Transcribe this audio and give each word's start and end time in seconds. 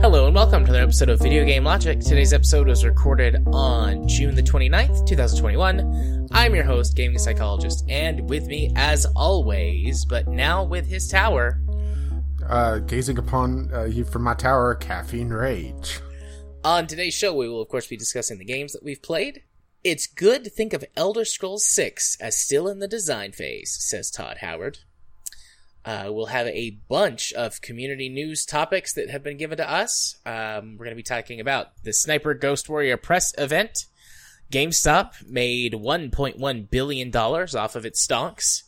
Hello 0.00 0.26
and 0.26 0.34
welcome 0.34 0.64
to 0.64 0.70
another 0.70 0.84
episode 0.84 1.08
of 1.08 1.18
Video 1.20 1.44
Game 1.44 1.64
Logic. 1.64 1.98
Today's 1.98 2.32
episode 2.32 2.68
was 2.68 2.84
recorded 2.84 3.42
on 3.48 4.06
June 4.06 4.34
the 4.34 4.42
29th, 4.42 5.06
2021. 5.06 6.28
I'm 6.30 6.54
your 6.54 6.64
host, 6.64 6.94
gaming 6.94 7.18
psychologist, 7.18 7.84
and 7.88 8.28
with 8.28 8.46
me, 8.46 8.70
as 8.76 9.06
always, 9.16 10.04
but 10.04 10.28
now 10.28 10.62
with 10.62 10.86
his 10.86 11.08
tower, 11.08 11.60
uh, 12.46 12.78
gazing 12.78 13.18
upon 13.18 13.70
uh, 13.72 13.84
you 13.84 14.04
from 14.04 14.22
my 14.22 14.34
tower, 14.34 14.74
caffeine 14.74 15.30
rage. 15.30 16.00
On 16.64 16.86
today's 16.86 17.12
show, 17.12 17.34
we 17.34 17.46
will 17.46 17.60
of 17.60 17.68
course 17.68 17.88
be 17.88 17.96
discussing 17.98 18.38
the 18.38 18.44
games 18.44 18.72
that 18.72 18.82
we've 18.82 19.02
played. 19.02 19.42
It's 19.84 20.06
good 20.06 20.44
to 20.44 20.50
think 20.50 20.72
of 20.72 20.82
Elder 20.96 21.26
Scrolls 21.26 21.66
6 21.66 22.16
as 22.22 22.38
still 22.38 22.68
in 22.68 22.78
the 22.78 22.88
design 22.88 23.32
phase, 23.32 23.76
says 23.78 24.10
Todd 24.10 24.38
Howard. 24.38 24.78
Uh, 25.84 26.06
we'll 26.08 26.26
have 26.26 26.46
a 26.46 26.78
bunch 26.88 27.34
of 27.34 27.60
community 27.60 28.08
news 28.08 28.46
topics 28.46 28.94
that 28.94 29.10
have 29.10 29.22
been 29.22 29.36
given 29.36 29.58
to 29.58 29.70
us. 29.70 30.16
Um, 30.24 30.78
we're 30.78 30.86
going 30.86 30.92
to 30.92 30.94
be 30.96 31.02
talking 31.02 31.38
about 31.38 31.66
the 31.82 31.92
Sniper 31.92 32.32
Ghost 32.32 32.66
Warrior 32.66 32.96
press 32.96 33.34
event. 33.36 33.84
GameStop 34.50 35.28
made 35.28 35.74
$1.1 35.74 36.70
billion 36.70 37.14
off 37.14 37.76
of 37.76 37.84
its 37.84 38.00
stocks. 38.00 38.62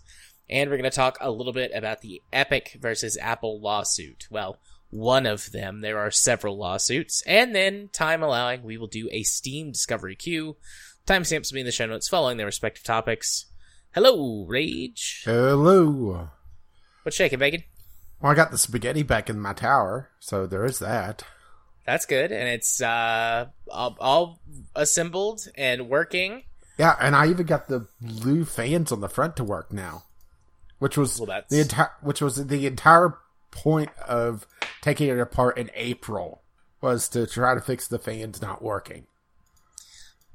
And 0.51 0.69
we're 0.69 0.77
going 0.77 0.91
to 0.91 0.95
talk 0.95 1.17
a 1.19 1.31
little 1.31 1.55
bit 1.55 1.71
about 1.75 2.03
the 2.03 2.21
Epic 2.31 2.77
versus 2.79 3.17
Apple 3.17 3.59
lawsuit. 3.59 4.27
Well, 4.31 4.59
one 4.91 5.27
of 5.27 5.53
them. 5.53 5.81
There 5.81 5.99
are 5.99 6.11
several 6.11 6.57
lawsuits. 6.57 7.23
And 7.27 7.55
then, 7.55 7.91
time 7.93 8.23
allowing, 8.23 8.63
we 8.63 8.79
will 8.79 8.87
do 8.87 9.09
a 9.11 9.23
Steam 9.23 9.73
Discovery 9.73 10.17
queue. 10.17 10.57
Timestamps 11.07 11.51
will 11.51 11.57
be 11.57 11.61
in 11.61 11.67
the 11.67 11.73
show 11.73 11.87
notes 11.87 12.09
following 12.09 12.37
their 12.37 12.47
respective 12.47 12.85
topics. 12.85 13.47
Hello, 13.95 14.45
Rage. 14.47 15.23
Hello. 15.25 16.31
What's 17.03 17.17
shaking, 17.17 17.39
Bacon? 17.39 17.63
Well, 18.21 18.33
I 18.33 18.35
got 18.35 18.51
the 18.51 18.59
spaghetti 18.59 19.03
back 19.03 19.31
in 19.31 19.39
my 19.39 19.53
tower, 19.53 20.11
so 20.19 20.47
there 20.47 20.65
is 20.65 20.79
that. 20.81 21.23
That's 21.87 22.07
good, 22.07 22.33
and 22.33 22.49
it's 22.49 22.83
uh, 22.83 23.47
all, 23.71 23.97
all 24.01 24.41
assembled 24.75 25.47
and 25.57 25.89
working. 25.89 26.43
Yeah, 26.79 26.97
and 27.01 27.15
I 27.15 27.29
even 27.29 27.47
got 27.47 27.69
the 27.69 27.87
blue 28.01 28.45
fans 28.45 28.91
on 28.91 29.01
the 29.01 29.09
front 29.09 29.37
to 29.37 29.45
work 29.45 29.73
now, 29.73 30.03
which 30.79 30.99
was 30.99 31.21
Well, 31.21 31.43
the 31.49 31.61
entire 31.61 31.93
which 32.03 32.21
was 32.21 32.45
the 32.45 32.67
entire 32.67 33.17
point 33.51 33.91
of 34.07 34.47
taking 34.87 35.09
it 35.09 35.19
apart 35.19 35.59
in 35.59 35.69
April 35.75 36.43
was 36.81 37.09
to 37.09 37.27
try 37.27 37.57
to 37.57 37.61
fix 37.61 37.89
the 37.89 37.99
fans 37.99 38.41
not 38.41 38.63
working. 38.63 39.05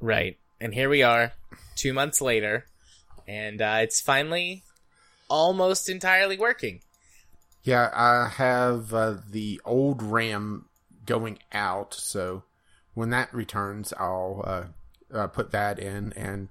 Right, 0.01 0.37
and 0.59 0.73
here 0.73 0.89
we 0.89 1.01
are, 1.03 1.31
two 1.75 1.93
months 1.93 2.19
later, 2.19 2.65
and 3.25 3.61
uh, 3.61 3.77
it's 3.79 4.01
finally 4.01 4.63
almost 5.29 5.87
entirely 5.87 6.37
working. 6.37 6.81
Yeah, 7.63 7.91
I 7.93 8.27
have 8.27 8.93
uh, 8.93 9.19
the 9.29 9.61
old 9.63 10.03
RAM 10.03 10.65
going 11.05 11.39
out, 11.53 11.93
so 11.93 12.43
when 12.93 13.09
that 13.11 13.33
returns, 13.33 13.93
I'll 13.97 14.43
uh, 14.45 14.63
uh, 15.13 15.27
put 15.27 15.51
that 15.51 15.79
in 15.79 16.11
and 16.17 16.49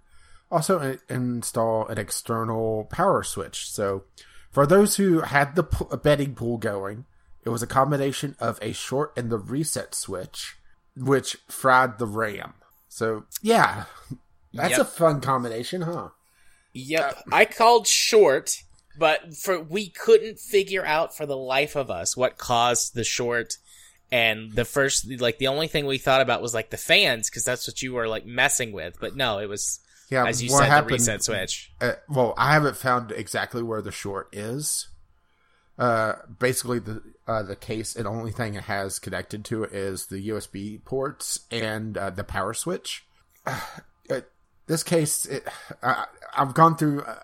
also 0.50 0.80
in- 0.80 1.00
install 1.10 1.86
an 1.88 1.98
external 1.98 2.84
power 2.84 3.22
switch. 3.22 3.70
So, 3.70 4.04
for 4.50 4.66
those 4.66 4.96
who 4.96 5.20
had 5.20 5.54
the 5.54 5.64
p- 5.64 5.84
betting 6.02 6.34
pool 6.34 6.56
going, 6.56 7.04
it 7.44 7.48
was 7.50 7.62
a 7.62 7.66
combination 7.66 8.36
of 8.38 8.58
a 8.62 8.72
short 8.72 9.12
and 9.16 9.30
the 9.30 9.38
reset 9.38 9.94
switch, 9.94 10.56
which 10.96 11.36
fried 11.48 11.98
the 11.98 12.06
RAM. 12.06 12.54
So, 12.88 13.24
yeah, 13.42 13.84
that's 14.52 14.72
Yep. 14.72 14.80
a 14.80 14.84
fun 14.84 15.20
combination, 15.20 15.82
huh? 15.82 16.08
Yep, 16.72 17.24
I 17.32 17.44
called 17.46 17.86
short, 17.86 18.62
but 18.98 19.36
for 19.36 19.60
we 19.60 19.88
couldn't 19.88 20.38
figure 20.38 20.84
out 20.84 21.16
for 21.16 21.26
the 21.26 21.36
life 21.36 21.76
of 21.76 21.90
us 21.90 22.16
what 22.16 22.38
caused 22.38 22.94
the 22.94 23.04
short. 23.04 23.54
And 24.12 24.52
the 24.54 24.64
first, 24.64 25.06
like, 25.20 25.38
the 25.38 25.46
only 25.46 25.68
thing 25.68 25.86
we 25.86 25.98
thought 25.98 26.20
about 26.20 26.42
was 26.42 26.52
like 26.52 26.70
the 26.70 26.76
fans, 26.76 27.30
because 27.30 27.44
that's 27.44 27.66
what 27.68 27.80
you 27.80 27.92
were 27.92 28.08
like 28.08 28.26
messing 28.26 28.72
with. 28.72 28.96
But 29.00 29.14
no, 29.16 29.38
it 29.38 29.48
was, 29.48 29.78
Yeah, 30.10 30.26
as 30.26 30.42
you 30.42 30.48
said, 30.48 30.66
happened- 30.68 30.90
the 30.90 30.94
reset 30.94 31.22
switch. 31.22 31.72
uh, 31.80 31.92
well, 32.08 32.34
I 32.36 32.52
haven't 32.52 32.76
found 32.76 33.12
exactly 33.12 33.62
where 33.62 33.80
the 33.82 33.92
short 33.92 34.28
is. 34.32 34.88
Uh, 35.78 36.14
basically, 36.40 36.80
the 36.80 37.02
uh, 37.30 37.42
the 37.44 37.54
case 37.54 37.94
and 37.94 38.08
only 38.08 38.32
thing 38.32 38.54
it 38.54 38.64
has 38.64 38.98
connected 38.98 39.44
to 39.44 39.62
it 39.62 39.72
is 39.72 40.06
the 40.06 40.30
USB 40.30 40.84
ports 40.84 41.40
and 41.50 41.96
uh, 41.96 42.10
the 42.10 42.24
power 42.24 42.54
switch. 42.54 43.06
Uh, 44.10 44.22
this 44.66 44.82
case, 44.82 45.24
it, 45.24 45.46
I, 45.84 46.06
I've 46.36 46.52
gone 46.52 46.76
through 46.76 47.02
uh, 47.02 47.20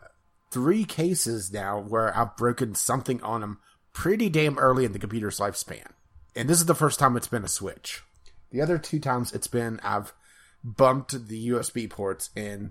three 0.52 0.84
cases 0.84 1.52
now 1.52 1.80
where 1.80 2.16
I've 2.16 2.36
broken 2.36 2.76
something 2.76 3.20
on 3.24 3.40
them 3.40 3.58
pretty 3.92 4.28
damn 4.28 4.56
early 4.56 4.84
in 4.84 4.92
the 4.92 5.00
computer's 5.00 5.40
lifespan, 5.40 5.90
and 6.36 6.48
this 6.48 6.60
is 6.60 6.66
the 6.66 6.76
first 6.76 7.00
time 7.00 7.16
it's 7.16 7.26
been 7.26 7.42
a 7.42 7.48
switch. 7.48 8.04
The 8.52 8.60
other 8.60 8.78
two 8.78 9.00
times 9.00 9.32
it's 9.32 9.48
been 9.48 9.80
I've 9.82 10.12
bumped 10.62 11.26
the 11.26 11.48
USB 11.48 11.90
ports 11.90 12.30
and 12.36 12.70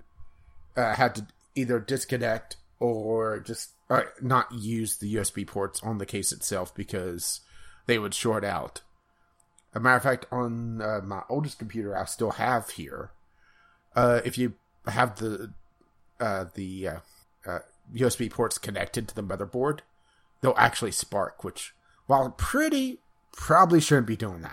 uh, 0.77 0.95
had 0.95 1.15
to 1.15 1.27
either 1.55 1.81
disconnect 1.81 2.55
or 2.79 3.41
just 3.41 3.71
uh, 3.89 4.03
not 4.21 4.51
use 4.51 4.97
the 4.97 5.15
USB 5.15 5.45
ports 5.45 5.81
on 5.83 5.97
the 5.97 6.05
case 6.05 6.31
itself 6.31 6.73
because 6.73 7.41
they 7.85 7.99
would 7.99 8.13
short 8.13 8.43
out. 8.43 8.81
A 9.73 9.79
matter 9.79 9.97
of 9.97 10.03
fact, 10.03 10.25
on 10.31 10.81
uh, 10.81 11.01
my 11.03 11.23
oldest 11.29 11.59
computer, 11.59 11.95
I 11.95 12.05
still 12.05 12.31
have 12.31 12.71
here. 12.71 13.11
Uh, 13.95 14.21
if 14.23 14.37
you 14.37 14.53
have 14.87 15.17
the 15.17 15.51
uh, 16.19 16.45
the 16.53 16.87
uh, 16.87 16.99
uh, 17.45 17.59
USB 17.93 18.31
ports 18.31 18.57
connected 18.57 19.07
to 19.07 19.15
the 19.15 19.23
motherboard, 19.23 19.79
they'll 20.41 20.55
actually 20.57 20.91
spark. 20.91 21.43
Which, 21.43 21.73
while 22.07 22.29
pretty, 22.31 22.99
probably 23.33 23.81
shouldn't 23.81 24.07
be 24.07 24.15
doing 24.15 24.45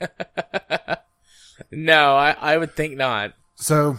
that. 0.00 1.02
No, 1.70 2.16
I, 2.16 2.32
I 2.32 2.56
would 2.56 2.74
think 2.74 2.96
not. 2.96 3.32
So, 3.54 3.98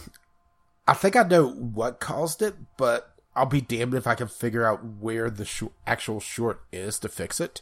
I 0.87 0.93
think 0.93 1.15
I 1.15 1.23
know 1.23 1.49
what 1.49 1.99
caused 1.99 2.41
it, 2.41 2.55
but 2.77 3.12
I'll 3.35 3.45
be 3.45 3.61
damned 3.61 3.93
if 3.93 4.07
I 4.07 4.15
can 4.15 4.27
figure 4.27 4.65
out 4.65 4.83
where 4.83 5.29
the 5.29 5.45
sh- 5.45 5.63
actual 5.87 6.19
short 6.19 6.61
is 6.71 6.99
to 6.99 7.09
fix 7.09 7.39
it. 7.39 7.61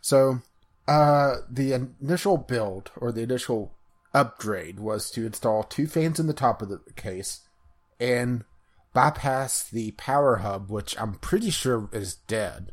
So, 0.00 0.40
uh, 0.86 1.36
the 1.50 1.72
initial 2.00 2.36
build 2.36 2.90
or 2.96 3.12
the 3.12 3.22
initial 3.22 3.72
upgrade 4.14 4.80
was 4.80 5.10
to 5.10 5.26
install 5.26 5.62
two 5.62 5.86
fans 5.86 6.20
in 6.20 6.26
the 6.26 6.32
top 6.32 6.62
of 6.62 6.68
the 6.68 6.80
case 6.96 7.40
and 7.98 8.44
bypass 8.92 9.68
the 9.68 9.90
power 9.92 10.36
hub, 10.36 10.70
which 10.70 10.98
I'm 10.98 11.14
pretty 11.14 11.50
sure 11.50 11.88
is 11.92 12.14
dead. 12.14 12.72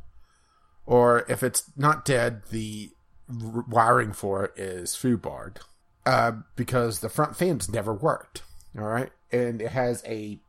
Or 0.86 1.25
if 1.30 1.44
it's 1.44 1.72
not 1.75 2.06
dead, 2.06 2.44
the 2.50 2.92
r- 3.30 3.66
wiring 3.68 4.14
for 4.14 4.46
it 4.46 4.58
is 4.58 4.92
foobarred 4.92 5.58
uh, 6.06 6.34
because 6.56 7.00
the 7.00 7.10
front 7.10 7.36
fans 7.36 7.70
never 7.70 7.94
worked. 7.94 8.44
All 8.78 8.86
right, 8.86 9.12
and 9.31 9.62
it 9.62 9.72
has 9.72 10.04
a 10.06 10.40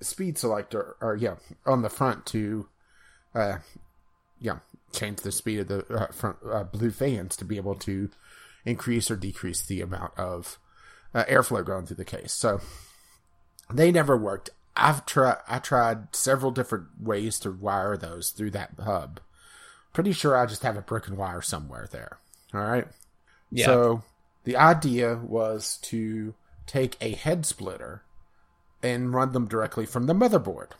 speed 0.00 0.38
selector, 0.38 0.96
or 1.00 1.16
yeah, 1.16 1.36
on 1.66 1.82
the 1.82 1.88
front 1.88 2.26
to, 2.26 2.68
uh, 3.34 3.58
yeah, 4.40 4.58
change 4.92 5.20
the 5.20 5.32
speed 5.32 5.60
of 5.60 5.68
the 5.68 5.94
uh, 5.94 6.12
front 6.12 6.36
uh, 6.50 6.64
blue 6.64 6.90
fans 6.90 7.36
to 7.36 7.44
be 7.44 7.56
able 7.56 7.74
to 7.74 8.10
increase 8.64 9.10
or 9.10 9.16
decrease 9.16 9.62
the 9.62 9.80
amount 9.80 10.12
of 10.18 10.58
uh, 11.14 11.24
airflow 11.24 11.64
going 11.64 11.86
through 11.86 11.96
the 11.96 12.04
case. 12.04 12.32
So 12.32 12.60
they 13.72 13.92
never 13.92 14.16
worked. 14.16 14.50
I've 14.76 15.04
tried. 15.06 15.38
I 15.48 15.58
tried 15.58 16.14
several 16.14 16.52
different 16.52 16.86
ways 17.00 17.38
to 17.40 17.50
wire 17.50 17.96
those 17.96 18.30
through 18.30 18.52
that 18.52 18.72
hub. 18.82 19.20
Pretty 19.92 20.12
sure 20.12 20.36
I 20.36 20.46
just 20.46 20.62
have 20.62 20.76
a 20.76 20.82
broken 20.82 21.16
wire 21.16 21.42
somewhere 21.42 21.88
there. 21.90 22.18
All 22.54 22.60
right. 22.60 22.86
Yeah. 23.50 23.66
So 23.66 24.02
the 24.44 24.56
idea 24.56 25.16
was 25.16 25.78
to 25.82 26.34
take 26.66 26.96
a 27.00 27.12
head 27.12 27.44
splitter 27.46 28.02
and 28.82 29.12
run 29.12 29.32
them 29.32 29.46
directly 29.46 29.86
from 29.86 30.06
the 30.06 30.14
motherboard. 30.14 30.70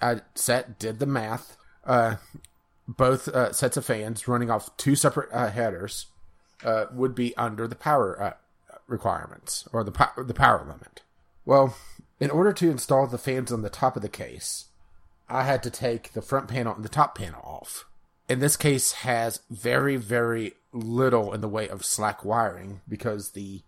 I 0.00 0.20
set 0.34 0.78
did 0.78 0.98
the 0.98 1.06
math. 1.06 1.56
Uh, 1.84 2.16
both 2.86 3.28
uh, 3.28 3.52
sets 3.52 3.76
of 3.76 3.84
fans 3.84 4.26
running 4.26 4.50
off 4.50 4.74
two 4.76 4.94
separate 4.94 5.28
uh, 5.32 5.50
headers 5.50 6.06
uh, 6.64 6.86
would 6.92 7.14
be 7.14 7.36
under 7.36 7.68
the 7.68 7.74
power 7.74 8.20
uh, 8.20 8.32
requirements 8.86 9.68
or 9.72 9.84
the 9.84 9.92
po- 9.92 10.22
the 10.22 10.34
power 10.34 10.60
limit. 10.60 11.02
Well, 11.44 11.76
in 12.20 12.30
order 12.30 12.52
to 12.54 12.70
install 12.70 13.06
the 13.06 13.18
fans 13.18 13.52
on 13.52 13.62
the 13.62 13.70
top 13.70 13.96
of 13.96 14.02
the 14.02 14.08
case, 14.08 14.66
I 15.28 15.44
had 15.44 15.62
to 15.64 15.70
take 15.70 16.12
the 16.12 16.22
front 16.22 16.48
panel 16.48 16.74
and 16.74 16.84
the 16.84 16.88
top 16.88 17.16
panel 17.16 17.42
off. 17.44 17.84
In 18.28 18.40
this 18.40 18.56
case, 18.56 18.92
has 18.92 19.40
very 19.50 19.96
very 19.96 20.54
little 20.72 21.32
in 21.32 21.40
the 21.40 21.48
way 21.48 21.68
of 21.68 21.84
slack 21.84 22.24
wiring 22.24 22.80
because 22.88 23.30
the 23.30 23.62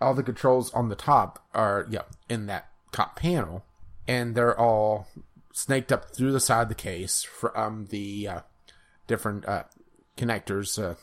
all 0.00 0.14
the 0.14 0.22
controls 0.22 0.72
on 0.72 0.88
the 0.88 0.96
top 0.96 1.44
are 1.54 1.86
yeah 1.88 2.02
in 2.28 2.46
that 2.46 2.68
top 2.92 3.16
panel, 3.16 3.64
and 4.06 4.34
they're 4.34 4.58
all 4.58 5.08
snaked 5.52 5.92
up 5.92 6.14
through 6.14 6.32
the 6.32 6.40
side 6.40 6.62
of 6.62 6.68
the 6.68 6.74
case 6.74 7.22
from 7.22 7.86
the 7.86 8.28
uh, 8.28 8.40
different 9.06 9.46
uh, 9.46 9.64
connectors 10.16 10.82
uh, 10.82 10.94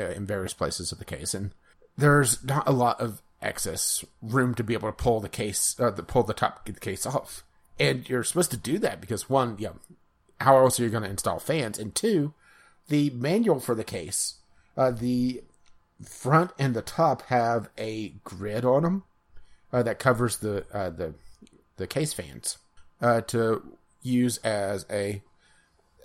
uh, 0.00 0.10
in 0.10 0.26
various 0.26 0.54
places 0.54 0.92
of 0.92 0.98
the 0.98 1.04
case, 1.04 1.34
and 1.34 1.52
there's 1.96 2.42
not 2.44 2.66
a 2.68 2.72
lot 2.72 3.00
of 3.00 3.22
excess 3.40 4.04
room 4.22 4.54
to 4.54 4.64
be 4.64 4.74
able 4.74 4.88
to 4.88 4.92
pull 4.92 5.20
the 5.20 5.28
case, 5.28 5.76
uh, 5.78 5.90
the, 5.90 6.02
pull 6.02 6.22
the 6.22 6.34
top 6.34 6.64
the 6.64 6.72
case 6.72 7.04
off. 7.04 7.44
And 7.78 8.08
you're 8.08 8.22
supposed 8.22 8.52
to 8.52 8.56
do 8.56 8.78
that 8.78 9.00
because 9.00 9.28
one, 9.28 9.56
yeah, 9.58 9.72
how 10.40 10.56
else 10.58 10.78
are 10.78 10.84
you 10.84 10.90
going 10.90 11.02
to 11.02 11.10
install 11.10 11.38
fans? 11.38 11.78
And 11.78 11.94
two, 11.94 12.32
the 12.88 13.10
manual 13.10 13.60
for 13.60 13.74
the 13.74 13.84
case, 13.84 14.36
uh, 14.76 14.90
the 14.90 15.42
front 16.04 16.52
and 16.58 16.74
the 16.74 16.82
top 16.82 17.22
have 17.22 17.68
a 17.78 18.10
grid 18.24 18.64
on 18.64 18.82
them 18.82 19.02
uh, 19.72 19.82
that 19.82 19.98
covers 19.98 20.38
the 20.38 20.64
uh, 20.72 20.90
the 20.90 21.14
the 21.76 21.86
case 21.86 22.12
fans 22.12 22.58
uh, 23.00 23.20
to 23.22 23.76
use 24.02 24.38
as 24.38 24.86
a, 24.90 25.22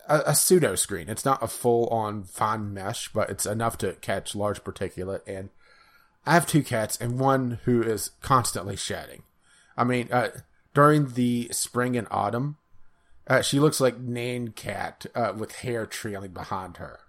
a 0.08 0.22
a 0.28 0.36
pseudo 0.36 0.76
screen. 0.76 1.10
It's 1.10 1.26
not 1.26 1.44
a 1.44 1.48
full 1.48 1.88
on 1.88 2.24
fine 2.24 2.74
mesh, 2.74 3.10
but 3.14 3.30
it's 3.30 3.46
enough 3.46 3.78
to 3.80 3.94
catch 3.94 4.36
large 4.36 4.64
particulate. 4.64 5.22
And 5.28 5.50
I 6.26 6.34
have 6.34 6.48
two 6.48 6.64
cats 6.64 6.98
and 7.00 7.20
one 7.20 7.60
who 7.66 7.82
is 7.82 8.12
constantly 8.22 8.76
shedding. 8.76 9.24
I 9.78 9.84
mean, 9.84 10.10
uh, 10.12 10.30
during 10.74 11.14
the 11.14 11.50
spring 11.52 11.96
and 11.96 12.08
autumn, 12.12 12.58
uh, 13.28 13.42
she 13.42 13.60
looks 13.60 13.80
like 13.80 14.00
Nyan 14.00 14.56
Cat 14.56 15.06
uh, 15.14 15.34
with 15.36 15.58
hair 15.58 15.86
trailing 15.86 16.32
behind 16.32 16.78
her. 16.78 17.00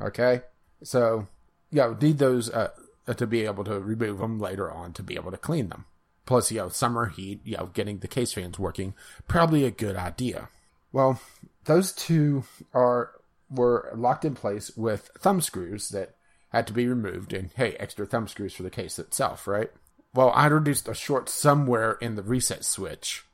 Okay, 0.00 0.42
so 0.82 1.28
yeah, 1.70 1.94
need 2.00 2.18
those 2.18 2.50
uh, 2.50 2.70
to 3.16 3.26
be 3.26 3.44
able 3.44 3.64
to 3.64 3.78
remove 3.80 4.18
them 4.18 4.38
later 4.38 4.70
on 4.70 4.92
to 4.94 5.02
be 5.02 5.14
able 5.14 5.30
to 5.30 5.36
clean 5.36 5.68
them. 5.68 5.84
Plus, 6.24 6.50
you 6.52 6.58
know, 6.58 6.68
summer 6.68 7.06
heat, 7.06 7.40
you 7.44 7.56
know, 7.56 7.66
getting 7.66 7.98
the 7.98 8.08
case 8.08 8.32
fans 8.32 8.58
working, 8.58 8.94
probably 9.26 9.64
a 9.64 9.70
good 9.70 9.96
idea. 9.96 10.48
Well, 10.92 11.20
those 11.64 11.92
two 11.92 12.44
are 12.72 13.12
were 13.50 13.92
locked 13.94 14.24
in 14.24 14.34
place 14.34 14.74
with 14.76 15.10
thumb 15.18 15.40
screws 15.40 15.90
that 15.90 16.14
had 16.50 16.66
to 16.66 16.72
be 16.72 16.86
removed, 16.86 17.32
and 17.32 17.50
hey, 17.54 17.74
extra 17.74 18.06
thumb 18.06 18.28
screws 18.28 18.54
for 18.54 18.62
the 18.62 18.70
case 18.70 18.98
itself, 18.98 19.46
right? 19.46 19.70
Well, 20.14 20.30
I 20.34 20.46
introduced 20.46 20.88
a 20.88 20.94
short 20.94 21.28
somewhere 21.28 21.92
in 22.00 22.14
the 22.14 22.22
reset 22.22 22.64
switch 22.64 23.24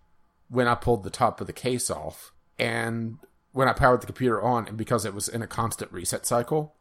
when 0.48 0.68
I 0.68 0.74
pulled 0.74 1.02
the 1.02 1.10
top 1.10 1.40
of 1.40 1.46
the 1.46 1.52
case 1.52 1.90
off, 1.90 2.32
and 2.58 3.18
when 3.52 3.68
I 3.68 3.72
powered 3.72 4.00
the 4.00 4.06
computer 4.06 4.40
on, 4.40 4.68
and 4.68 4.76
because 4.76 5.04
it 5.04 5.14
was 5.14 5.28
in 5.28 5.42
a 5.42 5.46
constant 5.46 5.92
reset 5.92 6.26
cycle, 6.26 6.74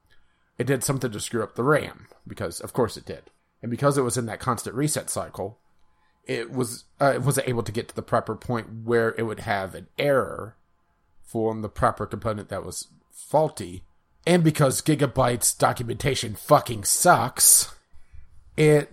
it 0.57 0.68
did 0.68 0.83
something 0.83 1.12
to 1.12 1.19
screw 1.19 1.44
up 1.44 1.56
the 1.56 1.63
RAM, 1.63 2.07
because 2.27 2.60
of 2.60 2.74
course 2.74 2.98
it 2.98 3.06
did. 3.06 3.24
And 3.62 3.71
because 3.71 3.98
it 3.98 4.03
was 4.03 4.18
in 4.18 4.27
that 4.27 4.39
constant 4.39 4.75
reset 4.75 5.10
cycle, 5.10 5.60
it 6.27 6.51
was 6.51 6.83
uh, 7.01 7.13
it 7.15 7.21
wasn't 7.24 7.47
able 7.47 7.63
to 7.63 7.71
get 7.71 7.88
to 7.88 7.95
the 7.95 8.01
proper 8.01 8.35
point 8.35 8.83
where 8.83 9.15
it 9.18 9.24
would 9.24 9.39
have 9.41 9.74
an 9.75 9.88
error 9.97 10.56
for 11.24 11.53
the 11.59 11.69
proper 11.69 12.06
component 12.06 12.50
that 12.50 12.65
was 12.65 12.88
faulty. 13.12 13.83
And 14.25 14.44
because 14.44 14.81
Gigabyte's 14.81 15.53
documentation 15.53 16.35
fucking 16.35 16.83
sucks, 16.83 17.74
it 18.57 18.91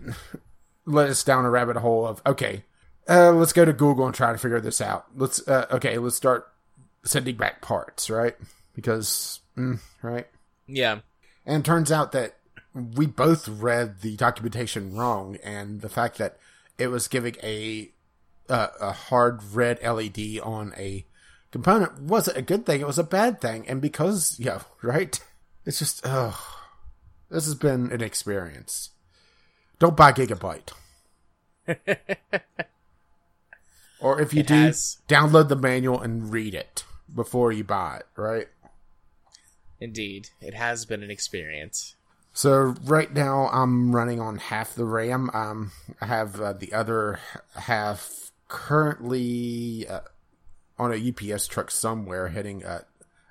led 0.87 1.11
us 1.11 1.25
down 1.25 1.45
a 1.45 1.51
rabbit 1.51 1.77
hole 1.77 2.07
of 2.07 2.23
okay, 2.25 2.65
uh, 3.09 3.33
let's 3.33 3.53
go 3.53 3.65
to 3.65 3.73
Google 3.73 4.07
and 4.07 4.15
try 4.15 4.33
to 4.33 4.39
figure 4.39 4.61
this 4.61 4.81
out. 4.81 5.07
Let's 5.17 5.47
uh, 5.49 5.67
okay, 5.73 5.99
let's 5.99 6.17
start 6.17 6.49
sending 7.05 7.37
back 7.37 7.61
parts, 7.63 8.09
right? 8.09 8.37
Because 8.75 9.41
mm, 9.57 9.79
right, 10.03 10.27
Yeah. 10.67 11.01
and 11.47 11.65
it 11.65 11.67
turns 11.67 11.91
out 11.93 12.13
that 12.13 12.37
we 12.75 13.07
both 13.07 13.47
read 13.49 14.01
the 14.01 14.17
documentation 14.17 14.97
wrong, 14.97 15.37
and 15.45 15.81
the 15.81 15.89
fact 15.89 16.19
that 16.19 16.39
it 16.79 16.89
was 16.89 17.09
giving 17.09 17.37
a 17.43 17.91
uh, 18.49 18.69
a 18.81 18.93
hard 18.93 19.43
red 19.53 19.79
LED 19.83 20.39
on 20.43 20.73
a 20.77 21.07
component 21.51 22.01
was 22.03 22.29
it 22.29 22.37
a 22.37 22.43
good 22.43 22.67
thing; 22.67 22.81
it 22.81 22.87
was 22.87 22.99
a 22.99 23.05
bad 23.05 23.41
thing. 23.41 23.67
And 23.69 23.81
because 23.81 24.37
yeah, 24.39 24.61
right, 24.83 25.19
it's 25.65 25.79
just 25.79 26.03
oh, 26.05 26.39
this 27.31 27.45
has 27.45 27.55
been 27.55 27.91
an 27.93 28.03
experience. 28.03 28.91
Don't 29.79 29.97
buy 29.97 30.13
Gigabyte. 30.13 30.73
Or 34.01 34.21
if 34.21 34.35
you 34.35 34.41
It 34.41 34.49
do, 34.49 34.55
has. 34.55 34.99
download 35.09 35.49
the 35.49 35.57
manual 35.57 35.99
and 35.99 36.31
read 36.31 36.55
it 36.55 36.85
before 37.15 37.53
you 37.53 37.65
buy 37.65 38.01
it, 38.01 38.07
right? 38.17 38.49
Indeed, 39.81 40.29
it 40.43 40.53
has 40.53 40.85
been 40.85 41.03
an 41.03 41.11
experience. 41.11 41.97
So 42.35 42.75
right 42.83 43.15
now 43.15 43.49
I'm 43.53 43.95
running 43.95 44.21
on 44.21 44.39
half 44.39 44.75
the 44.75 44.85
RAM. 44.85 45.31
Um, 45.33 45.71
I 46.01 46.07
have 46.07 46.41
uh, 46.41 46.53
the 46.53 46.73
other 46.73 47.21
half 47.55 48.33
currently 48.49 49.87
uh, 49.89 50.01
on 50.77 50.93
a 50.93 51.33
UPS 51.33 51.47
truck 51.47 51.71
somewhere 51.71 52.29
heading 52.29 52.65
uh, 52.65 52.83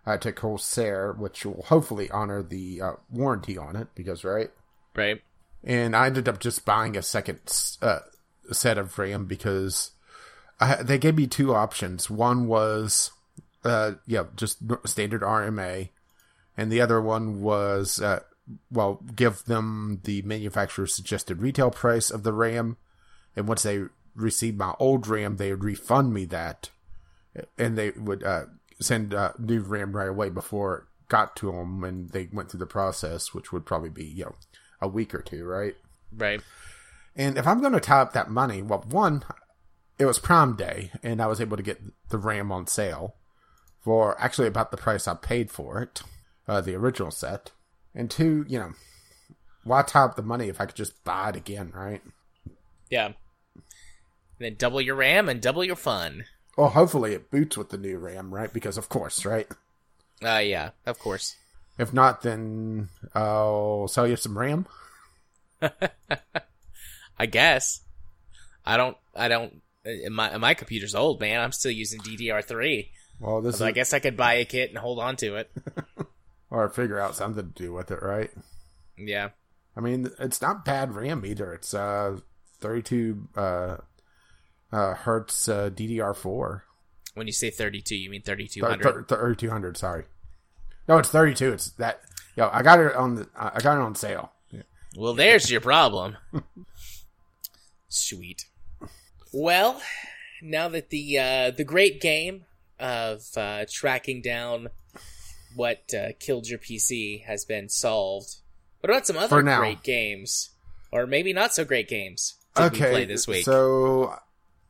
uh, 0.06 0.18
to 0.18 0.32
Corsair, 0.32 1.12
which 1.12 1.46
will 1.46 1.64
hopefully 1.64 2.10
honor 2.12 2.42
the 2.42 2.82
uh, 2.82 2.92
warranty 3.12 3.58
on 3.58 3.76
it 3.76 3.90
because 3.94 4.24
right. 4.24 4.52
Right? 4.96 5.22
And 5.66 5.98
I 5.98 6.08
ended 6.08 6.30
up 6.30 6.40
just 6.40 6.64
buying 6.64 6.96
a 6.96 7.02
second 7.02 7.40
uh, 7.82 8.00
set 8.54 8.78
of 8.78 8.98
RAM 8.98 9.26
because 9.26 9.92
I, 10.62 10.82
they 10.82 10.98
gave 10.98 11.16
me 11.16 11.28
two 11.28 11.54
options. 11.54 12.10
One 12.10 12.48
was, 12.48 13.12
uh, 13.66 13.94
yeah, 14.08 14.24
just 14.38 14.60
standard 14.86 15.24
RMA, 15.24 15.90
and 16.56 16.72
the 16.72 16.80
other 16.80 17.02
one 17.02 17.42
was, 17.42 18.02
uh, 18.02 18.22
well, 18.70 19.02
give 19.16 19.46
them 19.46 20.02
the 20.04 20.22
manufacturer's 20.24 20.94
suggested 20.94 21.42
retail 21.42 21.72
price 21.72 22.10
of 22.12 22.24
the 22.24 22.34
RAM, 22.34 22.78
and 23.36 23.48
once 23.48 23.64
they 23.64 23.84
received 24.16 24.58
my 24.58 24.74
old 24.80 25.08
RAM, 25.08 25.38
they 25.38 25.52
would 25.52 25.64
refund 25.64 26.14
me 26.14 26.26
that, 26.26 26.70
and 27.58 27.78
they 27.78 27.92
would 27.92 28.24
uh, 28.24 28.46
send 28.80 29.14
uh, 29.14 29.34
new 29.40 29.62
RAM 29.62 29.96
right 29.96 30.10
away 30.10 30.30
before 30.30 30.76
it 30.78 30.84
got 31.10 31.36
to 31.38 31.52
them, 31.52 31.84
and 31.84 32.10
they 32.10 32.30
went 32.32 32.52
through 32.52 32.60
the 32.60 32.66
process, 32.66 33.34
which 33.34 33.52
would 33.52 33.66
probably 33.66 33.90
be 33.90 34.06
you 34.06 34.26
know 34.26 34.36
a 34.82 34.88
week 34.88 35.14
or 35.14 35.22
two, 35.22 35.46
right? 35.46 35.76
Right. 36.16 36.42
And 37.16 37.38
if 37.38 37.48
I'm 37.48 37.62
going 37.62 37.74
to 37.74 37.80
tie 37.80 38.02
up 38.02 38.14
that 38.14 38.30
money, 38.30 38.62
well, 38.62 38.84
one, 38.90 39.24
it 40.00 40.06
was 40.06 40.20
Prime 40.20 40.56
Day, 40.56 40.92
and 41.04 41.22
I 41.22 41.28
was 41.28 41.40
able 41.40 41.58
to 41.58 41.64
get 41.64 41.82
the 42.10 42.18
RAM 42.18 42.52
on 42.52 42.68
sale 42.68 43.16
for 43.80 44.20
actually 44.20 44.48
about 44.48 44.72
the 44.72 44.78
price 44.78 45.08
I 45.08 45.14
paid 45.14 45.52
for 45.52 45.82
it, 45.82 46.02
uh, 46.48 46.62
the 46.62 46.76
original 46.76 47.12
set. 47.12 47.52
And 47.96 48.10
two, 48.10 48.46
you 48.48 48.60
know, 48.60 48.74
why 49.64 49.82
tie 49.84 50.04
up 50.04 50.16
the 50.16 50.22
money 50.24 50.50
if 50.50 50.60
I 50.60 50.66
could 50.66 50.76
just 50.76 51.04
buy 51.04 51.30
it 51.30 51.36
again, 51.36 51.72
right? 51.76 52.02
Yeah. 52.90 53.08
And 53.08 53.14
then 54.40 54.56
double 54.58 54.82
your 54.82 54.96
RAM 54.96 55.30
and 55.30 55.42
double 55.42 55.64
your 55.64 55.76
fun. 55.76 56.26
Well, 56.58 56.70
hopefully 56.70 57.14
it 57.14 57.32
boots 57.32 57.58
with 57.58 57.70
the 57.70 57.78
new 57.78 57.98
RAM, 57.98 58.34
right? 58.34 58.52
Because 58.52 58.78
of 58.78 58.90
course, 58.90 59.26
right? 59.26 59.48
Uh, 60.24 60.38
yeah, 60.44 60.70
of 60.86 61.00
course. 61.00 61.36
If 61.78 61.94
not, 61.94 62.22
then 62.22 62.90
I'll 63.16 63.88
sell 63.88 64.08
you 64.08 64.16
some 64.16 64.38
RAM. 64.38 64.68
I 67.18 67.26
guess. 67.26 67.82
I 68.66 68.78
don't. 68.78 68.98
I 69.16 69.28
don't. 69.28 69.62
uh, 69.86 70.10
My 70.12 70.38
my 70.38 70.54
computer's 70.54 70.96
old, 70.96 71.20
man. 71.20 71.42
I'm 71.42 71.52
still 71.52 71.72
using 71.72 72.00
DDR3. 72.02 72.90
Well, 73.20 73.42
this 73.42 73.58
So 73.58 73.66
I 73.66 73.72
guess 73.72 73.94
I 73.94 74.00
could 74.00 74.18
buy 74.18 74.36
a 74.36 74.46
kit 74.46 74.70
and 74.70 74.78
hold 74.78 75.00
on 75.00 75.16
to 75.18 75.36
it. 75.36 75.52
or 76.54 76.70
figure 76.70 77.00
out 77.00 77.16
something 77.16 77.44
to 77.44 77.64
do 77.64 77.74
with 77.74 77.90
it, 77.90 78.02
right? 78.04 78.30
Yeah. 78.96 79.30
I 79.76 79.82
mean, 79.82 80.12
it's 80.20 80.40
not 80.40 80.64
bad 80.64 80.94
RAM 80.94 81.26
either. 81.26 81.52
It's 81.52 81.74
uh 81.74 82.20
32 82.62 83.28
uh, 83.36 83.78
uh 84.72 84.94
hertz 84.94 85.50
uh, 85.50 85.72
DDR4. 85.72 86.62
When 87.16 87.26
you 87.28 87.34
say 87.34 87.50
32, 87.50 87.96
you 87.96 88.10
mean 88.10 88.22
Thir- 88.22 88.36
3200. 88.36 88.84
thir- 88.84 89.04
3200, 89.18 89.78
sorry. 89.78 90.06
No, 90.88 91.00
it's 91.00 91.10
32. 91.10 91.54
It's 91.54 91.72
that. 91.72 92.02
Yo, 92.36 92.50
I 92.52 92.62
got 92.62 92.80
it 92.80 92.96
on 92.96 93.16
the. 93.16 93.30
I 93.36 93.60
got 93.60 93.78
it 93.78 93.82
on 93.82 93.96
sale. 93.96 94.32
Well, 94.96 95.14
there's 95.14 95.50
your 95.50 95.62
problem. 95.62 96.18
Sweet. 97.90 98.46
Well, 99.32 99.82
now 100.42 100.68
that 100.70 100.90
the 100.92 101.18
uh, 101.18 101.52
the 101.52 101.64
great 101.64 102.00
game 102.00 102.46
of 102.80 103.24
uh, 103.36 103.66
tracking 103.72 104.22
down 104.22 104.70
what 105.56 105.94
uh, 105.94 106.10
killed 106.20 106.48
your 106.48 106.60
PC 106.60 107.24
has 107.24 107.46
been 107.46 107.70
solved, 107.70 108.36
what 108.80 108.90
about 108.90 109.08
some 109.08 109.18
other 109.18 109.42
great 109.42 109.84
games, 109.84 110.50
or 110.92 111.08
maybe 111.08 111.34
not 111.34 111.54
so 111.54 111.66
great 111.66 111.88
games? 111.88 112.36
Okay, 112.58 112.92
play 112.92 113.06
this 113.06 113.28
week? 113.28 113.46
So 113.46 114.16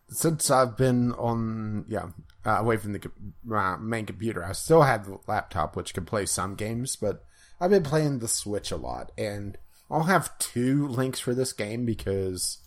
since 0.10 0.50
I've 0.52 0.78
been 0.78 1.12
on, 1.14 1.86
yeah, 1.88 2.08
uh, 2.46 2.58
away 2.60 2.78
from 2.78 2.94
the 2.94 3.12
my 3.44 3.78
main 3.78 4.06
computer, 4.06 4.44
I 4.44 4.54
still 4.54 4.84
have 4.84 5.06
the 5.06 5.18
laptop 5.28 5.76
which 5.76 5.94
can 5.94 6.06
play 6.06 6.26
some 6.26 6.56
games, 6.56 6.96
but 6.96 7.24
I've 7.60 7.72
been 7.72 7.84
playing 7.84 8.20
the 8.20 8.28
Switch 8.28 8.72
a 8.72 8.78
lot, 8.78 9.12
and 9.18 9.58
I'll 9.90 10.04
have 10.04 10.38
two 10.38 10.88
links 10.88 11.20
for 11.20 11.34
this 11.34 11.54
game 11.54 11.86
because 11.86 12.60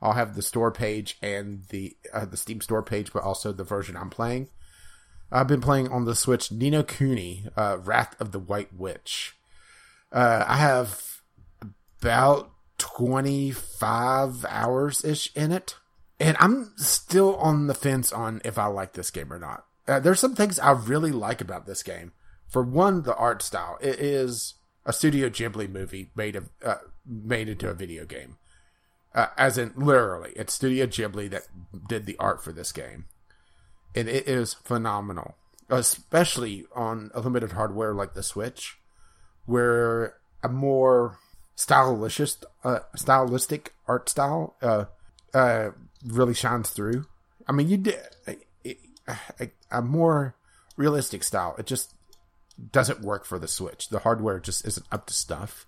I'll 0.00 0.12
have 0.12 0.34
the 0.34 0.42
store 0.42 0.70
page 0.70 1.18
and 1.22 1.64
the 1.70 1.96
uh, 2.12 2.24
the 2.24 2.36
Steam 2.36 2.60
store 2.60 2.82
page, 2.82 3.12
but 3.12 3.22
also 3.22 3.52
the 3.52 3.64
version 3.64 3.96
I'm 3.96 4.10
playing. 4.10 4.48
I've 5.30 5.46
been 5.48 5.60
playing 5.60 5.88
on 5.88 6.04
the 6.04 6.14
Switch 6.14 6.50
Ni 6.50 6.70
no 6.70 6.82
Kuni, 6.82 7.46
uh, 7.56 7.78
Wrath 7.82 8.18
of 8.20 8.32
the 8.32 8.38
White 8.38 8.72
Witch. 8.74 9.36
Uh, 10.10 10.44
I 10.46 10.56
have 10.56 11.20
about 12.00 12.50
25 12.78 14.44
hours 14.48 15.04
ish 15.04 15.34
in 15.36 15.52
it. 15.52 15.76
And 16.20 16.36
I'm 16.40 16.72
still 16.76 17.36
on 17.36 17.66
the 17.68 17.74
fence 17.74 18.12
on 18.12 18.40
if 18.44 18.58
I 18.58 18.66
like 18.66 18.94
this 18.94 19.10
game 19.10 19.32
or 19.32 19.38
not. 19.38 19.64
Uh, 19.86 20.00
there's 20.00 20.18
some 20.18 20.34
things 20.34 20.58
I 20.58 20.72
really 20.72 21.12
like 21.12 21.40
about 21.40 21.66
this 21.66 21.82
game. 21.82 22.12
For 22.48 22.62
one, 22.62 23.02
the 23.02 23.14
art 23.14 23.42
style. 23.42 23.78
It 23.80 24.00
is 24.00 24.54
a 24.84 24.92
Studio 24.92 25.28
Ghibli 25.28 25.70
movie 25.70 26.10
made 26.16 26.34
of 26.34 26.48
uh, 26.64 26.76
made 27.06 27.48
into 27.48 27.68
a 27.68 27.74
video 27.74 28.04
game. 28.04 28.38
uh, 29.14 29.28
as 29.36 29.58
in 29.58 29.72
literally, 29.76 30.32
it's 30.36 30.54
Studio 30.54 30.86
Ghibli 30.86 31.30
that 31.30 31.42
did 31.88 32.06
the 32.06 32.16
art 32.18 32.42
for 32.42 32.52
this 32.52 32.72
game, 32.72 33.06
and 33.94 34.08
it 34.08 34.28
is 34.28 34.54
phenomenal, 34.54 35.36
especially 35.68 36.66
on 36.74 37.10
a 37.14 37.20
limited 37.20 37.52
hardware 37.52 37.94
like 37.94 38.14
the 38.14 38.22
Switch, 38.22 38.78
where 39.46 40.14
a 40.42 40.48
more 40.48 41.18
stylistic, 41.54 42.48
uh, 42.64 42.80
stylistic 42.94 43.74
art 43.86 44.08
style 44.08 44.56
uh, 44.62 44.84
uh, 45.34 45.70
really 46.06 46.34
shines 46.34 46.70
through. 46.70 47.06
I 47.46 47.52
mean, 47.52 47.68
you 47.68 47.78
did 47.78 47.98
a, 49.40 49.50
a 49.70 49.82
more 49.82 50.34
realistic 50.76 51.24
style. 51.24 51.54
It 51.58 51.66
just 51.66 51.94
doesn't 52.72 53.00
work 53.00 53.24
for 53.24 53.38
the 53.38 53.48
Switch. 53.48 53.88
The 53.88 54.00
hardware 54.00 54.40
just 54.40 54.66
isn't 54.66 54.86
up 54.90 55.06
to 55.06 55.14
stuff 55.14 55.66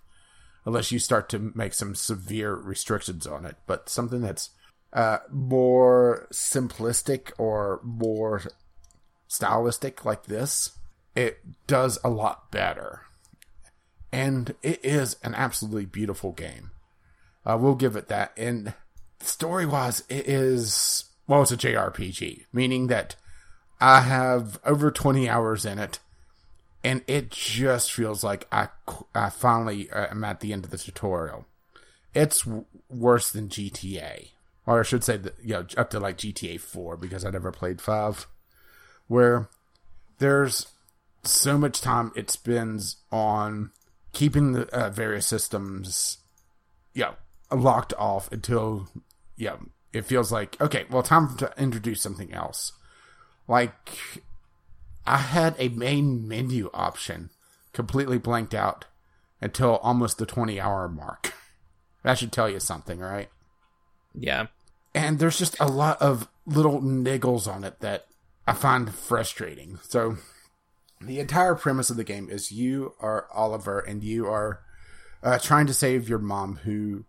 unless 0.65 0.91
you 0.91 0.99
start 0.99 1.29
to 1.29 1.51
make 1.55 1.73
some 1.73 1.95
severe 1.95 2.53
restrictions 2.53 3.25
on 3.25 3.45
it. 3.45 3.55
But 3.65 3.89
something 3.89 4.21
that's 4.21 4.51
uh, 4.93 5.19
more 5.29 6.27
simplistic 6.31 7.31
or 7.37 7.79
more 7.83 8.43
stylistic 9.27 10.03
like 10.05 10.25
this, 10.25 10.71
it 11.15 11.39
does 11.67 11.99
a 12.03 12.09
lot 12.09 12.51
better. 12.51 13.01
And 14.11 14.55
it 14.61 14.83
is 14.83 15.15
an 15.23 15.35
absolutely 15.35 15.85
beautiful 15.85 16.33
game. 16.33 16.71
Uh, 17.45 17.57
we'll 17.59 17.75
give 17.75 17.95
it 17.95 18.09
that. 18.09 18.33
And 18.35 18.73
story 19.19 19.65
wise, 19.65 20.03
it 20.09 20.27
is, 20.27 21.05
well, 21.27 21.43
it's 21.43 21.51
a 21.51 21.57
JRPG, 21.57 22.45
meaning 22.51 22.87
that 22.87 23.15
I 23.79 24.01
have 24.01 24.59
over 24.65 24.91
20 24.91 25.29
hours 25.29 25.65
in 25.65 25.79
it 25.79 25.99
and 26.83 27.03
it 27.07 27.29
just 27.29 27.91
feels 27.91 28.23
like 28.23 28.47
I, 28.51 28.69
I 29.13 29.29
finally 29.29 29.89
uh, 29.91 30.07
am 30.09 30.23
at 30.23 30.39
the 30.39 30.51
end 30.53 30.65
of 30.65 30.71
the 30.71 30.77
tutorial. 30.77 31.45
It's 32.13 32.45
worse 32.89 33.31
than 33.31 33.49
GTA, 33.49 34.29
or 34.65 34.79
I 34.79 34.83
should 34.83 35.03
say, 35.03 35.17
that, 35.17 35.35
you 35.43 35.53
know, 35.53 35.65
up 35.77 35.89
to 35.91 35.99
like 35.99 36.17
GTA 36.17 36.59
Four 36.59 36.97
because 36.97 37.25
I 37.25 37.31
never 37.31 37.51
played 37.51 37.81
Five, 37.81 38.27
where 39.07 39.49
there's 40.19 40.67
so 41.23 41.57
much 41.57 41.81
time 41.81 42.11
it 42.15 42.29
spends 42.29 42.97
on 43.11 43.71
keeping 44.13 44.53
the 44.53 44.67
uh, 44.67 44.89
various 44.89 45.27
systems, 45.27 46.17
you 46.93 47.03
know, 47.03 47.15
locked 47.51 47.93
off 47.97 48.31
until, 48.31 48.87
you 49.35 49.47
know, 49.47 49.59
it 49.93 50.05
feels 50.05 50.31
like 50.31 50.59
okay, 50.61 50.85
well, 50.89 51.03
time 51.03 51.35
to 51.37 51.53
introduce 51.57 52.01
something 52.01 52.33
else, 52.33 52.71
like 53.47 53.97
I 55.05 55.17
had 55.17 55.55
a 55.57 55.69
main 55.69 56.27
menu 56.27 56.69
option 56.73 57.29
completely 57.73 58.17
blanked 58.17 58.53
out 58.53 58.85
until 59.41 59.77
almost 59.77 60.17
the 60.17 60.25
20 60.25 60.59
hour 60.59 60.87
mark. 60.87 61.33
That 62.03 62.17
should 62.17 62.31
tell 62.31 62.49
you 62.49 62.59
something, 62.59 62.97
right? 62.97 63.29
Yeah. 64.13 64.47
And 64.93 65.19
there's 65.19 65.37
just 65.37 65.59
a 65.59 65.67
lot 65.67 66.01
of 66.01 66.27
little 66.45 66.81
niggles 66.81 67.51
on 67.51 67.63
it 67.63 67.79
that 67.79 68.07
I 68.45 68.53
find 68.53 68.93
frustrating. 68.93 69.79
So, 69.83 70.17
the 70.99 71.19
entire 71.19 71.55
premise 71.55 71.89
of 71.89 71.97
the 71.97 72.03
game 72.03 72.29
is 72.29 72.51
you 72.51 72.93
are 72.99 73.27
Oliver 73.33 73.79
and 73.79 74.03
you 74.03 74.27
are 74.27 74.61
uh, 75.23 75.39
trying 75.39 75.65
to 75.67 75.73
save 75.73 76.07
your 76.07 76.19
mom 76.19 76.57
who 76.63 77.05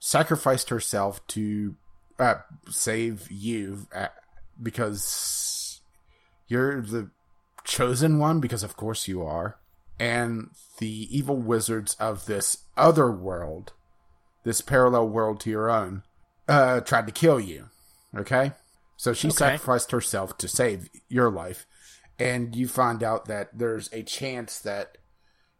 sacrificed 0.00 0.70
herself 0.70 1.24
to 1.28 1.76
uh, 2.18 2.36
save 2.68 3.30
you 3.30 3.86
uh, 3.94 4.08
because 4.60 5.80
you're 6.48 6.80
the 6.80 7.10
chosen 7.64 8.18
one 8.18 8.40
because 8.40 8.62
of 8.62 8.76
course 8.76 9.06
you 9.06 9.22
are 9.22 9.58
and 9.98 10.50
the 10.78 11.06
evil 11.16 11.36
wizards 11.36 11.94
of 12.00 12.26
this 12.26 12.64
other 12.76 13.10
world 13.10 13.72
this 14.44 14.60
parallel 14.60 15.08
world 15.08 15.38
to 15.38 15.50
your 15.50 15.70
own 15.70 16.02
uh 16.50 16.80
tried 16.80 17.06
to 17.06 17.12
kill 17.12 17.40
you 17.40 17.68
okay 18.16 18.52
so 18.96 19.14
she 19.14 19.28
okay. 19.28 19.36
sacrificed 19.36 19.92
herself 19.92 20.36
to 20.36 20.46
save 20.46 20.90
your 21.08 21.30
life 21.30 21.66
and 22.18 22.54
you 22.54 22.68
find 22.68 23.02
out 23.02 23.26
that 23.26 23.58
there's 23.58 23.90
a 23.92 24.02
chance 24.02 24.58
that 24.58 24.98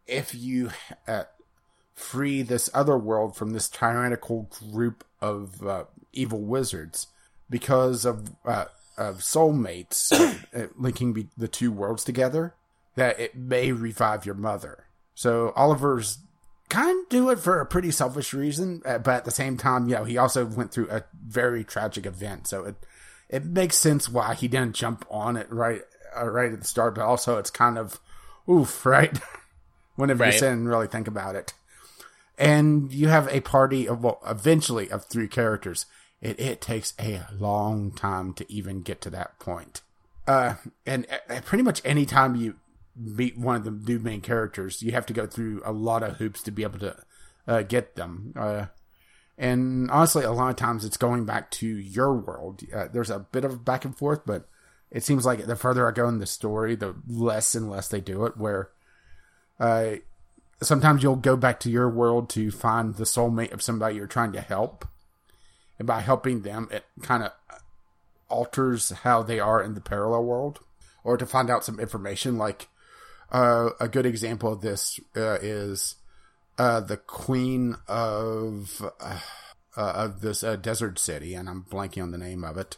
if 0.07 0.35
you 0.35 0.71
uh, 1.09 1.25
free 1.95 2.43
this 2.43 2.69
other 2.75 2.99
world 2.99 3.35
from 3.35 3.51
this 3.51 3.69
tyrannical 3.69 4.51
group 4.71 5.05
of 5.21 5.67
uh, 5.67 5.85
evil 6.13 6.41
wizards 6.41 7.07
because 7.49 8.05
of 8.05 8.31
uh, 8.45 8.67
of 8.99 9.19
soulmates 9.19 10.13
uh, 10.13 10.67
linking 10.77 11.13
be- 11.13 11.29
the 11.37 11.49
two 11.49 11.73
worlds 11.73 12.05
together 12.05 12.55
that 12.97 13.19
it 13.19 13.37
may 13.37 13.73
revive 13.73 14.27
your 14.27 14.35
mother. 14.35 14.85
So 15.15 15.53
Oliver's 15.57 16.19
kind 16.71 17.03
of 17.03 17.09
do 17.09 17.29
it 17.31 17.39
for 17.39 17.61
a 17.61 17.67
pretty 17.67 17.91
selfish 17.91 18.33
reason, 18.33 18.83
uh, 18.87 18.99
but 18.99 19.15
at 19.15 19.25
the 19.25 19.31
same 19.31 19.57
time, 19.57 19.89
you 19.89 19.97
know, 19.97 20.05
he 20.05 20.17
also 20.17 20.47
went 20.47 20.73
through 20.73 20.89
a 20.91 21.05
very 21.27 21.65
tragic 21.65 22.07
event, 22.07 22.47
so 22.47 22.65
it 22.65 22.77
it 23.29 23.45
makes 23.45 23.77
sense 23.77 24.09
why 24.09 24.35
he 24.35 24.49
didn't 24.49 24.75
jump 24.75 25.05
on 25.11 25.37
it 25.37 25.47
right 25.51 25.83
uh, 26.17 26.27
right 26.27 26.53
at 26.53 26.61
the 26.61 26.67
start. 26.67 26.95
But 26.95 27.05
also, 27.05 27.39
it's 27.39 27.51
kind 27.51 27.77
of 27.77 28.01
oof, 28.49 28.87
right? 28.87 29.19
Whenever 29.97 30.25
right. 30.25 30.33
you 30.33 30.39
sit 30.39 30.53
and 30.53 30.69
really 30.69 30.87
think 30.87 31.07
about 31.07 31.37
it, 31.37 31.53
and 32.39 32.93
you 32.93 33.09
have 33.09 33.29
a 33.29 33.41
party 33.41 33.87
of 33.87 34.03
well, 34.03 34.21
eventually 34.27 34.91
of 34.91 35.05
three 35.05 35.29
characters 35.29 35.87
it, 36.21 36.39
it 36.39 36.61
takes 36.61 36.95
a 36.99 37.23
long 37.39 37.93
time 37.93 38.33
to 38.35 38.53
even 38.53 38.83
get 38.83 39.01
to 39.03 39.11
that 39.11 39.39
point. 39.39 39.83
Uh, 40.27 40.55
and 40.87 41.07
uh, 41.29 41.41
pretty 41.45 41.65
much 41.65 41.81
any 41.85 42.07
time 42.07 42.37
you 42.37 42.57
meet 42.97 43.39
one 43.39 43.57
of 43.57 43.65
the 43.65 43.71
new 43.71 43.99
main 43.99 44.21
characters, 44.21 44.83
you 44.83 44.93
have 44.93 45.07
to 45.07 45.13
go 45.13 45.27
through 45.27 45.63
a 45.65 45.73
lot 45.73 46.03
of 46.03 46.17
hoops 46.17 46.43
to 46.43 46.51
be 46.51 46.63
able 46.63 46.79
to 46.81 46.97
uh, 47.47 47.63
get 47.63 47.97
them. 47.97 48.33
Uh, 48.37 48.67
and 49.39 49.91
honestly, 49.91 50.25
a 50.25 50.33
lot 50.33 50.51
of 50.51 50.57
times 50.57 50.85
it's 50.85 50.97
going 50.97 51.25
back 51.25 51.51
to 51.53 51.67
your 51.67 52.15
world. 52.15 52.63
Uh, 52.75 52.89
there's 52.93 53.11
a 53.11 53.21
bit 53.21 53.45
of 53.45 53.65
back 53.65 53.85
and 53.85 53.97
forth, 53.97 54.21
but 54.27 54.49
it 54.91 55.05
seems 55.05 55.25
like 55.25 55.47
the 55.47 55.57
further 55.57 55.89
I 55.89 55.93
go 55.93 56.09
in 56.09 56.19
the 56.19 56.27
story, 56.27 56.75
the 56.75 56.95
less 57.07 57.55
and 57.55 57.71
less 57.71 57.89
they 57.89 58.01
do 58.01 58.27
it. 58.27 58.37
Where 58.37 58.71
uh, 59.59 59.97
sometimes 60.63 61.03
you'll 61.03 61.17
go 61.17 61.37
back 61.37 61.61
to 61.61 61.71
your 61.71 61.89
world 61.89 62.29
to 62.31 62.51
find 62.51 62.95
the 62.95 63.05
soulmate 63.05 63.53
of 63.53 63.63
somebody 63.63 63.97
you're 63.97 64.07
trying 64.07 64.33
to 64.33 64.41
help 64.41 64.87
and 65.81 65.87
by 65.87 66.01
helping 66.03 66.43
them, 66.43 66.69
it 66.71 66.85
kind 67.01 67.23
of 67.23 67.33
alters 68.29 68.91
how 68.91 69.23
they 69.23 69.41
are 69.41 69.63
in 69.63 69.73
the 69.73 69.81
parallel 69.81 70.25
world, 70.25 70.61
or 71.03 71.17
to 71.17 71.25
find 71.25 71.49
out 71.49 71.65
some 71.65 71.81
information. 71.81 72.37
Like 72.37 72.69
uh, 73.31 73.71
a 73.79 73.89
good 73.89 74.07
example 74.07 74.53
of 74.53 74.61
this 74.61 74.99
uh, 75.17 75.39
is 75.41 75.97
uh, 76.59 76.81
the 76.81 76.97
queen 76.97 77.77
of 77.89 78.83
uh, 79.01 79.21
uh, 79.77 79.93
of 79.93 80.21
this 80.21 80.45
desert 80.61 80.99
city, 80.99 81.35
and 81.35 81.49
I'm 81.49 81.65
blanking 81.65 82.03
on 82.03 82.11
the 82.11 82.19
name 82.19 82.45
of 82.45 82.57
it. 82.59 82.77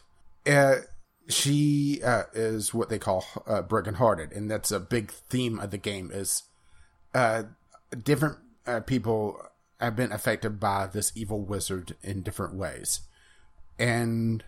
she 1.27 2.01
is 2.03 2.73
what 2.73 2.89
they 2.89 2.99
call 2.99 3.25
brokenhearted, 3.67 4.31
and 4.31 4.49
that's 4.49 4.71
a 4.71 4.79
big 4.79 5.11
theme 5.11 5.59
of 5.59 5.71
the 5.71 5.77
game. 5.77 6.11
Is 6.13 6.43
different 8.03 8.37
people 8.85 9.41
have 9.79 9.95
been 9.95 10.11
affected 10.11 10.59
by 10.59 10.87
this 10.87 11.11
evil 11.15 11.41
wizard 11.41 11.95
in 12.03 12.21
different 12.21 12.55
ways. 12.55 13.01
And 13.77 14.43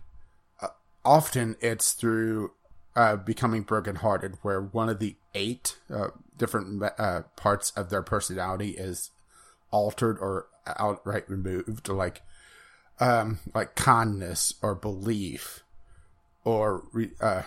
often 1.04 1.56
it's 1.62 1.94
through 1.94 2.52
uh, 2.96 3.16
becoming 3.16 3.64
brokenhearted, 3.64 4.36
where 4.42 4.62
one 4.62 4.90
of 4.90 5.00
the 5.00 5.16
eight 5.34 5.78
uh, 5.94 6.10
different 6.38 6.82
uh, 6.98 7.24
parts 7.36 7.72
of 7.72 7.90
their 7.90 8.02
personality 8.02 8.72
is 8.72 9.12
altered 9.72 10.18
or 10.20 10.48
outright 10.66 11.30
removed, 11.30 11.90
like 11.90 12.22
um, 13.00 13.40
like 13.54 13.76
kindness 13.76 14.54
or 14.62 14.76
belief 14.76 15.64
or 16.44 16.84
re- 16.94 17.12
uh, 17.20 17.44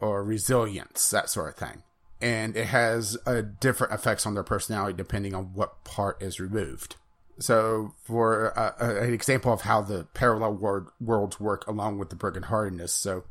or 0.00 0.24
resilience, 0.24 1.10
that 1.10 1.30
sort 1.30 1.50
of 1.50 1.56
thing 1.56 1.82
and 2.22 2.56
it 2.56 2.66
has 2.68 3.18
a 3.26 3.42
different 3.42 3.92
effects 3.92 4.24
on 4.24 4.34
their 4.34 4.44
personality 4.44 4.96
depending 4.96 5.34
on 5.34 5.52
what 5.54 5.82
part 5.84 6.22
is 6.22 6.38
removed. 6.38 6.94
So, 7.38 7.94
for 8.04 8.56
uh, 8.56 8.72
an 8.78 9.12
example 9.12 9.52
of 9.52 9.62
how 9.62 9.80
the 9.80 10.04
parallel 10.14 10.54
world, 10.54 10.88
worlds 11.00 11.40
work 11.40 11.66
along 11.66 11.98
with 11.98 12.10
the 12.10 12.16
brokenheartedness, 12.16 12.90
so 12.90 13.24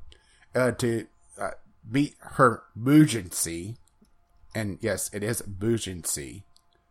uh, 0.56 0.72
to 0.72 1.08
uh, 1.40 1.52
meet 1.90 2.16
her 2.20 2.64
buoyancy, 2.76 3.78
and 4.54 4.78
yes, 4.82 5.10
it 5.14 5.24
is 5.24 5.42
buoyancy 5.42 6.44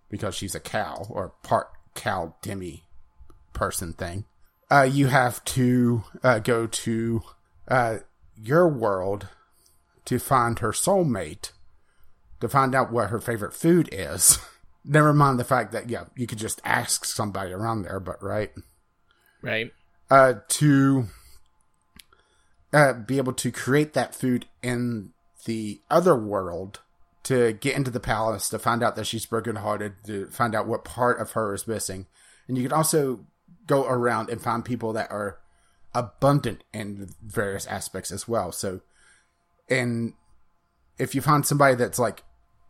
because 0.08 0.34
she's 0.34 0.54
a 0.54 0.60
cow 0.60 1.06
or 1.08 1.34
part 1.42 1.68
cow 1.94 2.34
demi 2.42 2.84
person 3.52 3.92
thing. 3.92 4.24
Uh, 4.70 4.82
you 4.82 5.08
have 5.08 5.44
to 5.44 6.04
uh, 6.22 6.38
go 6.38 6.66
to 6.66 7.22
uh, 7.68 7.98
your 8.36 8.68
world 8.68 9.28
to 10.04 10.18
find 10.18 10.60
her 10.60 10.72
soulmate 10.72 11.50
to 12.40 12.48
find 12.48 12.74
out 12.74 12.90
what 12.90 13.10
her 13.10 13.20
favorite 13.20 13.54
food 13.54 13.88
is. 13.92 14.38
Never 14.84 15.12
mind 15.12 15.38
the 15.38 15.44
fact 15.44 15.72
that 15.72 15.90
yeah, 15.90 16.04
you 16.16 16.26
could 16.26 16.38
just 16.38 16.60
ask 16.64 17.04
somebody 17.04 17.52
around 17.52 17.82
there, 17.82 18.00
but 18.00 18.22
right, 18.22 18.50
right, 19.42 19.72
uh, 20.10 20.34
to 20.48 21.06
uh, 22.72 22.92
be 22.92 23.18
able 23.18 23.32
to 23.32 23.50
create 23.50 23.92
that 23.94 24.14
food 24.14 24.46
in 24.62 25.10
the 25.44 25.80
other 25.90 26.16
world 26.16 26.80
to 27.22 27.52
get 27.54 27.76
into 27.76 27.90
the 27.90 28.00
palace 28.00 28.48
to 28.48 28.58
find 28.58 28.82
out 28.82 28.96
that 28.96 29.06
she's 29.06 29.26
brokenhearted 29.26 29.92
to 30.06 30.26
find 30.28 30.54
out 30.54 30.66
what 30.66 30.84
part 30.84 31.20
of 31.20 31.32
her 31.32 31.54
is 31.54 31.66
missing 31.66 32.06
and 32.50 32.58
you 32.58 32.64
can 32.64 32.76
also 32.76 33.26
go 33.68 33.86
around 33.86 34.28
and 34.28 34.42
find 34.42 34.64
people 34.64 34.92
that 34.92 35.08
are 35.12 35.38
abundant 35.94 36.64
in 36.72 37.08
various 37.24 37.64
aspects 37.68 38.10
as 38.10 38.26
well. 38.26 38.50
So, 38.50 38.80
and 39.68 40.14
if 40.98 41.14
you 41.14 41.20
find 41.20 41.46
somebody 41.46 41.76
that's 41.76 42.00
like 42.00 42.24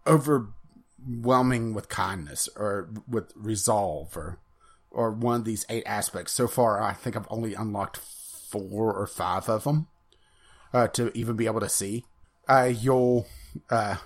overwhelming 0.07 1.73
with 1.73 1.88
kindness 1.88 2.50
or 2.57 2.90
with 3.09 3.33
resolve 3.35 4.14
or 4.16 4.38
or 4.90 5.11
one 5.12 5.37
of 5.37 5.45
these 5.47 5.64
eight 5.71 5.85
aspects, 5.87 6.33
so 6.33 6.47
far 6.47 6.83
I 6.83 6.92
think 6.92 7.16
I've 7.16 7.26
only 7.30 7.54
unlocked 7.54 8.00
four 8.50 8.92
or 8.92 9.07
five 9.07 9.49
of 9.49 9.64
them 9.64 9.88
uh, 10.73 10.88
to 10.88 11.16
even 11.16 11.37
be 11.37 11.47
able 11.47 11.61
to 11.61 11.69
see. 11.69 12.04
Uh, 12.49 12.71
you'll 12.73 13.26
uh, 13.71 13.97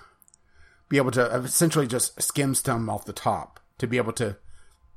be 0.89 0.97
able 0.97 1.11
to 1.11 1.25
essentially 1.35 1.87
just 1.87 2.21
skim 2.21 2.53
some 2.53 2.89
off 2.89 3.05
the 3.05 3.13
top 3.13 3.59
to 3.77 3.87
be 3.87 3.97
able 3.97 4.13
to 4.13 4.37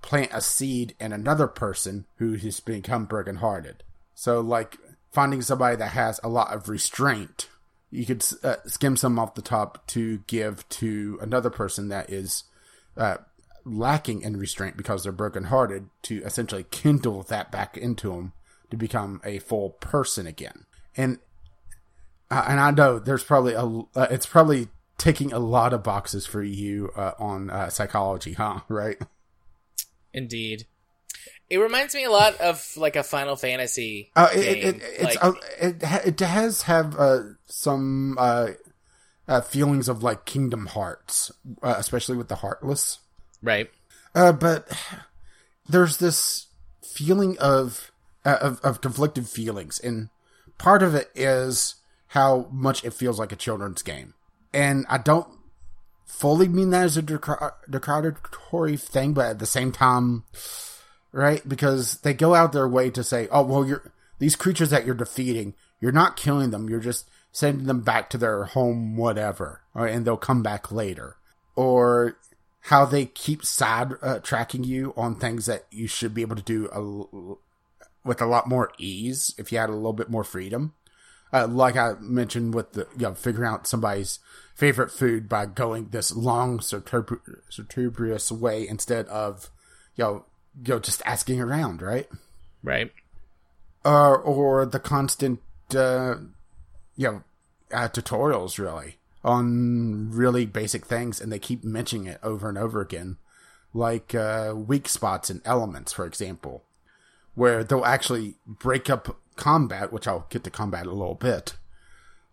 plant 0.03 0.31
a 0.33 0.41
seed 0.41 0.95
in 1.01 1.13
another 1.13 1.47
person 1.47 2.07
who 2.17 2.35
has 2.35 2.61
become 2.61 3.07
brokenhearted. 3.07 3.83
So, 4.15 4.41
like 4.41 4.77
finding 5.13 5.43
somebody 5.43 5.77
that 5.77 5.93
has 5.93 6.21
a 6.23 6.29
lot 6.29 6.53
of 6.53 6.69
restraint, 6.69 7.49
you 7.91 8.05
could 8.05 8.25
uh, 8.43 8.57
skim 8.67 8.97
some 8.97 9.19
off 9.19 9.35
the 9.35 9.43
top 9.43 9.87
to 9.89 10.19
give 10.27 10.69
to 10.69 11.19
another 11.23 11.51
person 11.51 11.89
that 11.89 12.11
is 12.11 12.45
uh, 12.97 13.17
lacking 13.65 14.23
in 14.23 14.37
restraint 14.37 14.77
because 14.77 15.03
they're 15.03 15.13
brokenhearted 15.13 15.89
to 16.03 16.23
essentially 16.25 16.67
kindle 16.71 17.23
that 17.25 17.51
back 17.51 17.77
into 17.77 18.13
them 18.13 18.33
to 18.71 18.77
become 18.77 19.21
a 19.25 19.39
full 19.39 19.71
person 19.71 20.27
again. 20.27 20.67
And 20.97 21.19
uh, 22.31 22.45
and 22.49 22.61
I 22.61 22.71
know 22.71 22.99
there's 22.99 23.25
probably 23.25 23.55
a 23.55 23.65
uh, 23.65 24.09
it's 24.11 24.27
probably 24.27 24.69
taking 24.99 25.33
a 25.33 25.39
lot 25.39 25.73
of 25.73 25.83
boxes 25.83 26.27
for 26.27 26.43
you 26.43 26.91
uh, 26.97 27.13
on 27.19 27.51
uh, 27.51 27.71
psychology, 27.71 28.35
huh? 28.35 28.61
Right? 28.69 28.99
Indeed. 30.13 30.67
It 31.51 31.59
reminds 31.59 31.95
me 31.95 32.05
a 32.05 32.11
lot 32.11 32.39
of 32.41 32.77
like 32.77 32.97
a 32.97 33.03
Final 33.03 33.37
Fantasy. 33.37 34.11
Uh, 34.15 34.29
it, 34.35 34.39
it, 34.39 34.83
it, 34.83 35.03
like, 35.03 35.25
uh, 35.25 35.33
it, 35.59 35.83
it 36.07 36.21
has 36.21 36.63
have 36.63 36.95
uh, 36.99 37.21
some 37.47 38.17
uh, 38.19 38.49
uh, 39.27 39.41
feelings 39.41 39.89
of 39.89 40.03
like 40.03 40.25
Kingdom 40.25 40.67
Hearts, 40.67 41.31
uh, 41.63 41.75
especially 41.79 42.17
with 42.17 42.29
the 42.29 42.37
Heartless, 42.37 42.99
right? 43.43 43.71
Uh, 44.15 44.33
but 44.33 44.69
there's 45.69 45.99
this 45.99 46.47
feeling 46.83 47.39
of, 47.39 47.93
uh, 48.29 48.39
of 48.43 48.61
of 48.63 48.83
conflicted 48.83 49.27
feelings, 49.27 49.81
and 49.81 50.11
part 50.59 50.83
of 50.83 50.95
it 50.95 51.11
is 51.15 51.77
how 52.09 52.47
much 52.53 52.85
it 52.85 52.93
feels 52.93 53.19
like 53.19 53.33
a 53.33 53.37
children's 53.37 53.83
game, 53.83 54.13
and 54.53 54.85
I 54.91 54.99
don't 54.99 55.29
fully 56.05 56.47
mean 56.47 56.69
that 56.71 56.85
as 56.85 56.99
a 56.99 57.03
derogatory 57.03 58.77
thing, 58.77 59.15
but 59.15 59.27
at 59.27 59.39
the 59.39 59.47
same 59.47 59.73
time, 59.73 60.25
right? 61.11 61.49
Because 61.49 62.01
they 62.01 62.13
go 62.13 62.35
out 62.35 62.53
their 62.53 62.69
way 62.69 62.91
to 62.91 63.03
say, 63.03 63.29
"Oh, 63.31 63.43
well, 63.43 63.67
you're 63.67 63.93
these 64.19 64.37
creatures 64.37 64.69
that 64.69 64.85
you're 64.85 64.95
defeating, 64.95 65.55
you're 65.81 65.91
not 65.91 66.17
killing 66.17 66.51
them. 66.51 66.69
You're 66.69 66.81
just 66.81 67.09
sending 67.33 67.67
them 67.67 67.81
back 67.81 68.11
to 68.11 68.19
their 68.19 68.45
home, 68.45 68.99
whatever, 68.99 69.63
right? 69.73 69.95
and 69.95 70.05
they'll 70.05 70.19
come 70.19 70.43
back 70.43 70.71
later." 70.71 71.17
Or 71.57 72.19
how 72.61 72.85
they 72.85 73.07
keep 73.07 73.43
side 73.43 73.95
uh, 74.03 74.19
tracking 74.19 74.65
you 74.65 74.93
on 74.99 75.15
things 75.15 75.47
that 75.47 75.65
you 75.71 75.87
should 75.87 76.13
be 76.13 76.21
able 76.21 76.37
to 76.37 76.43
do 76.43 76.69
with 78.05 78.21
a 78.21 78.27
lot 78.27 78.49
more 78.49 78.73
ease 78.79 79.35
if 79.39 79.53
you 79.53 79.59
had 79.59 79.71
a 79.71 79.75
little 79.75 79.93
bit 79.93 80.11
more 80.11 80.25
freedom. 80.25 80.75
Uh, 81.33 81.47
like 81.47 81.77
I 81.77 81.95
mentioned 82.01 82.55
with 82.55 82.73
the 82.73 82.87
you 82.97 83.03
know 83.03 83.15
figuring 83.15 83.51
out 83.51 83.67
somebody's 83.67 84.19
favorite 84.55 84.91
food 84.91 85.29
by 85.29 85.47
going 85.47 85.89
this 85.91 86.15
long 86.15 86.61
circuitous 86.61 88.33
way 88.33 88.67
instead 88.67 89.07
of 89.09 89.51
you 89.95 90.05
know 90.05 90.25
you 90.65 90.75
know 90.75 90.81
just 90.81 91.03
asking 91.05 91.41
around, 91.41 91.83
right? 91.83 92.09
Right. 92.63 92.93
Uh, 93.85 94.15
or 94.15 94.67
the 94.67 94.81
constant 94.81 95.41
uh, 95.75 96.17
you 96.97 97.07
know 97.09 97.23
uh, 97.73 97.89
tutorials 97.89 98.59
really 98.59 98.97
on 99.25 100.11
really 100.11 100.47
basic 100.47 100.87
things, 100.87 101.21
and 101.21 101.31
they 101.31 101.39
keep 101.39 101.65
mentioning 101.65 102.07
it 102.07 102.21
over 102.23 102.49
and 102.49 102.57
over 102.57 102.81
again, 102.81 103.19
like 103.75 104.15
uh, 104.15 104.55
weak 104.57 104.89
spots 104.89 105.29
and 105.29 105.43
elements, 105.45 105.93
for 105.93 106.07
example, 106.07 106.65
where 107.39 107.63
they'll 107.63 107.85
actually 107.85 108.35
break 108.45 108.91
up 108.91 109.17
combat, 109.37 109.93
which 109.93 110.09
I'll 110.09 110.27
get 110.29 110.43
to 110.43 110.51
combat 110.51 110.87
a 110.87 110.93
little 110.93 111.15
bit, 111.15 111.55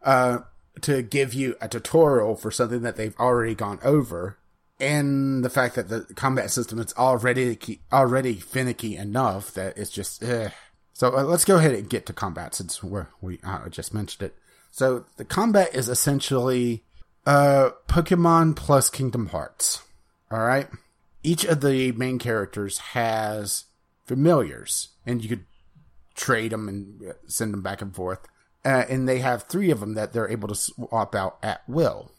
uh, 0.02 0.40
to 0.82 1.04
give 1.04 1.32
you 1.36 1.56
a 1.62 1.70
tutorial 1.70 2.36
for 2.36 2.50
something 2.50 2.82
that 2.82 2.96
they've 2.96 3.16
already 3.20 3.54
gone 3.54 3.78
over, 3.84 4.40
and 4.80 5.46
the 5.46 5.50
fact 5.52 5.76
that 5.76 5.90
the 5.90 6.02
combat 6.16 6.50
system 6.50 6.80
is 6.80 6.92
already 6.98 7.80
already 7.94 8.34
finicky 8.34 8.98
enough 8.98 9.54
that 9.54 9.78
it's 9.78 9.92
just. 9.92 10.24
Eh. 10.24 10.50
So 10.94 11.16
uh, 11.16 11.24
let's 11.24 11.46
go 11.46 11.58
ahead 11.58 11.76
and 11.76 11.90
get 11.90 12.08
to 12.08 12.14
combat 12.14 12.56
since 12.56 12.82
we're, 12.82 13.08
we 13.22 13.40
uh, 13.44 13.70
just 13.70 13.94
mentioned 13.94 14.30
it. 14.30 14.36
So 14.72 15.06
the 15.18 15.26
combat 15.26 15.76
is 15.76 15.88
essentially 15.88 16.84
uh, 17.28 17.72
Pokemon 17.88 18.56
plus 18.56 18.90
Kingdom 18.90 19.28
Hearts. 19.28 19.84
All 20.32 20.40
right. 20.40 20.68
Each 21.22 21.44
of 21.44 21.62
the 21.62 21.92
main 21.92 22.18
characters 22.18 22.78
has 22.80 23.66
familiars, 24.06 24.90
and 25.06 25.24
you 25.24 25.30
could 25.30 25.46
trade 26.16 26.52
them 26.52 26.68
and 26.68 27.14
send 27.28 27.54
them 27.54 27.62
back 27.62 27.82
and 27.82 27.96
forth. 27.96 28.20
Uh, 28.64 28.84
and 28.90 29.08
they 29.08 29.20
have 29.20 29.44
three 29.44 29.70
of 29.70 29.80
them 29.80 29.94
that 29.94 30.12
they're 30.12 30.30
able 30.30 30.48
to 30.48 30.56
swap 30.56 31.14
out 31.14 31.38
at 31.44 31.68
will. 31.68 32.12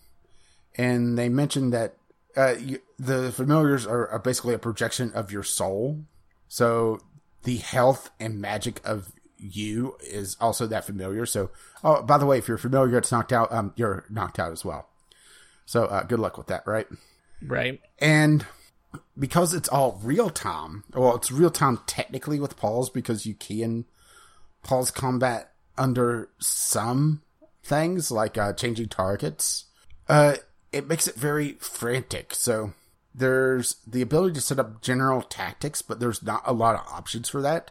And 0.76 1.18
they 1.18 1.28
mentioned 1.28 1.72
that 1.72 1.96
uh, 2.36 2.54
you, 2.60 2.80
the 2.98 3.32
familiars 3.32 3.86
are, 3.86 4.06
are, 4.08 4.18
basically 4.18 4.54
a 4.54 4.58
projection 4.58 5.10
of 5.14 5.32
your 5.32 5.42
soul. 5.42 6.04
So 6.48 7.00
the 7.44 7.56
health 7.56 8.10
and 8.20 8.40
magic 8.40 8.80
of 8.84 9.10
you 9.38 9.96
is 10.00 10.36
also 10.40 10.66
that 10.66 10.84
familiar. 10.84 11.26
So, 11.26 11.50
oh, 11.82 12.02
by 12.02 12.18
the 12.18 12.26
way, 12.26 12.38
if 12.38 12.46
you're 12.46 12.58
familiar, 12.58 12.98
it's 12.98 13.10
knocked 13.10 13.32
out. 13.32 13.52
Um, 13.52 13.72
you're 13.76 14.04
knocked 14.10 14.38
out 14.38 14.52
as 14.52 14.64
well. 14.64 14.88
So, 15.64 15.86
uh, 15.86 16.02
good 16.02 16.20
luck 16.20 16.36
with 16.38 16.48
that, 16.48 16.66
right? 16.66 16.86
Right. 17.42 17.80
And 17.98 18.44
because 19.18 19.54
it's 19.54 19.68
all 19.68 20.00
real 20.02 20.30
time, 20.30 20.84
well, 20.94 21.16
it's 21.16 21.32
real 21.32 21.50
time 21.50 21.80
technically 21.86 22.40
with 22.40 22.56
Paul's 22.56 22.90
because 22.90 23.26
you 23.26 23.34
can 23.34 23.84
pause 24.62 24.90
combat 24.90 25.52
under 25.78 26.28
some 26.38 27.22
things 27.62 28.10
like 28.10 28.38
uh, 28.38 28.52
changing 28.52 28.88
targets. 28.88 29.66
Uh, 30.08 30.36
it 30.72 30.88
makes 30.88 31.08
it 31.08 31.14
very 31.14 31.52
frantic. 31.54 32.34
So 32.34 32.72
there's 33.14 33.76
the 33.86 34.02
ability 34.02 34.34
to 34.34 34.40
set 34.40 34.58
up 34.58 34.82
general 34.82 35.22
tactics, 35.22 35.82
but 35.82 36.00
there's 36.00 36.22
not 36.22 36.42
a 36.44 36.52
lot 36.52 36.74
of 36.74 36.92
options 36.92 37.28
for 37.28 37.40
that. 37.42 37.70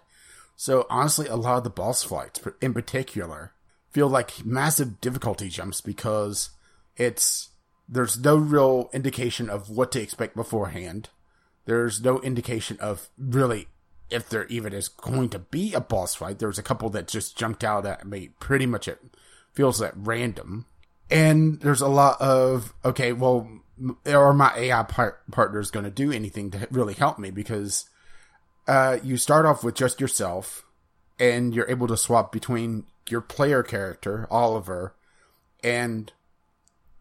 So 0.55 0.85
honestly, 0.89 1.27
a 1.27 1.35
lot 1.35 1.57
of 1.57 1.63
the 1.63 1.69
boss 1.69 2.03
fights, 2.03 2.39
in 2.61 2.73
particular, 2.73 3.53
feel 3.91 4.07
like 4.07 4.45
massive 4.45 5.01
difficulty 5.01 5.49
jumps 5.49 5.81
because 5.81 6.49
it's 6.97 7.49
there's 7.87 8.19
no 8.19 8.35
real 8.35 8.89
indication 8.93 9.49
of 9.49 9.69
what 9.69 9.91
to 9.91 10.01
expect 10.01 10.35
beforehand. 10.35 11.09
There's 11.65 12.01
no 12.01 12.19
indication 12.21 12.77
of 12.79 13.09
really 13.17 13.67
if 14.09 14.29
there 14.29 14.45
even 14.45 14.73
is 14.73 14.87
going 14.87 15.29
to 15.29 15.39
be 15.39 15.73
a 15.73 15.81
boss 15.81 16.15
fight. 16.15 16.39
There's 16.39 16.59
a 16.59 16.63
couple 16.63 16.89
that 16.91 17.07
just 17.07 17.37
jumped 17.37 17.63
out 17.63 17.85
at 17.85 18.05
me 18.05 18.29
pretty 18.39 18.65
much 18.65 18.87
it 18.87 18.99
feels 19.53 19.81
at 19.81 19.93
random. 19.95 20.65
And 21.09 21.59
there's 21.61 21.81
a 21.81 21.87
lot 21.87 22.19
of, 22.21 22.73
okay, 22.83 23.13
well, 23.13 23.49
are 24.07 24.33
my 24.33 24.53
AI 24.55 24.83
par- 24.83 25.19
partners 25.31 25.71
going 25.71 25.85
to 25.85 25.91
do 25.91 26.11
anything 26.11 26.51
to 26.51 26.67
really 26.71 26.93
help 26.93 27.19
me? 27.19 27.31
Because 27.31 27.89
uh, 28.67 28.97
you 29.03 29.17
start 29.17 29.45
off 29.45 29.63
with 29.63 29.75
just 29.75 29.99
yourself 29.99 30.65
and 31.19 31.53
you're 31.53 31.69
able 31.69 31.87
to 31.87 31.97
swap 31.97 32.31
between 32.31 32.85
your 33.09 33.21
player 33.21 33.63
character, 33.63 34.27
Oliver, 34.29 34.95
and 35.63 36.11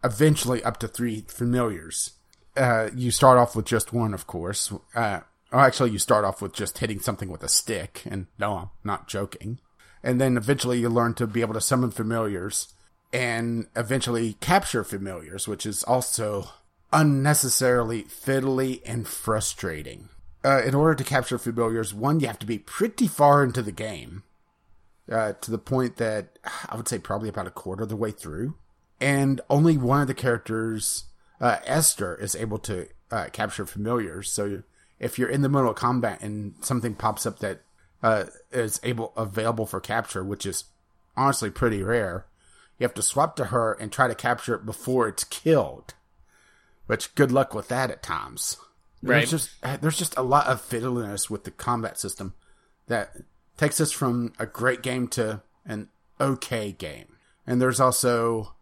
eventually 0.03 0.63
up 0.63 0.79
to 0.79 0.89
three 0.89 1.25
familiars. 1.29 2.13
Uh, 2.57 2.91
you 2.95 3.11
start 3.11 3.39
off 3.39 3.57
with 3.57 3.67
just 3.67 3.93
one, 3.93 4.15
of 4.15 4.27
course. 4.27 4.73
Uh, 4.95 5.21
or 5.53 5.61
actually, 5.61 5.91
you 5.91 5.99
start 5.99 6.25
off 6.25 6.41
with 6.41 6.53
just 6.53 6.79
hitting 6.79 7.01
something 7.01 7.31
with 7.31 7.43
a 7.43 7.49
stick, 7.49 8.03
and 8.07 8.27
no, 8.39 8.55
I'm 8.57 8.71
not 8.83 9.09
joking. 9.09 9.59
And 10.03 10.21
then 10.21 10.37
eventually 10.37 10.81
you 10.81 10.89
learn 10.89 11.15
to 11.15 11.27
be 11.27 11.41
able 11.41 11.55
to 11.55 11.61
summon 11.61 11.91
familiars 11.91 12.75
and 13.13 13.69
eventually 13.75 14.35
capture 14.35 14.85
familiars, 14.85 15.49
which 15.49 15.65
is 15.65 15.85
also 15.85 16.51
unnecessarily 16.93 18.03
fiddly 18.05 18.83
and 18.85 19.07
frustrating. 19.07 20.09
Uh, 20.45 20.63
in 20.63 20.75
order 20.75 20.95
to 20.95 21.05
capture 21.05 21.39
familiars, 21.39 21.95
one, 21.95 22.21
you 22.21 22.27
have 22.27 22.39
to 22.39 22.47
be 22.47 22.59
pretty 22.59 23.07
far 23.07 23.43
into 23.43 23.63
the 23.63 23.73
game, 23.73 24.25
uh, 25.11 25.33
to 25.41 25.51
the 25.51 25.59
point 25.59 25.97
that 25.97 26.39
I 26.69 26.77
would 26.77 26.89
say 26.89 26.99
probably 26.99 27.29
about 27.29 27.47
a 27.47 27.51
quarter 27.51 27.85
of 27.85 27.89
the 27.89 27.97
way 27.97 28.11
through. 28.11 28.57
And 29.01 29.41
only 29.49 29.79
one 29.79 30.03
of 30.03 30.07
the 30.07 30.15
characters, 30.15 31.05
uh, 31.45 31.59
Esther, 31.67 32.15
is 32.15 32.35
able 32.35 32.59
to 32.59 32.89
uh, 33.11 33.27
capture 33.31 33.67
familiars. 33.67 34.33
So 34.33 34.63
if 34.99 35.19
you're 35.19 35.29
in 35.29 35.43
the 35.43 35.51
middle 35.51 35.69
of 35.69 35.77
combat 35.77 36.23
and 36.23 36.55
something 36.63 36.95
pops 36.95 37.27
up 37.27 37.41
that 37.41 37.61
uh, 38.03 38.25
is 38.51 38.81
able 38.83 39.13
available 39.15 39.67
for 39.67 39.79
capture, 39.79 40.25
which 40.25 40.47
is 40.47 40.65
honestly 41.19 41.51
pretty 41.51 41.83
rare, 41.83 42.25
you 42.79 42.85
have 42.85 42.95
to 42.95 43.03
swap 43.03 43.37
to 43.37 43.47
her 43.47 43.75
and 43.75 43.93
try 43.93 44.09
to 44.09 44.15
capture 44.15 44.55
it 44.55 44.65
before 44.65 45.07
it's 45.07 45.25
killed. 45.25 45.93
Which 46.87 47.15
good 47.15 47.31
luck 47.31 47.53
with 47.53 47.69
that 47.69 47.91
at 47.91 48.03
times. 48.03 48.57
Right. 49.03 49.17
There's 49.19 49.31
just 49.31 49.83
there's 49.83 49.99
just 49.99 50.17
a 50.17 50.23
lot 50.23 50.47
of 50.47 50.67
fiddliness 50.67 51.29
with 51.29 51.45
the 51.45 51.51
combat 51.51 51.99
system, 51.99 52.33
that 52.87 53.17
takes 53.59 53.83
us 53.83 53.93
from 53.93 54.33
a 54.39 54.47
great 54.47 54.83
game 54.83 55.09
to 55.09 55.43
an 55.67 55.89
okay 56.19 56.73
game. 56.73 57.17
And 57.47 57.61
there's 57.61 57.81
also 57.81 58.55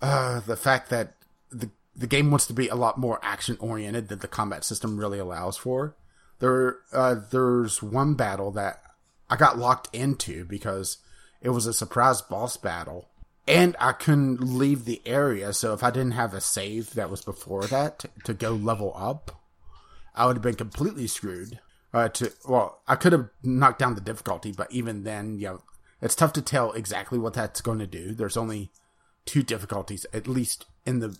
uh, 0.00 0.40
the 0.40 0.56
fact 0.56 0.88
that 0.88 1.14
the 1.50 1.70
the 1.96 2.06
game 2.06 2.30
wants 2.30 2.46
to 2.46 2.52
be 2.52 2.68
a 2.68 2.74
lot 2.74 2.98
more 2.98 3.18
action 3.22 3.56
oriented 3.58 4.08
than 4.08 4.18
the 4.18 4.28
combat 4.28 4.64
system 4.64 4.98
really 4.98 5.18
allows 5.18 5.56
for. 5.56 5.96
There, 6.38 6.76
uh, 6.92 7.16
there's 7.30 7.82
one 7.82 8.14
battle 8.14 8.50
that 8.52 8.82
I 9.30 9.36
got 9.36 9.58
locked 9.58 9.94
into 9.94 10.44
because 10.44 10.98
it 11.40 11.50
was 11.50 11.66
a 11.66 11.72
surprise 11.72 12.20
boss 12.20 12.56
battle, 12.56 13.08
and 13.48 13.74
I 13.80 13.92
couldn't 13.92 14.40
leave 14.40 14.84
the 14.84 15.00
area. 15.06 15.52
So 15.52 15.72
if 15.72 15.82
I 15.82 15.90
didn't 15.90 16.12
have 16.12 16.34
a 16.34 16.40
save 16.40 16.94
that 16.94 17.10
was 17.10 17.22
before 17.22 17.64
that 17.64 18.04
to 18.24 18.34
go 18.34 18.50
level 18.50 18.92
up, 18.94 19.40
I 20.14 20.26
would 20.26 20.36
have 20.36 20.42
been 20.42 20.54
completely 20.54 21.06
screwed. 21.06 21.60
Uh, 21.94 22.08
to 22.10 22.30
well, 22.46 22.82
I 22.86 22.96
could 22.96 23.12
have 23.12 23.30
knocked 23.42 23.78
down 23.78 23.94
the 23.94 24.00
difficulty, 24.02 24.52
but 24.52 24.70
even 24.70 25.04
then, 25.04 25.38
you 25.38 25.46
know, 25.46 25.62
it's 26.02 26.14
tough 26.14 26.34
to 26.34 26.42
tell 26.42 26.72
exactly 26.72 27.18
what 27.18 27.32
that's 27.32 27.62
going 27.62 27.78
to 27.78 27.86
do. 27.86 28.12
There's 28.12 28.36
only 28.36 28.70
two 29.24 29.42
difficulties, 29.42 30.04
at 30.12 30.28
least 30.28 30.66
in 30.84 31.00
the 31.00 31.16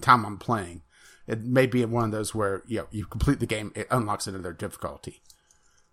time 0.00 0.24
I'm 0.24 0.38
playing. 0.38 0.82
It 1.26 1.42
may 1.42 1.66
be 1.66 1.84
one 1.84 2.04
of 2.04 2.10
those 2.12 2.34
where 2.34 2.62
you 2.66 2.78
know, 2.78 2.86
you 2.90 3.04
complete 3.04 3.40
the 3.40 3.46
game, 3.46 3.72
it 3.74 3.88
unlocks 3.90 4.26
another 4.26 4.52
difficulty. 4.52 5.22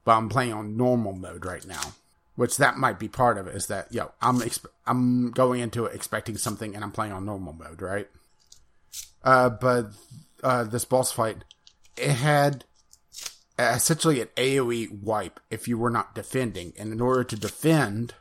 But 0.05 0.17
I'm 0.17 0.29
playing 0.29 0.53
on 0.53 0.77
normal 0.77 1.13
mode 1.13 1.45
right 1.45 1.65
now, 1.65 1.93
which 2.35 2.57
that 2.57 2.77
might 2.77 2.99
be 2.99 3.07
part 3.07 3.37
of 3.37 3.47
it. 3.47 3.55
Is 3.55 3.67
that 3.67 3.91
yo, 3.91 4.03
know, 4.03 4.11
I'm 4.21 4.39
exp- 4.39 4.65
I'm 4.85 5.31
going 5.31 5.61
into 5.61 5.85
it 5.85 5.95
expecting 5.95 6.37
something, 6.37 6.75
and 6.75 6.83
I'm 6.83 6.91
playing 6.91 7.13
on 7.13 7.25
normal 7.25 7.53
mode, 7.53 7.81
right? 7.81 8.07
Uh, 9.23 9.49
but 9.49 9.87
uh, 10.43 10.65
this 10.65 10.85
boss 10.85 11.11
fight, 11.11 11.45
it 11.97 12.11
had 12.11 12.65
essentially 13.57 14.21
an 14.21 14.27
AOE 14.35 15.01
wipe 15.01 15.39
if 15.49 15.67
you 15.67 15.77
were 15.77 15.89
not 15.89 16.15
defending, 16.15 16.73
and 16.77 16.91
in 16.91 17.01
order 17.01 17.23
to 17.23 17.35
defend, 17.35 18.13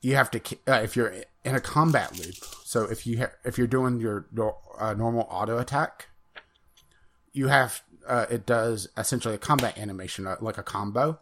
you 0.00 0.14
have 0.14 0.30
to 0.32 0.40
uh, 0.68 0.80
if 0.82 0.94
you're 0.94 1.14
in 1.44 1.54
a 1.54 1.60
combat 1.60 2.18
loop. 2.18 2.34
So 2.64 2.84
if 2.84 3.06
you 3.06 3.18
ha- 3.18 3.32
if 3.44 3.58
you're 3.58 3.66
doing 3.66 4.00
your 4.00 4.26
uh, 4.78 4.94
normal 4.94 5.26
auto 5.30 5.58
attack, 5.58 6.08
you 7.32 7.48
have 7.48 7.82
uh, 8.06 8.26
it 8.30 8.46
does 8.46 8.88
essentially 8.96 9.34
a 9.34 9.38
combat 9.38 9.78
animation 9.78 10.26
uh, 10.26 10.36
like 10.40 10.58
a 10.58 10.62
combo, 10.62 11.20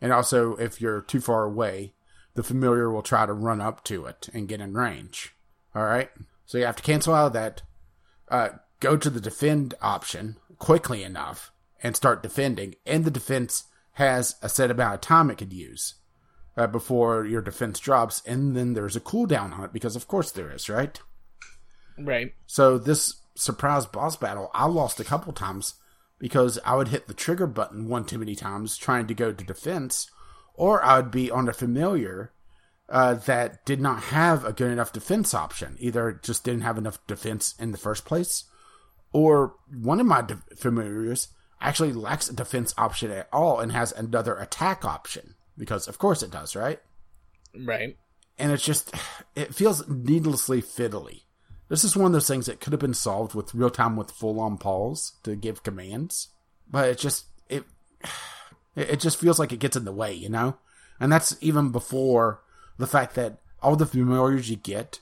and 0.00 0.12
also 0.12 0.56
if 0.56 0.80
you're 0.80 1.00
too 1.00 1.20
far 1.20 1.44
away, 1.44 1.94
the 2.34 2.42
familiar 2.42 2.90
will 2.90 3.02
try 3.02 3.26
to 3.26 3.32
run 3.32 3.60
up 3.60 3.84
to 3.84 4.06
it 4.06 4.28
and 4.32 4.48
get 4.48 4.60
in 4.60 4.74
range. 4.74 5.34
All 5.74 5.84
right, 5.84 6.10
so 6.46 6.58
you 6.58 6.66
have 6.66 6.76
to 6.76 6.82
cancel 6.82 7.14
out 7.14 7.28
of 7.28 7.32
that. 7.34 7.62
Uh, 8.28 8.48
go 8.80 8.96
to 8.96 9.10
the 9.10 9.20
defend 9.20 9.74
option 9.80 10.36
quickly 10.58 11.02
enough 11.02 11.52
and 11.82 11.94
start 11.94 12.22
defending, 12.22 12.74
and 12.86 13.04
the 13.04 13.10
defense 13.10 13.64
has 13.92 14.36
a 14.42 14.48
set 14.48 14.70
amount 14.70 14.94
of 14.94 15.00
time 15.00 15.30
it 15.30 15.38
could 15.38 15.52
use 15.52 15.94
uh, 16.56 16.66
before 16.66 17.24
your 17.24 17.42
defense 17.42 17.80
drops, 17.80 18.22
and 18.26 18.56
then 18.56 18.74
there's 18.74 18.96
a 18.96 19.00
cooldown 19.00 19.52
on 19.52 19.64
it 19.64 19.72
because, 19.72 19.96
of 19.96 20.08
course, 20.08 20.30
there 20.30 20.50
is, 20.50 20.68
right? 20.68 21.00
Right. 21.98 22.34
So 22.46 22.78
this 22.78 23.20
surprise 23.34 23.86
boss 23.86 24.16
battle, 24.16 24.50
I 24.54 24.66
lost 24.66 25.00
a 25.00 25.04
couple 25.04 25.32
times 25.32 25.74
because 26.18 26.58
I 26.64 26.76
would 26.76 26.88
hit 26.88 27.06
the 27.06 27.14
trigger 27.14 27.46
button 27.46 27.88
one 27.88 28.04
too 28.04 28.18
many 28.18 28.34
times 28.34 28.76
trying 28.76 29.06
to 29.08 29.14
go 29.14 29.32
to 29.32 29.44
defense, 29.44 30.10
or 30.54 30.82
I 30.84 30.96
would 30.96 31.10
be 31.10 31.30
on 31.30 31.48
a 31.48 31.52
familiar 31.52 32.32
uh, 32.88 33.14
that 33.14 33.64
did 33.64 33.80
not 33.80 34.04
have 34.04 34.44
a 34.44 34.52
good 34.52 34.70
enough 34.70 34.92
defense 34.92 35.34
option. 35.34 35.76
Either 35.80 36.08
it 36.10 36.22
just 36.22 36.44
didn't 36.44 36.62
have 36.62 36.78
enough 36.78 37.04
defense 37.06 37.54
in 37.58 37.72
the 37.72 37.78
first 37.78 38.04
place, 38.04 38.44
or 39.12 39.54
one 39.72 40.00
of 40.00 40.06
my 40.06 40.22
de- 40.22 40.42
familiars 40.56 41.28
actually 41.60 41.92
lacks 41.92 42.28
a 42.28 42.34
defense 42.34 42.74
option 42.76 43.10
at 43.10 43.28
all 43.32 43.58
and 43.58 43.72
has 43.72 43.90
another 43.92 44.36
attack 44.36 44.84
option 44.84 45.34
because 45.56 45.88
of 45.88 45.98
course 45.98 46.22
it 46.22 46.30
does, 46.30 46.56
right? 46.56 46.80
Right. 47.58 47.96
And 48.38 48.52
it's 48.52 48.64
just 48.64 48.94
it 49.34 49.54
feels 49.54 49.86
needlessly 49.88 50.62
fiddly. 50.62 51.22
This 51.68 51.84
is 51.84 51.96
one 51.96 52.06
of 52.06 52.12
those 52.12 52.28
things 52.28 52.46
that 52.46 52.60
could 52.60 52.72
have 52.72 52.80
been 52.80 52.94
solved 52.94 53.34
with 53.34 53.54
real 53.54 53.70
time 53.70 53.96
with 53.96 54.10
full 54.10 54.38
on 54.40 54.58
pause 54.58 55.12
to 55.22 55.34
give 55.34 55.62
commands, 55.62 56.28
but 56.70 56.88
it 56.88 56.98
just 56.98 57.26
it 57.48 57.64
it 58.76 59.00
just 59.00 59.18
feels 59.18 59.38
like 59.38 59.52
it 59.52 59.60
gets 59.60 59.76
in 59.76 59.84
the 59.84 59.92
way, 59.92 60.12
you 60.12 60.28
know. 60.28 60.58
And 61.00 61.10
that's 61.10 61.36
even 61.40 61.70
before 61.70 62.42
the 62.78 62.86
fact 62.86 63.14
that 63.14 63.38
all 63.62 63.76
the 63.76 63.86
familiars 63.86 64.50
you 64.50 64.56
get 64.56 65.00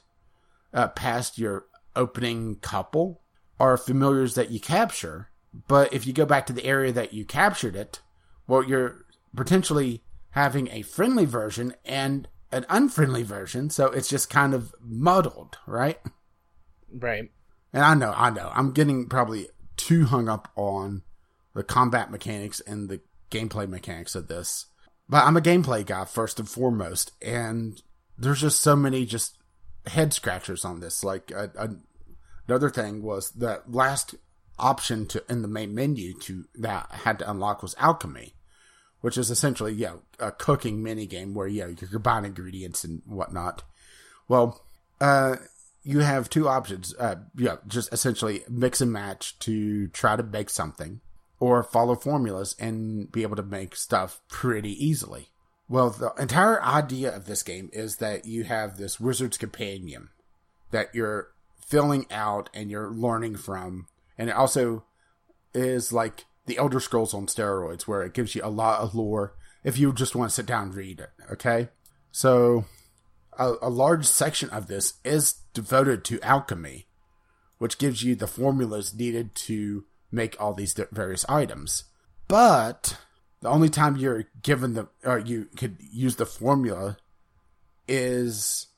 uh, 0.72 0.88
past 0.88 1.38
your 1.38 1.66
opening 1.96 2.56
couple 2.56 3.20
are 3.58 3.76
familiars 3.76 4.34
that 4.34 4.50
you 4.50 4.60
capture. 4.60 5.28
But 5.68 5.92
if 5.92 6.06
you 6.06 6.12
go 6.12 6.24
back 6.24 6.46
to 6.46 6.52
the 6.52 6.64
area 6.64 6.92
that 6.92 7.12
you 7.12 7.24
captured 7.24 7.76
it, 7.76 8.00
well, 8.46 8.64
you're 8.64 9.04
potentially 9.36 10.02
having 10.32 10.68
a 10.68 10.82
friendly 10.82 11.24
version 11.24 11.74
and 11.84 12.28
an 12.50 12.66
unfriendly 12.68 13.22
version, 13.22 13.70
so 13.70 13.86
it's 13.86 14.08
just 14.08 14.28
kind 14.28 14.52
of 14.52 14.74
muddled, 14.80 15.58
right? 15.66 15.98
Right. 16.92 17.30
And 17.72 17.84
I 17.84 17.94
know, 17.94 18.12
I 18.14 18.30
know, 18.30 18.50
I'm 18.54 18.72
getting 18.72 19.08
probably 19.08 19.48
too 19.76 20.04
hung 20.04 20.28
up 20.28 20.48
on 20.56 21.02
the 21.54 21.62
combat 21.62 22.10
mechanics 22.10 22.60
and 22.60 22.88
the 22.88 23.00
gameplay 23.30 23.68
mechanics 23.68 24.14
of 24.14 24.28
this. 24.28 24.66
But 25.08 25.24
I'm 25.24 25.36
a 25.36 25.42
gameplay 25.42 25.84
guy 25.84 26.04
first 26.04 26.38
and 26.38 26.48
foremost, 26.48 27.12
and 27.20 27.80
there's 28.16 28.40
just 28.40 28.60
so 28.60 28.76
many 28.76 29.04
just 29.04 29.38
head 29.86 30.12
scratchers 30.12 30.64
on 30.64 30.80
this. 30.80 31.02
Like 31.02 31.32
another 32.48 32.70
thing 32.70 33.02
was 33.02 33.30
that 33.32 33.72
last 33.72 34.14
option 34.58 35.06
to 35.06 35.24
in 35.28 35.42
the 35.42 35.48
main 35.48 35.74
menu 35.74 36.18
to 36.20 36.44
that 36.54 36.88
I 36.90 36.96
had 36.96 37.18
to 37.18 37.30
unlock 37.30 37.62
was 37.62 37.74
alchemy, 37.78 38.34
which 39.02 39.18
is 39.18 39.30
essentially 39.30 39.72
yeah 39.74 39.96
a 40.18 40.32
cooking 40.32 40.82
mini 40.82 41.06
game 41.06 41.34
where 41.34 41.46
you 41.46 41.76
combine 41.90 42.24
ingredients 42.24 42.82
and 42.82 43.02
whatnot. 43.04 43.62
Well, 44.28 44.64
uh, 45.00 45.36
you 45.82 45.98
have 45.98 46.30
two 46.30 46.48
options. 46.48 46.94
Uh, 46.98 47.16
yeah, 47.36 47.56
just 47.66 47.92
essentially 47.92 48.44
mix 48.48 48.80
and 48.80 48.92
match 48.92 49.38
to 49.40 49.88
try 49.88 50.16
to 50.16 50.22
make 50.22 50.48
something, 50.48 51.00
or 51.38 51.62
follow 51.62 51.96
formulas 51.96 52.56
and 52.58 53.10
be 53.12 53.22
able 53.22 53.36
to 53.36 53.42
make 53.42 53.76
stuff 53.76 54.20
pretty 54.28 54.72
easily. 54.72 55.28
Well, 55.68 55.90
the 55.90 56.12
entire 56.18 56.62
idea 56.62 57.14
of 57.14 57.26
this 57.26 57.42
game 57.42 57.70
is 57.72 57.96
that 57.96 58.26
you 58.26 58.44
have 58.44 58.76
this 58.76 59.00
wizard's 59.00 59.38
companion 59.38 60.10
that 60.70 60.94
you're 60.94 61.28
filling 61.66 62.06
out 62.10 62.50
and 62.54 62.70
you're 62.70 62.90
learning 62.90 63.36
from, 63.36 63.86
and 64.16 64.30
it 64.30 64.36
also 64.36 64.84
is 65.54 65.92
like 65.92 66.24
the 66.46 66.58
Elder 66.58 66.80
Scrolls 66.80 67.14
on 67.14 67.26
steroids, 67.26 67.82
where 67.82 68.02
it 68.02 68.14
gives 68.14 68.34
you 68.34 68.42
a 68.44 68.50
lot 68.50 68.80
of 68.80 68.94
lore 68.94 69.34
if 69.64 69.78
you 69.78 69.92
just 69.92 70.16
want 70.16 70.30
to 70.30 70.34
sit 70.34 70.46
down 70.46 70.64
and 70.64 70.74
read 70.74 71.00
it. 71.00 71.10
Okay, 71.30 71.68
so 72.10 72.64
a, 73.38 73.54
a 73.62 73.70
large 73.70 74.06
section 74.06 74.50
of 74.50 74.66
this 74.66 74.94
is 75.04 75.34
devoted 75.54 76.04
to 76.04 76.20
alchemy, 76.22 76.86
which 77.58 77.78
gives 77.78 78.02
you 78.02 78.14
the 78.14 78.26
formulas 78.26 78.94
needed 78.94 79.34
to 79.34 79.84
make 80.10 80.36
all 80.38 80.52
these 80.52 80.78
various 80.90 81.24
items. 81.28 81.84
But 82.28 82.98
the 83.40 83.48
only 83.48 83.68
time 83.68 83.96
you're 83.96 84.24
given 84.42 84.74
the 84.74 84.88
or 85.04 85.18
you 85.18 85.48
could 85.56 85.76
use 85.80 86.16
the 86.16 86.26
formula 86.26 86.96
is 87.88 88.68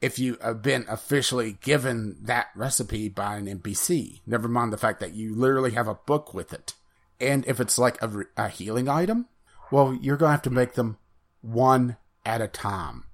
if 0.00 0.18
you 0.18 0.36
have 0.42 0.62
been 0.62 0.84
officially 0.88 1.56
given 1.62 2.16
that 2.22 2.48
recipe 2.54 3.08
by 3.08 3.36
an 3.36 3.46
NPC. 3.46 4.20
Never 4.26 4.48
mind 4.48 4.72
the 4.72 4.78
fact 4.78 5.00
that 5.00 5.14
you 5.14 5.34
literally 5.34 5.72
have 5.72 5.88
a 5.88 5.94
book 5.94 6.34
with 6.34 6.52
it. 6.52 6.74
And 7.20 7.46
if 7.46 7.60
it's 7.60 7.78
like 7.78 8.00
a, 8.02 8.24
a 8.36 8.48
healing 8.48 8.88
item, 8.88 9.26
well, 9.70 9.94
you're 10.00 10.16
going 10.16 10.28
to 10.28 10.32
have 10.32 10.42
to 10.42 10.50
make 10.50 10.74
them 10.74 10.98
one 11.40 11.96
at 12.24 12.40
a 12.40 12.48
time, 12.48 13.04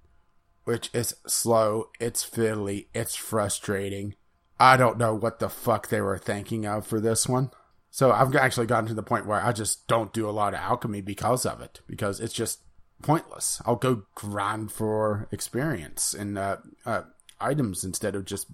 which 0.64 0.90
is 0.92 1.14
slow, 1.26 1.88
it's 2.00 2.28
fiddly, 2.28 2.86
it's 2.94 3.14
frustrating. 3.14 4.14
I 4.58 4.76
don't 4.76 4.98
know 4.98 5.14
what 5.14 5.38
the 5.38 5.48
fuck 5.48 5.88
they 5.88 6.00
were 6.00 6.18
thinking 6.18 6.66
of 6.66 6.86
for 6.86 7.00
this 7.00 7.28
one. 7.28 7.50
So 7.90 8.10
I've 8.10 8.34
actually 8.34 8.66
gotten 8.66 8.88
to 8.88 8.94
the 8.94 9.02
point 9.02 9.26
where 9.26 9.40
I 9.40 9.52
just 9.52 9.86
don't 9.86 10.12
do 10.12 10.28
a 10.28 10.32
lot 10.32 10.54
of 10.54 10.60
alchemy 10.60 11.02
because 11.02 11.44
of 11.44 11.60
it, 11.60 11.80
because 11.86 12.20
it's 12.20 12.32
just 12.32 12.60
pointless. 13.02 13.60
I'll 13.66 13.76
go 13.76 14.04
grind 14.14 14.72
for 14.72 15.28
experience 15.30 16.14
and 16.14 16.38
uh, 16.38 16.56
uh, 16.86 17.02
items 17.40 17.84
instead 17.84 18.14
of 18.14 18.24
just 18.24 18.46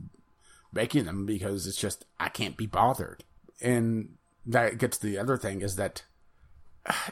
making 0.73 1.05
them 1.05 1.25
because 1.25 1.67
it's 1.67 1.81
just 1.81 2.05
I 2.19 2.29
can't 2.29 2.57
be 2.57 2.67
bothered. 2.67 3.23
And 3.61 4.17
that 4.49 4.79
gets 4.79 4.99
to 4.99 5.07
the 5.07 5.19
other 5.19 5.37
thing 5.37 5.61
is 5.61 5.77
that 5.77 6.03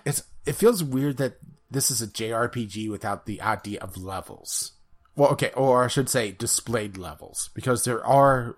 it's 0.05 0.23
it 0.47 0.55
feels 0.55 0.83
weird 0.83 1.19
that 1.19 1.37
this 1.71 1.91
is 1.91 2.01
a 2.01 2.07
JRPG 2.07 2.91
without 2.91 3.27
the 3.27 3.41
idea 3.43 3.79
of 3.81 3.97
levels. 3.97 4.73
Well, 5.15 5.31
okay, 5.31 5.51
or 5.55 5.85
I 5.85 5.89
should 5.89 6.09
say 6.09 6.33
displayed 6.33 6.97
levels 6.97 7.51
because 7.55 7.85
there 7.85 8.05
are 8.05 8.57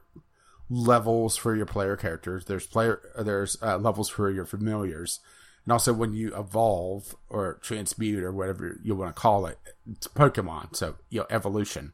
levels 0.70 1.36
for 1.36 1.56
your 1.56 1.66
player 1.66 1.96
characters. 1.96 2.44
There's 2.44 2.66
player 2.66 3.00
there's 3.18 3.56
uh, 3.62 3.78
levels 3.78 4.08
for 4.08 4.30
your 4.30 4.44
familiars. 4.44 5.20
And 5.64 5.72
also 5.72 5.92
when 5.92 6.14
you 6.14 6.34
evolve 6.34 7.14
or 7.28 7.58
transmute 7.62 8.22
or 8.22 8.32
whatever 8.32 8.78
you 8.82 8.94
want 8.94 9.14
to 9.14 9.20
call 9.20 9.46
it, 9.46 9.58
it's 9.90 10.08
Pokemon, 10.08 10.74
so 10.74 10.96
you 11.10 11.20
know, 11.20 11.26
evolution. 11.30 11.92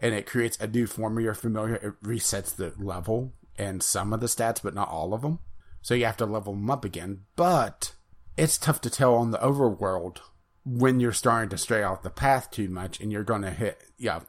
And 0.00 0.14
it 0.14 0.26
creates 0.26 0.58
a 0.58 0.66
new 0.66 0.86
form 0.86 1.18
of 1.18 1.24
your 1.24 1.34
familiar, 1.34 1.74
it 1.74 2.02
resets 2.02 2.54
the 2.54 2.72
level 2.78 3.32
and 3.58 3.82
some 3.82 4.12
of 4.12 4.20
the 4.20 4.26
stats, 4.26 4.62
but 4.62 4.74
not 4.74 4.88
all 4.88 5.12
of 5.12 5.22
them. 5.22 5.40
So 5.82 5.94
you 5.94 6.04
have 6.04 6.16
to 6.18 6.26
level 6.26 6.54
them 6.54 6.70
up 6.70 6.84
again. 6.84 7.22
But 7.36 7.92
it's 8.36 8.58
tough 8.58 8.80
to 8.82 8.90
tell 8.90 9.14
on 9.14 9.30
the 9.30 9.38
overworld 9.38 10.18
when 10.64 11.00
you're 11.00 11.12
starting 11.12 11.50
to 11.50 11.58
stray 11.58 11.82
off 11.82 12.02
the 12.02 12.10
path 12.10 12.50
too 12.50 12.68
much 12.68 13.00
and 13.00 13.10
you're 13.10 13.24
going 13.24 13.42
to 13.42 13.50
hit, 13.50 13.82
yeah, 13.96 14.20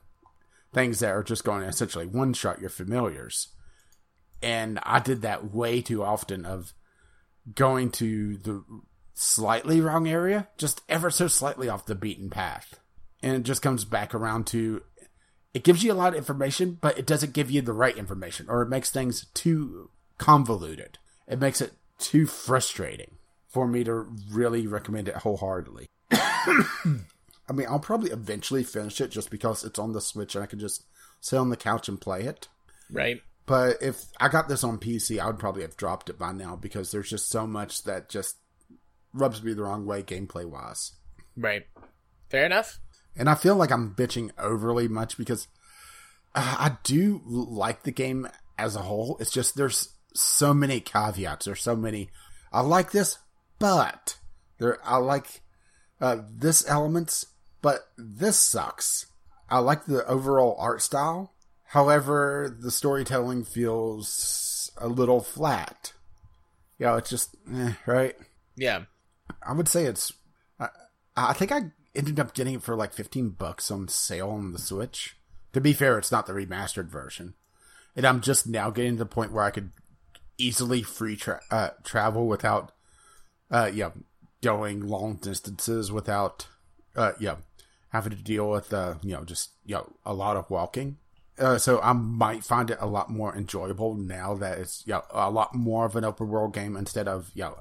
things 0.73 0.99
that 0.99 1.12
are 1.12 1.23
just 1.23 1.43
going 1.43 1.62
to 1.62 1.67
essentially 1.67 2.05
one 2.05 2.33
shot 2.33 2.62
your 2.62 2.69
familiars. 2.69 3.49
And 4.41 4.79
I 4.83 4.99
did 4.99 5.21
that 5.21 5.53
way 5.53 5.81
too 5.81 6.03
often 6.03 6.45
of 6.45 6.73
going 7.53 7.91
to 7.91 8.38
the 8.38 8.63
slightly 9.13 9.81
wrong 9.81 10.07
area, 10.07 10.47
just 10.57 10.81
ever 10.88 11.12
so 11.12 11.27
slightly 11.27 11.67
off 11.67 11.85
the 11.85 11.95
beaten 11.95 12.29
path. 12.29 12.79
And 13.21 13.35
it 13.35 13.43
just 13.43 13.62
comes 13.62 13.83
back 13.83 14.15
around 14.15 14.47
to 14.47 14.81
it 15.53 15.63
gives 15.63 15.83
you 15.83 15.91
a 15.91 15.95
lot 15.95 16.13
of 16.13 16.17
information, 16.17 16.77
but 16.79 16.97
it 16.97 17.07
doesn't 17.07 17.33
give 17.33 17.49
you 17.49 17.62
the 17.62 17.73
right 17.73 17.97
information, 17.97 18.45
or 18.49 18.62
it 18.62 18.69
makes 18.69 18.91
things 18.91 19.25
too 19.33 19.89
convoluted. 20.17 20.99
It 21.29 21.39
makes 21.39 21.61
it 21.61 21.73
too 21.99 22.25
frustrating 22.25 23.17
for 23.47 23.67
me 23.67 23.83
to 23.83 24.07
really 24.29 24.67
recommend 24.67 25.07
it 25.07 25.15
wholeheartedly. 25.17 25.87
I 26.11 27.53
mean, 27.53 27.67
I'll 27.69 27.79
probably 27.79 28.11
eventually 28.11 28.63
finish 28.63 28.99
it 28.99 29.11
just 29.11 29.29
because 29.29 29.63
it's 29.63 29.79
on 29.79 29.93
the 29.93 30.01
Switch 30.01 30.35
and 30.35 30.43
I 30.43 30.47
can 30.47 30.59
just 30.59 30.83
sit 31.21 31.37
on 31.37 31.49
the 31.49 31.57
couch 31.57 31.87
and 31.87 32.01
play 32.01 32.23
it. 32.23 32.47
Right. 32.91 33.21
But 33.45 33.77
if 33.81 34.05
I 34.19 34.29
got 34.29 34.47
this 34.47 34.63
on 34.63 34.77
PC, 34.77 35.19
I 35.19 35.27
would 35.27 35.39
probably 35.39 35.63
have 35.63 35.77
dropped 35.77 36.09
it 36.09 36.19
by 36.19 36.31
now 36.31 36.55
because 36.55 36.91
there's 36.91 37.09
just 37.09 37.29
so 37.29 37.47
much 37.47 37.83
that 37.83 38.09
just 38.09 38.37
rubs 39.13 39.41
me 39.43 39.53
the 39.53 39.63
wrong 39.63 39.85
way 39.85 40.03
gameplay 40.03 40.45
wise. 40.45 40.91
Right. 41.35 41.65
Fair 42.29 42.45
enough. 42.45 42.79
And 43.15 43.29
I 43.29 43.35
feel 43.35 43.55
like 43.55 43.71
I'm 43.71 43.95
bitching 43.95 44.29
overly 44.37 44.87
much 44.87 45.17
because 45.17 45.47
uh, 46.35 46.55
I 46.59 46.77
do 46.83 47.21
like 47.25 47.83
the 47.83 47.91
game 47.91 48.27
as 48.57 48.75
a 48.75 48.81
whole. 48.81 49.17
It's 49.19 49.31
just 49.31 49.55
there's 49.55 49.89
so 50.13 50.54
many 50.54 50.80
caveats. 50.80 51.45
There's 51.45 51.62
so 51.62 51.76
many. 51.76 52.10
I 52.52 52.62
like 52.62 52.91
this, 52.91 53.17
but 53.60 54.17
there 54.58 54.78
I 54.84 54.98
like 54.98 55.41
uh, 56.02 56.17
this 56.32 56.67
elements, 56.67 57.26
but 57.62 57.89
this 57.98 58.39
sucks. 58.39 59.08
I 59.50 59.60
like 59.60 59.86
the 59.86 60.06
overall 60.06 60.56
art 60.60 60.82
style. 60.82 61.34
However, 61.65 62.56
the 62.60 62.72
storytelling 62.72 63.43
feels 63.45 64.72
a 64.78 64.88
little 64.88 65.22
flat. 65.22 65.93
Yeah, 66.78 66.98
it's 66.98 67.10
just 67.10 67.36
eh, 67.54 67.74
right. 67.86 68.15
Yeah. 68.56 68.84
I 69.43 69.54
would 69.54 69.67
say 69.67 69.86
it's. 69.86 70.13
I, 70.60 70.69
I 71.15 71.34
think 71.34 71.52
I 71.52 71.72
ended 71.95 72.19
up 72.19 72.34
getting 72.34 72.56
it 72.56 72.63
for 72.63 72.76
like 72.76 72.93
fifteen 72.93 73.30
bucks 73.30 73.69
on 73.69 73.88
sale 73.88 74.30
on 74.30 74.54
the 74.54 74.60
Switch. 74.60 75.15
To 75.54 75.62
be 75.62 75.74
fair, 75.74 75.98
it's 75.98 76.12
not 76.12 76.26
the 76.26 76.34
remastered 76.34 76.89
version, 76.89 77.34
and 77.95 78.06
I'm 78.06 78.22
just 78.22 78.48
now 78.48 78.69
getting 78.69 78.93
to 78.93 79.00
the 79.00 79.06
point 79.06 79.32
where 79.32 79.43
I 79.43 79.52
could 79.52 79.72
easily 80.39 80.82
free 80.82 81.15
tra- 81.15 81.41
uh, 81.52 81.69
travel 81.84 82.28
without, 82.28 82.71
uh, 83.52 83.69
yeah, 83.73 83.91
going 84.41 84.88
long 84.88 85.15
distances 85.15 85.91
without, 85.91 86.47
uh, 86.95 87.12
yeah, 87.19 87.36
having 87.89 88.12
to 88.12 88.23
deal 88.23 88.49
with, 88.49 88.73
uh, 88.73 88.95
you 89.02 89.13
know, 89.13 89.23
just 89.23 89.52
you 89.65 89.75
know 89.75 89.91
a 90.06 90.13
lot 90.13 90.38
of 90.38 90.49
walking. 90.49 90.97
Uh, 91.38 91.58
so 91.58 91.80
I 91.82 91.93
might 91.93 92.43
find 92.43 92.69
it 92.69 92.78
a 92.82 92.88
lot 92.88 93.10
more 93.10 93.36
enjoyable 93.36 93.95
now 93.95 94.36
that 94.36 94.58
it's 94.58 94.84
you 94.86 94.93
know, 94.93 95.04
a 95.12 95.30
lot 95.30 95.56
more 95.56 95.86
of 95.86 95.95
an 95.95 96.04
open 96.04 96.28
world 96.28 96.54
game 96.54 96.75
instead 96.75 97.08
of 97.08 97.32
you 97.34 97.43
know, 97.43 97.60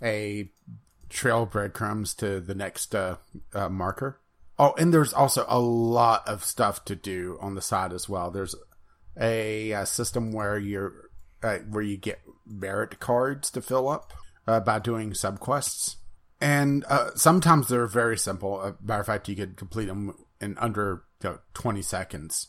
a 0.00 0.50
trail 1.08 1.46
breadcrumbs 1.46 2.14
to 2.14 2.40
the 2.40 2.54
next 2.54 2.94
uh, 2.94 3.16
uh, 3.52 3.68
marker. 3.68 4.20
Oh, 4.58 4.74
and 4.78 4.94
there's 4.94 5.12
also 5.12 5.44
a 5.48 5.58
lot 5.58 6.26
of 6.28 6.44
stuff 6.44 6.84
to 6.84 6.94
do 6.94 7.38
on 7.40 7.56
the 7.56 7.62
side 7.62 7.92
as 7.92 8.08
well. 8.08 8.30
There's 8.30 8.54
a, 9.20 9.72
a 9.72 9.86
system 9.86 10.32
where 10.32 10.56
you're 10.58 11.03
uh, 11.44 11.58
where 11.58 11.82
you 11.82 11.96
get 11.96 12.20
merit 12.46 12.98
cards 12.98 13.50
to 13.50 13.62
fill 13.62 13.88
up 13.88 14.12
uh, 14.46 14.60
by 14.60 14.78
doing 14.78 15.12
subquests, 15.12 15.96
and 16.40 16.84
uh, 16.88 17.10
sometimes 17.14 17.68
they're 17.68 17.86
very 17.86 18.18
simple. 18.18 18.60
Uh, 18.60 18.72
matter 18.82 19.00
of 19.00 19.06
fact, 19.06 19.28
you 19.28 19.36
could 19.36 19.56
complete 19.56 19.86
them 19.86 20.14
in 20.40 20.56
under 20.58 21.04
you 21.22 21.30
know, 21.30 21.38
20 21.54 21.82
seconds. 21.82 22.48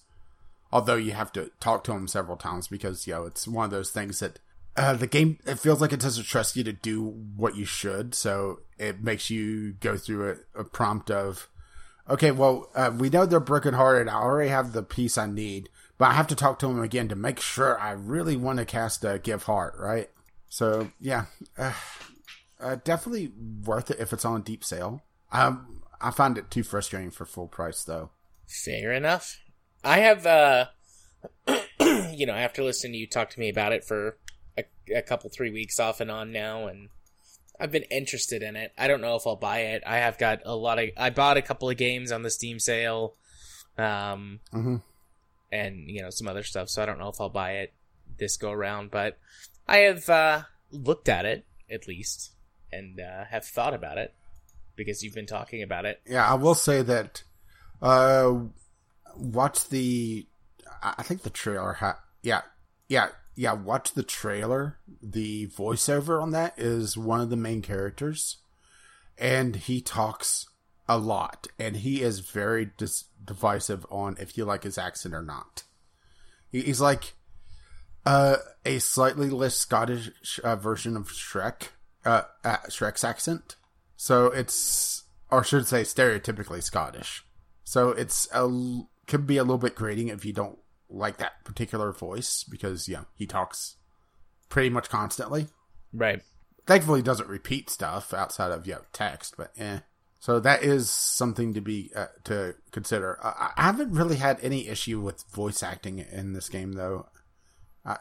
Although 0.71 0.95
you 0.95 1.11
have 1.11 1.31
to 1.33 1.51
talk 1.59 1.83
to 1.85 1.91
them 1.91 2.07
several 2.07 2.37
times 2.37 2.67
because 2.67 3.07
you 3.07 3.13
know 3.13 3.25
it's 3.25 3.47
one 3.47 3.65
of 3.65 3.71
those 3.71 3.91
things 3.91 4.19
that 4.19 4.39
uh, 4.77 4.93
the 4.93 5.07
game 5.07 5.39
it 5.45 5.59
feels 5.59 5.79
like 5.79 5.93
it 5.93 5.99
doesn't 5.99 6.25
trust 6.25 6.55
you 6.55 6.63
to 6.63 6.73
do 6.73 7.03
what 7.35 7.55
you 7.55 7.65
should, 7.65 8.13
so 8.13 8.59
it 8.77 9.01
makes 9.01 9.29
you 9.29 9.73
go 9.73 9.95
through 9.97 10.37
a, 10.55 10.59
a 10.59 10.63
prompt 10.65 11.09
of, 11.09 11.47
okay, 12.09 12.31
well, 12.31 12.69
uh, 12.75 12.91
we 12.93 13.09
know 13.09 13.25
they're 13.25 13.39
brokenhearted. 13.39 14.09
I 14.09 14.15
already 14.15 14.49
have 14.49 14.73
the 14.73 14.83
piece 14.83 15.17
I 15.17 15.27
need, 15.27 15.69
but 15.97 16.05
I 16.05 16.13
have 16.13 16.27
to 16.27 16.35
talk 16.35 16.59
to 16.59 16.67
him 16.67 16.81
again 16.81 17.07
to 17.09 17.15
make 17.15 17.39
sure 17.39 17.79
I 17.79 17.91
really 17.91 18.35
want 18.35 18.59
to 18.59 18.65
cast 18.65 19.03
a 19.03 19.19
give 19.19 19.43
heart, 19.43 19.75
right? 19.79 20.09
So 20.49 20.91
yeah, 20.99 21.25
uh, 21.57 21.73
uh, 22.59 22.77
definitely 22.83 23.31
worth 23.65 23.91
it 23.91 23.99
if 23.99 24.13
it's 24.13 24.25
on 24.25 24.41
deep 24.41 24.63
sale. 24.63 25.01
Um, 25.31 25.81
I 26.01 26.11
find 26.11 26.37
it 26.37 26.51
too 26.51 26.63
frustrating 26.63 27.11
for 27.11 27.25
full 27.25 27.47
price 27.47 27.83
though. 27.83 28.09
Fair 28.47 28.91
enough. 28.91 29.39
I 29.83 29.99
have, 29.99 30.25
uh, 30.25 30.65
you 31.79 32.25
know, 32.25 32.33
after 32.33 32.63
listening 32.63 32.93
to 32.93 32.99
you 32.99 33.07
talk 33.07 33.29
to 33.31 33.39
me 33.39 33.49
about 33.49 33.71
it 33.71 33.83
for 33.83 34.17
a, 34.57 34.63
a 34.95 35.01
couple 35.01 35.29
three 35.29 35.51
weeks 35.51 35.79
off 35.79 35.99
and 35.99 36.11
on 36.11 36.31
now, 36.31 36.67
and 36.67 36.89
I've 37.59 37.71
been 37.71 37.83
interested 37.83 38.41
in 38.41 38.55
it. 38.55 38.71
I 38.77 38.87
don't 38.87 39.01
know 39.01 39.15
if 39.15 39.25
I'll 39.25 39.35
buy 39.35 39.59
it. 39.59 39.83
I 39.85 39.97
have 39.97 40.17
got 40.17 40.41
a 40.45 40.55
lot 40.55 40.79
of. 40.79 40.89
I 40.97 41.09
bought 41.09 41.37
a 41.37 41.41
couple 41.41 41.69
of 41.69 41.77
games 41.77 42.11
on 42.11 42.23
the 42.23 42.31
Steam 42.31 42.59
sale, 42.59 43.15
um, 43.77 44.39
mm-hmm. 44.53 44.77
And 45.51 45.89
you 45.89 46.01
know 46.01 46.09
some 46.09 46.27
other 46.27 46.43
stuff. 46.43 46.69
So 46.69 46.81
I 46.81 46.85
don't 46.85 46.99
know 46.99 47.09
if 47.09 47.19
I'll 47.19 47.29
buy 47.29 47.53
it 47.53 47.73
this 48.17 48.37
go 48.37 48.51
around, 48.51 48.91
but 48.91 49.17
I 49.67 49.77
have 49.77 50.09
uh, 50.09 50.43
looked 50.71 51.09
at 51.09 51.25
it 51.25 51.45
at 51.69 51.87
least 51.87 52.31
and 52.71 52.99
uh, 52.99 53.25
have 53.25 53.45
thought 53.45 53.73
about 53.73 53.97
it 53.97 54.13
because 54.75 55.03
you've 55.03 55.15
been 55.15 55.25
talking 55.25 55.63
about 55.63 55.85
it. 55.85 56.01
Yeah, 56.05 56.29
I 56.29 56.35
will 56.35 56.55
say 56.55 56.81
that. 56.81 57.23
Uh, 57.81 58.39
watch 59.15 59.69
the. 59.69 60.25
I 60.81 61.03
think 61.03 61.23
the 61.23 61.29
trailer. 61.29 61.73
Ha- 61.73 61.99
yeah, 62.21 62.41
yeah, 62.87 63.09
yeah. 63.35 63.53
Watch 63.53 63.93
the 63.93 64.03
trailer. 64.03 64.77
The 65.01 65.47
voiceover 65.47 66.21
on 66.21 66.31
that 66.31 66.53
is 66.57 66.97
one 66.97 67.21
of 67.21 67.29
the 67.29 67.35
main 67.35 67.61
characters, 67.61 68.37
and 69.17 69.55
he 69.55 69.81
talks 69.81 70.47
a 70.87 70.97
lot, 70.97 71.47
and 71.57 71.77
he 71.77 72.01
is 72.01 72.19
very 72.19 72.69
dis- 72.77 73.05
divisive 73.23 73.85
on 73.89 74.15
if 74.19 74.37
you 74.37 74.45
like 74.45 74.63
his 74.63 74.77
accent 74.77 75.13
or 75.13 75.23
not. 75.23 75.63
He- 76.51 76.61
he's 76.61 76.81
like 76.81 77.13
uh, 78.05 78.37
a 78.65 78.79
slightly 78.79 79.29
less 79.29 79.55
Scottish 79.55 80.39
uh, 80.43 80.55
version 80.55 80.95
of 80.95 81.09
Shrek, 81.09 81.69
uh, 82.05 82.23
uh, 82.43 82.57
Shrek's 82.67 83.03
accent. 83.03 83.55
So 83.97 84.27
it's, 84.27 85.03
or 85.31 85.43
should 85.43 85.67
say, 85.67 85.81
stereotypically 85.81 86.61
Scottish. 86.61 87.25
So 87.63 87.89
it's 87.89 88.27
a 88.31 88.47
could 89.07 89.25
be 89.27 89.37
a 89.37 89.43
little 89.43 89.57
bit 89.57 89.75
grating 89.75 90.07
if 90.09 90.25
you 90.25 90.33
don't 90.33 90.57
like 90.89 91.17
that 91.17 91.43
particular 91.43 91.91
voice 91.91 92.43
because 92.43 92.87
yeah, 92.87 93.05
he 93.15 93.25
talks 93.25 93.77
pretty 94.49 94.69
much 94.69 94.89
constantly. 94.89 95.47
Right. 95.91 96.21
Thankfully, 96.67 96.99
he 96.99 97.03
doesn't 97.03 97.29
repeat 97.29 97.69
stuff 97.69 98.13
outside 98.13 98.51
of 98.51 98.67
yeah 98.67 98.79
text, 98.93 99.35
but 99.37 99.51
eh. 99.57 99.79
So 100.25 100.39
that 100.39 100.63
is 100.63 100.89
something 100.89 101.53
to 101.53 101.61
be 101.61 101.91
uh, 101.95 102.07
to 102.23 102.55
consider. 102.71 103.19
I, 103.23 103.51
I 103.57 103.61
haven't 103.65 103.91
really 103.91 104.15
had 104.15 104.39
any 104.41 104.67
issue 104.67 104.99
with 104.99 105.23
voice 105.31 105.61
acting 105.61 105.99
in 105.99 106.33
this 106.33 106.49
game 106.49 106.71
though. 106.71 107.05
I, 107.85 107.97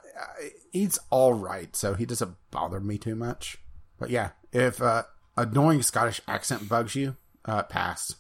he's 0.73 0.99
all 1.11 1.35
right, 1.35 1.77
so 1.77 1.93
he 1.93 2.07
doesn't 2.07 2.35
bother 2.51 2.81
me 2.81 2.97
too 2.97 3.15
much. 3.15 3.59
But 3.99 4.09
yeah, 4.09 4.31
if 4.55 4.81
uh, 4.81 5.03
annoying 5.37 5.83
Scottish 5.83 6.23
accent 6.27 6.67
bugs 6.67 6.95
you, 6.95 7.17
uh, 7.45 7.65
pass 7.65 8.15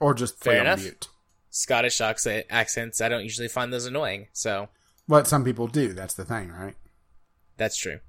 or 0.00 0.14
just 0.14 0.40
play 0.40 0.54
Fair 0.54 0.60
on 0.62 0.66
enough. 0.66 0.80
mute. 0.82 1.08
Scottish 1.50 2.00
accent- 2.00 2.46
accents, 2.50 3.00
I 3.00 3.08
don't 3.08 3.22
usually 3.22 3.46
find 3.46 3.72
those 3.72 3.86
annoying. 3.86 4.26
So 4.32 4.68
But 5.06 5.28
some 5.28 5.44
people 5.44 5.68
do. 5.68 5.92
That's 5.92 6.14
the 6.14 6.24
thing, 6.24 6.50
right? 6.50 6.74
that's 7.56 7.76
true. 7.76 8.00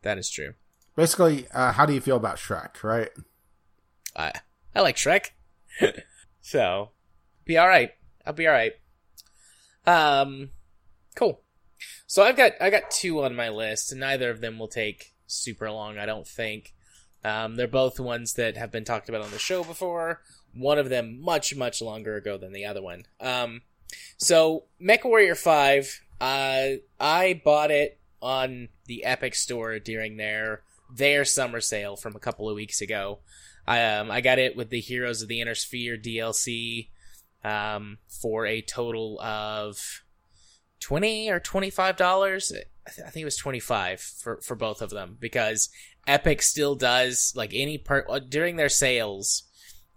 That 0.00 0.16
is 0.16 0.30
true. 0.30 0.54
Basically, 0.96 1.46
uh, 1.52 1.72
how 1.72 1.84
do 1.84 1.92
you 1.92 2.00
feel 2.00 2.16
about 2.16 2.38
Shrek, 2.38 2.82
right? 2.82 3.10
I 4.16 4.32
I 4.78 4.80
like 4.80 4.94
Shrek. 4.94 5.30
so 6.40 6.90
be 7.44 7.58
all 7.58 7.66
right. 7.66 7.90
I'll 8.24 8.32
be 8.32 8.46
all 8.46 8.52
right. 8.52 8.74
Um, 9.84 10.50
cool. 11.16 11.40
So 12.06 12.22
I've 12.22 12.36
got 12.36 12.52
I 12.60 12.70
got 12.70 12.92
two 12.92 13.24
on 13.24 13.34
my 13.34 13.48
list, 13.48 13.90
and 13.90 14.00
neither 14.00 14.30
of 14.30 14.40
them 14.40 14.56
will 14.56 14.68
take 14.68 15.14
super 15.26 15.68
long. 15.68 15.98
I 15.98 16.06
don't 16.06 16.28
think. 16.28 16.74
Um, 17.24 17.56
they're 17.56 17.66
both 17.66 17.98
ones 17.98 18.34
that 18.34 18.56
have 18.56 18.70
been 18.70 18.84
talked 18.84 19.08
about 19.08 19.22
on 19.22 19.32
the 19.32 19.38
show 19.40 19.64
before. 19.64 20.22
One 20.54 20.78
of 20.78 20.90
them 20.90 21.20
much 21.20 21.56
much 21.56 21.82
longer 21.82 22.14
ago 22.14 22.38
than 22.38 22.52
the 22.52 22.64
other 22.64 22.80
one. 22.80 23.02
Um, 23.18 23.62
so 24.16 24.66
MechWarrior 24.80 25.36
Five, 25.36 26.02
uh, 26.20 26.78
I 27.00 27.42
bought 27.44 27.72
it 27.72 27.98
on 28.22 28.68
the 28.86 29.02
Epic 29.02 29.34
Store 29.34 29.80
during 29.80 30.18
their 30.18 30.62
their 30.94 31.24
summer 31.24 31.60
sale 31.60 31.96
from 31.96 32.14
a 32.14 32.20
couple 32.20 32.48
of 32.48 32.54
weeks 32.54 32.80
ago. 32.80 33.18
I 33.68 33.84
um 33.96 34.10
I 34.10 34.22
got 34.22 34.38
it 34.38 34.56
with 34.56 34.70
the 34.70 34.80
Heroes 34.80 35.20
of 35.20 35.28
the 35.28 35.40
Inner 35.40 35.54
Sphere 35.54 35.98
DLC 35.98 36.88
um 37.44 37.98
for 38.08 38.46
a 38.46 38.62
total 38.62 39.20
of 39.20 40.02
twenty 40.80 41.30
or 41.30 41.38
twenty 41.38 41.70
five 41.70 41.96
dollars. 41.96 42.50
I, 42.50 42.90
th- 42.90 43.06
I 43.06 43.10
think 43.10 43.22
it 43.22 43.26
was 43.26 43.36
twenty 43.36 43.60
five 43.60 44.00
for 44.00 44.40
for 44.40 44.56
both 44.56 44.80
of 44.80 44.90
them 44.90 45.18
because 45.20 45.68
Epic 46.06 46.40
still 46.40 46.74
does 46.74 47.34
like 47.36 47.50
any 47.52 47.76
part 47.76 48.06
uh, 48.08 48.18
during 48.18 48.56
their 48.56 48.70
sales 48.70 49.44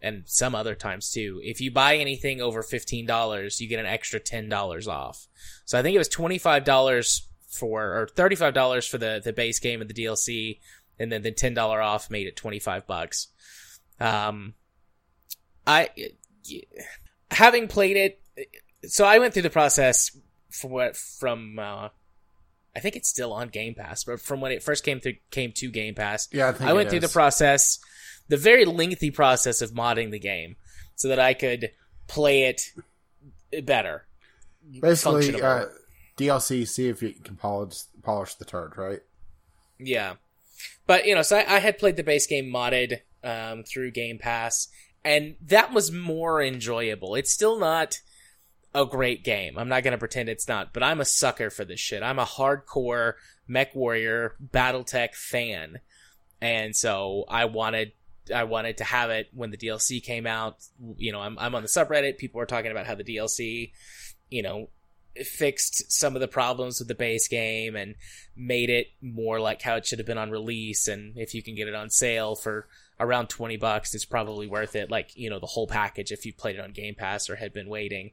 and 0.01 0.23
some 0.25 0.53
other 0.53 0.75
times 0.75 1.09
too. 1.09 1.39
If 1.43 1.61
you 1.61 1.71
buy 1.71 1.95
anything 1.95 2.41
over 2.41 2.63
$15, 2.63 3.59
you 3.59 3.67
get 3.67 3.79
an 3.79 3.85
extra 3.85 4.19
$10 4.19 4.87
off. 4.87 5.27
So 5.65 5.77
I 5.77 5.83
think 5.83 5.95
it 5.95 5.99
was 5.99 6.09
$25 6.09 7.21
for 7.49 8.01
or 8.01 8.07
$35 8.07 8.89
for 8.89 8.97
the 8.97 9.21
the 9.23 9.31
base 9.33 9.59
game 9.59 9.79
and 9.79 9.89
the 9.89 9.93
DLC 9.93 10.59
and 10.99 11.11
then 11.11 11.21
the 11.21 11.31
$10 11.31 11.57
off 11.83 12.09
made 12.09 12.27
it 12.27 12.35
25 12.35 12.87
bucks. 12.87 13.27
Um 14.01 14.53
I 15.65 15.89
having 17.29 17.67
played 17.67 17.97
it 17.97 18.21
so 18.85 19.05
I 19.05 19.19
went 19.19 19.33
through 19.33 19.43
the 19.43 19.49
process 19.49 20.11
from 20.49 20.71
what 20.71 20.97
from 20.97 21.59
uh 21.59 21.89
I 22.75 22.79
think 22.79 22.95
it's 22.95 23.09
still 23.09 23.33
on 23.33 23.49
Game 23.49 23.75
Pass, 23.75 24.05
but 24.05 24.21
from 24.21 24.39
when 24.39 24.51
it 24.51 24.63
first 24.63 24.83
came 24.83 24.99
to 25.01 25.13
came 25.29 25.51
to 25.57 25.69
Game 25.69 25.93
Pass, 25.93 26.29
Yeah, 26.31 26.55
I, 26.59 26.69
I 26.69 26.73
went 26.73 26.89
through 26.89 27.01
the 27.01 27.09
process, 27.09 27.79
the 28.29 28.37
very 28.37 28.65
lengthy 28.65 29.11
process 29.11 29.61
of 29.61 29.71
modding 29.71 30.11
the 30.11 30.19
game, 30.19 30.55
so 30.95 31.09
that 31.09 31.19
I 31.19 31.33
could 31.33 31.71
play 32.07 32.43
it 32.43 32.61
better. 33.65 34.07
Basically, 34.79 35.41
uh, 35.41 35.65
DLC. 36.17 36.65
See 36.65 36.87
if 36.87 37.01
you 37.01 37.13
can 37.13 37.35
polish 37.35 37.81
polish 38.03 38.35
the 38.35 38.45
turd, 38.45 38.77
right? 38.77 39.01
Yeah, 39.77 40.13
but 40.87 41.05
you 41.05 41.13
know, 41.15 41.23
so 41.23 41.37
I, 41.37 41.55
I 41.55 41.59
had 41.59 41.77
played 41.77 41.97
the 41.97 42.03
base 42.03 42.25
game 42.25 42.45
modded 42.45 42.99
um, 43.23 43.63
through 43.63 43.91
Game 43.91 44.17
Pass, 44.17 44.67
and 45.03 45.35
that 45.41 45.73
was 45.73 45.91
more 45.91 46.41
enjoyable. 46.41 47.15
It's 47.15 47.31
still 47.31 47.59
not 47.59 48.01
a 48.73 48.85
great 48.85 49.23
game. 49.23 49.57
I'm 49.57 49.69
not 49.69 49.83
gonna 49.83 49.97
pretend 49.97 50.29
it's 50.29 50.47
not, 50.47 50.73
but 50.73 50.83
I'm 50.83 51.01
a 51.01 51.05
sucker 51.05 51.49
for 51.49 51.65
this 51.65 51.79
shit. 51.79 52.03
I'm 52.03 52.19
a 52.19 52.25
hardcore 52.25 53.13
Mech 53.47 53.75
Warrior 53.75 54.35
BattleTech 54.53 55.15
fan, 55.15 55.79
and 56.41 56.75
so 56.75 57.25
I 57.27 57.45
wanted. 57.45 57.93
I 58.33 58.43
wanted 58.43 58.77
to 58.77 58.83
have 58.83 59.09
it 59.09 59.29
when 59.33 59.49
the 59.49 59.57
DLC 59.57 60.01
came 60.01 60.27
out. 60.27 60.57
You 60.97 61.11
know, 61.11 61.21
I'm 61.21 61.37
I'm 61.39 61.55
on 61.55 61.63
the 61.63 61.67
subreddit. 61.67 62.17
People 62.17 62.39
are 62.39 62.45
talking 62.45 62.71
about 62.71 62.85
how 62.85 62.95
the 62.95 63.03
DLC, 63.03 63.71
you 64.29 64.43
know, 64.43 64.69
fixed 65.23 65.91
some 65.91 66.15
of 66.15 66.21
the 66.21 66.27
problems 66.27 66.79
with 66.79 66.87
the 66.87 66.95
base 66.95 67.27
game 67.27 67.75
and 67.75 67.95
made 68.35 68.69
it 68.69 68.87
more 69.01 69.39
like 69.39 69.61
how 69.61 69.75
it 69.75 69.85
should 69.85 69.99
have 69.99 70.05
been 70.05 70.17
on 70.17 70.31
release. 70.31 70.87
And 70.87 71.17
if 71.17 71.33
you 71.33 71.43
can 71.43 71.55
get 71.55 71.67
it 71.67 71.75
on 71.75 71.89
sale 71.89 72.35
for 72.35 72.67
around 73.01 73.27
20 73.27 73.57
bucks, 73.57 73.93
it's 73.93 74.05
probably 74.05 74.47
worth 74.47 74.75
it. 74.75 74.91
Like, 74.91 75.11
you 75.15 75.29
know, 75.29 75.39
the 75.39 75.47
whole 75.47 75.67
package 75.67 76.11
if 76.11 76.25
you 76.25 76.33
played 76.33 76.55
it 76.55 76.61
on 76.61 76.71
Game 76.71 76.95
Pass 76.95 77.29
or 77.29 77.35
had 77.35 77.51
been 77.51 77.67
waiting. 77.67 78.11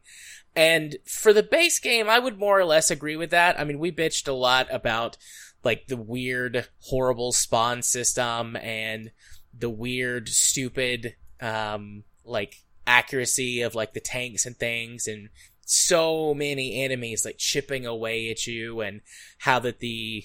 And 0.57 0.97
for 1.05 1.33
the 1.33 1.43
base 1.43 1.79
game, 1.79 2.09
I 2.09 2.19
would 2.19 2.39
more 2.39 2.59
or 2.59 2.65
less 2.65 2.91
agree 2.91 3.17
with 3.17 3.31
that. 3.31 3.61
I 3.61 3.65
mean, 3.65 3.79
we 3.79 3.93
bitched 3.93 4.27
a 4.27 4.33
lot 4.33 4.67
about 4.73 5.17
like 5.63 5.87
the 5.87 5.97
weird, 5.97 6.69
horrible 6.81 7.33
spawn 7.33 7.83
system 7.83 8.57
and 8.57 9.13
the 9.57 9.71
weird, 9.71 10.29
stupid, 10.29 11.15
um, 11.41 12.05
like 12.25 12.65
accuracy 12.87 13.61
of 13.61 13.75
like 13.75 13.93
the 13.93 14.01
tanks 14.01 14.47
and 14.47 14.57
things 14.57 15.07
and 15.07 15.29
so 15.67 16.33
many 16.33 16.83
enemies 16.83 17.27
like 17.27 17.37
chipping 17.37 17.85
away 17.85 18.31
at 18.31 18.47
you 18.47 18.81
and 18.81 19.03
how 19.37 19.59
that 19.59 19.81
the 19.81 20.25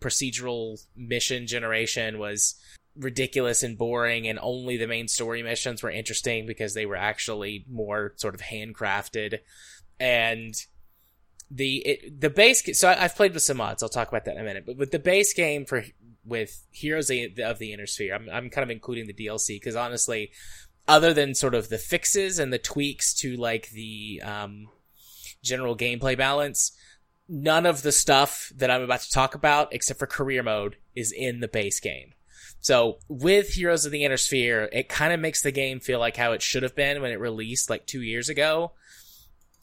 procedural 0.00 0.84
mission 0.96 1.46
generation 1.46 2.18
was 2.18 2.56
ridiculous 2.96 3.62
and 3.62 3.76
boring 3.76 4.28
and 4.28 4.38
only 4.40 4.76
the 4.76 4.86
main 4.86 5.08
story 5.08 5.42
missions 5.42 5.82
were 5.82 5.90
interesting 5.90 6.46
because 6.46 6.74
they 6.74 6.86
were 6.86 6.96
actually 6.96 7.64
more 7.68 8.12
sort 8.16 8.34
of 8.34 8.40
handcrafted. 8.40 9.40
And 9.98 10.54
the 11.50 11.76
it, 11.86 12.20
the 12.20 12.30
base 12.30 12.78
so 12.78 12.88
I, 12.88 13.04
I've 13.04 13.16
played 13.16 13.34
with 13.34 13.42
some 13.42 13.58
mods. 13.58 13.82
I'll 13.82 13.88
talk 13.88 14.08
about 14.08 14.24
that 14.24 14.36
in 14.36 14.40
a 14.40 14.44
minute. 14.44 14.64
But 14.66 14.76
with 14.76 14.90
the 14.90 14.98
base 14.98 15.34
game 15.34 15.64
for 15.64 15.84
with 16.24 16.66
Heroes 16.70 17.10
of 17.10 17.58
the 17.58 17.72
Inner 17.72 17.86
Sphere 17.86 18.14
I'm, 18.14 18.28
I'm 18.30 18.50
kind 18.50 18.62
of 18.62 18.70
including 18.70 19.06
the 19.06 19.12
DLC 19.12 19.56
because 19.56 19.76
honestly 19.76 20.30
other 20.86 21.14
than 21.14 21.34
sort 21.34 21.54
of 21.54 21.68
the 21.68 21.78
fixes 21.78 22.38
and 22.38 22.52
the 22.52 22.58
tweaks 22.58 23.14
to 23.14 23.36
like 23.36 23.70
the 23.70 24.20
um, 24.22 24.68
general 25.42 25.76
gameplay 25.76 26.16
balance, 26.16 26.72
none 27.28 27.66
of 27.66 27.82
the 27.82 27.92
stuff 27.92 28.52
that 28.56 28.70
I'm 28.70 28.82
about 28.82 29.00
to 29.00 29.10
talk 29.10 29.34
about, 29.34 29.72
except 29.72 29.98
for 29.98 30.06
career 30.06 30.42
mode, 30.42 30.76
is 30.94 31.12
in 31.12 31.40
the 31.40 31.48
base 31.48 31.80
game. 31.80 32.13
So 32.64 32.96
with 33.10 33.50
Heroes 33.50 33.84
of 33.84 33.92
the 33.92 34.04
Inner 34.04 34.16
Sphere, 34.16 34.70
it 34.72 34.88
kind 34.88 35.12
of 35.12 35.20
makes 35.20 35.42
the 35.42 35.52
game 35.52 35.80
feel 35.80 35.98
like 35.98 36.16
how 36.16 36.32
it 36.32 36.40
should 36.40 36.62
have 36.62 36.74
been 36.74 37.02
when 37.02 37.10
it 37.10 37.20
released 37.20 37.68
like 37.68 37.84
two 37.84 38.00
years 38.00 38.30
ago. 38.30 38.72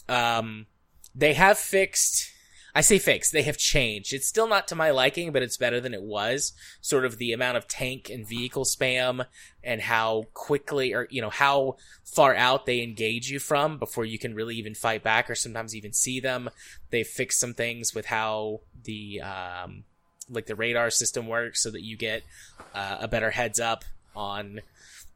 Um, 0.07 0.67
they 1.15 1.33
have 1.33 1.57
fixed. 1.57 2.31
I 2.75 2.81
say 2.81 2.99
fixed. 2.99 3.33
They 3.33 3.41
have 3.41 3.57
changed. 3.57 4.13
It's 4.13 4.27
still 4.27 4.47
not 4.47 4.67
to 4.67 4.75
my 4.75 4.91
liking, 4.91 5.31
but 5.31 5.41
it's 5.41 5.57
better 5.57 5.81
than 5.81 5.95
it 5.95 6.03
was. 6.03 6.53
Sort 6.79 7.03
of 7.03 7.17
the 7.17 7.33
amount 7.33 7.57
of 7.57 7.67
tank 7.67 8.11
and 8.11 8.25
vehicle 8.25 8.65
spam 8.65 9.25
and 9.63 9.81
how 9.81 10.25
quickly 10.35 10.93
or, 10.93 11.07
you 11.09 11.23
know, 11.23 11.31
how 11.31 11.77
far 12.03 12.35
out 12.35 12.67
they 12.67 12.83
engage 12.83 13.31
you 13.31 13.39
from 13.39 13.79
before 13.79 14.05
you 14.05 14.19
can 14.19 14.35
really 14.35 14.57
even 14.57 14.75
fight 14.75 15.01
back 15.01 15.27
or 15.27 15.33
sometimes 15.33 15.75
even 15.75 15.91
see 15.91 16.19
them. 16.19 16.51
They've 16.91 17.07
fixed 17.07 17.39
some 17.39 17.55
things 17.55 17.95
with 17.95 18.05
how 18.05 18.61
the, 18.83 19.21
um, 19.21 19.85
like 20.29 20.45
the 20.45 20.55
radar 20.55 20.89
system 20.89 21.27
works 21.27 21.61
so 21.63 21.71
that 21.71 21.83
you 21.83 21.97
get 21.97 22.23
uh, 22.73 22.97
a 23.01 23.07
better 23.07 23.31
heads 23.31 23.59
up 23.59 23.83
on 24.15 24.61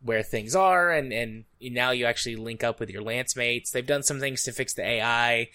where 0.03 0.23
things 0.23 0.55
are 0.55 0.91
and, 0.91 1.11
and 1.11 1.45
now 1.61 1.91
you 1.91 2.05
actually 2.05 2.35
link 2.35 2.63
up 2.63 2.79
with 2.79 2.89
your 2.89 3.01
lance 3.01 3.35
mates. 3.35 3.71
They've 3.71 3.85
done 3.85 4.03
some 4.03 4.19
things 4.19 4.43
to 4.43 4.51
fix 4.51 4.73
the 4.73 4.83
AI 4.83 5.49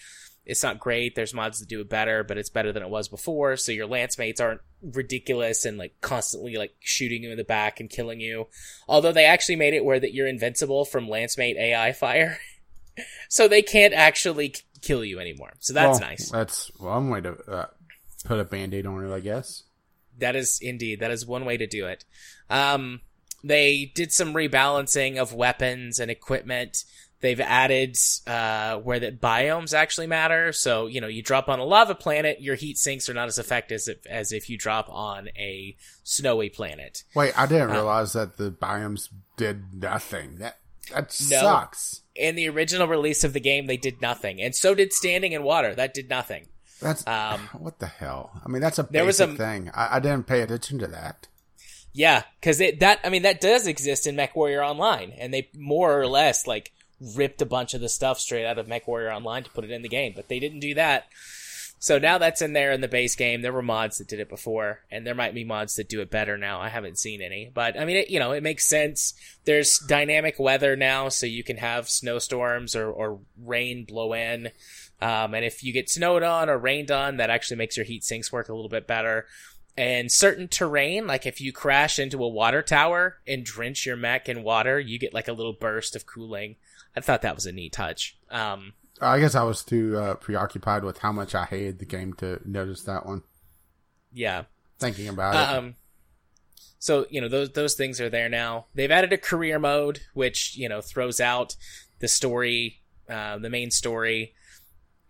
it's 0.45 0.63
not 0.63 0.79
great. 0.79 1.15
There's 1.15 1.33
mods 1.33 1.59
that 1.59 1.69
do 1.69 1.81
it 1.81 1.89
better, 1.89 2.23
but 2.23 2.37
it's 2.37 2.49
better 2.49 2.71
than 2.71 2.81
it 2.81 2.89
was 2.89 3.07
before. 3.07 3.57
So 3.57 3.71
your 3.71 3.85
lance 3.85 4.17
mates 4.17 4.41
aren't 4.41 4.61
ridiculous 4.81 5.65
and 5.65 5.77
like 5.77 5.99
constantly 6.01 6.55
like 6.55 6.75
shooting 6.79 7.23
you 7.23 7.31
in 7.31 7.37
the 7.37 7.43
back 7.43 7.79
and 7.79 7.89
killing 7.89 8.19
you. 8.19 8.47
Although 8.87 9.11
they 9.11 9.25
actually 9.25 9.57
made 9.57 9.73
it 9.73 9.85
where 9.85 9.99
that 9.99 10.13
you're 10.13 10.27
invincible 10.27 10.85
from 10.85 11.07
lance 11.07 11.37
mate 11.37 11.57
AI 11.57 11.93
fire, 11.93 12.39
so 13.29 13.47
they 13.47 13.61
can't 13.61 13.93
actually 13.93 14.55
kill 14.81 15.05
you 15.05 15.19
anymore. 15.19 15.53
So 15.59 15.73
that's 15.73 15.99
well, 15.99 16.09
nice. 16.09 16.31
That's 16.31 16.71
well 16.79 16.93
i'm 16.93 17.09
way 17.09 17.21
to 17.21 17.37
uh, 17.47 17.65
put 18.25 18.39
a 18.39 18.43
band-aid 18.45 18.85
on 18.85 19.05
it, 19.05 19.13
I 19.13 19.19
guess. 19.19 19.63
That 20.19 20.35
is 20.35 20.59
indeed 20.61 20.99
that 20.99 21.11
is 21.11 21.25
one 21.25 21.45
way 21.45 21.57
to 21.57 21.65
do 21.67 21.85
it. 21.87 22.03
Um, 22.49 23.01
they 23.43 23.91
did 23.95 24.11
some 24.11 24.33
rebalancing 24.33 25.17
of 25.17 25.33
weapons 25.33 25.99
and 25.99 26.11
equipment. 26.11 26.83
They've 27.21 27.39
added 27.39 27.97
uh, 28.27 28.77
where 28.77 28.99
the 28.99 29.11
biomes 29.11 29.73
actually 29.73 30.07
matter. 30.07 30.51
So 30.53 30.87
you 30.87 30.99
know, 31.01 31.07
you 31.07 31.21
drop 31.23 31.47
on 31.49 31.59
a 31.59 31.63
lava 31.63 31.95
planet, 31.95 32.41
your 32.41 32.55
heat 32.55 32.77
sinks 32.77 33.09
are 33.09 33.13
not 33.13 33.27
as 33.27 33.37
effective 33.39 33.75
as 33.75 33.87
if, 33.87 34.05
as 34.07 34.31
if 34.31 34.49
you 34.49 34.57
drop 34.57 34.89
on 34.89 35.29
a 35.37 35.75
snowy 36.03 36.49
planet. 36.49 37.03
Wait, 37.15 37.37
I 37.39 37.45
didn't 37.45 37.69
Uh, 37.71 37.73
realize 37.73 38.13
that 38.13 38.37
the 38.37 38.51
biomes 38.51 39.09
did 39.37 39.73
nothing. 39.81 40.37
That 40.39 40.57
that 40.93 41.15
No. 41.29 41.39
sucks. 41.39 42.01
In 42.15 42.35
the 42.35 42.49
original 42.49 42.87
release 42.87 43.23
of 43.23 43.33
the 43.33 43.39
game, 43.39 43.67
they 43.67 43.77
did 43.77 44.01
nothing, 44.01 44.41
and 44.41 44.53
so 44.55 44.75
did 44.75 44.91
standing 44.91 45.31
in 45.31 45.43
water. 45.43 45.73
That 45.73 45.93
did 45.93 46.09
nothing. 46.09 46.47
That's 46.81 47.05
Um, 47.07 47.39
what 47.59 47.79
the 47.79 47.87
hell. 47.87 48.31
I 48.45 48.49
mean, 48.49 48.61
that's 48.61 48.79
a 48.79 48.83
there 48.89 49.05
was 49.05 49.19
a- 49.19 49.27
thing. 49.27 49.69
I, 49.73 49.97
I 49.97 49.99
didn't 49.99 50.27
pay 50.27 50.41
attention 50.41 50.79
to 50.79 50.87
that. 50.87 51.27
Yeah, 51.93 52.23
because 52.39 52.61
it 52.61 52.79
that 52.79 52.99
I 53.03 53.09
mean 53.09 53.23
that 53.23 53.41
does 53.41 53.67
exist 53.67 54.07
in 54.07 54.15
MechWarrior 54.15 54.65
Online, 54.65 55.11
and 55.17 55.33
they 55.33 55.49
more 55.53 55.99
or 55.99 56.07
less 56.07 56.47
like 56.47 56.71
ripped 57.15 57.41
a 57.41 57.45
bunch 57.45 57.73
of 57.73 57.81
the 57.81 57.89
stuff 57.89 58.19
straight 58.19 58.45
out 58.45 58.57
of 58.57 58.67
MechWarrior 58.67 59.13
Online 59.13 59.43
to 59.43 59.49
put 59.49 59.65
it 59.65 59.71
in 59.71 59.81
the 59.81 59.89
game, 59.89 60.13
but 60.15 60.29
they 60.29 60.39
didn't 60.39 60.59
do 60.61 60.73
that. 60.75 61.07
So 61.79 61.97
now 61.97 62.19
that's 62.19 62.43
in 62.43 62.53
there 62.53 62.71
in 62.71 62.79
the 62.81 62.87
base 62.87 63.15
game. 63.15 63.41
There 63.41 63.51
were 63.51 63.63
mods 63.63 63.97
that 63.97 64.07
did 64.07 64.19
it 64.19 64.29
before, 64.29 64.81
and 64.91 65.05
there 65.05 65.15
might 65.15 65.33
be 65.33 65.43
mods 65.43 65.75
that 65.77 65.89
do 65.89 65.99
it 65.99 66.11
better 66.11 66.37
now. 66.37 66.61
I 66.61 66.69
haven't 66.69 66.99
seen 66.99 67.23
any, 67.23 67.49
but 67.51 67.77
I 67.77 67.85
mean, 67.85 67.97
it, 67.97 68.09
you 68.11 68.19
know, 68.19 68.31
it 68.33 68.43
makes 68.43 68.67
sense. 68.67 69.15
There's 69.45 69.79
dynamic 69.79 70.35
weather 70.37 70.75
now, 70.75 71.09
so 71.09 71.25
you 71.25 71.43
can 71.43 71.57
have 71.57 71.89
snowstorms 71.89 72.75
or, 72.75 72.87
or 72.89 73.19
rain 73.43 73.83
blow 73.85 74.13
in. 74.13 74.51
Um, 75.01 75.33
and 75.33 75.43
if 75.43 75.63
you 75.63 75.73
get 75.73 75.89
snowed 75.89 76.23
on 76.23 76.49
or 76.49 76.57
rained 76.57 76.91
on, 76.91 77.17
that 77.17 77.29
actually 77.29 77.57
makes 77.57 77.75
your 77.75 77.85
heat 77.85 78.03
sinks 78.03 78.31
work 78.31 78.49
a 78.49 78.53
little 78.53 78.69
bit 78.69 78.87
better. 78.87 79.25
And 79.77 80.11
certain 80.11 80.47
terrain, 80.47 81.07
like 81.07 81.25
if 81.25 81.41
you 81.41 81.51
crash 81.51 81.97
into 81.97 82.23
a 82.23 82.27
water 82.27 82.61
tower 82.61 83.17
and 83.25 83.43
drench 83.43 83.85
your 83.85 83.95
mech 83.95 84.29
in 84.29 84.43
water, 84.43 84.79
you 84.79 84.99
get 84.99 85.13
like 85.13 85.27
a 85.27 85.33
little 85.33 85.53
burst 85.53 85.95
of 85.95 86.05
cooling. 86.05 86.57
I 86.95 86.99
thought 86.99 87.21
that 87.21 87.35
was 87.35 87.45
a 87.45 87.51
neat 87.51 87.73
touch. 87.73 88.17
Um, 88.29 88.73
I 89.01 89.19
guess 89.19 89.33
I 89.33 89.43
was 89.43 89.63
too 89.63 89.97
uh, 89.97 90.15
preoccupied 90.15 90.83
with 90.83 90.99
how 90.99 91.11
much 91.11 91.33
I 91.33 91.45
hated 91.45 91.79
the 91.79 91.85
game 91.85 92.13
to 92.15 92.39
notice 92.45 92.83
that 92.83 93.05
one. 93.05 93.23
yeah. 94.13 94.43
Thinking 94.77 95.07
about 95.07 95.35
it. 95.35 95.57
Um, 95.57 95.75
so 96.79 97.05
you 97.11 97.21
know 97.21 97.27
those 97.27 97.51
those 97.51 97.75
things 97.75 98.01
are 98.01 98.09
there 98.09 98.27
now. 98.27 98.65
They've 98.73 98.89
added 98.89 99.13
a 99.13 99.17
career 99.17 99.59
mode, 99.59 99.99
which 100.15 100.57
you 100.57 100.67
know 100.67 100.81
throws 100.81 101.19
out 101.19 101.55
the 101.99 102.07
story, 102.07 102.81
uh, 103.07 103.37
the 103.37 103.51
main 103.51 103.69
story, 103.69 104.33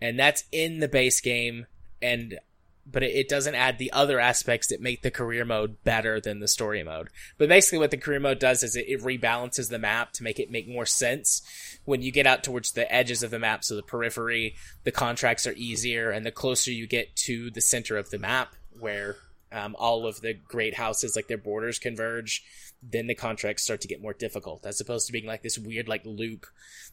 and 0.02 0.20
that's 0.20 0.43
in 0.52 0.80
the 0.80 0.88
base 0.88 1.22
game. 1.22 1.68
And 2.02 2.39
but 2.86 3.04
it, 3.04 3.30
doesn't 3.30 3.56
add 3.56 3.78
the 3.78 3.91
other 3.91 4.20
aspects 4.20 4.68
that 4.68 4.82
make 4.82 5.02
the 5.02 5.12
career 5.12 5.45
mode 5.45 5.84
better 5.84 6.20
than 6.20 6.39
the 6.39 6.47
story 6.47 6.84
mode. 6.84 7.10
But 7.38 7.47
basically, 7.47 7.78
what 7.78 7.91
the 7.91 7.97
career 7.97 8.20
mode 8.20 8.39
does 8.39 8.64
is 8.64 8.76
it, 8.76 8.88
it 8.88 9.02
rebalances 9.02 9.70
the 9.70 9.80
map 9.80 10.14
to 10.14 10.24
make 10.24 10.39
it 10.39 10.52
make 10.52 10.68
more 10.68 10.86
sense. 10.86 11.41
When 11.86 12.02
you 12.02 12.12
get 12.12 12.28
out 12.28 12.43
towards 12.43 12.72
the 12.72 12.91
edges 12.91 13.24
of 13.24 13.32
the 13.32 13.39
map, 13.39 13.64
so 13.64 13.76
the 13.76 13.84
periphery, 13.84 14.56
the 14.84 14.91
contracts 14.91 15.45
are 15.45 15.54
easier, 15.54 16.10
and 16.10 16.26
the 16.26 16.32
closer 16.32 16.72
you 16.72 16.88
get 16.88 17.16
to 17.18 17.52
the 17.52 17.62
center 17.62 17.97
of 17.97 18.10
the 18.10 18.20
map, 18.20 18.56
where 18.80 19.18
um, 19.52 19.76
all 19.78 20.08
of 20.08 20.22
the 20.22 20.34
great 20.34 20.76
houses 20.76 21.16
like 21.16 21.28
their 21.28 21.38
borders 21.38 21.80
converge, 21.80 22.43
then 22.82 23.08
the 23.08 23.16
contracts 23.16 23.64
start 23.64 23.82
to 23.82 23.88
get 23.88 24.02
more 24.02 24.14
difficult, 24.14 24.66
as 24.66 24.82
opposed 24.82 25.06
to 25.08 25.14
being 25.14 25.28
like 25.28 25.43
this 25.43 25.60
weird 25.60 25.88
like 25.88 26.06
loop 26.06 26.47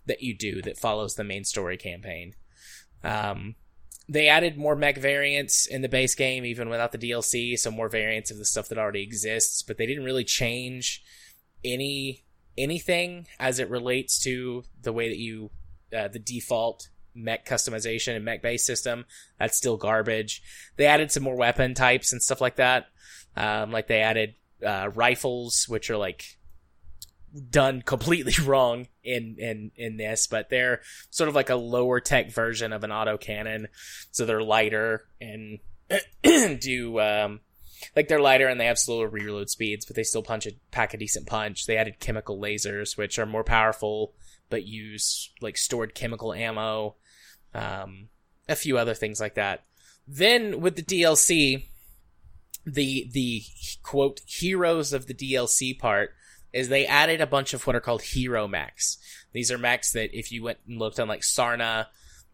that 0.07 0.23
you 0.23 0.37
do 0.37 0.61
that 0.63 0.79
follows 0.79 1.15
the 1.15 1.25
main 1.25 1.45
story 1.45 1.77
campaign. 1.77 2.35
Um, 3.05 3.55
they 4.09 4.29
added 4.29 4.57
more 4.57 4.75
mech 4.75 4.97
variants 4.97 5.67
in 5.67 5.83
the 5.83 5.89
base 5.89 6.15
game, 6.15 6.45
even 6.45 6.71
without 6.71 6.93
the 6.93 6.99
DLC, 6.99 7.59
so 7.59 7.71
more 7.71 7.89
variants 7.89 8.31
of 8.31 8.39
the 8.39 8.45
stuff 8.45 8.69
that 8.69 8.79
already 8.79 9.03
exists, 9.03 9.63
but 9.63 9.77
they 9.77 9.87
didn't 9.87 10.05
really 10.05 10.25
change 10.25 11.03
any 11.65 12.25
anything 12.57 13.27
as 13.39 13.61
it 13.61 13.71
relates 13.71 14.21
to 14.23 14.65
the 14.83 14.93
way 14.93 15.09
that 15.09 15.19
you 15.19 15.51
uh, 15.97 16.09
the 16.09 16.19
default 16.19 16.89
mech 17.15 17.47
customization 17.47 18.17
and 18.17 18.25
mech 18.25 18.43
base 18.43 18.65
system. 18.65 19.05
That's 19.39 19.57
still 19.57 19.77
garbage. 19.77 20.43
They 20.77 20.87
added 20.87 21.13
some 21.13 21.23
more 21.23 21.37
weapon 21.37 21.75
types 21.75 22.13
and 22.13 22.23
stuff 22.23 22.41
like 22.41 22.57
that. 22.57 22.87
Um, 23.37 23.71
like 23.73 23.89
they 23.89 24.01
added 24.01 24.35
uh, 24.65 24.91
rifles, 24.95 25.67
which 25.69 25.91
are 25.91 25.97
like 25.97 26.38
done 27.51 27.83
completely 27.83 28.35
wrong 28.45 28.89
in 29.03 29.37
in 29.39 29.71
in 29.77 29.97
this, 29.97 30.27
but 30.27 30.51
they're 30.51 30.81
sort 31.11 31.29
of 31.29 31.35
like 31.35 31.51
a 31.51 31.57
lower 31.57 32.01
tech 32.01 32.33
version 32.33 32.73
of 32.73 32.85
an 32.85 32.93
auto 32.93 33.17
cannon, 33.17 33.69
so 34.11 34.25
they're 34.25 34.43
lighter 34.43 35.07
and 35.21 35.59
do 36.61 37.01
um 37.01 37.41
like 37.95 38.09
they're 38.09 38.21
lighter 38.21 38.49
and 38.49 38.61
they 38.61 38.67
have 38.67 38.79
slower 38.79 39.09
reload 39.09 39.49
speeds, 39.49 39.87
but 39.87 39.97
they 39.97 40.03
still 40.03 40.23
punch 40.23 40.47
a 40.47 40.53
pack 40.71 40.95
a 40.95 40.97
decent 40.97 41.27
punch. 41.27 41.67
They 41.67 41.77
added 41.77 42.01
chemical 42.01 42.39
lasers, 42.39 42.97
which 42.97 43.19
are 43.19 43.27
more 43.27 43.45
powerful 43.45 44.15
but 44.51 44.67
use 44.67 45.31
like 45.41 45.57
stored 45.57 45.95
chemical 45.95 46.33
ammo, 46.33 46.97
um, 47.55 48.09
a 48.49 48.57
few 48.57 48.79
other 48.79 48.95
things 48.95 49.21
like 49.21 49.35
that. 49.35 49.65
Then 50.07 50.61
with 50.61 50.77
the 50.77 50.83
DLC, 50.83 51.67
the 52.65 53.09
the 53.13 53.43
quote 53.83 54.21
heroes 54.27 54.93
of 54.93 55.07
the 55.07 55.15
DLC 55.15 55.79
part 55.79 56.15
is 56.53 56.69
they 56.69 56.87
added 56.87 57.21
a 57.21 57.27
bunch 57.27 57.55
of 57.55 57.67
what 57.67 57.77
are 57.77 57.81
called 57.81 58.03
hero 58.03 58.49
mechs. 58.49 58.99
These 59.33 59.53
are 59.53 59.59
mechs 59.59 59.93
that 59.93 60.17
if 60.17 60.33
you 60.33 60.43
went 60.43 60.59
and 60.67 60.79
looked 60.79 60.99
on 60.99 61.09
like 61.09 61.21
Sarna, 61.21 61.87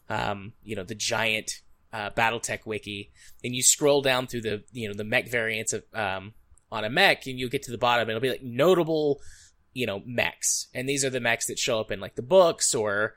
um, 0.08 0.52
you 0.62 0.76
know, 0.76 0.84
the 0.84 0.94
giant 0.94 1.60
uh, 1.92 2.10
BattleTech 2.10 2.66
wiki, 2.66 3.10
and 3.42 3.54
you 3.54 3.62
scroll 3.62 4.02
down 4.02 4.26
through 4.26 4.42
the 4.42 4.64
you 4.72 4.88
know 4.88 4.94
the 4.94 5.04
mech 5.04 5.28
variants 5.28 5.72
of 5.72 5.84
um, 5.94 6.34
on 6.70 6.84
a 6.84 6.90
mech, 6.90 7.26
and 7.26 7.38
you'll 7.38 7.50
get 7.50 7.62
to 7.64 7.70
the 7.70 7.78
bottom, 7.78 8.08
it'll 8.08 8.20
be 8.20 8.30
like 8.30 8.42
notable, 8.42 9.20
you 9.72 9.86
know, 9.86 10.02
mechs, 10.04 10.66
and 10.74 10.88
these 10.88 11.04
are 11.04 11.10
the 11.10 11.20
mechs 11.20 11.46
that 11.46 11.58
show 11.58 11.78
up 11.78 11.92
in 11.92 12.00
like 12.00 12.16
the 12.16 12.22
books 12.22 12.74
or 12.74 13.14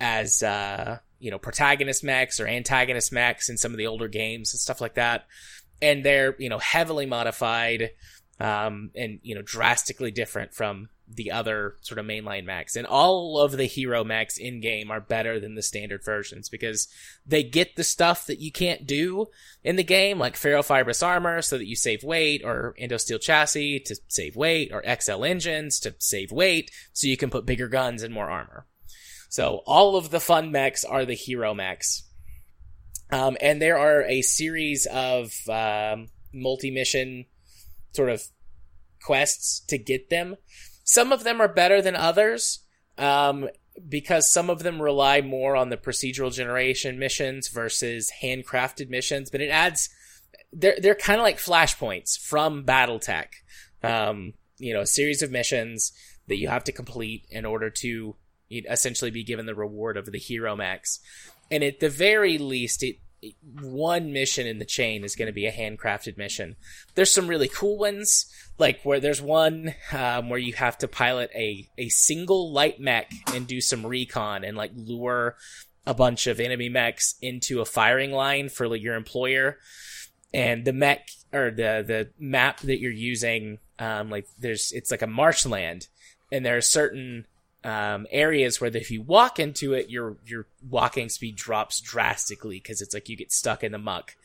as 0.00 0.42
uh, 0.42 0.98
you 1.20 1.30
know 1.30 1.38
protagonist 1.38 2.02
mechs 2.02 2.40
or 2.40 2.46
antagonist 2.46 3.12
mechs 3.12 3.48
in 3.48 3.56
some 3.56 3.72
of 3.72 3.78
the 3.78 3.86
older 3.86 4.08
games 4.08 4.52
and 4.52 4.60
stuff 4.60 4.80
like 4.80 4.94
that, 4.94 5.26
and 5.80 6.04
they're 6.04 6.34
you 6.38 6.48
know 6.48 6.58
heavily 6.58 7.06
modified 7.06 7.90
um, 8.40 8.90
and 8.94 9.20
you 9.22 9.34
know 9.34 9.42
drastically 9.42 10.10
different 10.10 10.54
from 10.54 10.88
the 11.10 11.30
other 11.30 11.76
sort 11.80 11.98
of 11.98 12.06
mainline 12.06 12.44
mechs. 12.44 12.76
And 12.76 12.86
all 12.86 13.38
of 13.40 13.52
the 13.52 13.64
hero 13.64 14.04
mechs 14.04 14.36
in 14.36 14.60
game 14.60 14.90
are 14.90 15.00
better 15.00 15.40
than 15.40 15.54
the 15.54 15.62
standard 15.62 16.04
versions 16.04 16.48
because 16.48 16.88
they 17.24 17.42
get 17.42 17.76
the 17.76 17.84
stuff 17.84 18.26
that 18.26 18.40
you 18.40 18.52
can't 18.52 18.86
do 18.86 19.28
in 19.64 19.76
the 19.76 19.84
game, 19.84 20.18
like 20.18 20.34
ferrofibrous 20.34 21.04
armor 21.04 21.40
so 21.40 21.56
that 21.56 21.66
you 21.66 21.76
save 21.76 22.04
weight, 22.04 22.42
or 22.44 22.74
endosteel 22.80 23.20
chassis 23.20 23.80
to 23.80 23.96
save 24.08 24.36
weight, 24.36 24.70
or 24.72 24.84
XL 25.00 25.24
engines 25.24 25.80
to 25.80 25.94
save 25.98 26.30
weight 26.30 26.70
so 26.92 27.06
you 27.06 27.16
can 27.16 27.30
put 27.30 27.46
bigger 27.46 27.68
guns 27.68 28.02
and 28.02 28.12
more 28.12 28.30
armor. 28.30 28.66
So 29.30 29.62
all 29.66 29.96
of 29.96 30.10
the 30.10 30.20
fun 30.20 30.52
mechs 30.52 30.84
are 30.84 31.04
the 31.04 31.14
hero 31.14 31.54
mechs. 31.54 32.04
Um, 33.10 33.38
and 33.40 33.60
there 33.60 33.78
are 33.78 34.02
a 34.02 34.20
series 34.20 34.86
of 34.86 35.32
um, 35.48 36.08
multi-mission 36.34 37.24
sort 37.92 38.10
of 38.10 38.22
quests 39.02 39.60
to 39.68 39.78
get 39.78 40.10
them. 40.10 40.36
Some 40.84 41.12
of 41.12 41.24
them 41.24 41.40
are 41.40 41.48
better 41.48 41.82
than 41.82 41.96
others, 41.96 42.60
um, 42.96 43.48
because 43.88 44.30
some 44.30 44.50
of 44.50 44.62
them 44.62 44.82
rely 44.82 45.20
more 45.20 45.54
on 45.54 45.68
the 45.68 45.76
procedural 45.76 46.32
generation 46.32 46.98
missions 46.98 47.48
versus 47.48 48.10
handcrafted 48.22 48.88
missions, 48.88 49.30
but 49.30 49.40
it 49.40 49.50
adds, 49.50 49.88
they're, 50.52 50.78
they're 50.80 50.94
kind 50.94 51.20
of 51.20 51.24
like 51.24 51.38
flashpoints 51.38 52.18
from 52.18 52.64
Battletech. 52.64 53.28
Um, 53.82 54.32
you 54.58 54.74
know, 54.74 54.80
a 54.80 54.86
series 54.86 55.22
of 55.22 55.30
missions 55.30 55.92
that 56.26 56.38
you 56.38 56.48
have 56.48 56.64
to 56.64 56.72
complete 56.72 57.26
in 57.30 57.46
order 57.46 57.70
to 57.70 58.16
essentially 58.50 59.10
be 59.10 59.22
given 59.22 59.46
the 59.46 59.54
reward 59.54 59.96
of 59.96 60.10
the 60.10 60.18
hero 60.18 60.56
mechs. 60.56 61.00
And 61.50 61.62
at 61.62 61.80
the 61.80 61.88
very 61.88 62.38
least, 62.38 62.82
it, 62.82 62.96
one 63.60 64.12
mission 64.12 64.46
in 64.46 64.58
the 64.58 64.64
chain 64.64 65.04
is 65.04 65.16
going 65.16 65.26
to 65.26 65.32
be 65.32 65.46
a 65.46 65.52
handcrafted 65.52 66.16
mission. 66.16 66.56
There's 66.94 67.12
some 67.12 67.26
really 67.26 67.48
cool 67.48 67.78
ones, 67.78 68.26
like 68.58 68.82
where 68.82 69.00
there's 69.00 69.20
one 69.20 69.74
um, 69.92 70.28
where 70.28 70.38
you 70.38 70.52
have 70.54 70.78
to 70.78 70.88
pilot 70.88 71.30
a 71.34 71.68
a 71.76 71.88
single 71.88 72.52
light 72.52 72.80
mech 72.80 73.10
and 73.34 73.46
do 73.46 73.60
some 73.60 73.84
recon 73.84 74.44
and 74.44 74.56
like 74.56 74.72
lure 74.74 75.36
a 75.86 75.94
bunch 75.94 76.26
of 76.26 76.38
enemy 76.38 76.68
mechs 76.68 77.14
into 77.22 77.60
a 77.60 77.64
firing 77.64 78.12
line 78.12 78.48
for 78.48 78.68
like, 78.68 78.82
your 78.82 78.94
employer. 78.94 79.58
And 80.34 80.64
the 80.64 80.74
mech 80.74 81.08
or 81.32 81.50
the 81.50 81.82
the 81.86 82.10
map 82.18 82.60
that 82.60 82.80
you're 82.80 82.92
using, 82.92 83.58
um, 83.78 84.10
like 84.10 84.26
there's 84.38 84.72
it's 84.72 84.90
like 84.90 85.02
a 85.02 85.06
marshland, 85.06 85.88
and 86.30 86.44
there 86.44 86.58
are 86.58 86.62
certain 86.62 87.26
um, 87.68 88.06
areas 88.10 88.60
where 88.60 88.74
if 88.74 88.90
you 88.90 89.02
walk 89.02 89.38
into 89.38 89.74
it, 89.74 89.90
your 89.90 90.16
your 90.24 90.46
walking 90.68 91.10
speed 91.10 91.36
drops 91.36 91.80
drastically 91.80 92.56
because 92.56 92.80
it's 92.80 92.94
like 92.94 93.10
you 93.10 93.16
get 93.16 93.30
stuck 93.30 93.62
in 93.62 93.72
the 93.72 93.78
muck, 93.78 94.16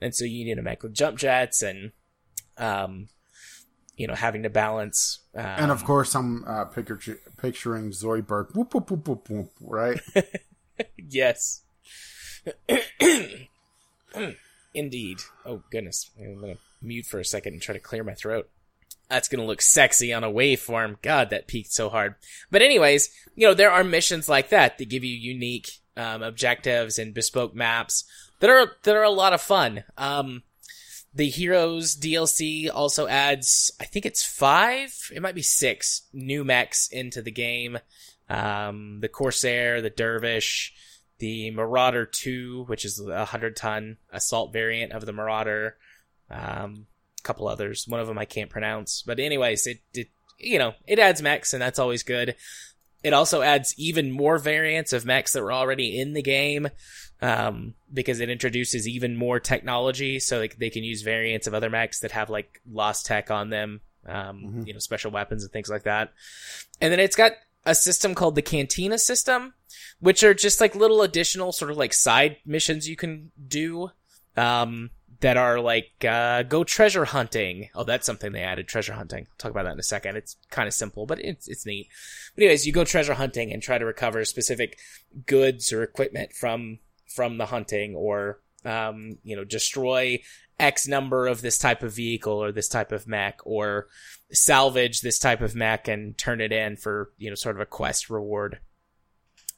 and 0.00 0.14
so 0.14 0.26
you 0.26 0.44
need 0.44 0.58
a 0.58 0.62
mech 0.62 0.82
with 0.82 0.92
jump 0.92 1.16
jets 1.16 1.62
and, 1.62 1.92
um, 2.58 3.08
you 3.96 4.06
know, 4.06 4.14
having 4.14 4.42
to 4.42 4.50
balance. 4.50 5.20
Um, 5.34 5.44
and 5.44 5.70
of 5.70 5.84
course, 5.84 6.14
I'm 6.14 6.44
uh, 6.44 6.66
picture, 6.66 7.18
picturing 7.38 7.92
Zoidberg. 7.92 8.54
Whoop, 8.54 8.74
whoop, 8.74 8.90
whoop, 8.90 9.08
whoop, 9.08 9.30
whoop, 9.30 9.50
right? 9.60 9.98
yes. 10.98 11.62
Indeed. 14.74 15.18
Oh 15.46 15.62
goodness, 15.70 16.10
I'm 16.20 16.40
gonna 16.40 16.56
mute 16.82 17.06
for 17.06 17.18
a 17.20 17.24
second 17.24 17.54
and 17.54 17.62
try 17.62 17.72
to 17.72 17.80
clear 17.80 18.04
my 18.04 18.14
throat 18.14 18.50
that's 19.12 19.28
going 19.28 19.40
to 19.40 19.46
look 19.46 19.62
sexy 19.62 20.12
on 20.12 20.24
a 20.24 20.30
waveform. 20.30 21.00
God, 21.02 21.30
that 21.30 21.46
peaked 21.46 21.72
so 21.72 21.88
hard. 21.88 22.14
But 22.50 22.62
anyways, 22.62 23.10
you 23.34 23.46
know, 23.46 23.54
there 23.54 23.70
are 23.70 23.84
missions 23.84 24.28
like 24.28 24.48
that 24.48 24.78
that 24.78 24.88
give 24.88 25.04
you 25.04 25.14
unique 25.14 25.80
um, 25.96 26.22
objectives 26.22 26.98
and 26.98 27.14
bespoke 27.14 27.54
maps 27.54 28.04
that 28.40 28.50
are 28.50 28.72
that 28.82 28.96
are 28.96 29.04
a 29.04 29.10
lot 29.10 29.32
of 29.32 29.40
fun. 29.40 29.84
Um, 29.96 30.42
the 31.14 31.28
Heroes 31.28 31.96
DLC 31.96 32.70
also 32.72 33.06
adds, 33.06 33.70
I 33.78 33.84
think 33.84 34.06
it's 34.06 34.24
five, 34.24 35.10
it 35.14 35.20
might 35.20 35.34
be 35.34 35.42
six 35.42 36.02
new 36.12 36.42
mechs 36.42 36.88
into 36.88 37.20
the 37.20 37.30
game. 37.30 37.78
Um, 38.30 39.00
the 39.00 39.08
Corsair, 39.08 39.82
the 39.82 39.90
Dervish, 39.90 40.72
the 41.18 41.50
Marauder 41.50 42.06
2, 42.06 42.64
which 42.66 42.86
is 42.86 42.98
a 42.98 43.04
100 43.04 43.56
ton 43.56 43.98
assault 44.10 44.52
variant 44.52 44.92
of 44.92 45.04
the 45.04 45.12
Marauder. 45.12 45.76
Um, 46.30 46.86
couple 47.22 47.48
others. 47.48 47.86
One 47.88 48.00
of 48.00 48.06
them 48.06 48.18
I 48.18 48.24
can't 48.24 48.50
pronounce, 48.50 49.02
but 49.02 49.18
anyways, 49.18 49.66
it, 49.66 49.78
it 49.94 50.08
you 50.38 50.58
know 50.58 50.74
it 50.86 50.98
adds 50.98 51.22
mechs, 51.22 51.52
and 51.52 51.62
that's 51.62 51.78
always 51.78 52.02
good. 52.02 52.36
It 53.02 53.12
also 53.12 53.42
adds 53.42 53.74
even 53.76 54.12
more 54.12 54.38
variants 54.38 54.92
of 54.92 55.04
mechs 55.04 55.32
that 55.32 55.42
were 55.42 55.52
already 55.52 55.98
in 55.98 56.12
the 56.12 56.22
game, 56.22 56.68
um, 57.20 57.74
because 57.92 58.20
it 58.20 58.30
introduces 58.30 58.86
even 58.86 59.16
more 59.16 59.40
technology, 59.40 60.18
so 60.20 60.38
like 60.38 60.58
they 60.58 60.70
can 60.70 60.84
use 60.84 61.02
variants 61.02 61.46
of 61.46 61.54
other 61.54 61.70
mechs 61.70 62.00
that 62.00 62.12
have 62.12 62.30
like 62.30 62.60
lost 62.70 63.06
tech 63.06 63.30
on 63.30 63.50
them, 63.50 63.80
um, 64.06 64.14
mm-hmm. 64.14 64.62
you 64.66 64.72
know, 64.72 64.78
special 64.78 65.10
weapons 65.10 65.42
and 65.42 65.52
things 65.52 65.68
like 65.68 65.84
that. 65.84 66.12
And 66.80 66.92
then 66.92 67.00
it's 67.00 67.16
got 67.16 67.32
a 67.64 67.74
system 67.74 68.14
called 68.14 68.34
the 68.34 68.42
Cantina 68.42 68.98
system, 68.98 69.54
which 70.00 70.24
are 70.24 70.34
just 70.34 70.60
like 70.60 70.74
little 70.74 71.02
additional 71.02 71.52
sort 71.52 71.70
of 71.70 71.76
like 71.76 71.92
side 71.92 72.38
missions 72.44 72.88
you 72.88 72.96
can 72.96 73.30
do. 73.46 73.90
Um, 74.36 74.90
that 75.22 75.36
are 75.36 75.60
like 75.60 76.04
uh, 76.06 76.42
go 76.42 76.64
treasure 76.64 77.04
hunting. 77.04 77.68
Oh, 77.74 77.84
that's 77.84 78.04
something 78.04 78.32
they 78.32 78.42
added 78.42 78.66
treasure 78.66 78.92
hunting. 78.92 79.26
I'll 79.30 79.36
talk 79.38 79.52
about 79.52 79.64
that 79.64 79.72
in 79.72 79.78
a 79.78 79.84
second. 79.84 80.16
It's 80.16 80.36
kind 80.50 80.66
of 80.66 80.74
simple, 80.74 81.06
but 81.06 81.24
it's 81.24 81.48
it's 81.48 81.64
neat. 81.64 81.88
But 82.34 82.42
anyways, 82.42 82.66
you 82.66 82.72
go 82.72 82.84
treasure 82.84 83.14
hunting 83.14 83.52
and 83.52 83.62
try 83.62 83.78
to 83.78 83.86
recover 83.86 84.24
specific 84.24 84.78
goods 85.26 85.72
or 85.72 85.82
equipment 85.82 86.32
from 86.32 86.80
from 87.06 87.38
the 87.38 87.46
hunting, 87.46 87.94
or 87.94 88.40
um, 88.64 89.18
you 89.22 89.36
know, 89.36 89.44
destroy 89.44 90.20
X 90.58 90.88
number 90.88 91.28
of 91.28 91.40
this 91.40 91.56
type 91.56 91.84
of 91.84 91.94
vehicle 91.94 92.42
or 92.42 92.50
this 92.50 92.68
type 92.68 92.90
of 92.90 93.06
mech, 93.06 93.38
or 93.44 93.86
salvage 94.32 95.02
this 95.02 95.20
type 95.20 95.40
of 95.40 95.54
mech 95.54 95.86
and 95.86 96.18
turn 96.18 96.40
it 96.40 96.52
in 96.52 96.76
for 96.76 97.12
you 97.16 97.30
know 97.30 97.36
sort 97.36 97.54
of 97.54 97.62
a 97.62 97.66
quest 97.66 98.10
reward. 98.10 98.58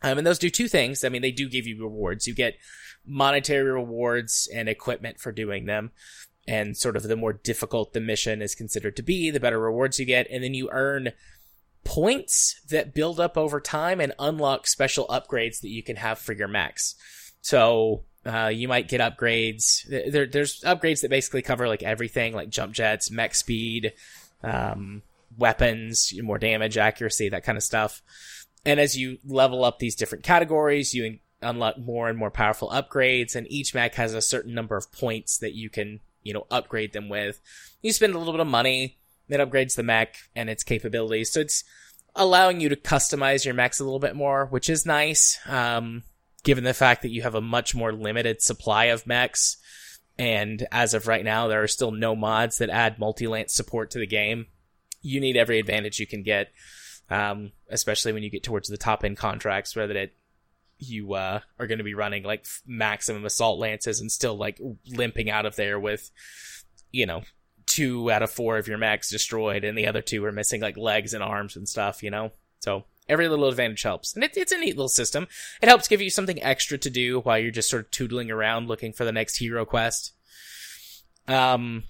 Um, 0.02 0.18
and 0.18 0.26
those 0.26 0.38
do 0.38 0.50
two 0.50 0.68
things. 0.68 1.04
I 1.04 1.08
mean, 1.08 1.22
they 1.22 1.32
do 1.32 1.48
give 1.48 1.66
you 1.66 1.82
rewards. 1.82 2.26
You 2.26 2.34
get 2.34 2.58
monetary 3.07 3.70
rewards 3.70 4.48
and 4.55 4.68
equipment 4.68 5.20
for 5.20 5.32
doing 5.32 5.66
them. 5.66 5.92
And 6.46 6.76
sort 6.76 6.96
of 6.96 7.05
the 7.05 7.16
more 7.16 7.32
difficult 7.32 7.92
the 7.92 8.00
mission 8.00 8.42
is 8.42 8.55
considered 8.55 8.96
to 8.96 9.02
be, 9.02 9.30
the 9.30 9.40
better 9.40 9.59
rewards 9.59 9.98
you 9.98 10.07
get. 10.07 10.26
And 10.30 10.44
then 10.44 10.55
you 10.55 10.68
earn 10.70 11.12
points 11.84 12.61
that 12.70 12.94
build 12.94 13.20
up 13.20 13.36
over 13.36 13.61
time 13.61 14.00
and 14.00 14.12
unlock 14.18 14.66
special 14.66 15.07
upgrades 15.09 15.61
that 15.61 15.70
you 15.70 15.82
can 15.82 15.96
have 15.96 16.18
for 16.18 16.32
your 16.32 16.48
mechs. 16.48 16.94
So, 17.40 18.05
Uh, 18.26 18.48
you 18.48 18.68
might 18.68 18.88
get 18.88 19.02
upgrades. 19.02 19.86
There, 19.86 20.24
there's 20.24 20.62
upgrades 20.62 21.02
that 21.02 21.11
basically 21.11 21.42
cover 21.42 21.68
like 21.68 21.82
everything, 21.82 22.32
like 22.32 22.48
jump 22.48 22.72
jets, 22.72 23.11
mech 23.11 23.34
speed, 23.34 23.92
um, 24.42 25.02
weapons, 25.36 26.11
more 26.22 26.38
damage, 26.38 26.78
accuracy, 26.78 27.28
that 27.28 27.44
kind 27.44 27.59
of 27.59 27.62
stuff. 27.62 28.00
And 28.64 28.80
as 28.80 28.96
you 28.96 29.18
level 29.26 29.62
up 29.62 29.78
these 29.78 29.94
different 29.94 30.24
categories, 30.24 30.94
you 30.94 31.18
unlock 31.45 31.78
more 31.78 32.09
and 32.09 32.18
more 32.18 32.30
powerful 32.30 32.70
upgrades, 32.70 33.34
and 33.34 33.51
each 33.51 33.74
mech 33.74 33.95
has 33.95 34.14
a 34.14 34.22
certain 34.22 34.55
number 34.55 34.76
of 34.76 34.90
points 34.92 35.38
that 35.38 35.55
you 35.55 35.70
can, 35.70 36.01
you 36.22 36.32
know, 36.32 36.47
upgrade 36.51 36.92
them 36.92 37.09
with. 37.09 37.40
You 37.82 37.92
spend 37.92 38.14
a 38.14 38.18
little 38.18 38.32
bit 38.32 38.40
of 38.40 38.47
money, 38.47 38.99
it 39.28 39.38
upgrades 39.38 39.76
the 39.76 39.82
mech 39.82 40.16
and 40.34 40.51
its 40.51 40.62
capabilities. 40.62 41.32
So 41.32 41.40
it's 41.40 41.64
allowing 42.14 42.61
you 42.61 42.68
to 42.68 42.76
customize 42.76 43.45
your 43.45 43.55
mechs 43.55 43.80
a 43.80 43.84
little 43.84 43.99
bit 43.99 44.16
more, 44.16 44.47
which 44.47 44.70
is 44.70 44.86
nice. 44.86 45.38
Um, 45.47 46.03
given 46.45 46.64
the 46.64 46.74
fact 46.74 47.03
that 47.03 47.11
you 47.11 47.22
have 47.22 47.34
a 47.34 47.40
much 47.40 47.74
more 47.74 47.92
limited 47.92 48.40
supply 48.42 48.84
of 48.84 49.07
mechs. 49.07 49.57
And 50.16 50.64
as 50.70 50.95
of 50.95 51.09
right 51.09 51.24
now, 51.24 51.49
there 51.49 51.62
are 51.62 51.68
still 51.68 51.90
no 51.90 52.14
mods 52.14 52.59
that 52.59 52.70
add 52.70 53.01
multi-lance 53.01 53.53
support 53.53 53.90
to 53.92 53.99
the 53.99 54.07
game. 54.07 54.47
You 55.03 55.20
need 55.20 55.36
every 55.36 55.59
advantage 55.59 55.99
you 55.99 56.07
can 56.07 56.22
get, 56.22 56.53
um, 57.11 57.53
especially 57.68 58.12
when 58.12 58.22
you 58.22 58.30
get 58.30 58.45
towards 58.45 58.68
the 58.68 58.76
top 58.76 59.05
end 59.05 59.16
contracts, 59.16 59.74
where 59.74 59.86
that 59.86 59.97
it 59.97 60.14
you 60.78 61.14
uh, 61.14 61.40
are 61.58 61.66
going 61.66 61.78
to 61.78 61.84
be 61.84 61.94
running 61.94 62.22
like 62.22 62.46
maximum 62.66 63.24
assault 63.24 63.58
lances 63.58 64.00
and 64.00 64.10
still 64.10 64.36
like 64.36 64.60
limping 64.88 65.30
out 65.30 65.46
of 65.46 65.56
there 65.56 65.78
with, 65.78 66.10
you 66.90 67.06
know, 67.06 67.22
two 67.66 68.10
out 68.10 68.22
of 68.22 68.30
four 68.30 68.58
of 68.58 68.68
your 68.68 68.78
mechs 68.78 69.10
destroyed, 69.10 69.64
and 69.64 69.76
the 69.76 69.86
other 69.86 70.02
two 70.02 70.24
are 70.24 70.32
missing 70.32 70.60
like 70.60 70.76
legs 70.76 71.14
and 71.14 71.22
arms 71.22 71.56
and 71.56 71.68
stuff. 71.68 72.02
You 72.02 72.10
know, 72.10 72.32
so 72.60 72.84
every 73.08 73.28
little 73.28 73.48
advantage 73.48 73.82
helps, 73.82 74.14
and 74.14 74.24
it, 74.24 74.36
it's 74.36 74.52
a 74.52 74.58
neat 74.58 74.76
little 74.76 74.88
system. 74.88 75.26
It 75.62 75.68
helps 75.68 75.88
give 75.88 76.00
you 76.00 76.10
something 76.10 76.42
extra 76.42 76.78
to 76.78 76.90
do 76.90 77.20
while 77.20 77.38
you're 77.38 77.50
just 77.50 77.70
sort 77.70 77.84
of 77.84 77.90
tootling 77.90 78.30
around 78.30 78.68
looking 78.68 78.92
for 78.92 79.04
the 79.04 79.12
next 79.12 79.38
hero 79.38 79.64
quest. 79.64 80.12
Um, 81.26 81.84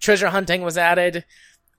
treasure 0.00 0.30
hunting 0.30 0.62
was 0.62 0.78
added 0.78 1.24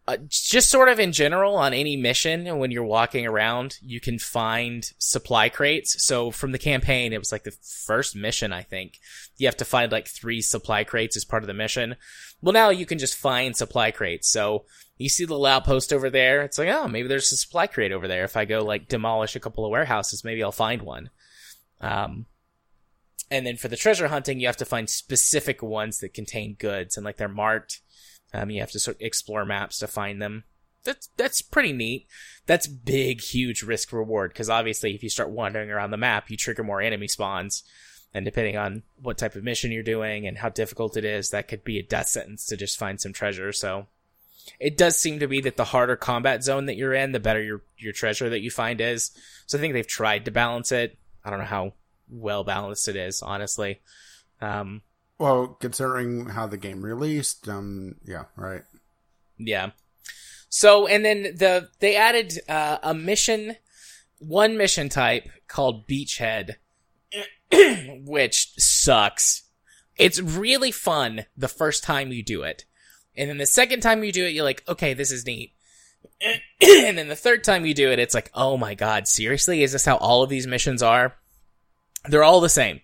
uh, 0.06 0.18
just 0.28 0.70
sort 0.70 0.90
of 0.90 1.00
in 1.00 1.14
general 1.14 1.56
on 1.56 1.74
any 1.74 1.96
mission 1.96 2.58
when 2.58 2.72
you're 2.72 2.84
walking 2.84 3.26
around 3.26 3.78
you 3.82 4.02
can 4.02 4.20
find 4.20 4.92
supply 4.98 5.48
crates. 5.48 6.06
So 6.06 6.30
from 6.30 6.52
the 6.52 6.60
campaign 6.60 7.14
it 7.14 7.20
was 7.20 7.32
like 7.32 7.44
the 7.44 7.56
first 7.86 8.16
mission 8.16 8.52
i 8.52 8.64
think. 8.64 9.00
You 9.38 9.48
have 9.48 9.58
to 9.58 9.66
find 9.66 9.92
like 9.92 10.08
three 10.08 10.42
supply 10.42 10.84
crates 10.84 11.16
as 11.16 11.24
part 11.24 11.44
of 11.44 11.48
the 11.48 11.54
mission. 11.54 11.96
Well 12.42 12.52
now 12.52 12.70
you 12.70 12.86
can 12.86 13.00
just 13.00 13.16
find 13.16 13.56
supply 13.56 13.92
crates. 13.92 14.30
So 14.30 14.66
you 14.98 15.08
see 15.10 15.26
the 15.26 15.40
outpost 15.40 15.94
over 15.94 16.10
there. 16.10 16.42
It's 16.42 16.58
like 16.58 16.70
oh 16.70 16.90
maybe 16.90 17.08
there's 17.08 17.32
a 17.32 17.38
supply 17.38 17.68
crate 17.68 17.94
over 17.94 18.08
there. 18.08 18.26
If 18.26 18.36
i 18.36 18.44
go 18.44 18.64
like 18.64 18.90
demolish 18.90 19.38
a 19.38 19.40
couple 19.40 19.64
of 19.64 19.72
warehouses 19.72 20.26
maybe 20.26 20.44
i'll 20.44 20.52
find 20.52 20.82
one. 20.82 21.12
Um 21.80 22.26
and 23.32 23.48
then 23.48 23.56
for 23.56 23.70
the 23.70 23.78
treasure 23.78 24.10
hunting 24.10 24.42
you 24.42 24.48
have 24.48 24.58
to 24.58 24.66
find 24.66 24.90
specific 24.90 25.64
ones 25.64 26.00
that 26.00 26.14
contain 26.14 26.56
goods 26.56 26.98
and 26.98 27.06
like 27.06 27.16
they're 27.16 27.30
marked 27.30 27.80
um, 28.34 28.50
you 28.50 28.60
have 28.62 28.72
to 28.72 28.80
sort 28.80 28.98
of 28.98 29.02
explore 29.02 29.46
maps 29.46 29.80
to 29.80 29.88
find 29.88 30.22
them. 30.22 30.44
That's 30.84 31.10
that's 31.16 31.42
pretty 31.42 31.72
neat. 31.72 32.08
That's 32.46 32.68
big, 32.68 33.22
huge 33.22 33.64
risk 33.64 33.94
reward 33.94 34.32
because 34.32 34.50
obviously, 34.50 34.94
if 34.94 35.04
you 35.04 35.10
start 35.10 35.30
wandering 35.30 35.70
around 35.72 35.92
the 35.92 35.98
map, 35.98 36.30
you 36.30 36.36
trigger 36.36 36.64
more 36.64 36.82
enemy 36.82 37.08
spawns, 37.08 37.64
and 38.14 38.26
depending 38.26 38.58
on 38.58 38.84
what 39.02 39.18
type 39.18 39.36
of 39.36 39.44
mission 39.44 39.72
you're 39.72 39.84
doing 39.84 40.28
and 40.28 40.38
how 40.40 40.50
difficult 40.50 40.98
it 40.98 41.06
is, 41.06 41.30
that 41.30 41.48
could 41.48 41.64
be 41.64 41.80
a 41.80 41.84
death 41.84 42.08
sentence 42.08 42.46
to 42.48 42.58
just 42.58 42.78
find 42.78 43.00
some 43.00 43.14
treasure. 43.14 43.54
So, 43.54 43.88
it 44.60 44.78
does 44.78 45.00
seem 45.00 45.20
to 45.20 45.28
be 45.28 45.40
that 45.42 45.56
the 45.56 45.64
harder 45.66 45.96
combat 45.96 46.44
zone 46.44 46.66
that 46.66 46.76
you're 46.76 46.94
in, 46.94 47.12
the 47.14 47.20
better 47.20 47.42
your 47.42 47.62
your 47.78 47.94
treasure 47.94 48.30
that 48.30 48.42
you 48.42 48.52
find 48.52 48.82
is. 48.82 49.12
So 49.46 49.58
I 49.58 49.62
think 49.62 49.74
they've 49.74 49.88
tried 49.88 50.26
to 50.26 50.32
balance 50.32 50.72
it. 50.72 50.98
I 51.24 51.30
don't 51.30 51.40
know 51.40 51.46
how 51.46 51.74
well 52.10 52.44
balanced 52.44 52.88
it 52.88 52.96
is, 52.96 53.22
honestly. 53.22 53.80
Um, 54.42 54.82
well, 55.20 55.58
considering 55.60 56.28
how 56.28 56.48
the 56.48 56.58
game 56.58 56.82
released, 56.82 57.48
um, 57.48 57.96
yeah, 58.06 58.26
right. 58.36 58.64
Yeah. 59.38 59.72
So, 60.50 60.88
and 60.88 61.04
then 61.04 61.24
the 61.24 61.70
they 61.80 61.96
added 61.96 62.40
uh, 62.48 62.78
a 62.84 62.94
mission, 62.94 63.56
one 64.20 64.58
mission 64.58 64.90
type 64.90 65.30
called 65.48 65.88
Beachhead, 65.88 66.56
which 68.06 68.54
sucks. 68.58 69.44
It's 69.96 70.20
really 70.20 70.72
fun 70.72 71.26
the 71.38 71.48
first 71.48 71.84
time 71.84 72.12
you 72.12 72.24
do 72.24 72.44
it, 72.44 72.66
and 73.16 73.30
then 73.30 73.38
the 73.38 73.46
second 73.46 73.82
time 73.82 74.04
you 74.04 74.12
do 74.12 74.26
it, 74.26 74.34
you're 74.34 74.44
like, 74.44 74.64
okay, 74.68 74.94
this 74.94 75.12
is 75.12 75.26
neat. 75.26 75.54
and 76.22 76.98
then 76.98 77.08
the 77.08 77.16
third 77.16 77.44
time 77.44 77.66
you 77.66 77.74
do 77.74 77.92
it, 77.92 78.00
it's 78.00 78.14
like, 78.14 78.32
oh 78.34 78.58
my 78.58 78.76
god, 78.76 79.08
seriously? 79.08 79.64
Is 79.64 79.72
this 79.72 79.86
how 79.86 79.98
all 79.98 80.24
of 80.24 80.30
these 80.30 80.48
missions 80.48 80.84
are? 80.84 81.16
They're 82.08 82.24
all 82.24 82.42
the 82.42 82.50
same 82.50 82.82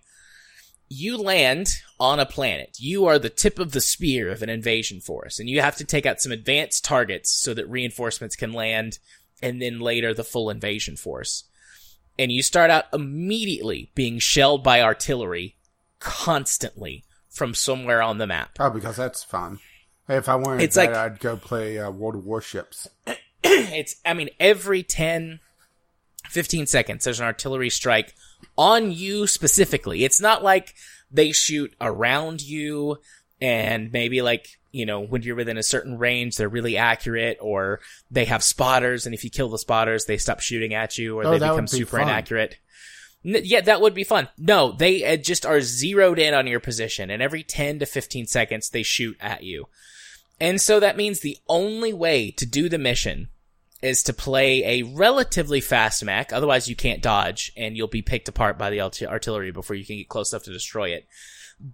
you 0.90 1.18
land 1.18 1.70
on 2.00 2.20
a 2.20 2.26
planet. 2.26 2.78
You 2.80 3.06
are 3.06 3.20
the 3.20 3.30
tip 3.30 3.60
of 3.60 3.72
the 3.72 3.82
spear 3.82 4.30
of 4.30 4.42
an 4.42 4.50
invasion 4.50 5.00
force, 5.00 5.40
and 5.40 5.48
you 5.48 5.62
have 5.62 5.78
to 5.78 5.86
take 5.86 6.06
out 6.06 6.20
some 6.20 6.32
advanced 6.32 6.84
targets 6.84 7.32
so 7.32 7.54
that 7.54 7.70
reinforcements 7.70 8.36
can 8.36 8.52
land, 8.52 9.00
and 9.42 9.62
then 9.62 9.80
later 9.80 10.14
the 10.14 10.24
full 10.24 10.50
invasion 10.50 10.98
force. 10.98 11.46
And 12.18 12.32
you 12.32 12.42
start 12.42 12.70
out 12.70 12.86
immediately 12.92 13.92
being 13.96 14.20
shelled 14.20 14.64
by 14.64 14.82
artillery 14.82 15.56
constantly 16.00 17.06
from 17.30 17.54
somewhere 17.54 18.02
on 18.02 18.18
the 18.18 18.28
map. 18.28 18.58
Oh, 18.60 18.70
because 18.70 18.98
that's 18.98 19.24
fun. 19.24 19.60
If 20.10 20.28
I 20.28 20.36
wanted 20.36 20.64
it's 20.64 20.76
that, 20.76 20.88
like, 20.88 20.96
I'd 20.96 21.20
go 21.20 21.38
play 21.38 21.78
uh, 21.78 21.92
World 21.92 22.16
of 22.16 22.26
Warships. 22.26 22.88
it's, 23.44 23.96
I 24.04 24.16
mean, 24.16 24.30
every 24.40 24.82
10, 24.82 25.40
15 26.30 26.66
seconds, 26.66 27.06
there's 27.06 27.20
an 27.20 27.28
artillery 27.28 27.70
strike 27.70 28.16
on 28.60 28.92
you 28.92 29.26
specifically. 29.26 30.04
It's 30.04 30.20
not 30.20 30.44
like 30.44 30.76
they 31.10 31.32
shoot 31.32 31.74
around 31.80 32.42
you 32.42 32.98
and 33.40 33.90
maybe 33.94 34.22
like, 34.22 34.60
you 34.74 34.86
know, 34.86 35.00
when 35.00 35.22
you're 35.24 35.38
within 35.38 35.58
a 35.58 35.64
certain 35.64 35.98
range, 35.98 36.36
they're 36.36 36.50
really 36.50 36.76
accurate 36.76 37.38
or 37.40 37.80
they 38.12 38.26
have 38.26 38.44
spotters 38.44 39.06
and 39.06 39.16
if 39.16 39.24
you 39.24 39.30
kill 39.30 39.48
the 39.48 39.58
spotters, 39.58 40.06
they 40.06 40.18
stop 40.18 40.42
shooting 40.42 40.74
at 40.74 40.98
you 40.98 41.18
or 41.18 41.26
oh, 41.26 41.32
they 41.32 41.40
become 41.40 41.62
be 41.62 41.68
super 41.68 41.98
fun. 41.98 42.10
inaccurate. 42.10 42.58
Yeah, 43.24 43.62
that 43.62 43.80
would 43.80 43.94
be 43.94 44.04
fun. 44.04 44.28
No, 44.38 44.74
they 44.74 45.06
uh, 45.06 45.16
just 45.16 45.46
are 45.46 45.62
zeroed 45.62 46.20
in 46.20 46.34
on 46.34 46.46
your 46.46 46.60
position 46.60 47.10
and 47.10 47.22
every 47.22 47.44
10 47.44 47.80
to 47.80 47.86
15 47.86 48.28
seconds 48.28 48.70
they 48.70 48.84
shoot 48.84 49.16
at 49.22 49.44
you. 49.44 49.70
And 50.38 50.60
so 50.60 50.82
that 50.82 50.98
means 50.98 51.22
the 51.22 51.38
only 51.48 51.94
way 51.94 52.32
to 52.32 52.46
do 52.46 52.68
the 52.68 52.78
mission 52.78 53.30
is 53.82 54.04
to 54.04 54.14
play 54.14 54.82
a 54.82 54.84
relatively 54.84 55.62
fast 55.62 56.04
mech. 56.04 56.34
Otherwise, 56.34 56.68
you 56.68 56.76
can't 56.76 57.02
dodge 57.02 57.52
and 57.56 57.78
you'll 57.78 57.88
be 57.88 58.02
picked 58.02 58.28
apart 58.28 58.58
by 58.58 58.70
the 58.70 58.82
artillery 58.82 59.52
before 59.52 59.76
you 59.76 59.86
can 59.86 59.98
get 59.98 60.10
close 60.10 60.34
enough 60.34 60.44
to 60.44 60.54
destroy 60.54 60.90
it. 60.90 61.08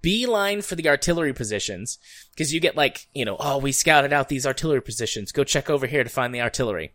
Beeline 0.02 0.62
for 0.62 0.76
the 0.76 0.90
artillery 0.90 1.34
positions 1.34 2.00
because 2.32 2.54
you 2.54 2.60
get 2.60 2.76
like, 2.76 3.08
you 3.14 3.26
know, 3.26 3.38
oh, 3.40 3.58
we 3.58 3.72
scouted 3.72 4.14
out 4.14 4.30
these 4.30 4.46
artillery 4.46 4.82
positions. 4.82 5.32
Go 5.32 5.44
check 5.44 5.70
over 5.70 5.88
here 5.88 6.04
to 6.04 6.10
find 6.10 6.34
the 6.34 6.42
artillery. 6.42 6.94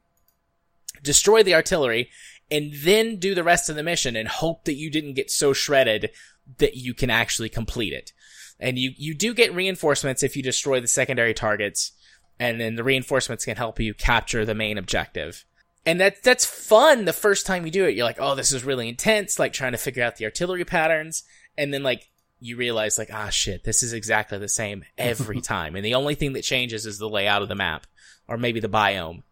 Destroy 1.02 1.42
the 1.42 1.54
artillery 1.54 2.10
and 2.50 2.72
then 2.74 3.16
do 3.16 3.34
the 3.34 3.44
rest 3.44 3.68
of 3.68 3.76
the 3.76 3.82
mission 3.82 4.16
and 4.16 4.28
hope 4.28 4.64
that 4.64 4.74
you 4.74 4.90
didn't 4.90 5.14
get 5.14 5.30
so 5.30 5.52
shredded 5.52 6.10
that 6.58 6.76
you 6.76 6.94
can 6.94 7.10
actually 7.10 7.48
complete 7.48 7.92
it. 7.92 8.12
And 8.58 8.78
you, 8.78 8.90
you 8.96 9.14
do 9.14 9.34
get 9.34 9.54
reinforcements 9.54 10.22
if 10.22 10.36
you 10.36 10.42
destroy 10.42 10.80
the 10.80 10.88
secondary 10.88 11.32
targets 11.32 11.92
and 12.40 12.58
then 12.58 12.74
the 12.74 12.82
reinforcements 12.82 13.44
can 13.44 13.56
help 13.56 13.78
you 13.78 13.92
capture 13.92 14.46
the 14.46 14.54
main 14.54 14.78
objective. 14.78 15.44
And 15.84 16.00
that 16.00 16.22
that's 16.22 16.44
fun 16.44 17.04
the 17.04 17.12
first 17.12 17.46
time 17.46 17.64
you 17.64 17.70
do 17.70 17.84
it. 17.84 17.94
You're 17.94 18.06
like, 18.06 18.20
oh, 18.20 18.34
this 18.34 18.50
is 18.50 18.64
really 18.64 18.88
intense, 18.88 19.38
like 19.38 19.52
trying 19.52 19.72
to 19.72 19.78
figure 19.78 20.02
out 20.02 20.16
the 20.16 20.24
artillery 20.24 20.64
patterns, 20.64 21.22
and 21.56 21.72
then 21.72 21.82
like 21.82 22.08
you 22.40 22.56
realize 22.56 22.98
like, 22.98 23.10
ah, 23.12 23.28
shit, 23.28 23.64
this 23.64 23.82
is 23.82 23.92
exactly 23.92 24.38
the 24.38 24.48
same 24.48 24.84
every 24.98 25.40
time, 25.42 25.76
and 25.76 25.84
the 25.84 25.94
only 25.94 26.14
thing 26.14 26.32
that 26.32 26.42
changes 26.42 26.86
is 26.86 26.98
the 26.98 27.08
layout 27.08 27.42
of 27.42 27.48
the 27.48 27.54
map 27.54 27.86
or 28.26 28.38
maybe 28.38 28.60
the 28.60 28.68
biome. 28.68 29.22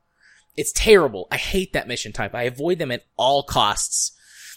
It's 0.56 0.72
terrible. 0.72 1.28
I 1.30 1.36
hate 1.36 1.72
that 1.72 1.88
mission 1.88 2.12
type. 2.12 2.34
I 2.34 2.42
avoid 2.42 2.78
them 2.78 2.90
at 2.90 3.04
all 3.16 3.42
costs. 3.42 4.12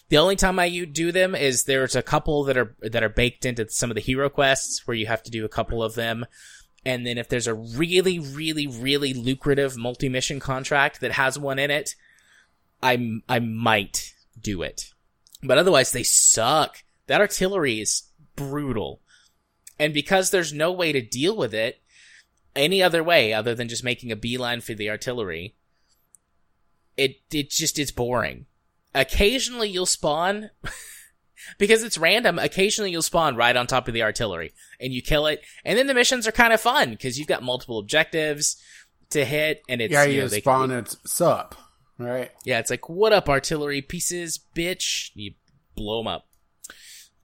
The 0.09 0.17
only 0.17 0.35
time 0.35 0.59
I 0.59 0.67
do 0.85 1.11
them 1.11 1.35
is 1.35 1.63
there's 1.63 1.95
a 1.95 2.01
couple 2.01 2.43
that 2.45 2.57
are 2.57 2.75
that 2.81 3.03
are 3.03 3.09
baked 3.09 3.45
into 3.45 3.69
some 3.69 3.91
of 3.91 3.95
the 3.95 4.01
hero 4.01 4.29
quests 4.29 4.85
where 4.85 4.95
you 4.95 5.07
have 5.07 5.23
to 5.23 5.31
do 5.31 5.45
a 5.45 5.49
couple 5.49 5.81
of 5.81 5.95
them 5.95 6.25
and 6.85 7.05
then 7.05 7.17
if 7.17 7.29
there's 7.29 7.47
a 7.47 7.53
really, 7.53 8.17
really, 8.17 8.65
really 8.65 9.13
lucrative 9.13 9.77
multi-mission 9.77 10.39
contract 10.39 10.99
that 11.01 11.13
has 11.13 11.37
one 11.37 11.59
in 11.59 11.69
it, 11.69 11.95
I, 12.81 13.19
I 13.29 13.39
might 13.39 14.13
do 14.39 14.63
it. 14.63 14.91
But 15.43 15.57
otherwise 15.57 15.91
they 15.91 16.03
suck. 16.03 16.83
That 17.07 17.21
artillery 17.21 17.79
is 17.79 18.03
brutal. 18.35 19.01
And 19.77 19.93
because 19.93 20.31
there's 20.31 20.53
no 20.53 20.71
way 20.71 20.91
to 20.91 21.01
deal 21.01 21.35
with 21.35 21.53
it 21.53 21.81
any 22.55 22.81
other 22.81 23.03
way 23.03 23.31
other 23.31 23.55
than 23.55 23.69
just 23.69 23.83
making 23.83 24.11
a 24.11 24.15
beeline 24.15 24.61
for 24.61 24.73
the 24.73 24.89
artillery, 24.89 25.55
it, 26.97 27.17
it 27.31 27.51
just, 27.51 27.77
it's 27.77 27.91
boring. 27.91 28.47
Occasionally 28.95 29.69
you'll 29.69 29.85
spawn 29.85 30.49
because 31.57 31.83
it's 31.83 31.97
random. 31.97 32.39
Occasionally 32.39 32.91
you'll 32.91 33.01
spawn 33.01 33.35
right 33.35 33.55
on 33.55 33.67
top 33.67 33.87
of 33.87 33.93
the 33.93 34.03
artillery 34.03 34.53
and 34.79 34.93
you 34.93 35.01
kill 35.01 35.27
it. 35.27 35.41
And 35.65 35.77
then 35.77 35.87
the 35.87 35.93
missions 35.93 36.27
are 36.27 36.31
kind 36.31 36.53
of 36.53 36.61
fun 36.61 36.91
because 36.91 37.17
you've 37.17 37.27
got 37.27 37.43
multiple 37.43 37.79
objectives 37.79 38.61
to 39.11 39.25
hit 39.25 39.61
and 39.69 39.81
it's, 39.81 39.91
yeah, 39.91 40.03
you, 40.03 40.17
know, 40.17 40.23
you 40.23 40.29
spawn 40.29 40.69
can, 40.69 40.79
it's 40.79 40.97
sup, 41.05 41.55
right? 41.97 42.31
Yeah, 42.45 42.59
it's 42.59 42.69
like, 42.69 42.89
what 42.89 43.13
up 43.13 43.29
artillery 43.29 43.81
pieces, 43.81 44.39
bitch? 44.55 45.11
You 45.13 45.33
blow 45.75 45.99
them 45.99 46.07
up. 46.07 46.27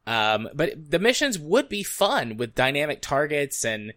Um, 0.05 0.47
but 0.53 0.72
the 0.89 0.99
missions 0.99 1.38
would 1.38 1.68
be 1.68 1.84
fun 1.84 2.38
with 2.38 2.55
dynamic 2.55 3.01
targets 3.01 3.65
and, 3.65 3.93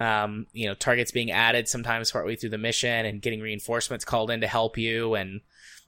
um, 0.00 0.48
you 0.52 0.66
know, 0.66 0.74
targets 0.74 1.12
being 1.12 1.30
added 1.30 1.68
sometimes 1.68 2.10
partway 2.10 2.34
through 2.34 2.50
the 2.50 2.58
mission 2.58 3.06
and 3.06 3.22
getting 3.22 3.40
reinforcements 3.40 4.04
called 4.04 4.32
in 4.32 4.40
to 4.40 4.48
help 4.48 4.76
you. 4.76 5.14
And, 5.14 5.40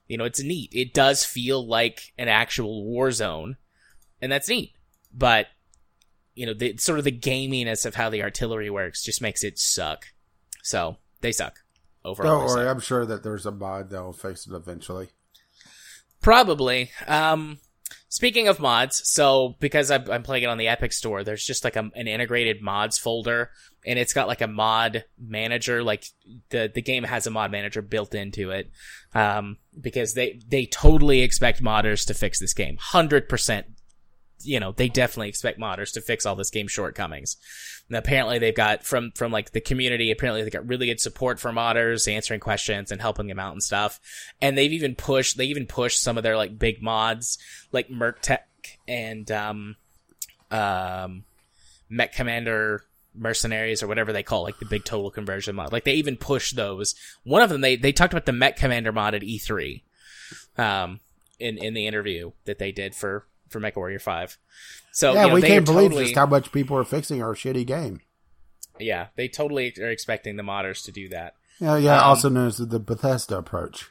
you 0.07 0.17
know, 0.17 0.23
it's 0.23 0.41
neat. 0.41 0.69
It 0.73 0.93
does 0.93 1.25
feel 1.25 1.65
like 1.65 2.13
an 2.17 2.29
actual 2.29 2.85
war 2.85 3.11
zone 3.11 3.57
and 4.21 4.31
that's 4.31 4.49
neat. 4.49 4.73
But, 5.13 5.47
you 6.33 6.45
know, 6.45 6.53
the 6.53 6.77
sort 6.77 6.99
of 6.99 7.05
the 7.05 7.11
gaminess 7.11 7.85
of 7.85 7.95
how 7.95 8.09
the 8.09 8.23
artillery 8.23 8.69
works 8.69 9.03
just 9.03 9.21
makes 9.21 9.43
it 9.43 9.57
suck. 9.57 10.07
So 10.63 10.97
they 11.21 11.31
suck 11.31 11.59
overall. 12.03 12.39
Don't 12.39 12.47
worry. 12.47 12.69
I'm 12.69 12.79
sure 12.79 13.05
that 13.05 13.23
there's 13.23 13.45
a 13.45 13.51
mod 13.51 13.89
that 13.91 14.03
will 14.03 14.13
fix 14.13 14.47
it 14.47 14.53
eventually. 14.53 15.09
Probably. 16.21 16.91
Um, 17.07 17.59
Speaking 18.15 18.47
of 18.47 18.61
mods, 18.61 19.01
so 19.03 19.57
because 19.59 19.91
I'm, 19.91 20.09
I'm, 20.09 20.23
playing 20.23 20.43
it 20.43 20.49
on 20.49 20.57
the 20.57 20.69
Epic 20.69 20.93
Store, 20.93 21.25
there's 21.25 21.43
just 21.43 21.65
like 21.65 21.75
a, 21.75 21.91
an 21.95 22.07
integrated 22.07 22.61
mods 22.61 22.97
folder, 22.97 23.49
and 23.85 23.99
it's 23.99 24.13
got 24.13 24.29
like 24.29 24.39
a 24.39 24.47
mod 24.47 25.03
manager. 25.19 25.83
Like 25.83 26.05
the 26.49 26.71
the 26.73 26.81
game 26.81 27.03
has 27.03 27.27
a 27.27 27.29
mod 27.29 27.51
manager 27.51 27.81
built 27.81 28.15
into 28.15 28.51
it, 28.51 28.71
um, 29.13 29.57
because 29.81 30.13
they 30.13 30.39
they 30.47 30.65
totally 30.65 31.23
expect 31.23 31.61
modders 31.61 32.07
to 32.07 32.13
fix 32.13 32.39
this 32.39 32.53
game, 32.53 32.77
hundred 32.79 33.27
percent 33.27 33.65
you 34.45 34.59
know, 34.59 34.71
they 34.71 34.89
definitely 34.89 35.29
expect 35.29 35.59
modders 35.59 35.93
to 35.93 36.01
fix 36.01 36.25
all 36.25 36.35
this 36.35 36.49
game's 36.49 36.71
shortcomings. 36.71 37.37
And 37.89 37.97
apparently 37.97 38.39
they've 38.39 38.55
got 38.55 38.83
from, 38.83 39.11
from 39.11 39.31
like 39.31 39.51
the 39.51 39.61
community, 39.61 40.11
apparently 40.11 40.43
they 40.43 40.49
got 40.49 40.67
really 40.67 40.87
good 40.87 40.99
support 40.99 41.39
for 41.39 41.51
modders, 41.51 42.11
answering 42.11 42.39
questions 42.39 42.91
and 42.91 43.01
helping 43.01 43.27
them 43.27 43.39
out 43.39 43.53
and 43.53 43.61
stuff. 43.61 43.99
And 44.41 44.57
they've 44.57 44.73
even 44.73 44.95
pushed, 44.95 45.37
they 45.37 45.45
even 45.45 45.67
pushed 45.67 46.01
some 46.01 46.17
of 46.17 46.23
their 46.23 46.37
like 46.37 46.57
big 46.57 46.81
mods, 46.81 47.37
like 47.71 47.89
Merc 47.89 48.25
and, 48.87 49.29
um, 49.31 49.75
um, 50.51 51.25
Mech 51.89 52.13
Commander 52.13 52.83
mercenaries 53.17 53.81
or 53.81 53.87
whatever 53.87 54.11
they 54.11 54.23
call 54.23 54.43
like 54.43 54.59
the 54.59 54.65
big 54.65 54.83
total 54.83 55.11
conversion 55.11 55.55
mod. 55.55 55.71
Like 55.71 55.83
they 55.83 55.93
even 55.93 56.17
push 56.17 56.51
those. 56.51 56.95
One 57.23 57.41
of 57.41 57.49
them 57.49 57.61
they 57.61 57.75
they 57.75 57.91
talked 57.91 58.13
about 58.13 58.25
the 58.25 58.33
Met 58.33 58.57
Commander 58.57 58.91
mod 58.91 59.13
at 59.13 59.21
E3. 59.21 59.81
Um 60.57 60.99
in 61.39 61.57
in 61.57 61.73
the 61.73 61.87
interview 61.87 62.31
that 62.45 62.59
they 62.59 62.71
did 62.71 62.95
for 62.95 63.25
for 63.55 63.61
MechWarrior 63.61 64.01
Five. 64.01 64.37
So 64.91 65.13
yeah, 65.13 65.23
you 65.23 65.27
know, 65.29 65.33
we 65.35 65.41
can't 65.41 65.65
believe 65.65 65.91
totally, 65.91 66.05
just 66.05 66.15
how 66.15 66.25
much 66.25 66.51
people 66.51 66.77
are 66.77 66.83
fixing 66.83 67.23
our 67.23 67.33
shitty 67.33 67.65
game. 67.65 68.01
Yeah, 68.79 69.07
they 69.15 69.27
totally 69.27 69.73
are 69.79 69.89
expecting 69.89 70.35
the 70.35 70.43
modders 70.43 70.83
to 70.85 70.91
do 70.91 71.09
that. 71.09 71.35
Yeah, 71.59 71.77
yeah. 71.77 72.01
Um, 72.01 72.09
also 72.09 72.29
known 72.29 72.47
as 72.47 72.57
the 72.57 72.79
Bethesda 72.79 73.37
approach. 73.37 73.89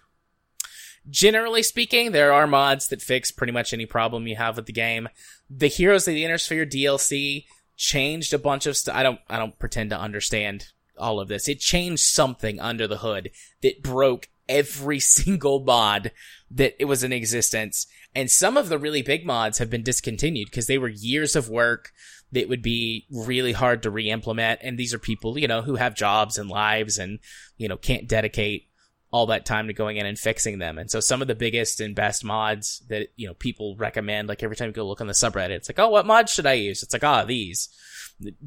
Generally 1.09 1.63
speaking, 1.63 2.13
there 2.13 2.33
are 2.33 2.47
mods 2.47 2.89
that 2.89 3.03
fix 3.03 3.31
pretty 3.31 3.53
much 3.53 3.73
any 3.73 3.87
problem 3.87 4.27
you 4.27 4.37
have 4.37 4.57
with 4.57 4.67
the 4.67 4.73
game. 4.73 5.09
The 5.51 5.67
Heroes 5.67 6.09
of 6.09 6.15
the 6.15 6.25
Inner 6.25 6.39
Sphere 6.39 6.67
DLC 6.67 7.45
changed 7.77 8.33
a 8.33 8.39
bunch 8.39 8.67
of 8.67 8.77
stuff. 8.77 8.95
I 8.95 9.03
don't, 9.03 9.21
I 9.29 9.39
don't 9.39 9.59
pretend 9.59 9.91
to 9.91 9.99
understand 9.99 10.69
all 10.99 11.21
of 11.21 11.29
this. 11.29 11.49
It 11.49 11.61
changed 11.61 12.03
something 12.05 12.61
under 12.61 12.87
the 12.87 12.99
hood 12.99 13.31
that 13.63 13.83
broke 13.83 14.29
every 14.49 15.01
single 15.01 15.61
mod 15.61 16.13
that 16.51 16.75
it 16.79 16.85
was 16.87 17.03
in 17.05 17.13
existence. 17.13 17.87
And 18.15 18.31
some 18.31 18.57
of 18.57 18.69
the 18.69 18.79
really 18.79 19.03
big 19.03 19.27
mods 19.27 19.59
have 19.59 19.71
been 19.71 19.83
discontinued 19.83 20.49
because 20.51 20.67
they 20.67 20.79
were 20.79 20.89
years 20.89 21.35
of 21.35 21.49
work 21.49 21.93
that 22.33 22.49
would 22.49 22.63
be 22.63 23.07
really 23.11 23.53
hard 23.53 23.83
to 23.83 23.91
re-implement. 23.91 24.61
And 24.63 24.79
these 24.79 24.95
are 24.95 24.99
people, 24.99 25.39
you 25.39 25.49
know, 25.49 25.63
who 25.63 25.77
have 25.77 25.95
jobs 25.95 26.39
and 26.39 26.49
lives 26.49 26.99
and, 26.99 27.19
you 27.57 27.69
know, 27.69 27.77
can't 27.77 28.09
dedicate 28.09 28.69
all 29.11 29.27
that 29.27 29.47
time 29.47 29.69
to 29.69 29.73
going 29.73 29.97
in 29.97 30.07
and 30.07 30.19
fixing 30.19 30.59
them. 30.59 30.77
And 30.77 30.91
so 30.91 30.99
some 30.99 31.23
of 31.23 31.29
the 31.29 31.37
biggest 31.37 31.81
and 31.81 31.95
best 31.95 32.25
mods 32.25 32.83
that, 32.89 33.09
you 33.15 33.29
know, 33.29 33.35
people 33.35 33.77
recommend, 33.77 34.29
like 34.29 34.43
every 34.43 34.57
time 34.57 34.67
you 34.67 34.73
go 34.73 34.87
look 34.87 35.01
on 35.01 35.07
the 35.07 35.13
subreddit, 35.13 35.51
it's 35.51 35.69
like, 35.69 35.79
oh, 35.79 35.89
what 35.89 36.07
mods 36.07 36.33
should 36.33 36.47
I 36.47 36.55
use? 36.55 36.83
It's 36.83 36.93
like, 36.93 37.05
ah, 37.05 37.23
oh, 37.23 37.27
these 37.27 37.69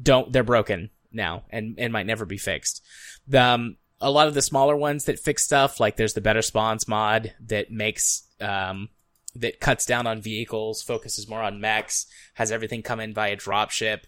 don't, 0.00 0.30
they're 0.30 0.44
broken 0.44 0.90
now 1.10 1.44
and, 1.48 1.76
and 1.78 1.92
might 1.92 2.06
never 2.06 2.26
be 2.26 2.36
fixed. 2.36 2.84
The, 3.26 3.42
um, 3.42 3.76
a 4.00 4.10
lot 4.10 4.28
of 4.28 4.34
the 4.34 4.42
smaller 4.42 4.76
ones 4.76 5.04
that 5.04 5.18
fix 5.18 5.44
stuff, 5.44 5.80
like 5.80 5.96
there's 5.96 6.14
the 6.14 6.20
Better 6.20 6.42
Spawns 6.42 6.86
mod 6.86 7.34
that 7.46 7.70
makes, 7.70 8.24
um, 8.40 8.88
that 9.34 9.60
cuts 9.60 9.84
down 9.84 10.06
on 10.06 10.22
vehicles, 10.22 10.82
focuses 10.82 11.28
more 11.28 11.42
on 11.42 11.60
mechs, 11.60 12.06
has 12.34 12.52
everything 12.52 12.82
come 12.82 13.00
in 13.00 13.12
via 13.12 13.36
dropship. 13.36 14.02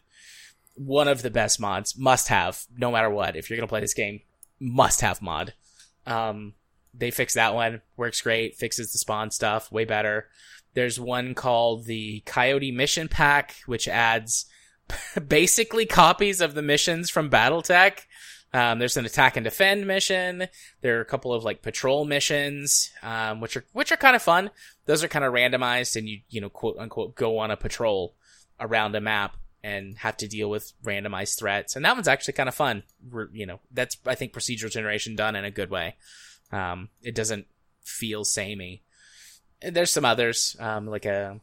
One 0.74 1.08
of 1.08 1.22
the 1.22 1.30
best 1.30 1.60
mods, 1.60 1.98
must 1.98 2.28
have, 2.28 2.64
no 2.76 2.90
matter 2.90 3.10
what. 3.10 3.36
If 3.36 3.50
you're 3.50 3.56
gonna 3.56 3.66
play 3.66 3.80
this 3.80 3.94
game, 3.94 4.20
must 4.60 5.00
have 5.00 5.20
mod. 5.20 5.54
Um, 6.06 6.54
they 6.94 7.10
fix 7.10 7.34
that 7.34 7.54
one, 7.54 7.82
works 7.96 8.20
great, 8.20 8.56
fixes 8.56 8.92
the 8.92 8.98
spawn 8.98 9.30
stuff, 9.30 9.70
way 9.70 9.84
better. 9.84 10.28
There's 10.74 11.00
one 11.00 11.34
called 11.34 11.86
the 11.86 12.20
Coyote 12.26 12.70
Mission 12.70 13.08
Pack, 13.08 13.56
which 13.66 13.88
adds 13.88 14.46
basically 15.28 15.86
copies 15.86 16.40
of 16.40 16.54
the 16.54 16.62
missions 16.62 17.10
from 17.10 17.30
BattleTech 17.30 18.02
um, 18.52 18.78
there's 18.78 18.96
an 18.96 19.06
attack 19.06 19.36
and 19.36 19.44
defend 19.44 19.86
mission. 19.86 20.48
There 20.80 20.98
are 20.98 21.02
a 21.02 21.06
couple 21.06 21.32
of 21.32 21.44
like 21.44 21.62
patrol 21.62 22.04
missions, 22.04 22.90
um, 23.02 23.40
which 23.40 23.56
are 23.56 23.64
which 23.72 23.92
are 23.92 23.96
kind 23.96 24.16
of 24.16 24.22
fun. 24.22 24.50
Those 24.86 25.04
are 25.04 25.08
kind 25.08 25.24
of 25.24 25.32
randomized, 25.32 25.96
and 25.96 26.08
you 26.08 26.20
you 26.30 26.40
know 26.40 26.48
quote 26.48 26.76
unquote 26.78 27.14
go 27.14 27.38
on 27.38 27.50
a 27.50 27.56
patrol 27.56 28.14
around 28.58 28.94
a 28.96 29.00
map 29.00 29.36
and 29.62 29.98
have 29.98 30.16
to 30.16 30.28
deal 30.28 30.50
with 30.50 30.72
randomized 30.82 31.38
threats. 31.38 31.76
And 31.76 31.84
that 31.84 31.94
one's 31.94 32.08
actually 32.08 32.32
kind 32.32 32.48
of 32.48 32.54
fun. 32.54 32.82
We're, 33.10 33.28
you 33.32 33.46
know, 33.46 33.60
that's 33.70 33.96
I 34.06 34.14
think 34.14 34.32
procedural 34.32 34.70
generation 34.70 35.16
done 35.16 35.36
in 35.36 35.44
a 35.44 35.50
good 35.50 35.70
way. 35.70 35.96
Um, 36.50 36.88
it 37.02 37.14
doesn't 37.14 37.46
feel 37.84 38.24
samey. 38.24 38.82
And 39.62 39.76
there's 39.76 39.90
some 39.90 40.04
others, 40.04 40.56
um, 40.58 40.86
like 40.86 41.04
a 41.04 41.40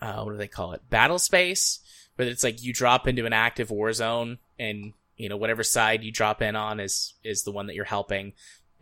uh, 0.00 0.22
what 0.22 0.32
do 0.32 0.38
they 0.38 0.48
call 0.48 0.72
it? 0.72 0.88
Battle 0.90 1.18
space, 1.18 1.80
where 2.16 2.28
it's 2.28 2.44
like 2.44 2.62
you 2.62 2.72
drop 2.72 3.08
into 3.08 3.26
an 3.26 3.32
active 3.32 3.70
war 3.70 3.92
zone 3.92 4.38
and 4.58 4.92
you 5.16 5.28
know 5.28 5.36
whatever 5.36 5.62
side 5.62 6.02
you 6.02 6.12
drop 6.12 6.42
in 6.42 6.56
on 6.56 6.80
is 6.80 7.14
is 7.22 7.42
the 7.42 7.52
one 7.52 7.66
that 7.66 7.74
you're 7.74 7.84
helping. 7.84 8.32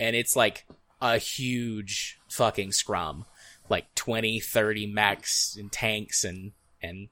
And 0.01 0.17
it's 0.17 0.37
like 0.37 0.67
a 1.01 1.19
huge 1.19 2.19
fucking 2.29 2.73
scrum. 2.73 3.25
Like 3.69 3.95
20 3.95 4.41
30 4.41 4.87
mechs 4.87 5.57
and 5.57 5.71
tanks 5.71 6.25
and 6.25 6.53
and 6.83 7.09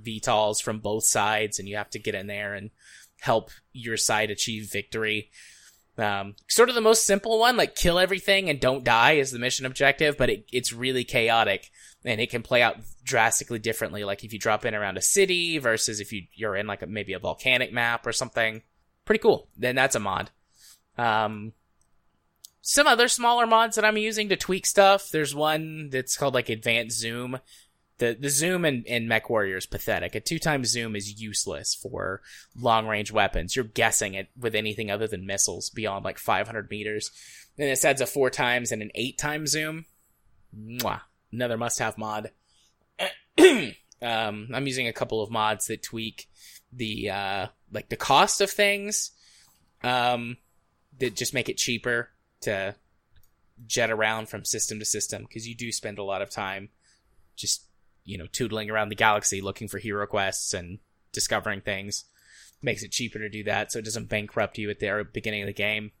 VTOLs 0.00 0.62
from 0.62 0.80
both 0.80 1.04
sides 1.04 1.58
and 1.58 1.68
you 1.68 1.76
have 1.76 1.90
to 1.90 1.98
get 1.98 2.14
in 2.14 2.26
there 2.26 2.54
and 2.54 2.70
help 3.20 3.50
your 3.72 3.96
side 3.96 4.30
achieve 4.30 4.70
victory 4.70 5.30
um, 5.96 6.34
sort 6.48 6.68
of 6.68 6.74
the 6.74 6.80
most 6.80 7.06
simple 7.06 7.38
one, 7.38 7.56
like 7.56 7.76
kill 7.76 7.98
everything 7.98 8.50
and 8.50 8.60
don't 8.60 8.84
die 8.84 9.12
is 9.12 9.30
the 9.30 9.38
mission 9.38 9.66
objective, 9.66 10.16
but 10.16 10.30
it, 10.30 10.46
it's 10.52 10.72
really 10.72 11.04
chaotic 11.04 11.70
and 12.04 12.20
it 12.20 12.30
can 12.30 12.42
play 12.42 12.62
out 12.62 12.76
drastically 13.04 13.58
differently. 13.58 14.04
Like 14.04 14.24
if 14.24 14.32
you 14.32 14.38
drop 14.38 14.64
in 14.64 14.74
around 14.74 14.98
a 14.98 15.02
city 15.02 15.58
versus 15.58 16.00
if 16.00 16.12
you, 16.12 16.22
you're 16.34 16.56
in 16.56 16.66
like 16.66 16.82
a, 16.82 16.86
maybe 16.86 17.12
a 17.12 17.18
volcanic 17.18 17.72
map 17.72 18.06
or 18.06 18.12
something. 18.12 18.62
Pretty 19.04 19.20
cool. 19.20 19.48
Then 19.56 19.76
that's 19.76 19.94
a 19.94 20.00
mod. 20.00 20.30
Um, 20.98 21.52
some 22.60 22.86
other 22.86 23.08
smaller 23.08 23.46
mods 23.46 23.76
that 23.76 23.84
I'm 23.84 23.98
using 23.98 24.30
to 24.30 24.36
tweak 24.36 24.66
stuff. 24.66 25.10
There's 25.10 25.34
one 25.34 25.90
that's 25.90 26.16
called 26.16 26.34
like 26.34 26.48
advanced 26.48 26.98
zoom 26.98 27.38
the 27.98 28.16
the 28.18 28.28
zoom 28.28 28.64
in, 28.64 28.82
in 28.84 29.08
Mech 29.08 29.30
Warrior 29.30 29.56
is 29.56 29.66
pathetic. 29.66 30.14
A 30.14 30.20
two 30.20 30.38
times 30.38 30.68
zoom 30.68 30.96
is 30.96 31.20
useless 31.20 31.74
for 31.74 32.22
long 32.56 32.86
range 32.86 33.12
weapons. 33.12 33.54
You're 33.54 33.64
guessing 33.64 34.14
it 34.14 34.28
with 34.38 34.54
anything 34.54 34.90
other 34.90 35.06
than 35.06 35.26
missiles 35.26 35.70
beyond 35.70 36.04
like 36.04 36.18
500 36.18 36.70
meters. 36.70 37.10
Then 37.56 37.68
this 37.68 37.84
adds 37.84 38.00
a 38.00 38.06
four 38.06 38.30
times 38.30 38.72
and 38.72 38.82
an 38.82 38.90
eight 38.94 39.18
times 39.18 39.50
zoom. 39.50 39.86
Mwah. 40.56 41.02
Another 41.32 41.56
must 41.56 41.78
have 41.78 41.98
mod. 41.98 42.30
um, 43.38 43.74
I'm 44.02 44.66
using 44.66 44.88
a 44.88 44.92
couple 44.92 45.22
of 45.22 45.30
mods 45.30 45.66
that 45.66 45.82
tweak 45.82 46.28
the 46.72 47.10
uh, 47.10 47.46
like 47.72 47.88
the 47.88 47.96
cost 47.96 48.40
of 48.40 48.50
things. 48.50 49.12
Um, 49.82 50.38
that 50.98 51.16
just 51.16 51.34
make 51.34 51.48
it 51.48 51.56
cheaper 51.56 52.10
to 52.42 52.74
jet 53.66 53.90
around 53.90 54.28
from 54.28 54.44
system 54.44 54.78
to 54.78 54.84
system 54.84 55.22
because 55.22 55.46
you 55.46 55.54
do 55.54 55.72
spend 55.72 55.98
a 55.98 56.04
lot 56.04 56.22
of 56.22 56.30
time 56.30 56.68
just 57.36 57.64
you 58.04 58.18
know, 58.18 58.26
tootling 58.26 58.70
around 58.70 58.90
the 58.90 58.94
galaxy 58.94 59.40
looking 59.40 59.68
for 59.68 59.78
hero 59.78 60.06
quests 60.06 60.54
and 60.54 60.78
discovering 61.12 61.60
things. 61.60 62.04
Makes 62.62 62.82
it 62.82 62.92
cheaper 62.92 63.18
to 63.18 63.28
do 63.28 63.44
that 63.44 63.72
so 63.72 63.78
it 63.78 63.84
doesn't 63.84 64.08
bankrupt 64.08 64.58
you 64.58 64.70
at 64.70 64.78
the 64.78 65.06
beginning 65.12 65.42
of 65.42 65.46
the 65.46 65.52
game. 65.52 65.92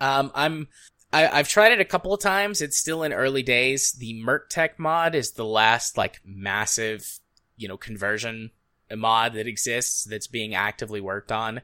Um, 0.00 0.30
I'm, 0.34 0.68
I, 1.12 1.22
have 1.22 1.48
tried 1.48 1.72
it 1.72 1.80
a 1.80 1.84
couple 1.84 2.14
of 2.14 2.20
times. 2.20 2.62
It's 2.62 2.78
still 2.78 3.02
in 3.02 3.12
early 3.12 3.42
days. 3.42 3.92
The 3.92 4.20
Merc 4.20 4.52
mod 4.78 5.14
is 5.14 5.32
the 5.32 5.44
last, 5.44 5.96
like, 5.96 6.20
massive, 6.24 7.20
you 7.56 7.68
know, 7.68 7.76
conversion 7.76 8.50
mod 8.96 9.34
that 9.34 9.46
exists 9.46 10.04
that's 10.04 10.26
being 10.26 10.54
actively 10.54 11.00
worked 11.00 11.30
on. 11.30 11.60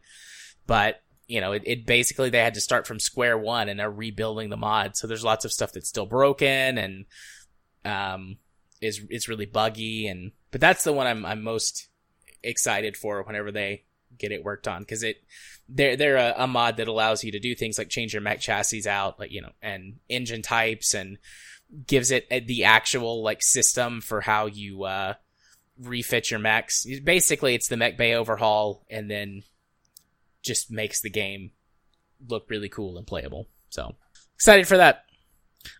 But, 0.67 1.01
you 1.27 1.41
know, 1.41 1.53
it, 1.53 1.63
it 1.65 1.87
basically, 1.87 2.31
they 2.31 2.39
had 2.39 2.55
to 2.55 2.61
start 2.61 2.87
from 2.87 3.01
square 3.01 3.39
one 3.39 3.69
and 3.69 3.81
they're 3.81 3.91
rebuilding 3.91 4.51
the 4.51 4.57
mod. 4.57 4.97
So 4.97 5.07
there's 5.07 5.25
lots 5.25 5.45
of 5.45 5.53
stuff 5.53 5.73
that's 5.73 5.89
still 5.89 6.07
broken 6.07 6.79
and, 6.79 7.05
um, 7.85 8.37
is 8.81 9.03
is 9.11 9.29
really 9.29 9.47
buggy 9.47 10.07
and 10.07 10.33
but 10.51 10.61
that's 10.61 10.85
the 10.85 10.93
one 10.93 11.07
I'm 11.07 11.25
I'm 11.25 11.43
most 11.43 11.89
excited 12.43 12.97
for 12.97 13.23
whenever 13.23 13.51
they 13.51 13.85
get 14.19 14.33
it 14.33 14.45
worked 14.45 14.69
on 14.69 14.83
because 14.83 15.03
it 15.03 15.17
they're 15.69 15.97
they're 15.97 16.17
a, 16.17 16.35
a, 16.39 16.47
mod 16.47 16.77
that 16.77 16.89
allows 16.89 17.25
you 17.25 17.33
to 17.33 17.41
do 17.41 17.55
things 17.55 17.77
like 17.77 17.89
change 17.89 18.13
your 18.13 18.23
mech 18.23 18.41
chassis 18.41 18.89
out 18.89 19.19
like 19.19 19.33
you 19.33 19.43
know 19.43 19.53
and 19.61 19.99
engine 20.09 20.43
types 20.43 20.95
and 20.95 21.19
gives 21.87 22.11
it 22.11 22.29
the 22.47 22.65
actual 22.65 23.23
like 23.23 23.43
system 23.43 24.01
for 24.01 24.21
how 24.21 24.47
you 24.47 24.85
uh 24.85 25.15
refit 25.79 26.31
your 26.31 26.41
mechs. 26.41 26.87
Basically, 27.03 27.55
it's 27.55 27.69
the 27.69 27.77
mech 27.77 27.97
bay 27.97 28.15
overhaul, 28.15 28.85
and 28.91 29.11
then 29.11 29.43
just 30.43 30.71
makes 30.71 31.01
the 31.01 31.11
game 31.11 31.51
look 32.27 32.49
really 32.49 32.69
cool 32.69 32.99
and 32.99 33.07
playable. 33.07 33.49
So 33.71 33.97
excited 34.35 34.67
for 34.67 34.77
that. 34.77 35.05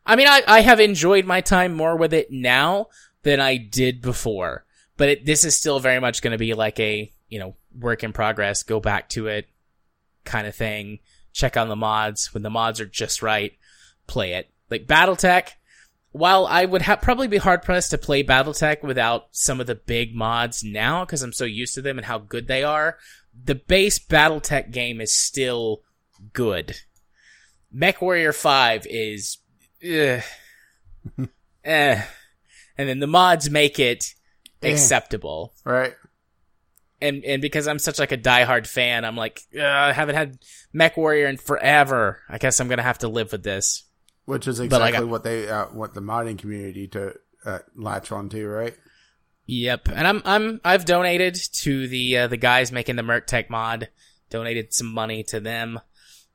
I 0.05 0.17
mean, 0.17 0.29
I, 0.29 0.43
I 0.47 0.61
have 0.61 0.81
enjoyed 0.81 1.25
my 1.25 1.41
time 1.41 1.75
more 1.75 1.97
with 1.97 2.13
it 2.13 2.31
now 2.31 2.87
than 3.23 3.41
I 3.41 3.57
did 3.57 4.01
before, 4.01 4.65
but 4.97 5.09
it, 5.09 5.27
this 5.27 5.45
is 5.45 5.57
still 5.57 5.81
very 5.81 6.01
much 6.01 6.23
going 6.23 6.33
to 6.33 6.39
be 6.39 6.55
like 6.55 6.79
a, 6.81 7.13
you 7.29 7.39
know, 7.39 7.57
work 7.79 8.05
in 8.05 8.13
progress, 8.13 8.63
go 8.63 8.81
back 8.81 9.09
to 9.11 9.27
it 9.27 9.49
kind 10.25 10.47
of 10.47 10.55
thing. 10.55 10.99
Check 11.33 11.57
on 11.57 11.69
the 11.69 11.77
mods. 11.77 12.35
When 12.35 12.43
the 12.43 12.51
mods 12.51 12.81
are 12.81 12.87
just 12.87 13.23
right, 13.23 13.53
play 14.07 14.35
it. 14.35 14.51
Like 14.71 14.87
Battletech, 14.87 15.51
while 16.13 16.47
I 16.47 16.65
would 16.65 16.83
ha- 16.83 16.97
probably 16.97 17.29
be 17.29 17.37
hard 17.37 17.63
pressed 17.63 17.91
to 17.93 17.99
play 17.99 18.25
Battletech 18.25 18.83
without 18.83 19.29
some 19.33 19.61
of 19.61 19.67
the 19.67 19.75
big 19.75 20.15
mods 20.15 20.65
now 20.65 21.05
because 21.05 21.23
I'm 21.23 21.33
so 21.33 21.45
used 21.45 21.75
to 21.75 21.83
them 21.83 21.99
and 21.99 22.07
how 22.07 22.19
good 22.19 22.49
they 22.49 22.65
are, 22.65 22.99
the 23.45 23.55
base 23.55 23.99
Battletech 23.99 24.71
game 24.71 25.01
is 25.01 25.15
still 25.15 25.83
good. 26.33 26.77
Mech 27.71 28.01
Warrior 28.01 28.33
5 28.33 28.87
is, 28.89 29.39
eh, 29.83 30.21
eh. 31.65 32.03
And 32.79 32.89
then 32.89 32.99
the 33.01 33.07
mods 33.07 33.49
make 33.51 33.79
it 33.79 34.15
Eh. 34.63 34.71
acceptable. 34.73 35.55
Right. 35.65 35.95
And, 37.01 37.25
and 37.25 37.43
because 37.43 37.69
I'm 37.69 37.79
such 37.79 37.99
like 37.99 38.13
a 38.13 38.17
diehard 38.19 38.67
fan, 38.67 39.05
I'm 39.05 39.17
like, 39.17 39.43
I 39.59 39.93
haven't 39.93 40.15
had 40.15 40.39
Mech 40.73 40.97
Warrior 40.97 41.27
in 41.27 41.37
forever. 41.37 42.21
I 42.29 42.39
guess 42.39 42.59
I'm 42.59 42.69
gonna 42.69 42.83
have 42.83 42.99
to 42.99 43.09
live 43.09 43.33
with 43.33 43.43
this. 43.43 43.85
Which 44.25 44.49
is 44.49 44.61
exactly 44.61 44.97
I- 44.99 45.03
what 45.03 45.23
they 45.23 45.49
uh, 45.49 45.67
want 45.73 45.95
the 45.95 46.01
modding 46.01 46.39
community 46.39 46.89
to 46.89 47.15
uh, 47.45 47.59
latch 47.77 48.11
onto, 48.13 48.47
right? 48.47 48.75
Yep, 49.49 49.89
and 49.91 50.09
I'm 50.09 50.23
I'm 50.25 50.61
I've 50.65 50.85
donated 50.85 51.37
to 51.61 51.87
the 51.87 52.19
uh, 52.19 52.27
the 52.27 52.37
guys 52.37 52.73
making 52.73 52.97
the 52.97 53.05
Merc 53.05 53.27
Tech 53.29 53.49
mod. 53.51 53.89
Donated 54.29 54.75
some 54.75 54.89
money 54.89 55.23
to 55.25 55.39
them. 55.39 55.79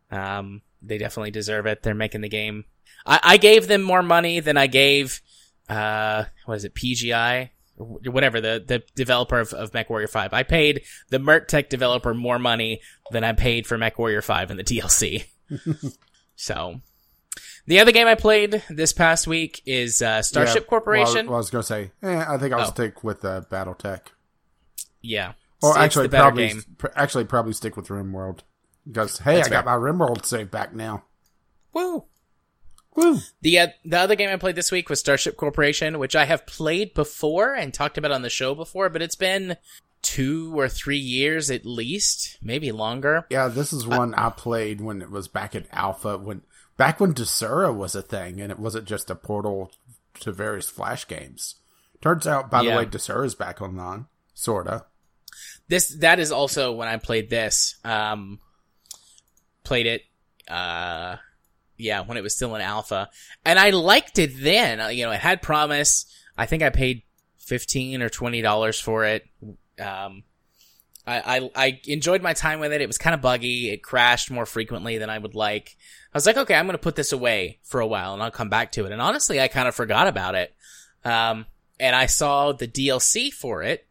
Um, 0.09 0.61
they 0.81 0.97
definitely 0.97 1.31
deserve 1.31 1.65
it. 1.65 1.83
They're 1.83 1.93
making 1.93 2.21
the 2.21 2.29
game. 2.29 2.63
I, 3.05 3.19
I 3.23 3.37
gave 3.37 3.67
them 3.67 3.81
more 3.81 4.03
money 4.03 4.39
than 4.39 4.57
I 4.57 4.67
gave, 4.67 5.21
uh, 5.69 6.25
what 6.45 6.55
is 6.55 6.65
it, 6.65 6.75
PGI, 6.75 7.49
whatever 7.77 8.39
the 8.41 8.63
the 8.65 8.83
developer 8.95 9.39
of, 9.39 9.53
of 9.53 9.71
MechWarrior 9.71 10.09
Five. 10.09 10.33
I 10.33 10.43
paid 10.43 10.83
the 11.09 11.19
Merc 11.19 11.47
Tech 11.47 11.69
developer 11.69 12.13
more 12.13 12.37
money 12.39 12.81
than 13.11 13.23
I 13.23 13.33
paid 13.33 13.65
for 13.67 13.77
MechWarrior 13.77 14.23
Five 14.23 14.51
in 14.51 14.57
the 14.57 14.63
DLC. 14.63 15.25
so. 16.35 16.81
The 17.67 17.79
other 17.79 17.91
game 17.91 18.07
I 18.07 18.15
played 18.15 18.63
this 18.71 18.91
past 18.91 19.27
week 19.27 19.61
is 19.67 20.01
uh, 20.01 20.23
Starship 20.23 20.63
Yeah, 20.63 20.69
Corporation. 20.69 21.27
Well, 21.27 21.35
I 21.35 21.37
was 21.37 21.51
going 21.51 21.61
to 21.61 21.67
say, 21.67 21.91
eh, 22.01 22.25
I 22.27 22.37
think 22.39 22.53
I'll 22.53 22.61
Oh. 22.61 22.65
stick 22.71 23.03
with 23.03 23.23
uh, 23.23 23.41
BattleTech. 23.51 24.01
yeah. 25.01 25.33
Or 25.63 25.77
actually, 25.77 26.07
probably 26.07 26.47
game. 26.47 26.63
pr- 26.79 26.87
actually 26.95 27.25
probably 27.25 27.53
stick 27.53 27.77
with 27.77 27.87
RimWorld 27.89 28.39
because 28.87 29.19
hey, 29.19 29.35
That's 29.35 29.47
I 29.47 29.51
got 29.51 29.65
my 29.65 29.75
RimWorld 29.75 30.25
save 30.25 30.49
back 30.49 30.73
now. 30.73 31.03
Woo! 31.71 32.05
Woo! 32.95 33.19
The 33.41 33.59
uh, 33.59 33.67
the 33.85 33.99
other 33.99 34.15
game 34.15 34.29
I 34.29 34.35
played 34.35 34.55
this 34.55 34.71
week 34.71 34.89
was 34.89 34.99
Starship 34.99 35.37
Corporation, 35.37 35.97
which 35.99 36.15
I 36.15 36.25
have 36.25 36.45
played 36.45 36.93
before 36.93 37.53
and 37.53 37.73
talked 37.73 37.97
about 37.97 38.11
on 38.11 38.21
the 38.21 38.29
show 38.29 38.53
before, 38.53 38.89
but 38.89 39.01
it's 39.01 39.15
been 39.15 39.55
two 40.01 40.57
or 40.59 40.67
three 40.67 40.97
years 40.97 41.49
at 41.51 41.65
least, 41.65 42.37
maybe 42.41 42.71
longer. 42.71 43.25
Yeah, 43.29 43.47
this 43.47 43.71
is 43.71 43.85
one 43.87 44.13
I 44.15 44.29
played 44.29 44.81
when 44.81 45.01
it 45.01 45.09
was 45.11 45.27
back 45.27 45.55
at 45.55 45.67
alpha 45.71 46.17
when 46.17 46.41
back 46.75 46.99
when 46.99 47.13
Desura 47.13 47.73
was 47.75 47.95
a 47.95 48.01
thing 48.01 48.41
and 48.41 48.51
it 48.51 48.59
wasn't 48.59 48.87
just 48.87 49.09
a 49.09 49.15
portal 49.15 49.71
to 50.21 50.31
various 50.31 50.69
flash 50.69 51.07
games. 51.07 51.55
Turns 52.01 52.25
out, 52.27 52.49
by 52.49 52.61
Yeah. 52.61 52.71
the 52.71 52.77
way, 52.77 52.85
Desura 52.87 53.25
is 53.25 53.35
back 53.35 53.61
online, 53.61 54.07
sorta. 54.33 54.85
This 55.69 55.89
that 55.99 56.19
is 56.19 56.31
also 56.31 56.73
when 56.73 56.87
I 56.89 56.97
played 56.97 57.29
this. 57.29 57.75
Um, 57.85 58.39
played 59.63 59.85
it, 59.85 60.01
uh, 60.49 61.17
yeah, 61.81 62.01
when 62.01 62.17
it 62.17 62.23
was 62.23 62.35
still 62.35 62.55
in 62.55 62.61
alpha, 62.61 63.09
and 63.45 63.59
I 63.59 63.71
liked 63.71 64.19
it 64.19 64.31
then. 64.41 64.79
Uh, 64.79 64.87
You 64.87 65.05
know, 65.05 65.11
it 65.11 65.19
had 65.19 65.41
promise. 65.41 66.05
I 66.37 66.45
think 66.45 66.63
I 66.63 66.69
paid 66.69 67.03
fifteen 67.37 68.01
or 68.01 68.09
twenty 68.09 68.41
dollars 68.41 68.79
for 68.79 69.05
it. 69.05 69.25
Um, 69.79 70.23
I, 71.05 71.37
I 71.37 71.49
I 71.55 71.81
enjoyed 71.87 72.21
my 72.21 72.33
time 72.33 72.59
with 72.59 72.71
it. 72.71 72.81
It 72.81 72.87
was 72.87 72.97
kind 72.97 73.13
of 73.13 73.21
buggy. 73.21 73.69
It 73.71 73.83
crashed 73.83 74.31
more 74.31 74.45
frequently 74.45 74.97
than 74.97 75.09
I 75.09 75.17
would 75.17 75.35
like. 75.35 75.75
I 76.13 76.17
was 76.17 76.25
like, 76.25 76.37
okay, 76.37 76.55
I'm 76.55 76.65
gonna 76.65 76.77
put 76.77 76.95
this 76.95 77.11
away 77.11 77.59
for 77.63 77.79
a 77.79 77.87
while, 77.87 78.13
and 78.13 78.21
I'll 78.21 78.31
come 78.31 78.49
back 78.49 78.71
to 78.73 78.85
it. 78.85 78.91
And 78.91 79.01
honestly, 79.01 79.39
I 79.41 79.47
kind 79.47 79.67
of 79.67 79.75
forgot 79.75 80.07
about 80.07 80.35
it. 80.35 80.53
Um, 81.03 81.45
and 81.79 81.95
I 81.95 82.05
saw 82.05 82.51
the 82.51 82.67
DLC 82.67 83.31
for 83.31 83.63
it. 83.63 83.87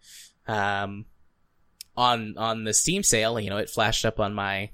Um, 0.46 1.06
on 1.96 2.34
on 2.38 2.64
the 2.64 2.72
Steam 2.72 3.02
sale, 3.02 3.38
you 3.40 3.50
know, 3.50 3.58
it 3.58 3.68
flashed 3.68 4.04
up 4.04 4.20
on 4.20 4.32
my, 4.32 4.70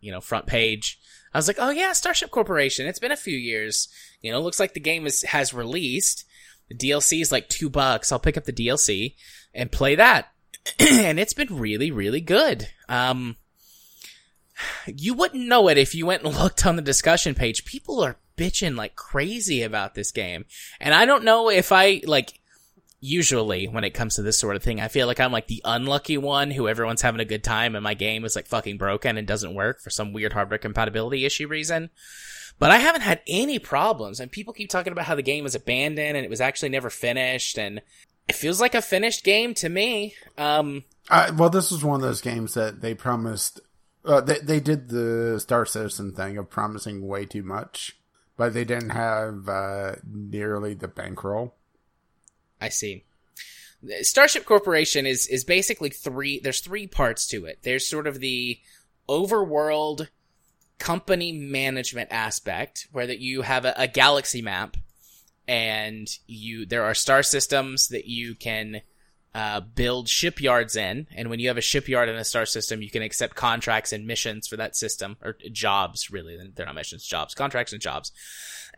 you 0.00 0.12
know, 0.12 0.20
front 0.20 0.46
page. 0.46 0.98
I 1.32 1.38
was 1.38 1.48
like, 1.48 1.58
oh 1.58 1.70
yeah, 1.70 1.92
Starship 1.92 2.30
Corporation. 2.30 2.86
It's 2.86 2.98
been 2.98 3.12
a 3.12 3.16
few 3.16 3.36
years. 3.36 3.88
You 4.22 4.32
know, 4.32 4.40
looks 4.40 4.60
like 4.60 4.74
the 4.74 4.80
game 4.80 5.06
is 5.06 5.22
has 5.22 5.54
released. 5.54 6.24
The 6.68 6.74
DLC 6.74 7.20
is 7.20 7.32
like 7.32 7.48
two 7.48 7.70
bucks. 7.70 8.12
I'll 8.12 8.18
pick 8.18 8.36
up 8.36 8.44
the 8.44 8.52
DLC 8.52 9.14
and 9.54 9.72
play 9.72 9.94
that. 9.94 10.32
and 10.78 11.18
it's 11.18 11.32
been 11.32 11.58
really, 11.58 11.90
really 11.90 12.20
good. 12.20 12.68
Um, 12.88 13.36
you 14.86 15.14
wouldn't 15.14 15.46
know 15.46 15.68
it 15.68 15.78
if 15.78 15.94
you 15.94 16.06
went 16.06 16.24
and 16.24 16.34
looked 16.38 16.66
on 16.66 16.76
the 16.76 16.82
discussion 16.82 17.34
page. 17.34 17.64
People 17.64 18.02
are 18.02 18.18
bitching 18.36 18.76
like 18.76 18.96
crazy 18.96 19.62
about 19.62 19.94
this 19.94 20.12
game. 20.12 20.44
And 20.80 20.94
I 20.94 21.06
don't 21.06 21.24
know 21.24 21.50
if 21.50 21.72
I, 21.72 22.02
like, 22.04 22.40
usually 23.00 23.66
when 23.66 23.84
it 23.84 23.94
comes 23.94 24.16
to 24.16 24.22
this 24.22 24.38
sort 24.38 24.56
of 24.56 24.62
thing, 24.62 24.80
I 24.80 24.88
feel 24.88 25.06
like 25.06 25.20
I'm 25.20 25.32
like 25.32 25.46
the 25.46 25.62
unlucky 25.64 26.18
one 26.18 26.50
who 26.50 26.68
everyone's 26.68 27.02
having 27.02 27.20
a 27.20 27.24
good 27.24 27.44
time 27.44 27.74
and 27.74 27.84
my 27.84 27.94
game 27.94 28.24
is 28.24 28.34
like 28.34 28.46
fucking 28.46 28.78
broken 28.78 29.16
and 29.16 29.26
doesn't 29.26 29.54
work 29.54 29.80
for 29.80 29.90
some 29.90 30.12
weird 30.12 30.32
hardware 30.32 30.58
compatibility 30.58 31.24
issue 31.24 31.46
reason. 31.48 31.90
But 32.58 32.72
I 32.72 32.78
haven't 32.78 33.02
had 33.02 33.20
any 33.28 33.58
problems 33.60 34.18
and 34.18 34.32
people 34.32 34.52
keep 34.52 34.68
talking 34.68 34.92
about 34.92 35.04
how 35.04 35.14
the 35.14 35.22
game 35.22 35.44
was 35.44 35.54
abandoned 35.54 36.16
and 36.16 36.24
it 36.24 36.30
was 36.30 36.40
actually 36.40 36.70
never 36.70 36.90
finished 36.90 37.56
and 37.56 37.80
it 38.28 38.34
feels 38.34 38.60
like 38.60 38.74
a 38.74 38.82
finished 38.82 39.24
game 39.24 39.54
to 39.54 39.68
me. 39.68 40.14
Um, 40.36 40.84
Uh, 41.08 41.32
well, 41.36 41.50
this 41.50 41.70
was 41.70 41.84
one 41.84 41.96
of 41.96 42.02
those 42.06 42.20
games 42.20 42.54
that 42.54 42.80
they 42.80 42.94
promised. 42.94 43.60
Uh, 44.04 44.20
they 44.20 44.38
they 44.38 44.60
did 44.60 44.88
the 44.88 45.38
Star 45.40 45.64
Citizen 45.66 46.12
thing 46.12 46.36
of 46.36 46.50
promising 46.50 47.06
way 47.06 47.24
too 47.24 47.42
much, 47.42 47.98
but 48.36 48.54
they 48.54 48.64
didn't 48.64 48.90
have 48.90 49.48
uh, 49.48 49.96
nearly 50.06 50.74
the 50.74 50.88
bankroll. 50.88 51.54
I 52.60 52.68
see. 52.68 53.04
Starship 54.02 54.44
Corporation 54.44 55.06
is 55.06 55.26
is 55.26 55.44
basically 55.44 55.90
three. 55.90 56.40
There's 56.40 56.60
three 56.60 56.86
parts 56.86 57.26
to 57.28 57.46
it. 57.46 57.60
There's 57.62 57.86
sort 57.86 58.06
of 58.06 58.18
the 58.18 58.58
overworld 59.08 60.08
company 60.78 61.32
management 61.32 62.08
aspect, 62.10 62.88
where 62.92 63.06
that 63.06 63.20
you 63.20 63.42
have 63.42 63.64
a, 63.64 63.74
a 63.76 63.88
galaxy 63.88 64.42
map, 64.42 64.76
and 65.46 66.08
you 66.26 66.66
there 66.66 66.84
are 66.84 66.94
star 66.94 67.22
systems 67.22 67.88
that 67.88 68.06
you 68.06 68.34
can 68.34 68.82
uh, 69.32 69.60
build 69.60 70.08
shipyards 70.08 70.74
in. 70.74 71.06
And 71.14 71.30
when 71.30 71.38
you 71.38 71.46
have 71.46 71.58
a 71.58 71.62
shipyard 71.62 72.08
in 72.08 72.16
a 72.16 72.24
star 72.24 72.46
system, 72.46 72.82
you 72.82 72.90
can 72.90 73.02
accept 73.02 73.36
contracts 73.36 73.92
and 73.92 74.08
missions 74.08 74.48
for 74.48 74.56
that 74.56 74.74
system 74.74 75.16
or 75.22 75.36
jobs. 75.52 76.10
Really, 76.10 76.36
they're 76.52 76.66
not 76.66 76.74
missions, 76.74 77.06
jobs, 77.06 77.32
contracts 77.32 77.72
and 77.72 77.80
jobs 77.80 78.10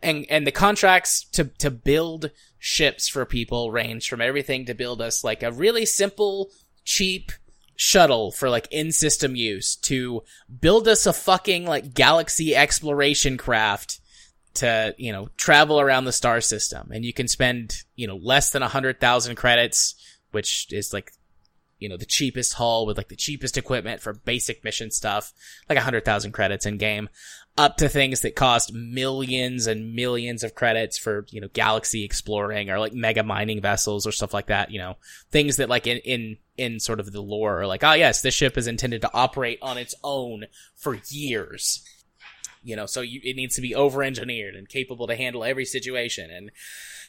and 0.01 0.25
and 0.29 0.45
the 0.45 0.51
contracts 0.51 1.25
to 1.31 1.45
to 1.45 1.69
build 1.69 2.31
ships 2.63 3.09
for 3.09 3.25
people 3.25 3.71
range 3.71 4.07
from 4.07 4.21
everything 4.21 4.65
to 4.65 4.75
build 4.75 5.01
us 5.01 5.23
like 5.23 5.41
a 5.41 5.51
really 5.51 5.83
simple 5.83 6.51
cheap 6.85 7.31
shuttle 7.75 8.31
for 8.31 8.51
like 8.51 8.67
in 8.69 8.91
system 8.91 9.35
use 9.35 9.75
to 9.75 10.21
build 10.59 10.87
us 10.87 11.07
a 11.07 11.11
fucking 11.11 11.65
like 11.65 11.95
galaxy 11.95 12.55
exploration 12.55 13.35
craft 13.35 13.99
to 14.53 14.93
you 14.99 15.11
know 15.11 15.27
travel 15.37 15.81
around 15.81 16.05
the 16.05 16.11
star 16.11 16.39
system. 16.39 16.91
And 16.91 17.03
you 17.03 17.13
can 17.13 17.27
spend 17.27 17.77
you 17.95 18.05
know 18.05 18.17
less 18.17 18.51
than 18.51 18.61
a 18.61 18.67
hundred 18.67 19.01
thousand 19.01 19.37
credits 19.37 19.95
which 20.29 20.71
is 20.71 20.93
like 20.93 21.11
you 21.81 21.89
know 21.89 21.97
the 21.97 22.05
cheapest 22.05 22.53
hull 22.53 22.85
with 22.85 22.95
like 22.95 23.09
the 23.09 23.15
cheapest 23.15 23.57
equipment 23.57 24.01
for 24.01 24.13
basic 24.13 24.63
mission 24.63 24.89
stuff 24.89 25.33
like 25.67 25.77
a 25.77 25.81
hundred 25.81 26.05
thousand 26.05 26.31
credits 26.31 26.65
in 26.65 26.77
game 26.77 27.09
up 27.57 27.77
to 27.77 27.89
things 27.89 28.21
that 28.21 28.35
cost 28.35 28.73
millions 28.73 29.67
and 29.67 29.93
millions 29.93 30.43
of 30.43 30.55
credits 30.55 30.97
for, 30.97 31.25
you 31.29 31.41
know, 31.41 31.49
galaxy 31.53 32.03
exploring 32.03 32.69
or 32.69 32.79
like 32.79 32.93
mega 32.93 33.23
mining 33.23 33.61
vessels 33.61 34.07
or 34.07 34.11
stuff 34.11 34.33
like 34.33 34.47
that, 34.47 34.71
you 34.71 34.79
know, 34.79 34.95
things 35.31 35.57
that 35.57 35.69
like 35.69 35.85
in, 35.85 35.97
in, 35.97 36.37
in 36.57 36.79
sort 36.79 36.99
of 36.99 37.11
the 37.11 37.21
lore 37.21 37.59
are 37.59 37.67
like, 37.67 37.83
oh 37.83 37.93
yes, 37.93 38.21
this 38.21 38.33
ship 38.33 38.57
is 38.57 38.67
intended 38.67 39.01
to 39.01 39.13
operate 39.13 39.59
on 39.61 39.77
its 39.77 39.93
own 40.03 40.45
for 40.75 40.97
years. 41.09 41.83
You 42.63 42.75
know, 42.75 42.85
so 42.85 43.01
you, 43.01 43.19
it 43.23 43.35
needs 43.35 43.55
to 43.55 43.61
be 43.61 43.75
over 43.75 44.03
engineered 44.03 44.55
and 44.55 44.69
capable 44.69 45.07
to 45.07 45.15
handle 45.15 45.43
every 45.43 45.65
situation 45.65 46.29
and 46.29 46.51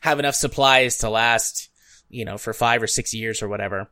have 0.01 0.19
enough 0.19 0.35
supplies 0.35 0.99
to 0.99 1.11
last, 1.11 1.69
you 2.09 2.25
know, 2.25 2.39
for 2.39 2.53
five 2.53 2.83
or 2.83 2.87
six 2.87 3.15
years 3.15 3.43
or 3.43 3.49
whatever. 3.49 3.91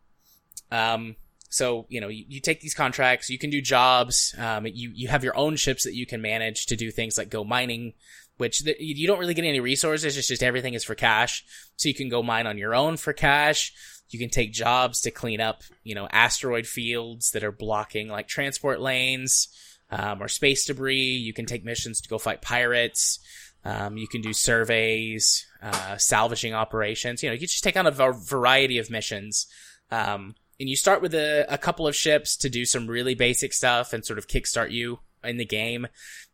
Um, 0.70 1.16
so, 1.48 1.86
you 1.88 2.00
know, 2.00 2.08
you, 2.08 2.24
you 2.28 2.40
take 2.40 2.60
these 2.60 2.74
contracts, 2.74 3.28
you 3.28 3.38
can 3.38 3.50
do 3.50 3.60
jobs, 3.60 4.34
um, 4.38 4.66
you, 4.66 4.92
you 4.94 5.08
have 5.08 5.24
your 5.24 5.36
own 5.36 5.56
ships 5.56 5.82
that 5.84 5.94
you 5.94 6.06
can 6.06 6.22
manage 6.22 6.66
to 6.66 6.76
do 6.76 6.92
things 6.92 7.18
like 7.18 7.28
go 7.28 7.42
mining, 7.42 7.94
which 8.36 8.60
the, 8.60 8.76
you 8.78 9.08
don't 9.08 9.18
really 9.18 9.34
get 9.34 9.44
any 9.44 9.58
resources. 9.58 10.16
It's 10.16 10.28
just 10.28 10.44
everything 10.44 10.74
is 10.74 10.84
for 10.84 10.94
cash. 10.94 11.44
So 11.76 11.88
you 11.88 11.94
can 11.94 12.08
go 12.08 12.22
mine 12.22 12.46
on 12.46 12.56
your 12.56 12.74
own 12.74 12.96
for 12.96 13.12
cash. 13.12 13.72
You 14.10 14.18
can 14.18 14.28
take 14.28 14.52
jobs 14.52 15.00
to 15.02 15.10
clean 15.10 15.40
up, 15.40 15.62
you 15.82 15.94
know, 15.94 16.08
asteroid 16.10 16.66
fields 16.66 17.32
that 17.32 17.44
are 17.44 17.52
blocking 17.52 18.08
like 18.08 18.28
transport 18.28 18.80
lanes 18.80 19.48
um, 19.90 20.22
or 20.22 20.28
space 20.28 20.64
debris. 20.66 21.00
You 21.00 21.32
can 21.32 21.46
take 21.46 21.64
missions 21.64 22.00
to 22.00 22.08
go 22.08 22.18
fight 22.18 22.42
pirates. 22.42 23.18
Um, 23.64 23.96
you 23.96 24.08
can 24.08 24.20
do 24.20 24.32
surveys, 24.32 25.46
uh, 25.62 25.96
salvaging 25.96 26.54
operations. 26.54 27.22
You 27.22 27.28
know, 27.28 27.34
you 27.34 27.46
just 27.46 27.64
take 27.64 27.76
on 27.76 27.86
a 27.86 27.90
variety 27.90 28.78
of 28.78 28.88
missions. 28.88 29.46
Um, 29.90 30.34
and 30.60 30.68
you 30.68 30.76
start 30.76 31.00
with 31.00 31.14
a, 31.14 31.46
a 31.48 31.56
couple 31.56 31.88
of 31.88 31.96
ships 31.96 32.36
to 32.36 32.50
do 32.50 32.66
some 32.66 32.86
really 32.86 33.14
basic 33.14 33.54
stuff 33.54 33.94
and 33.94 34.04
sort 34.04 34.18
of 34.18 34.28
kickstart 34.28 34.70
you 34.70 35.00
in 35.24 35.38
the 35.38 35.44
game. 35.46 35.88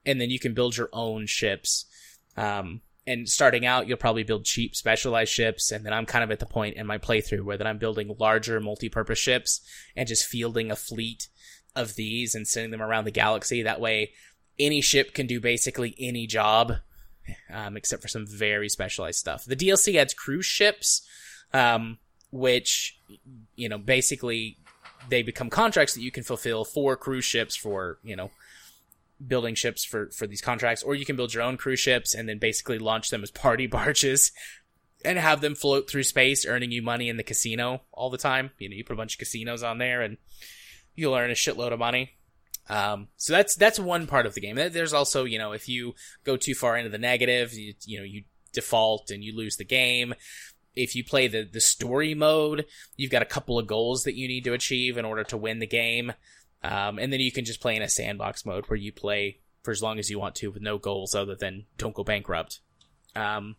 And 0.04 0.20
then 0.20 0.30
you 0.30 0.40
can 0.40 0.52
build 0.52 0.76
your 0.76 0.88
own 0.92 1.26
ships. 1.26 1.86
Um, 2.36 2.80
and 3.06 3.28
starting 3.28 3.64
out, 3.64 3.86
you'll 3.86 3.98
probably 3.98 4.24
build 4.24 4.44
cheap 4.44 4.74
specialized 4.74 5.32
ships. 5.32 5.70
And 5.70 5.86
then 5.86 5.92
I'm 5.92 6.06
kind 6.06 6.24
of 6.24 6.32
at 6.32 6.40
the 6.40 6.46
point 6.46 6.76
in 6.76 6.88
my 6.88 6.98
playthrough 6.98 7.42
where 7.42 7.56
then 7.56 7.68
I'm 7.68 7.78
building 7.78 8.16
larger 8.18 8.60
multi-purpose 8.60 9.18
ships 9.18 9.60
and 9.94 10.08
just 10.08 10.26
fielding 10.26 10.72
a 10.72 10.76
fleet 10.76 11.28
of 11.76 11.94
these 11.94 12.34
and 12.34 12.48
sending 12.48 12.72
them 12.72 12.82
around 12.82 13.04
the 13.04 13.12
galaxy. 13.12 13.62
That 13.62 13.80
way, 13.80 14.12
any 14.58 14.80
ship 14.80 15.14
can 15.14 15.28
do 15.28 15.40
basically 15.40 15.94
any 16.00 16.26
job, 16.26 16.72
um, 17.52 17.76
except 17.76 18.02
for 18.02 18.08
some 18.08 18.26
very 18.26 18.68
specialized 18.68 19.20
stuff. 19.20 19.44
The 19.44 19.54
DLC 19.54 19.94
adds 19.94 20.14
cruise 20.14 20.46
ships, 20.46 21.06
um, 21.52 21.98
which, 22.30 22.98
you 23.54 23.68
know, 23.68 23.78
basically 23.78 24.58
they 25.08 25.22
become 25.22 25.50
contracts 25.50 25.94
that 25.94 26.02
you 26.02 26.10
can 26.10 26.24
fulfill 26.24 26.64
for 26.64 26.96
cruise 26.96 27.24
ships 27.24 27.56
for, 27.56 27.98
you 28.02 28.16
know, 28.16 28.30
building 29.24 29.54
ships 29.54 29.84
for 29.84 30.10
for 30.10 30.26
these 30.26 30.40
contracts, 30.40 30.82
or 30.82 30.94
you 30.94 31.04
can 31.04 31.16
build 31.16 31.32
your 31.32 31.42
own 31.42 31.56
cruise 31.56 31.80
ships 31.80 32.14
and 32.14 32.28
then 32.28 32.38
basically 32.38 32.78
launch 32.78 33.10
them 33.10 33.22
as 33.22 33.30
party 33.30 33.66
barges 33.66 34.32
and 35.04 35.18
have 35.18 35.40
them 35.40 35.54
float 35.54 35.88
through 35.88 36.02
space, 36.02 36.44
earning 36.46 36.72
you 36.72 36.82
money 36.82 37.08
in 37.08 37.16
the 37.16 37.22
casino 37.22 37.82
all 37.92 38.10
the 38.10 38.18
time. 38.18 38.50
You 38.58 38.68
know, 38.68 38.74
you 38.74 38.84
put 38.84 38.94
a 38.94 38.96
bunch 38.96 39.14
of 39.14 39.18
casinos 39.18 39.62
on 39.62 39.78
there, 39.78 40.02
and 40.02 40.16
you'll 40.94 41.14
earn 41.14 41.30
a 41.30 41.34
shitload 41.34 41.72
of 41.72 41.78
money. 41.78 42.12
Um, 42.68 43.08
so 43.16 43.32
that's 43.32 43.54
that's 43.54 43.78
one 43.78 44.06
part 44.06 44.26
of 44.26 44.34
the 44.34 44.40
game. 44.40 44.56
There's 44.56 44.92
also, 44.92 45.24
you 45.24 45.38
know, 45.38 45.52
if 45.52 45.68
you 45.68 45.94
go 46.24 46.36
too 46.36 46.54
far 46.54 46.76
into 46.76 46.90
the 46.90 46.98
negative, 46.98 47.52
you, 47.54 47.74
you 47.84 47.98
know, 47.98 48.04
you 48.04 48.24
default 48.52 49.10
and 49.10 49.22
you 49.22 49.36
lose 49.36 49.56
the 49.56 49.64
game. 49.64 50.14
If 50.76 50.94
you 50.94 51.02
play 51.02 51.26
the 51.26 51.42
the 51.50 51.60
story 51.60 52.14
mode, 52.14 52.66
you've 52.96 53.10
got 53.10 53.22
a 53.22 53.26
couple 53.26 53.58
of 53.58 53.66
goals 53.66 54.04
that 54.04 54.14
you 54.14 54.28
need 54.28 54.44
to 54.44 54.52
achieve 54.52 54.98
in 54.98 55.04
order 55.04 55.24
to 55.24 55.36
win 55.36 55.58
the 55.58 55.66
game. 55.66 56.12
Um, 56.62 56.98
and 56.98 57.12
then 57.12 57.20
you 57.20 57.32
can 57.32 57.44
just 57.44 57.60
play 57.60 57.76
in 57.76 57.82
a 57.82 57.88
sandbox 57.88 58.44
mode 58.44 58.66
where 58.66 58.78
you 58.78 58.92
play 58.92 59.38
for 59.62 59.70
as 59.70 59.82
long 59.82 59.98
as 59.98 60.10
you 60.10 60.18
want 60.18 60.34
to 60.36 60.50
with 60.50 60.62
no 60.62 60.78
goals 60.78 61.14
other 61.14 61.34
than 61.34 61.66
don't 61.78 61.94
go 61.94 62.04
bankrupt. 62.04 62.60
Um, 63.14 63.56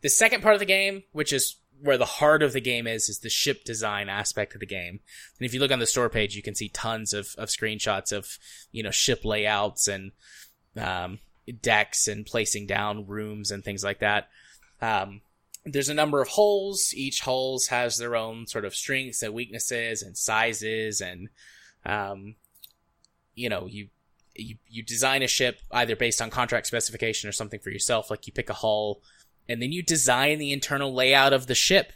the 0.00 0.08
second 0.08 0.42
part 0.42 0.54
of 0.54 0.60
the 0.60 0.66
game, 0.66 1.02
which 1.12 1.32
is 1.32 1.56
where 1.80 1.98
the 1.98 2.04
heart 2.04 2.42
of 2.42 2.52
the 2.52 2.60
game 2.60 2.86
is, 2.86 3.08
is 3.08 3.18
the 3.18 3.28
ship 3.28 3.64
design 3.64 4.08
aspect 4.08 4.54
of 4.54 4.60
the 4.60 4.66
game. 4.66 5.00
And 5.38 5.46
if 5.46 5.52
you 5.52 5.60
look 5.60 5.72
on 5.72 5.78
the 5.78 5.86
store 5.86 6.08
page, 6.08 6.34
you 6.34 6.42
can 6.42 6.54
see 6.54 6.68
tons 6.68 7.12
of, 7.12 7.34
of 7.36 7.48
screenshots 7.48 8.12
of, 8.12 8.38
you 8.72 8.82
know, 8.82 8.90
ship 8.90 9.24
layouts 9.24 9.88
and, 9.88 10.12
um, 10.76 11.18
decks 11.60 12.08
and 12.08 12.26
placing 12.26 12.66
down 12.66 13.06
rooms 13.06 13.50
and 13.50 13.64
things 13.64 13.84
like 13.84 14.00
that. 14.00 14.28
Um, 14.80 15.20
there's 15.66 15.88
a 15.88 15.94
number 15.94 16.22
of 16.22 16.28
hulls. 16.28 16.94
Each 16.94 17.20
hulls 17.20 17.66
has 17.66 17.98
their 17.98 18.16
own 18.16 18.46
sort 18.46 18.64
of 18.64 18.74
strengths 18.74 19.22
and 19.22 19.34
weaknesses 19.34 20.02
and 20.02 20.16
sizes 20.16 21.00
and 21.00 21.28
um, 21.84 22.34
you 23.34 23.48
know, 23.48 23.66
you, 23.66 23.88
you, 24.34 24.56
you 24.68 24.82
design 24.82 25.22
a 25.22 25.28
ship 25.28 25.60
either 25.70 25.94
based 25.94 26.20
on 26.20 26.30
contract 26.30 26.66
specification 26.66 27.28
or 27.28 27.32
something 27.32 27.60
for 27.60 27.70
yourself, 27.70 28.10
like 28.10 28.26
you 28.26 28.32
pick 28.32 28.50
a 28.50 28.54
hull, 28.54 29.02
and 29.48 29.62
then 29.62 29.72
you 29.72 29.82
design 29.82 30.38
the 30.38 30.52
internal 30.52 30.92
layout 30.92 31.32
of 31.32 31.46
the 31.46 31.54
ship. 31.54 31.92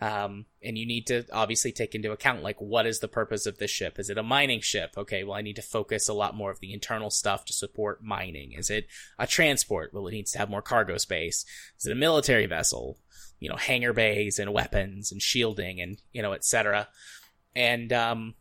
Um, 0.00 0.46
and 0.62 0.76
you 0.76 0.86
need 0.86 1.06
to 1.06 1.24
obviously 1.32 1.72
take 1.72 1.94
into 1.94 2.12
account, 2.12 2.42
like, 2.42 2.60
what 2.60 2.84
is 2.84 2.98
the 2.98 3.08
purpose 3.08 3.46
of 3.46 3.58
this 3.58 3.70
ship? 3.70 3.98
Is 3.98 4.10
it 4.10 4.18
a 4.18 4.22
mining 4.22 4.60
ship? 4.60 4.92
Okay, 4.96 5.24
well, 5.24 5.36
I 5.36 5.40
need 5.40 5.56
to 5.56 5.62
focus 5.62 6.08
a 6.08 6.12
lot 6.12 6.34
more 6.34 6.50
of 6.50 6.60
the 6.60 6.74
internal 6.74 7.10
stuff 7.10 7.44
to 7.46 7.52
support 7.52 8.02
mining. 8.02 8.52
Is 8.52 8.70
it 8.70 8.86
a 9.18 9.26
transport? 9.26 9.94
Well, 9.94 10.06
it 10.08 10.12
needs 10.12 10.32
to 10.32 10.38
have 10.38 10.50
more 10.50 10.62
cargo 10.62 10.98
space. 10.98 11.46
Is 11.78 11.86
it 11.86 11.92
a 11.92 11.94
military 11.94 12.46
vessel? 12.46 12.98
You 13.40 13.48
know, 13.48 13.56
hangar 13.56 13.92
bays 13.92 14.38
and 14.38 14.52
weapons 14.52 15.12
and 15.12 15.20
shielding 15.20 15.80
and, 15.80 15.98
you 16.12 16.22
know, 16.22 16.32
etc. 16.32 16.88
And, 17.54 17.92
um, 17.92 18.34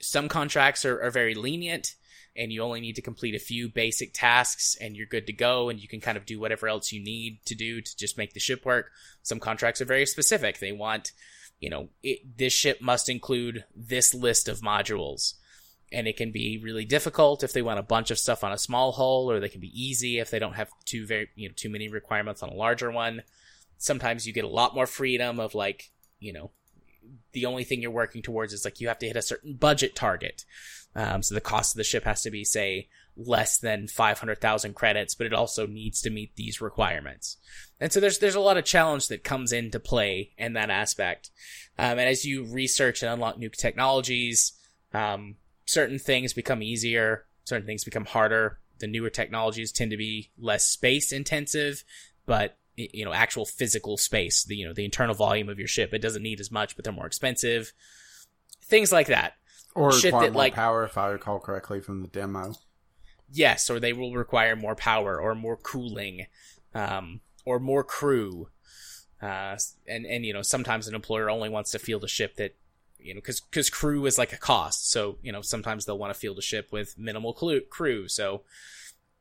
some 0.00 0.28
contracts 0.28 0.84
are, 0.84 1.00
are 1.02 1.10
very 1.10 1.34
lenient 1.34 1.94
and 2.36 2.52
you 2.52 2.62
only 2.62 2.80
need 2.80 2.94
to 2.94 3.02
complete 3.02 3.34
a 3.34 3.40
few 3.40 3.68
basic 3.68 4.14
tasks 4.14 4.76
and 4.80 4.96
you're 4.96 5.06
good 5.06 5.26
to 5.26 5.32
go 5.32 5.68
and 5.68 5.80
you 5.80 5.88
can 5.88 6.00
kind 6.00 6.16
of 6.16 6.24
do 6.24 6.38
whatever 6.38 6.68
else 6.68 6.92
you 6.92 7.02
need 7.02 7.44
to 7.44 7.54
do 7.54 7.80
to 7.80 7.96
just 7.96 8.16
make 8.16 8.32
the 8.32 8.40
ship 8.40 8.64
work. 8.64 8.90
Some 9.22 9.40
contracts 9.40 9.80
are 9.80 9.86
very 9.86 10.06
specific. 10.06 10.58
They 10.58 10.72
want, 10.72 11.12
you 11.58 11.68
know, 11.68 11.88
it, 12.02 12.38
this 12.38 12.52
ship 12.52 12.80
must 12.80 13.08
include 13.08 13.64
this 13.74 14.14
list 14.14 14.48
of 14.48 14.60
modules. 14.60 15.34
And 15.90 16.06
it 16.06 16.16
can 16.16 16.30
be 16.30 16.60
really 16.62 16.84
difficult 16.84 17.42
if 17.42 17.52
they 17.52 17.62
want 17.62 17.80
a 17.80 17.82
bunch 17.82 18.10
of 18.10 18.18
stuff 18.18 18.44
on 18.44 18.52
a 18.52 18.58
small 18.58 18.92
hull, 18.92 19.30
or 19.30 19.40
they 19.40 19.48
can 19.48 19.60
be 19.60 19.72
easy 19.74 20.18
if 20.18 20.30
they 20.30 20.38
don't 20.38 20.54
have 20.54 20.68
too 20.84 21.06
very, 21.06 21.30
you 21.34 21.48
know, 21.48 21.54
too 21.56 21.70
many 21.70 21.88
requirements 21.88 22.42
on 22.42 22.50
a 22.50 22.54
larger 22.54 22.90
one. 22.90 23.22
Sometimes 23.78 24.26
you 24.26 24.32
get 24.32 24.44
a 24.44 24.48
lot 24.48 24.74
more 24.74 24.86
freedom 24.86 25.40
of 25.40 25.54
like, 25.54 25.90
you 26.18 26.32
know, 26.32 26.50
the 27.32 27.46
only 27.46 27.64
thing 27.64 27.80
you're 27.80 27.90
working 27.90 28.22
towards 28.22 28.52
is 28.52 28.64
like 28.64 28.80
you 28.80 28.88
have 28.88 28.98
to 28.98 29.06
hit 29.06 29.16
a 29.16 29.22
certain 29.22 29.54
budget 29.54 29.94
target. 29.94 30.44
Um, 30.94 31.22
so 31.22 31.34
the 31.34 31.40
cost 31.40 31.74
of 31.74 31.78
the 31.78 31.84
ship 31.84 32.04
has 32.04 32.22
to 32.22 32.30
be, 32.30 32.44
say, 32.44 32.88
less 33.16 33.58
than 33.58 33.88
500,000 33.88 34.74
credits, 34.74 35.14
but 35.14 35.26
it 35.26 35.32
also 35.32 35.66
needs 35.66 36.00
to 36.02 36.10
meet 36.10 36.34
these 36.36 36.60
requirements. 36.60 37.36
And 37.80 37.92
so 37.92 38.00
there's, 38.00 38.18
there's 38.18 38.34
a 38.34 38.40
lot 38.40 38.56
of 38.56 38.64
challenge 38.64 39.08
that 39.08 39.24
comes 39.24 39.52
into 39.52 39.80
play 39.80 40.32
in 40.36 40.54
that 40.54 40.70
aspect. 40.70 41.30
Um, 41.78 41.98
and 41.98 42.08
as 42.08 42.24
you 42.24 42.44
research 42.44 43.02
and 43.02 43.12
unlock 43.12 43.38
new 43.38 43.48
technologies, 43.48 44.52
um, 44.92 45.36
certain 45.66 45.98
things 45.98 46.32
become 46.32 46.62
easier, 46.62 47.24
certain 47.44 47.66
things 47.66 47.84
become 47.84 48.04
harder. 48.04 48.58
The 48.78 48.86
newer 48.86 49.10
technologies 49.10 49.72
tend 49.72 49.90
to 49.90 49.96
be 49.96 50.30
less 50.38 50.64
space 50.64 51.12
intensive, 51.12 51.84
but 52.26 52.57
you 52.78 53.04
know 53.04 53.12
actual 53.12 53.44
physical 53.44 53.96
space 53.96 54.44
the 54.44 54.56
you 54.56 54.66
know 54.66 54.72
the 54.72 54.84
internal 54.84 55.14
volume 55.14 55.48
of 55.48 55.58
your 55.58 55.68
ship. 55.68 55.92
It 55.92 56.02
doesn't 56.02 56.22
need 56.22 56.40
as 56.40 56.50
much 56.50 56.76
but 56.76 56.84
they're 56.84 56.92
more 56.92 57.06
expensive. 57.06 57.72
Things 58.64 58.92
like 58.92 59.08
that. 59.08 59.34
Or 59.74 59.92
Shit 59.92 60.12
that, 60.12 60.32
more 60.32 60.42
like, 60.42 60.54
power 60.54 60.84
if 60.84 60.98
i 60.98 61.08
recall 61.08 61.38
correctly 61.38 61.80
from 61.80 62.02
the 62.02 62.08
demo. 62.08 62.54
Yes 63.30 63.68
or 63.70 63.80
they 63.80 63.92
will 63.92 64.14
require 64.14 64.56
more 64.56 64.74
power 64.74 65.20
or 65.20 65.34
more 65.34 65.56
cooling 65.56 66.26
um, 66.74 67.20
or 67.44 67.58
more 67.58 67.84
crew. 67.84 68.48
Uh, 69.20 69.56
and 69.88 70.06
and 70.06 70.24
you 70.24 70.32
know 70.32 70.42
sometimes 70.42 70.86
an 70.86 70.94
employer 70.94 71.28
only 71.28 71.48
wants 71.48 71.72
to 71.72 71.78
field 71.78 72.04
a 72.04 72.08
ship 72.08 72.36
that 72.36 72.54
you 73.00 73.14
know 73.14 73.20
because 73.20 73.40
because 73.40 73.68
crew 73.68 74.06
is 74.06 74.16
like 74.16 74.32
a 74.32 74.36
cost. 74.36 74.90
So 74.90 75.18
you 75.22 75.32
know 75.32 75.42
sometimes 75.42 75.84
they'll 75.84 75.98
want 75.98 76.14
to 76.14 76.18
field 76.18 76.38
a 76.38 76.42
ship 76.42 76.68
with 76.70 76.96
minimal 76.96 77.32
crew. 77.32 78.06
So 78.06 78.42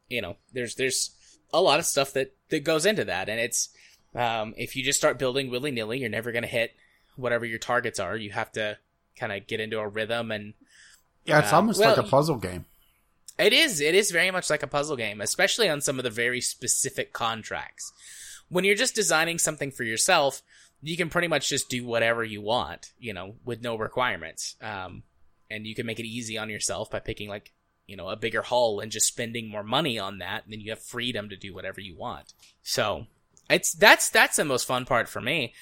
you 0.07 0.21
know 0.21 0.37
there's 0.53 0.75
there's 0.75 1.16
a 1.53 1.61
lot 1.61 1.79
of 1.79 1.85
stuff 1.85 2.13
that 2.13 2.33
that 2.49 2.63
goes 2.63 2.85
into 2.85 3.05
that, 3.05 3.29
and 3.29 3.39
it's 3.39 3.69
um, 4.15 4.53
if 4.57 4.75
you 4.75 4.83
just 4.83 4.99
start 4.99 5.19
building 5.19 5.49
willy 5.49 5.71
nilly, 5.71 5.99
you're 5.99 6.09
never 6.09 6.31
going 6.31 6.43
to 6.43 6.49
hit 6.49 6.73
whatever 7.15 7.45
your 7.45 7.59
targets 7.59 7.99
are. 7.99 8.15
You 8.15 8.31
have 8.31 8.51
to 8.53 8.77
kind 9.17 9.31
of 9.31 9.47
get 9.47 9.59
into 9.59 9.79
a 9.79 9.87
rhythm 9.87 10.31
and 10.31 10.53
yeah, 11.25 11.39
it's 11.39 11.51
uh, 11.51 11.57
almost 11.57 11.79
well, 11.79 11.89
like 11.89 11.97
a 11.97 12.09
puzzle 12.09 12.37
game. 12.37 12.65
It 13.37 13.53
is. 13.53 13.81
It 13.81 13.93
is 13.93 14.11
very 14.11 14.31
much 14.31 14.49
like 14.49 14.63
a 14.63 14.67
puzzle 14.67 14.95
game, 14.95 15.21
especially 15.21 15.69
on 15.69 15.81
some 15.81 15.99
of 15.99 16.03
the 16.03 16.09
very 16.09 16.41
specific 16.41 17.13
contracts. 17.13 17.91
When 18.49 18.63
you're 18.63 18.75
just 18.75 18.95
designing 18.95 19.37
something 19.37 19.71
for 19.71 19.83
yourself, 19.83 20.41
you 20.81 20.95
can 20.95 21.09
pretty 21.09 21.27
much 21.27 21.49
just 21.49 21.69
do 21.69 21.85
whatever 21.85 22.23
you 22.23 22.41
want, 22.41 22.93
you 22.97 23.13
know, 23.13 23.35
with 23.45 23.61
no 23.61 23.77
requirements. 23.77 24.55
Um, 24.61 25.03
and 25.51 25.67
you 25.67 25.75
can 25.75 25.85
make 25.85 25.99
it 25.99 26.05
easy 26.05 26.37
on 26.37 26.49
yourself 26.49 26.89
by 26.89 26.99
picking 26.99 27.29
like 27.29 27.51
you 27.87 27.95
know, 27.95 28.09
a 28.09 28.15
bigger 28.15 28.41
hull 28.41 28.79
and 28.79 28.91
just 28.91 29.07
spending 29.07 29.49
more 29.49 29.63
money 29.63 29.97
on 29.97 30.19
that, 30.19 30.43
then 30.47 30.59
you 30.59 30.71
have 30.71 30.83
freedom 30.83 31.29
to 31.29 31.37
do 31.37 31.53
whatever 31.53 31.81
you 31.81 31.95
want. 31.95 32.33
So 32.61 33.07
it's 33.49 33.73
that's 33.73 34.09
that's 34.09 34.35
the 34.35 34.45
most 34.45 34.67
fun 34.67 34.85
part 34.85 35.07
for 35.09 35.21
me. 35.21 35.53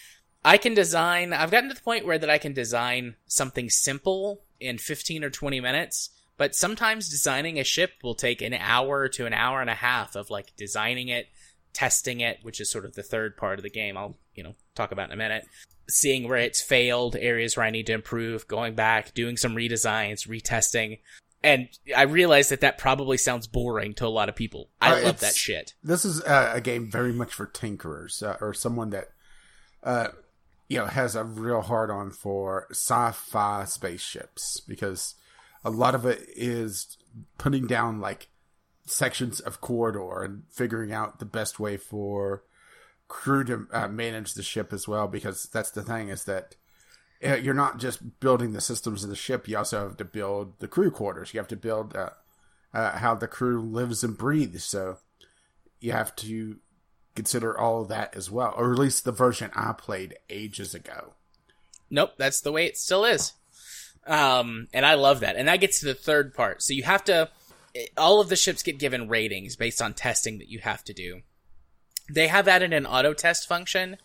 I 0.43 0.57
can 0.57 0.73
design. 0.73 1.33
I've 1.33 1.51
gotten 1.51 1.69
to 1.69 1.75
the 1.75 1.81
point 1.81 2.05
where 2.05 2.19
that 2.19 2.29
I 2.29 2.37
can 2.37 2.53
design 2.53 3.15
something 3.25 3.69
simple 3.69 4.43
in 4.59 4.77
15 4.77 5.23
or 5.23 5.29
20 5.29 5.59
minutes. 5.59 6.09
But 6.37 6.53
sometimes 6.53 7.09
designing 7.09 7.59
a 7.59 7.63
ship 7.63 7.93
will 8.03 8.15
take 8.15 8.41
an 8.41 8.53
hour 8.53 9.07
to 9.07 9.25
an 9.25 9.33
hour 9.33 9.61
and 9.61 9.69
a 9.69 9.75
half 9.75 10.15
of 10.15 10.29
like 10.29 10.53
designing 10.57 11.07
it, 11.07 11.29
testing 11.73 12.19
it, 12.19 12.39
which 12.41 12.59
is 12.59 12.69
sort 12.69 12.85
of 12.85 12.93
the 12.93 13.03
third 13.03 13.37
part 13.37 13.57
of 13.57 13.63
the 13.63 13.69
game. 13.69 13.97
I'll, 13.97 14.17
you 14.33 14.43
know, 14.43 14.55
talk 14.75 14.91
about 14.91 15.07
in 15.07 15.13
a 15.13 15.17
minute. 15.17 15.45
Seeing 15.87 16.27
where 16.27 16.37
it's 16.37 16.61
failed, 16.61 17.15
areas 17.15 17.55
where 17.55 17.65
I 17.65 17.69
need 17.69 17.85
to 17.87 17.93
improve, 17.93 18.47
going 18.47 18.75
back, 18.75 19.13
doing 19.13 19.37
some 19.37 19.55
redesigns, 19.55 20.27
retesting 20.27 20.99
and 21.45 21.69
I 21.95 22.01
realize 22.03 22.49
that 22.49 22.61
that 22.61 22.79
probably 22.79 23.17
sounds 23.17 23.45
boring 23.45 23.93
to 23.95 24.07
a 24.07 24.09
lot 24.09 24.29
of 24.29 24.35
people. 24.35 24.71
I 24.81 24.99
uh, 24.99 25.03
love 25.05 25.19
that 25.19 25.35
shit. 25.35 25.75
This 25.83 26.03
is 26.03 26.19
a, 26.23 26.53
a, 26.55 26.61
game 26.61 26.89
very 26.89 27.13
much 27.13 27.31
for 27.31 27.45
tinkerers 27.45 28.23
uh, 28.23 28.37
or 28.41 28.51
someone 28.51 28.89
that, 28.89 29.09
uh, 29.83 30.07
you 30.67 30.79
know, 30.79 30.87
has 30.87 31.15
a 31.15 31.23
real 31.23 31.61
hard 31.61 31.91
on 31.91 32.09
for 32.09 32.65
sci-fi 32.71 33.63
spaceships 33.65 34.59
because 34.67 35.13
a 35.63 35.69
lot 35.69 35.93
of 35.93 36.03
it 36.03 36.25
is 36.35 36.97
putting 37.37 37.67
down 37.67 38.01
like 38.01 38.29
sections 38.85 39.39
of 39.39 39.61
corridor 39.61 40.23
and 40.23 40.43
figuring 40.49 40.91
out 40.91 41.19
the 41.19 41.25
best 41.25 41.59
way 41.59 41.77
for 41.77 42.43
crew 43.07 43.43
to 43.43 43.67
uh, 43.71 43.87
manage 43.87 44.33
the 44.33 44.41
ship 44.41 44.73
as 44.73 44.87
well. 44.87 45.07
Because 45.07 45.43
that's 45.53 45.69
the 45.69 45.83
thing 45.83 46.09
is 46.09 46.23
that 46.23 46.55
uh, 46.55 46.64
you're 47.33 47.53
not 47.53 47.79
just 47.79 48.19
building 48.19 48.53
the 48.53 48.61
systems 48.61 49.03
of 49.03 49.09
the 49.09 49.15
ship; 49.15 49.47
you 49.47 49.57
also 49.57 49.87
have 49.87 49.97
to 49.97 50.05
build 50.05 50.59
the 50.59 50.67
crew 50.67 50.91
quarters. 50.91 51.33
You 51.33 51.39
have 51.39 51.47
to 51.49 51.55
build 51.55 51.95
uh, 51.95 52.11
uh, 52.73 52.97
how 52.97 53.15
the 53.15 53.27
crew 53.27 53.61
lives 53.61 54.03
and 54.03 54.17
breathes. 54.17 54.63
So 54.63 54.97
you 55.79 55.91
have 55.91 56.15
to 56.17 56.57
consider 57.15 57.57
all 57.57 57.81
of 57.81 57.87
that 57.87 58.15
as 58.15 58.29
well, 58.29 58.53
or 58.57 58.73
at 58.73 58.79
least 58.79 59.05
the 59.05 59.11
version 59.11 59.51
I 59.55 59.73
played 59.73 60.15
ages 60.29 60.75
ago. 60.75 61.13
Nope, 61.89 62.11
that's 62.17 62.41
the 62.41 62.51
way 62.51 62.65
it 62.65 62.77
still 62.77 63.05
is. 63.05 63.33
Um, 64.05 64.67
and 64.73 64.85
I 64.85 64.95
love 64.95 65.21
that. 65.21 65.35
And 65.35 65.47
that 65.47 65.61
gets 65.61 65.79
to 65.79 65.85
the 65.85 65.93
third 65.93 66.33
part. 66.33 66.61
So 66.61 66.73
you 66.73 66.83
have 66.83 67.03
to, 67.05 67.29
all 67.97 68.19
of 68.19 68.29
the 68.29 68.35
ships 68.35 68.63
get 68.63 68.79
given 68.79 69.07
ratings 69.07 69.55
based 69.55 69.81
on 69.81 69.93
testing 69.93 70.37
that 70.39 70.49
you 70.49 70.59
have 70.59 70.83
to 70.85 70.93
do. 70.93 71.21
They 72.11 72.27
have 72.27 72.47
added 72.47 72.73
an 72.73 72.85
auto 72.85 73.13
test 73.13 73.47
function, 73.47 73.97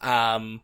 um, 0.00 0.62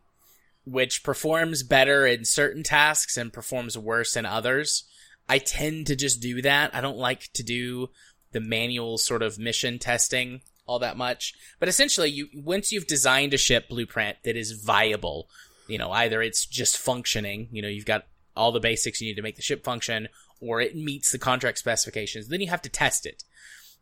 which 0.71 1.03
performs 1.03 1.63
better 1.63 2.07
in 2.07 2.25
certain 2.25 2.63
tasks 2.63 3.17
and 3.17 3.33
performs 3.33 3.77
worse 3.77 4.17
in 4.17 4.27
others. 4.27 4.85
I 5.29 5.39
tend 5.39 5.87
to 5.89 5.97
just 5.97 6.21
do 6.21 6.43
that. 6.43 6.75
I 6.75 6.81
don't 6.81 6.99
like 6.99 7.33
to 7.35 7.43
do 7.43 7.91
the 8.33 8.41
manual 8.41 8.99
sort 8.99 9.23
of 9.23 9.39
mission 9.39 9.79
testing 9.79 10.43
all 10.67 10.79
that 10.79 10.97
much. 10.97 11.35
But 11.59 11.69
essentially, 11.69 12.11
you 12.11 12.29
once 12.35 12.71
you've 12.73 12.87
designed 12.87 13.35
a 13.35 13.39
ship 13.39 13.69
blueprint 13.69 14.19
that 14.25 14.37
is 14.37 14.53
viable, 14.53 15.29
you 15.67 15.79
know, 15.79 15.91
either 15.91 16.23
it's 16.23 16.47
just 16.47 16.77
functioning, 16.77 17.49
you 17.51 17.63
know, 17.63 17.69
you've 17.69 17.87
got 17.87 18.07
all 18.37 18.53
the 18.53 18.61
basics 18.61 19.01
you 19.01 19.09
need 19.09 19.17
to 19.17 19.23
make 19.23 19.37
the 19.37 19.43
ship 19.43 19.65
function, 19.65 20.09
or 20.41 20.61
it 20.61 20.77
meets 20.77 21.11
the 21.11 21.19
contract 21.19 21.59
specifications, 21.59 22.29
then 22.29 22.41
you 22.41 22.49
have 22.49 22.63
to 22.63 22.69
test 22.69 23.07
it. 23.07 23.25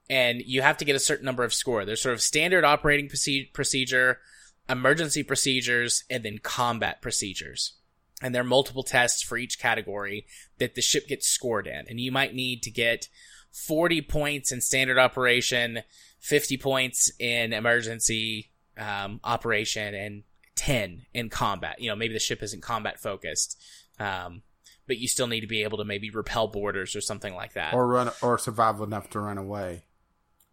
And 0.09 0.41
you 0.41 0.63
have 0.63 0.79
to 0.79 0.85
get 0.85 0.97
a 0.97 1.01
certain 1.01 1.27
number 1.27 1.43
of 1.43 1.53
score. 1.53 1.85
There's 1.85 2.01
sort 2.01 2.15
of 2.15 2.23
standard 2.23 2.65
operating 2.65 3.09
procedure, 3.53 4.21
emergency 4.69 5.23
procedures, 5.23 6.05
and 6.11 6.25
then 6.25 6.39
combat 6.39 7.01
procedures. 7.01 7.75
And 8.23 8.35
there 8.35 8.43
are 8.43 8.47
multiple 8.47 8.83
tests 8.83 9.23
for 9.23 9.37
each 9.37 9.59
category 9.59 10.27
that 10.59 10.75
the 10.75 10.83
ship 10.83 11.07
gets 11.07 11.29
scored 11.29 11.67
in. 11.67 11.85
And 11.89 12.01
you 12.01 12.11
might 12.11 12.35
need 12.35 12.63
to 12.63 12.71
get 12.71 13.09
40 13.53 14.03
points 14.03 14.53
in 14.53 14.61
standard 14.61 14.99
operation, 14.99 15.83
50 16.21 16.57
points 16.57 17.11
in 17.19 17.53
emergency 17.53 18.51
um, 18.79 19.21
operation, 19.23 19.95
and 19.95 20.23
10 20.57 21.07
in 21.15 21.29
combat. 21.29 21.81
You 21.81 21.91
know, 21.91 21.97
maybe 21.97 22.15
the 22.15 22.21
ship 22.21 22.43
isn't 22.43 22.63
combat 22.63 23.01
focused, 23.01 23.63
um, 23.99 24.43
but 24.87 24.99
you 24.99 25.09
still 25.09 25.27
need 25.27 25.41
to 25.41 25.47
be 25.47 25.63
able 25.63 25.79
to 25.79 25.85
maybe 25.85 26.11
repel 26.11 26.49
boarders 26.49 26.97
or 26.97 27.01
something 27.01 27.35
like 27.35 27.53
that, 27.55 27.75
or 27.75 27.87
run 27.87 28.11
or 28.23 28.39
survive 28.39 28.81
enough 28.81 29.11
to 29.11 29.21
run 29.21 29.39
away. 29.39 29.85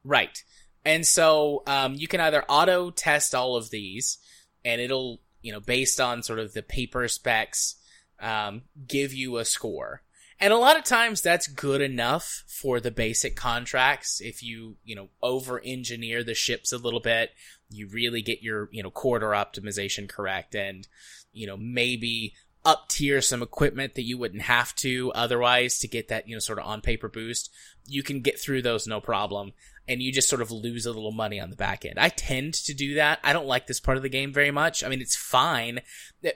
Right, 0.03 0.43
and 0.85 1.05
so 1.05 1.63
um, 1.67 1.95
you 1.95 2.07
can 2.07 2.19
either 2.19 2.43
auto 2.47 2.91
test 2.91 3.33
all 3.35 3.55
of 3.55 3.69
these, 3.69 4.17
and 4.63 4.81
it'll 4.81 5.21
you 5.41 5.51
know 5.51 5.59
based 5.59 5.99
on 5.99 6.23
sort 6.23 6.39
of 6.39 6.53
the 6.53 6.63
paper 6.63 7.07
specs 7.07 7.75
um, 8.19 8.63
give 8.87 9.13
you 9.13 9.37
a 9.37 9.45
score 9.45 10.03
and 10.43 10.51
a 10.51 10.57
lot 10.57 10.77
of 10.77 10.83
times 10.83 11.21
that's 11.21 11.47
good 11.47 11.79
enough 11.79 12.43
for 12.47 12.81
the 12.81 12.91
basic 12.91 13.35
contracts. 13.35 14.19
If 14.19 14.43
you, 14.43 14.75
you 14.83 14.93
know, 14.93 15.07
over 15.21 15.61
engineer 15.63 16.21
the 16.21 16.33
ships 16.33 16.73
a 16.73 16.77
little 16.77 16.99
bit, 16.99 17.31
you 17.69 17.87
really 17.87 18.21
get 18.21 18.41
your, 18.41 18.67
you 18.73 18.83
know, 18.83 18.91
quarter 18.91 19.29
optimization 19.29 20.09
correct 20.09 20.53
and, 20.53 20.85
you 21.31 21.47
know, 21.47 21.55
maybe 21.55 22.33
up 22.65 22.89
tier 22.89 23.21
some 23.21 23.41
equipment 23.41 23.95
that 23.95 24.03
you 24.03 24.17
wouldn't 24.17 24.41
have 24.41 24.75
to 24.75 25.13
otherwise 25.13 25.79
to 25.79 25.87
get 25.87 26.09
that, 26.09 26.27
you 26.27 26.35
know, 26.35 26.39
sort 26.39 26.59
of 26.59 26.65
on 26.65 26.81
paper 26.81 27.07
boost. 27.07 27.49
You 27.85 28.03
can 28.03 28.19
get 28.19 28.37
through 28.37 28.63
those 28.63 28.85
no 28.85 28.99
problem 28.99 29.53
and 29.87 30.01
you 30.01 30.11
just 30.11 30.29
sort 30.29 30.41
of 30.41 30.51
lose 30.51 30.85
a 30.85 30.91
little 30.91 31.11
money 31.11 31.39
on 31.39 31.49
the 31.49 31.55
back 31.55 31.85
end. 31.85 31.95
I 31.97 32.09
tend 32.09 32.53
to 32.53 32.73
do 32.73 32.95
that. 32.95 33.19
I 33.23 33.33
don't 33.33 33.47
like 33.47 33.67
this 33.67 33.79
part 33.79 33.97
of 33.97 34.03
the 34.03 34.09
game 34.09 34.33
very 34.33 34.51
much. 34.51 34.83
I 34.83 34.89
mean, 34.89 35.01
it's 35.01 35.15
fine. 35.15 35.81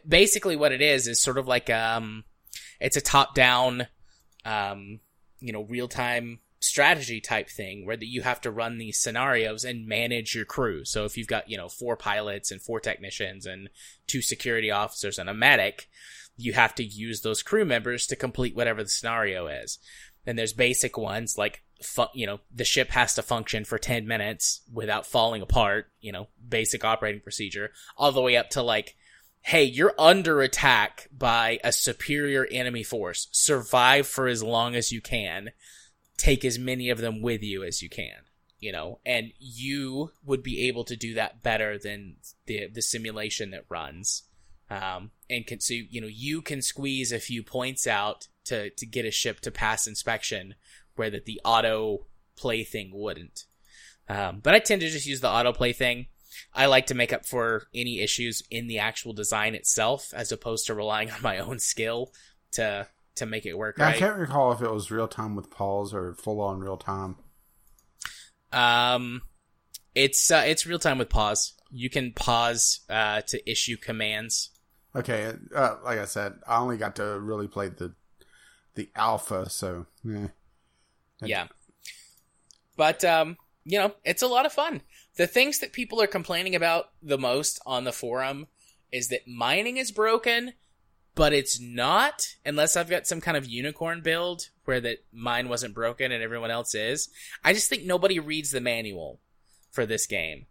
Basically 0.08 0.56
what 0.56 0.72
it 0.72 0.82
is 0.82 1.08
is 1.08 1.22
sort 1.22 1.38
of 1.38 1.48
like, 1.48 1.70
um, 1.70 2.24
it's 2.80 2.98
a 2.98 3.02
top 3.02 3.36
down 3.36 3.88
um, 4.48 5.00
you 5.40 5.52
know, 5.54 5.64
real 5.64 5.88
time 5.88 6.40
strategy 6.60 7.22
type 7.22 7.50
thing 7.50 7.86
where 7.86 7.98
you 8.00 8.22
have 8.22 8.42
to 8.42 8.52
run 8.52 8.78
these 8.78 9.00
scenarios 9.00 9.64
and 9.64 9.88
manage 9.88 10.34
your 10.34 10.46
crew. 10.46 10.84
So 10.86 11.06
if 11.06 11.18
you've 11.18 11.28
got, 11.28 11.50
you 11.50 11.58
know, 11.58 11.70
four 11.70 11.96
pilots 11.96 12.50
and 12.52 12.62
four 12.62 12.80
technicians 12.80 13.46
and 13.46 13.70
two 14.08 14.22
security 14.22 14.72
officers 14.72 15.20
and 15.20 15.30
a 15.30 15.34
medic, 15.34 15.88
you 16.36 16.54
have 16.54 16.74
to 16.76 16.84
use 16.84 17.22
those 17.22 17.44
crew 17.44 17.66
members 17.66 18.08
to 18.08 18.16
complete 18.16 18.56
whatever 18.56 18.84
the 18.84 18.90
scenario 18.90 19.48
is. 19.48 19.80
And 20.26 20.38
there's 20.38 20.54
basic 20.54 20.98
ones 20.98 21.38
like, 21.38 21.64
fu- 21.82 22.06
you 22.14 22.26
know, 22.26 22.40
the 22.54 22.66
ship 22.66 22.90
has 22.90 23.16
to 23.16 23.22
function 23.22 23.66
for 23.66 23.78
10 23.78 24.08
minutes 24.08 24.62
without 24.72 25.06
falling 25.06 25.42
apart, 25.42 25.88
you 26.00 26.12
know, 26.12 26.28
basic 26.48 26.84
operating 26.84 27.22
procedure, 27.22 27.72
all 27.98 28.12
the 28.12 28.22
way 28.22 28.38
up 28.38 28.50
to 28.52 28.62
like, 28.62 28.96
hey, 29.42 29.64
you're 29.64 29.94
under 29.98 30.42
attack 30.42 31.08
by 31.16 31.60
a 31.64 31.72
superior 31.72 32.46
enemy 32.52 32.84
force. 32.84 33.28
Survive 33.32 34.08
for 34.08 34.28
as 34.28 34.44
long 34.44 34.76
as 34.76 34.92
you 34.92 35.02
can. 35.02 35.52
Take 36.18 36.44
as 36.44 36.60
many 36.60 36.90
of 36.90 36.98
them 36.98 37.22
with 37.22 37.44
you 37.44 37.64
as 37.64 37.82
you 37.82 37.90
can. 37.90 38.24
You 38.60 38.72
know, 38.72 39.00
and 39.06 39.32
you 39.38 40.12
would 40.26 40.42
be 40.42 40.68
able 40.68 40.84
to 40.86 40.96
do 40.96 41.14
that 41.14 41.44
better 41.44 41.78
than 41.78 42.16
the 42.48 42.68
the 42.68 42.82
simulation 42.82 43.52
that 43.52 43.66
runs. 43.70 44.24
Um, 44.70 45.12
and 45.30 45.46
can 45.46 45.60
so 45.60 45.76
you 45.76 46.02
know 46.02 46.08
you 46.08 46.42
can 46.42 46.64
squeeze 46.64 47.12
a 47.12 47.20
few 47.20 47.44
points 47.44 47.86
out 47.86 48.28
to 48.46 48.72
to 48.72 48.86
get 48.86 49.06
a 49.06 49.12
ship 49.12 49.42
to 49.42 49.52
pass 49.52 49.86
inspection, 49.86 50.56
where 50.98 51.10
that 51.10 51.26
the 51.26 51.40
auto 51.44 52.06
play 52.36 52.64
thing 52.64 52.92
wouldn't. 52.94 53.46
Um, 54.10 54.40
but 54.42 54.54
I 54.56 54.60
tend 54.60 54.82
to 54.82 54.90
just 54.90 55.06
use 55.06 55.22
the 55.22 55.30
auto 55.30 55.52
play 55.52 55.74
thing 55.74 56.08
I 56.54 56.66
like 56.66 56.88
to 56.88 56.96
make 56.96 57.14
up 57.14 57.26
for 57.26 57.68
any 57.74 58.02
issues 58.02 58.44
in 58.50 58.68
the 58.68 58.80
actual 58.80 59.14
design 59.14 59.56
itself, 59.56 60.14
as 60.14 60.32
opposed 60.32 60.68
to 60.68 60.74
relying 60.74 61.12
on 61.12 61.22
my 61.22 61.38
own 61.38 61.60
skill 61.60 62.12
to 62.54 62.88
to 63.16 63.26
make 63.26 63.46
it 63.46 63.58
work. 63.58 63.78
Yeah, 63.78 63.86
right. 63.86 63.96
I 63.96 64.00
can't 64.00 64.18
recall 64.18 64.52
if 64.52 64.62
it 64.62 64.72
was 64.72 64.92
real 64.92 65.08
time 65.08 65.36
with 65.36 65.50
pause 65.50 65.94
or 65.94 66.14
full 66.16 66.42
on 66.42 66.60
real 66.60 66.78
time. 66.78 67.16
Um, 68.52 69.24
it's 69.96 70.32
uh, 70.32 70.44
it's 70.46 70.66
real 70.66 70.80
time 70.80 70.98
with 70.98 71.10
pause. 71.10 71.54
You 71.70 71.90
can 71.90 72.14
pause 72.14 72.82
uh, 72.90 73.22
to 73.28 73.50
issue 73.50 73.78
commands. 73.78 74.52
Okay, 74.96 75.34
uh, 75.56 75.76
like 75.84 76.00
I 76.00 76.06
said, 76.06 76.34
I 76.48 76.58
only 76.58 76.78
got 76.78 76.96
to 76.98 77.20
really 77.20 77.48
play 77.48 77.70
the 77.70 77.94
the 78.76 78.90
alpha, 78.96 79.50
so 79.50 79.86
yeah. 80.04 80.28
Yeah, 81.22 81.48
but 82.76 83.04
um, 83.04 83.38
you 83.66 83.78
know, 83.78 83.94
it's 84.06 84.22
a 84.22 84.28
lot 84.28 84.46
of 84.46 84.54
fun. 84.54 84.82
The 85.18 85.28
things 85.28 85.60
that 85.60 85.74
people 85.74 86.02
are 86.02 86.08
complaining 86.08 86.56
about 86.56 86.92
the 87.02 87.18
most 87.18 87.60
on 87.66 87.84
the 87.84 87.92
forum 87.92 88.48
is 88.92 89.10
that 89.10 89.28
mining 89.28 89.78
is 89.78 89.92
broken, 89.92 90.54
but 91.16 91.34
it's 91.34 91.60
not 91.60 92.36
unless 92.46 92.78
I've 92.78 92.90
got 92.90 93.08
some 93.08 93.20
kind 93.20 93.36
of 93.36 93.48
unicorn 93.48 94.02
build 94.02 94.50
where 94.66 94.80
that 94.82 95.00
mine 95.12 95.50
wasn't 95.50 95.74
broken 95.74 96.12
and 96.12 96.24
everyone 96.24 96.52
else 96.52 96.76
is. 96.76 97.10
I 97.44 97.54
just 97.54 97.70
think 97.70 97.84
nobody 97.84 98.20
reads 98.20 98.52
the 98.52 98.62
manual 98.62 99.20
for 99.72 99.86
this 99.86 100.06
game. 100.06 100.46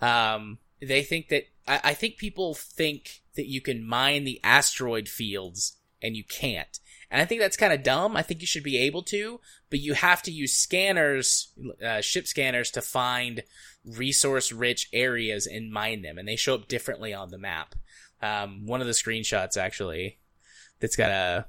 Um, 0.00 0.58
they 0.80 1.02
think 1.02 1.28
that 1.28 1.44
I, 1.66 1.80
I 1.84 1.94
think 1.94 2.16
people 2.16 2.54
think 2.54 3.22
that 3.36 3.46
you 3.46 3.60
can 3.60 3.86
mine 3.86 4.24
the 4.24 4.40
asteroid 4.42 5.08
fields 5.08 5.76
and 6.02 6.16
you 6.16 6.24
can't. 6.24 6.78
And 7.10 7.22
I 7.22 7.24
think 7.24 7.40
that's 7.40 7.56
kind 7.56 7.72
of 7.72 7.82
dumb. 7.82 8.16
I 8.16 8.22
think 8.22 8.40
you 8.40 8.46
should 8.46 8.62
be 8.62 8.78
able 8.78 9.02
to, 9.04 9.40
but 9.70 9.80
you 9.80 9.94
have 9.94 10.22
to 10.22 10.30
use 10.30 10.52
scanners, 10.52 11.52
uh, 11.84 12.00
ship 12.02 12.26
scanners 12.26 12.70
to 12.72 12.82
find 12.82 13.42
resource 13.84 14.52
rich 14.52 14.88
areas 14.92 15.46
and 15.46 15.72
mine 15.72 16.02
them. 16.02 16.18
And 16.18 16.28
they 16.28 16.36
show 16.36 16.54
up 16.54 16.68
differently 16.68 17.14
on 17.14 17.30
the 17.30 17.38
map. 17.38 17.74
Um, 18.20 18.66
one 18.66 18.80
of 18.80 18.86
the 18.86 18.92
screenshots 18.92 19.56
actually 19.56 20.18
that's 20.80 20.96
got 20.96 21.10
a, 21.10 21.46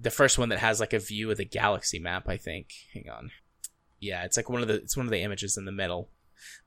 the 0.00 0.10
first 0.10 0.38
one 0.38 0.48
that 0.48 0.60
has 0.60 0.80
like 0.80 0.92
a 0.92 0.98
view 0.98 1.30
of 1.30 1.36
the 1.36 1.44
galaxy 1.44 1.98
map, 1.98 2.28
I 2.28 2.38
think. 2.38 2.72
Hang 2.94 3.10
on. 3.10 3.30
Yeah, 4.00 4.24
it's 4.24 4.36
like 4.36 4.48
one 4.48 4.62
of 4.62 4.68
the, 4.68 4.74
it's 4.74 4.96
one 4.96 5.06
of 5.06 5.12
the 5.12 5.22
images 5.22 5.56
in 5.58 5.64
the 5.64 5.72
middle. 5.72 6.08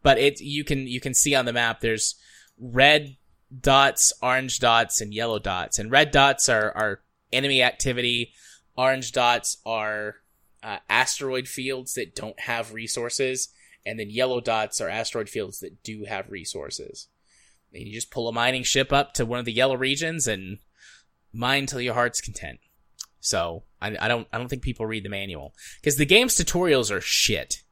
But 0.04 0.20
it, 0.20 0.42
you 0.42 0.64
can, 0.64 0.86
you 0.86 1.00
can 1.00 1.14
see 1.14 1.34
on 1.34 1.46
the 1.46 1.54
map 1.54 1.80
there's 1.80 2.16
red 2.60 3.16
dots, 3.58 4.14
orange 4.22 4.60
dots, 4.60 5.02
and 5.02 5.14
yellow 5.14 5.40
dots. 5.40 5.80
And 5.80 5.90
red 5.90 6.12
dots 6.12 6.50
are, 6.50 6.72
are 6.76 7.02
enemy 7.32 7.62
activity. 7.62 8.34
Orange 8.78 9.12
dots 9.12 9.58
are 9.66 10.16
uh, 10.64 10.78
asteroid 10.90 11.48
fields 11.48 11.94
that 11.96 12.16
don't 12.16 12.40
have 12.40 12.74
resources, 12.74 13.50
and 13.86 14.00
then 14.00 14.10
yellow 14.10 14.40
dots 14.40 14.80
are 14.80 14.90
asteroid 14.90 15.30
fields 15.30 15.60
that 15.60 15.84
do 15.84 16.06
have 16.06 16.30
resources. 16.30 17.08
And 17.74 17.88
you 17.88 17.94
just 17.94 18.12
pull 18.12 18.28
a 18.28 18.34
mining 18.34 18.64
ship 18.64 18.92
up 18.92 19.14
to 19.16 19.26
one 19.26 19.40
of 19.40 19.46
the 19.46 19.54
yellow 19.54 19.78
regions 19.78 20.28
and 20.28 20.60
mine 21.34 21.66
till 21.66 21.82
your 21.82 21.94
heart's 21.94 22.22
content. 22.22 22.60
So 23.20 23.64
I, 23.82 23.96
I 24.00 24.08
don't 24.08 24.28
I 24.34 24.38
don't 24.38 24.48
think 24.48 24.64
people 24.64 24.86
read 24.86 25.06
the 25.06 25.10
manual 25.10 25.54
because 25.80 25.96
the 25.96 26.06
game's 26.06 26.36
tutorials 26.36 26.92
are 26.92 27.02
shit, 27.02 27.64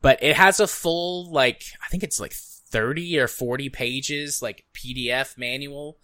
but 0.00 0.22
it 0.22 0.36
has 0.36 0.60
a 0.60 0.66
full 0.66 1.32
like 1.32 1.62
I 1.84 1.88
think 1.88 2.02
it's 2.02 2.20
like 2.20 2.34
thirty 2.34 3.18
or 3.18 3.26
forty 3.26 3.68
pages 3.68 4.42
like 4.42 4.66
PDF 4.74 5.36
manual 5.38 5.98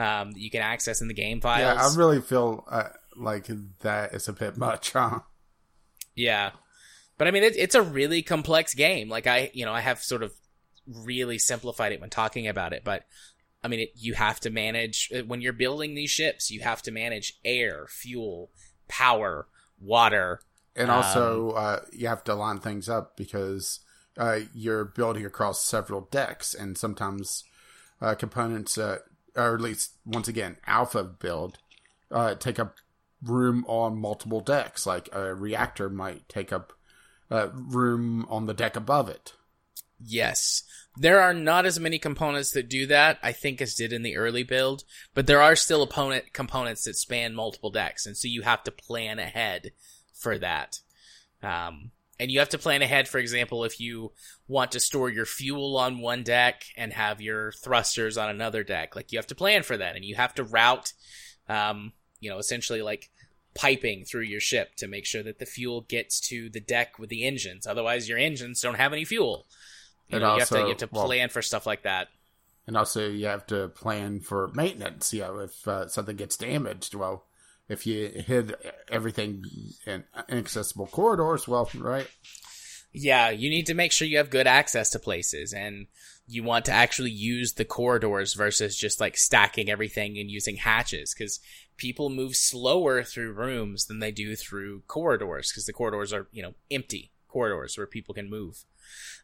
um, 0.00 0.32
that 0.32 0.40
you 0.40 0.50
can 0.50 0.62
access 0.62 1.00
in 1.00 1.08
the 1.08 1.14
game 1.14 1.40
files. 1.40 1.76
Yeah, 1.76 1.86
I 1.86 1.94
really 1.94 2.20
feel 2.20 2.64
uh, 2.70 2.88
like 3.16 3.48
that 3.80 4.14
is 4.14 4.28
a 4.28 4.32
bit 4.32 4.56
much, 4.56 4.92
huh? 4.94 5.20
Yeah. 6.14 6.52
But 7.18 7.28
I 7.28 7.32
mean, 7.32 7.42
it, 7.42 7.54
it's 7.56 7.74
a 7.74 7.82
really 7.82 8.22
complex 8.22 8.74
game. 8.74 9.08
Like 9.10 9.26
I, 9.26 9.50
you 9.52 9.66
know, 9.66 9.74
I 9.74 9.80
have 9.80 10.02
sort 10.02 10.22
of 10.22 10.32
really 10.86 11.38
simplified 11.38 11.92
it 11.92 12.00
when 12.00 12.10
talking 12.10 12.48
about 12.48 12.72
it, 12.72 12.82
but 12.82 13.04
I 13.62 13.68
mean, 13.68 13.80
it, 13.80 13.90
you 13.94 14.14
have 14.14 14.40
to 14.40 14.50
manage 14.50 15.10
uh, 15.14 15.20
when 15.20 15.42
you're 15.42 15.52
building 15.52 15.94
these 15.94 16.10
ships. 16.10 16.50
You 16.50 16.60
have 16.60 16.80
to 16.82 16.90
manage 16.90 17.34
air, 17.44 17.86
fuel, 17.90 18.50
power, 18.88 19.48
water, 19.78 20.40
and 20.74 20.90
also 20.90 21.50
um, 21.50 21.56
uh, 21.56 21.76
you 21.92 22.08
have 22.08 22.24
to 22.24 22.34
line 22.34 22.58
things 22.58 22.88
up 22.88 23.18
because 23.18 23.80
uh, 24.16 24.40
you're 24.54 24.86
building 24.86 25.26
across 25.26 25.62
several 25.62 26.08
decks, 26.10 26.54
and 26.54 26.78
sometimes 26.78 27.44
uh, 28.00 28.14
components, 28.14 28.78
uh, 28.78 28.98
or 29.36 29.54
at 29.54 29.60
least 29.60 29.92
once 30.04 30.28
again, 30.28 30.56
alpha 30.66 31.04
build, 31.04 31.58
uh, 32.10 32.34
take 32.34 32.58
up 32.58 32.76
room 33.22 33.64
on 33.66 34.00
multiple 34.00 34.40
decks. 34.40 34.86
Like 34.86 35.08
a 35.12 35.34
reactor 35.34 35.90
might 35.90 36.28
take 36.28 36.52
up 36.52 36.72
room 37.30 38.26
on 38.28 38.46
the 38.46 38.54
deck 38.54 38.76
above 38.76 39.08
it. 39.08 39.34
Yes. 40.02 40.62
There 40.96 41.20
are 41.20 41.34
not 41.34 41.66
as 41.66 41.78
many 41.78 41.98
components 41.98 42.50
that 42.52 42.68
do 42.68 42.86
that, 42.86 43.18
I 43.22 43.32
think, 43.32 43.60
as 43.60 43.74
did 43.74 43.92
in 43.92 44.02
the 44.02 44.16
early 44.16 44.42
build, 44.42 44.84
but 45.14 45.26
there 45.26 45.40
are 45.40 45.54
still 45.54 45.82
opponent 45.82 46.32
components 46.32 46.84
that 46.84 46.96
span 46.96 47.34
multiple 47.34 47.70
decks, 47.70 48.06
and 48.06 48.16
so 48.16 48.26
you 48.26 48.42
have 48.42 48.64
to 48.64 48.70
plan 48.70 49.18
ahead 49.18 49.72
for 50.12 50.36
that. 50.38 50.80
Um, 51.42 51.92
and 52.20 52.30
you 52.30 52.38
have 52.38 52.50
to 52.50 52.58
plan 52.58 52.82
ahead, 52.82 53.08
for 53.08 53.16
example, 53.16 53.64
if 53.64 53.80
you 53.80 54.12
want 54.46 54.72
to 54.72 54.80
store 54.80 55.08
your 55.08 55.24
fuel 55.24 55.78
on 55.78 56.00
one 56.00 56.22
deck 56.22 56.64
and 56.76 56.92
have 56.92 57.22
your 57.22 57.52
thrusters 57.52 58.18
on 58.18 58.28
another 58.28 58.62
deck. 58.62 58.94
Like, 58.94 59.10
you 59.10 59.18
have 59.18 59.26
to 59.28 59.34
plan 59.34 59.62
for 59.62 59.78
that, 59.78 59.96
and 59.96 60.04
you 60.04 60.16
have 60.16 60.34
to 60.34 60.44
route, 60.44 60.92
um, 61.48 61.94
you 62.20 62.28
know, 62.28 62.36
essentially 62.36 62.82
like 62.82 63.08
piping 63.54 64.04
through 64.04 64.24
your 64.24 64.38
ship 64.38 64.74
to 64.76 64.86
make 64.86 65.06
sure 65.06 65.22
that 65.22 65.38
the 65.38 65.46
fuel 65.46 65.80
gets 65.80 66.20
to 66.28 66.50
the 66.50 66.60
deck 66.60 66.98
with 66.98 67.08
the 67.08 67.24
engines. 67.24 67.66
Otherwise, 67.66 68.06
your 68.06 68.18
engines 68.18 68.60
don't 68.60 68.74
have 68.74 68.92
any 68.92 69.06
fuel. 69.06 69.46
You, 70.08 70.18
know, 70.18 70.32
also, 70.32 70.34
you 70.34 70.40
have 70.40 70.48
to 70.48 70.58
you 70.58 70.68
have 70.68 70.76
to 70.78 70.86
plan 70.88 71.18
well, 71.20 71.28
for 71.30 71.40
stuff 71.40 71.66
like 71.66 71.84
that. 71.84 72.08
And 72.66 72.76
also, 72.76 73.08
you 73.08 73.26
have 73.26 73.46
to 73.46 73.68
plan 73.68 74.20
for 74.20 74.50
maintenance. 74.54 75.14
You 75.14 75.22
know, 75.22 75.38
if 75.38 75.66
uh, 75.66 75.88
something 75.88 76.16
gets 76.16 76.36
damaged, 76.36 76.94
well, 76.94 77.24
if 77.70 77.86
you 77.86 78.08
hid 78.08 78.56
everything 78.90 79.44
in 79.86 80.04
inaccessible 80.28 80.88
corridors, 80.88 81.46
well, 81.46 81.70
right? 81.76 82.08
Yeah, 82.92 83.30
you 83.30 83.48
need 83.48 83.66
to 83.66 83.74
make 83.74 83.92
sure 83.92 84.08
you 84.08 84.16
have 84.16 84.30
good 84.30 84.48
access 84.48 84.90
to 84.90 84.98
places 84.98 85.52
and 85.52 85.86
you 86.26 86.42
want 86.42 86.64
to 86.64 86.72
actually 86.72 87.12
use 87.12 87.52
the 87.52 87.64
corridors 87.64 88.34
versus 88.34 88.76
just 88.76 89.00
like 89.00 89.16
stacking 89.16 89.70
everything 89.70 90.18
and 90.18 90.30
using 90.30 90.56
hatches 90.56 91.14
because 91.16 91.38
people 91.76 92.10
move 92.10 92.34
slower 92.34 93.04
through 93.04 93.32
rooms 93.32 93.86
than 93.86 94.00
they 94.00 94.10
do 94.10 94.34
through 94.34 94.82
corridors 94.88 95.50
because 95.50 95.66
the 95.66 95.72
corridors 95.72 96.12
are, 96.12 96.26
you 96.32 96.42
know, 96.42 96.54
empty 96.70 97.12
corridors 97.28 97.78
where 97.78 97.86
people 97.86 98.14
can 98.14 98.28
move. 98.28 98.64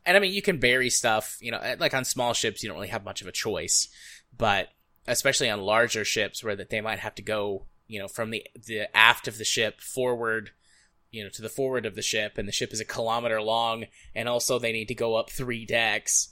And 0.05 0.17
I 0.17 0.21
mean, 0.21 0.33
you 0.33 0.43
can 0.43 0.59
bury 0.59 0.89
stuff, 0.89 1.37
you 1.41 1.51
know, 1.51 1.61
like 1.81 1.95
on 1.95 2.05
small 2.05 2.33
ships, 2.33 2.63
you 2.63 2.69
don't 2.69 2.79
really 2.79 2.89
have 2.89 3.05
much 3.05 3.23
of 3.23 3.27
a 3.27 3.33
choice, 3.33 3.89
but 4.37 4.69
especially 5.09 5.51
on 5.51 5.61
larger 5.61 6.05
ships 6.05 6.45
where 6.45 6.55
that 6.55 6.71
they 6.71 6.81
might 6.81 7.01
have 7.01 7.17
to 7.17 7.23
go 7.23 7.67
you 7.87 8.01
know, 8.01 8.09
from 8.09 8.31
the 8.31 8.47
the 8.67 8.95
aft 8.97 9.29
of 9.29 9.39
the 9.39 9.45
ship 9.45 9.81
forward, 9.81 10.51
you 11.11 11.23
know, 11.25 11.31
to 11.31 11.43
the 11.43 11.49
forward 11.49 11.87
of 11.87 11.95
the 11.95 12.03
ship, 12.03 12.39
and 12.39 12.49
the 12.49 12.53
ship 12.53 12.73
is 12.73 12.81
a 12.81 12.85
kilometer 12.85 13.41
long, 13.41 13.87
and 14.15 14.29
also 14.29 14.59
they 14.59 14.73
need 14.73 14.89
to 14.89 14.95
go 14.95 15.15
up 15.15 15.31
three 15.31 15.65
decks. 15.65 16.29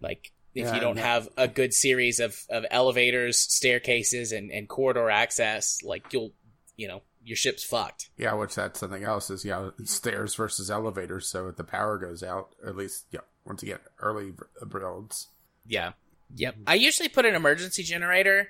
Like 0.00 0.32
if 0.54 0.66
yeah, 0.66 0.74
you 0.74 0.80
don't 0.80 0.98
have 0.98 1.28
a 1.36 1.48
good 1.48 1.74
series 1.74 2.18
of, 2.18 2.34
of 2.48 2.64
elevators, 2.70 3.38
staircases, 3.38 4.32
and, 4.32 4.50
and 4.50 4.68
corridor 4.68 5.10
access, 5.10 5.82
like 5.82 6.12
you'll, 6.14 6.32
you 6.76 6.88
know, 6.88 7.02
your 7.22 7.36
ship's 7.36 7.62
fucked. 7.62 8.08
Yeah, 8.16 8.32
which 8.34 8.54
that's 8.54 8.80
something 8.80 9.04
else 9.04 9.28
is 9.28 9.44
yeah, 9.44 9.70
stairs 9.84 10.34
versus 10.34 10.70
elevators. 10.70 11.28
So 11.28 11.48
if 11.48 11.56
the 11.56 11.64
power 11.64 11.98
goes 11.98 12.22
out, 12.22 12.54
at 12.66 12.76
least 12.76 13.04
yeah, 13.10 13.20
once 13.44 13.62
again, 13.62 13.80
early 14.00 14.32
builds. 14.66 15.28
Yeah, 15.66 15.92
yep. 16.34 16.54
Mm-hmm. 16.54 16.64
I 16.68 16.74
usually 16.74 17.08
put 17.08 17.26
an 17.26 17.34
emergency 17.34 17.82
generator 17.82 18.48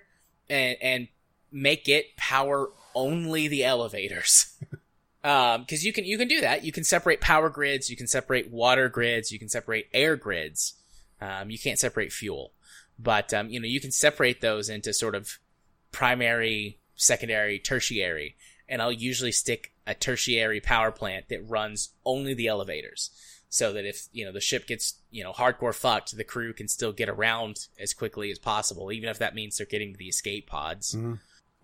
and 0.49 0.77
and 0.81 1.09
make 1.57 1.89
it 1.89 2.17
power 2.17 2.69
only 2.95 3.49
the 3.49 3.65
elevators. 3.65 4.55
um, 5.25 5.65
cause 5.65 5.83
you 5.85 5.93
can, 5.93 6.05
you 6.05 6.19
can 6.19 6.29
do 6.29 6.43
that. 6.43 6.65
You 6.65 6.71
can 6.71 6.85
separate 6.85 7.21
power 7.21 7.49
grids, 7.49 7.89
you 7.89 7.97
can 7.97 8.07
separate 8.07 8.51
water 8.51 8.89
grids, 8.91 9.33
you 9.33 9.39
can 9.39 9.49
separate 9.49 9.89
air 9.95 10.17
grids. 10.17 10.75
Um, 11.19 11.49
you 11.49 11.59
can't 11.59 11.79
separate 11.79 12.13
fuel, 12.13 12.53
but, 12.99 13.33
um, 13.33 13.49
you 13.49 13.59
know, 13.59 13.67
you 13.67 13.81
can 13.81 13.91
separate 13.91 14.43
those 14.43 14.69
into 14.69 14.93
sort 14.93 15.15
of 15.15 15.39
primary, 15.93 16.79
secondary, 16.95 17.59
tertiary. 17.59 18.37
And 18.69 18.83
I'll 18.83 18.93
usually 18.93 19.33
stick 19.33 19.73
a 19.87 19.95
tertiary 19.95 20.61
power 20.61 20.91
plant 20.91 21.31
that 21.31 21.49
runs 21.49 21.91
only 22.05 22.35
the 22.35 22.49
elevators 22.49 23.11
so 23.49 23.73
that 23.73 23.87
if 23.87 24.09
you 24.13 24.25
know 24.25 24.33
the 24.33 24.41
ship 24.41 24.67
gets 24.67 24.95
you 25.13 25.23
know 25.23 25.33
hardcore 25.33 25.73
fucked, 25.73 26.17
the 26.17 26.25
crew 26.25 26.53
can 26.53 26.67
still 26.67 26.93
get 26.93 27.09
around 27.09 27.69
as 27.79 27.95
quickly 27.95 28.33
as 28.33 28.41
possible, 28.41 28.91
even 28.91 29.09
if 29.09 29.21
that 29.21 29.37
means 29.37 29.57
they're 29.57 29.67
getting 29.67 29.93
to 29.93 29.99
the 29.99 30.09
escape 30.09 30.49
pods. 30.49 30.95
Mm-hmm 30.97 31.15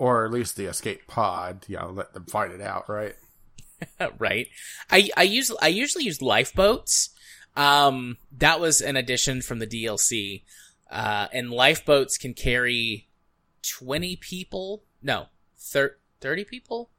or 0.02 0.24
at 0.24 0.32
least 0.32 0.56
the 0.56 0.64
escape 0.64 1.06
pod. 1.06 1.64
You 1.68 1.76
know, 1.76 1.92
let 1.92 2.12
them 2.12 2.24
fight 2.24 2.50
it 2.50 2.60
out, 2.60 2.88
right? 2.88 3.14
right. 4.18 4.48
I 4.90 5.08
I 5.16 5.22
use 5.22 5.52
I 5.62 5.68
usually 5.68 6.04
use 6.04 6.20
lifeboats. 6.20 7.10
Um, 7.54 8.16
that 8.38 8.58
was 8.58 8.80
an 8.80 8.96
addition 8.96 9.42
from 9.42 9.60
the 9.60 9.66
DLC. 9.66 10.42
Uh, 10.90 11.28
and 11.32 11.52
lifeboats 11.52 12.18
can 12.18 12.34
carry 12.34 13.06
twenty 13.62 14.16
people. 14.16 14.82
No, 15.04 15.26
thir- 15.56 15.98
thirty 16.20 16.42
people. 16.42 16.90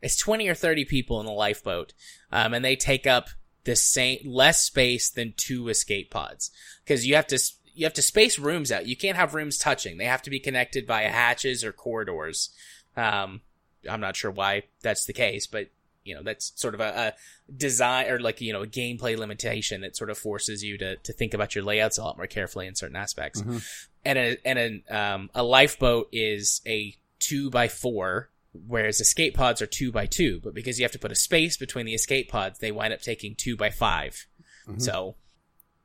It's 0.00 0.16
twenty 0.16 0.48
or 0.48 0.54
thirty 0.54 0.84
people 0.84 1.20
in 1.20 1.26
a 1.26 1.32
lifeboat, 1.32 1.94
um, 2.30 2.54
and 2.54 2.64
they 2.64 2.76
take 2.76 3.08
up 3.08 3.30
the 3.64 3.74
same 3.74 4.20
less 4.24 4.62
space 4.62 5.10
than 5.10 5.34
two 5.36 5.68
escape 5.68 6.12
pods 6.12 6.52
because 6.84 7.04
you 7.04 7.16
have 7.16 7.26
to 7.26 7.40
you 7.74 7.84
have 7.84 7.94
to 7.94 8.02
space 8.02 8.38
rooms 8.38 8.70
out. 8.72 8.86
You 8.86 8.96
can't 8.96 9.16
have 9.16 9.34
rooms 9.34 9.58
touching. 9.58 9.98
They 9.98 10.04
have 10.04 10.22
to 10.22 10.30
be 10.30 10.40
connected 10.40 10.86
by 10.86 11.02
hatches 11.02 11.64
or 11.64 11.72
corridors. 11.72 12.50
Um, 12.96 13.40
I'm 13.88 14.00
not 14.00 14.16
sure 14.16 14.30
why 14.30 14.64
that's 14.82 15.06
the 15.06 15.12
case, 15.12 15.46
but 15.46 15.68
you 16.04 16.14
know 16.14 16.22
that's 16.22 16.52
sort 16.56 16.74
of 16.74 16.80
a, 16.80 16.84
a, 16.84 17.52
design 17.52 18.08
or 18.08 18.18
like 18.18 18.40
you 18.40 18.52
know 18.52 18.62
a 18.62 18.66
gameplay 18.66 19.16
limitation 19.16 19.82
that 19.82 19.96
sort 19.96 20.10
of 20.10 20.18
forces 20.18 20.62
you 20.62 20.78
to 20.78 20.96
to 20.96 21.12
think 21.12 21.34
about 21.34 21.54
your 21.54 21.64
layouts 21.64 21.98
a 21.98 22.02
lot 22.02 22.16
more 22.16 22.26
carefully 22.26 22.66
in 22.66 22.74
certain 22.74 22.96
aspects. 22.96 23.40
Mm-hmm. 23.40 23.58
And 24.04 24.18
a 24.18 24.36
and 24.44 24.58
a 24.58 24.96
um, 24.96 25.30
a 25.34 25.42
lifeboat 25.42 26.08
is 26.12 26.62
a 26.66 26.96
two 27.18 27.50
by 27.50 27.68
four, 27.68 28.30
whereas 28.66 29.00
escape 29.00 29.34
pods 29.34 29.60
are 29.60 29.66
two 29.66 29.92
by 29.92 30.06
two. 30.06 30.40
But 30.42 30.54
because 30.54 30.78
you 30.78 30.84
have 30.84 30.92
to 30.92 30.98
put 30.98 31.12
a 31.12 31.16
space 31.16 31.56
between 31.56 31.86
the 31.86 31.94
escape 31.94 32.30
pods, 32.30 32.58
they 32.58 32.72
wind 32.72 32.92
up 32.92 33.02
taking 33.02 33.34
two 33.34 33.56
by 33.56 33.70
5 33.70 34.26
mm-hmm. 34.66 34.78
So 34.80 35.16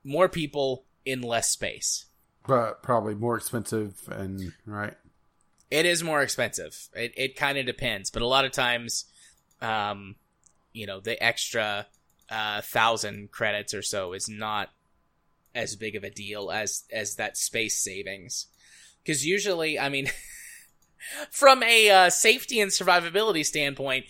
more 0.03 0.29
people 0.29 0.85
in 1.05 1.21
less 1.21 1.49
space. 1.49 2.05
But 2.47 2.83
probably 2.83 3.15
more 3.15 3.37
expensive 3.37 4.01
and 4.11 4.53
right. 4.65 4.95
It 5.71 5.85
is 5.85 6.03
more 6.03 6.21
expensive. 6.21 6.89
It 6.95 7.13
it 7.17 7.35
kind 7.35 7.57
of 7.57 7.65
depends, 7.65 8.11
but 8.11 8.21
a 8.21 8.27
lot 8.27 8.45
of 8.45 8.51
times, 8.51 9.05
um, 9.61 10.15
you 10.73 10.85
know, 10.85 10.99
the 10.99 11.21
extra 11.23 11.87
uh, 12.29 12.61
thousand 12.61 13.31
credits 13.31 13.73
or 13.73 13.81
so 13.81 14.13
is 14.13 14.29
not 14.29 14.69
as 15.55 15.75
big 15.75 15.95
of 15.95 16.03
a 16.03 16.09
deal 16.09 16.51
as 16.51 16.83
as 16.91 17.15
that 17.15 17.37
space 17.37 17.77
savings. 17.77 18.47
Because 19.03 19.25
usually, 19.25 19.79
I 19.79 19.89
mean, 19.89 20.07
from 21.31 21.63
a 21.63 21.89
uh, 21.89 22.09
safety 22.09 22.59
and 22.59 22.71
survivability 22.71 23.45
standpoint, 23.45 24.05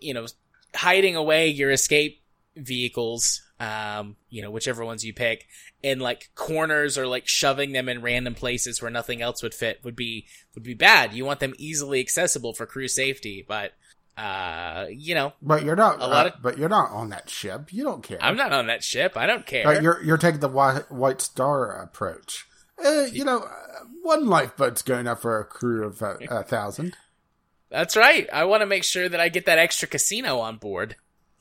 you 0.00 0.12
know, 0.12 0.26
hiding 0.74 1.16
away 1.16 1.48
your 1.48 1.70
escape 1.70 2.22
vehicles 2.56 3.42
um, 3.58 4.16
you 4.28 4.42
know, 4.42 4.50
whichever 4.50 4.84
ones 4.84 5.04
you 5.04 5.14
pick, 5.14 5.46
in 5.82 5.98
like 5.98 6.30
corners 6.34 6.98
or 6.98 7.06
like 7.06 7.26
shoving 7.26 7.72
them 7.72 7.88
in 7.88 8.02
random 8.02 8.34
places 8.34 8.82
where 8.82 8.90
nothing 8.90 9.22
else 9.22 9.42
would 9.42 9.54
fit 9.54 9.80
would 9.82 9.96
be 9.96 10.26
would 10.54 10.64
be 10.64 10.74
bad. 10.74 11.14
You 11.14 11.24
want 11.24 11.40
them 11.40 11.54
easily 11.58 12.00
accessible 12.00 12.52
for 12.52 12.66
crew 12.66 12.88
safety, 12.88 13.44
but 13.46 13.72
uh, 14.16 14.86
you 14.90 15.14
know, 15.14 15.32
but 15.42 15.62
you're 15.62 15.76
not. 15.76 16.00
A 16.00 16.06
lot 16.06 16.26
uh, 16.26 16.30
of, 16.30 16.42
but 16.42 16.58
you're 16.58 16.68
not 16.68 16.90
on 16.90 17.10
that 17.10 17.28
ship. 17.28 17.72
You 17.72 17.84
don't 17.84 18.02
care. 18.02 18.18
I'm 18.20 18.36
not 18.36 18.52
on 18.52 18.66
that 18.68 18.82
ship. 18.82 19.16
I 19.16 19.26
don't 19.26 19.44
care. 19.44 19.64
But 19.64 19.82
you're 19.82 20.02
you're 20.02 20.16
taking 20.16 20.40
the 20.40 20.48
white, 20.48 20.90
white 20.90 21.20
star 21.20 21.70
approach. 21.82 22.46
Uh, 22.82 23.06
you 23.12 23.24
know, 23.24 23.40
uh, 23.40 23.84
one 24.02 24.26
lifeboat's 24.26 24.82
going 24.82 25.00
enough 25.00 25.22
for 25.22 25.38
a 25.38 25.44
crew 25.44 25.84
of 25.84 26.02
uh, 26.02 26.16
a 26.30 26.42
thousand. 26.42 26.96
That's 27.70 27.96
right. 27.96 28.28
I 28.32 28.44
want 28.44 28.60
to 28.62 28.66
make 28.66 28.84
sure 28.84 29.08
that 29.08 29.20
I 29.20 29.28
get 29.28 29.46
that 29.46 29.58
extra 29.58 29.88
casino 29.88 30.38
on 30.38 30.56
board. 30.56 30.96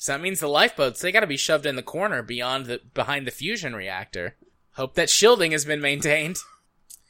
So 0.06 0.12
that 0.12 0.22
means 0.22 0.40
the 0.40 0.48
lifeboats, 0.48 1.02
they 1.02 1.12
gotta 1.12 1.26
be 1.26 1.36
shoved 1.36 1.66
in 1.66 1.78
the 1.78 1.82
corner 1.82 2.22
beyond 2.22 2.68
the, 2.68 2.80
behind 2.94 3.26
the 3.26 3.32
fusion 3.32 3.76
reactor. 3.76 4.36
Hope 4.74 4.94
that 4.94 5.10
shielding 5.10 5.52
has 5.52 5.66
been 5.66 5.82
maintained. 5.82 6.38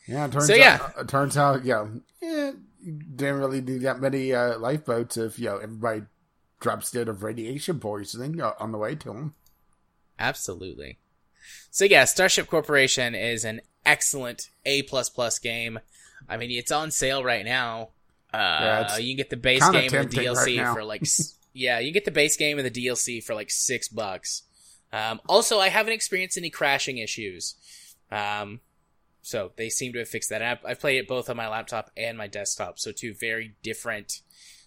Yeah, 0.07 0.27
it 0.27 0.31
turns 0.31 0.47
so, 0.47 0.53
out, 0.53 0.57
yeah. 0.57 0.89
it 1.01 1.09
turns 1.09 1.35
out, 1.35 1.65
yeah, 1.65 1.87
you 2.21 2.57
didn't 2.81 3.39
really 3.39 3.59
need 3.59 3.81
that 3.81 3.99
many 3.99 4.31
uh, 4.31 4.57
lifeboats 4.59 5.17
if, 5.17 5.37
you 5.37 5.47
know, 5.47 5.57
everybody 5.57 6.03
drops 6.61 6.89
dead 6.89 7.09
of 7.09 7.21
radiation 7.21 7.81
poisoning 7.81 8.39
uh, 8.39 8.53
on 8.61 8.71
the 8.71 8.77
way 8.77 8.95
to 8.95 9.09
them. 9.09 9.33
Absolutely. 10.17 10.97
So 11.71 11.83
yeah, 11.83 12.05
Starship 12.05 12.47
Corporation 12.47 13.13
is 13.13 13.43
an 13.43 13.59
excellent 13.85 14.51
A++ 14.65 14.83
plus 14.83 15.37
game. 15.39 15.79
I 16.29 16.37
mean, 16.37 16.49
it's 16.49 16.71
on 16.71 16.91
sale 16.91 17.25
right 17.25 17.43
now. 17.43 17.89
Uh, 18.33 18.85
yeah, 18.87 18.97
you 18.99 19.09
can 19.09 19.17
get 19.17 19.29
the 19.29 19.35
base 19.35 19.69
game 19.69 19.93
and 19.93 20.09
the 20.09 20.17
DLC 20.17 20.63
right 20.63 20.73
for 20.73 20.85
like 20.85 21.03
Yeah, 21.55 21.79
you 21.79 21.93
get 21.93 22.03
the 22.03 22.11
base 22.11 22.35
game 22.35 22.59
and 22.59 22.69
the 22.69 22.85
DLC 22.85 23.23
for 23.23 23.33
like 23.33 23.49
six 23.49 23.87
bucks. 23.87 24.43
Um, 24.91 25.21
also, 25.27 25.59
I 25.59 25.69
haven't 25.69 25.93
experienced 25.93 26.37
any 26.37 26.49
crashing 26.49 26.97
issues. 26.97 27.55
Um, 28.11 28.59
so 29.21 29.53
they 29.55 29.69
seem 29.69 29.93
to 29.93 29.99
have 29.99 30.09
fixed 30.09 30.29
that. 30.31 30.41
I've, 30.41 30.59
I've 30.65 30.79
played 30.81 30.97
it 30.97 31.07
both 31.07 31.29
on 31.29 31.37
my 31.37 31.47
laptop 31.47 31.91
and 31.95 32.17
my 32.17 32.27
desktop, 32.27 32.77
so 32.77 32.91
two 32.91 33.13
very 33.13 33.55
different 33.63 34.21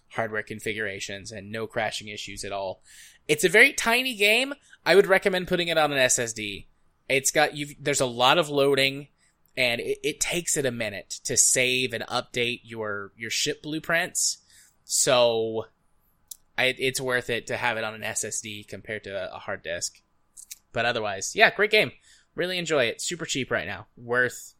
hardware 0.09 0.41
configurations 0.41 1.31
and 1.31 1.51
no 1.51 1.67
crashing 1.67 2.07
issues 2.07 2.43
at 2.43 2.51
all. 2.51 2.81
It's 3.27 3.43
a 3.43 3.49
very 3.49 3.71
tiny 3.71 4.15
game. 4.15 4.55
I 4.83 4.95
would 4.95 5.05
recommend 5.05 5.47
putting 5.47 5.67
it 5.67 5.77
on 5.77 5.91
an 5.91 5.99
SSD. 5.99 6.65
It's 7.07 7.29
got 7.29 7.55
you. 7.55 7.75
There's 7.79 8.01
a 8.01 8.07
lot 8.07 8.39
of 8.39 8.49
loading, 8.49 9.09
and 9.55 9.79
it, 9.79 9.99
it 10.03 10.19
takes 10.19 10.57
it 10.57 10.65
a 10.65 10.71
minute 10.71 11.19
to 11.25 11.37
save 11.37 11.93
and 11.93 12.03
update 12.07 12.61
your 12.63 13.13
your 13.15 13.29
ship 13.29 13.61
blueprints. 13.61 14.39
So, 14.85 15.65
I, 16.59 16.75
it's 16.77 16.99
worth 16.99 17.29
it 17.29 17.47
to 17.47 17.55
have 17.55 17.77
it 17.77 17.85
on 17.85 17.93
an 17.93 18.01
SSD 18.01 18.67
compared 18.67 19.05
to 19.05 19.11
a, 19.11 19.35
a 19.35 19.39
hard 19.39 19.63
disk. 19.63 20.01
But 20.73 20.85
otherwise, 20.85 21.33
yeah, 21.33 21.55
great 21.55 21.71
game. 21.71 21.93
Really 22.35 22.57
enjoy 22.57 22.83
it. 22.85 23.01
Super 23.01 23.25
cheap 23.25 23.49
right 23.49 23.65
now. 23.65 23.87
Worth 23.95 24.55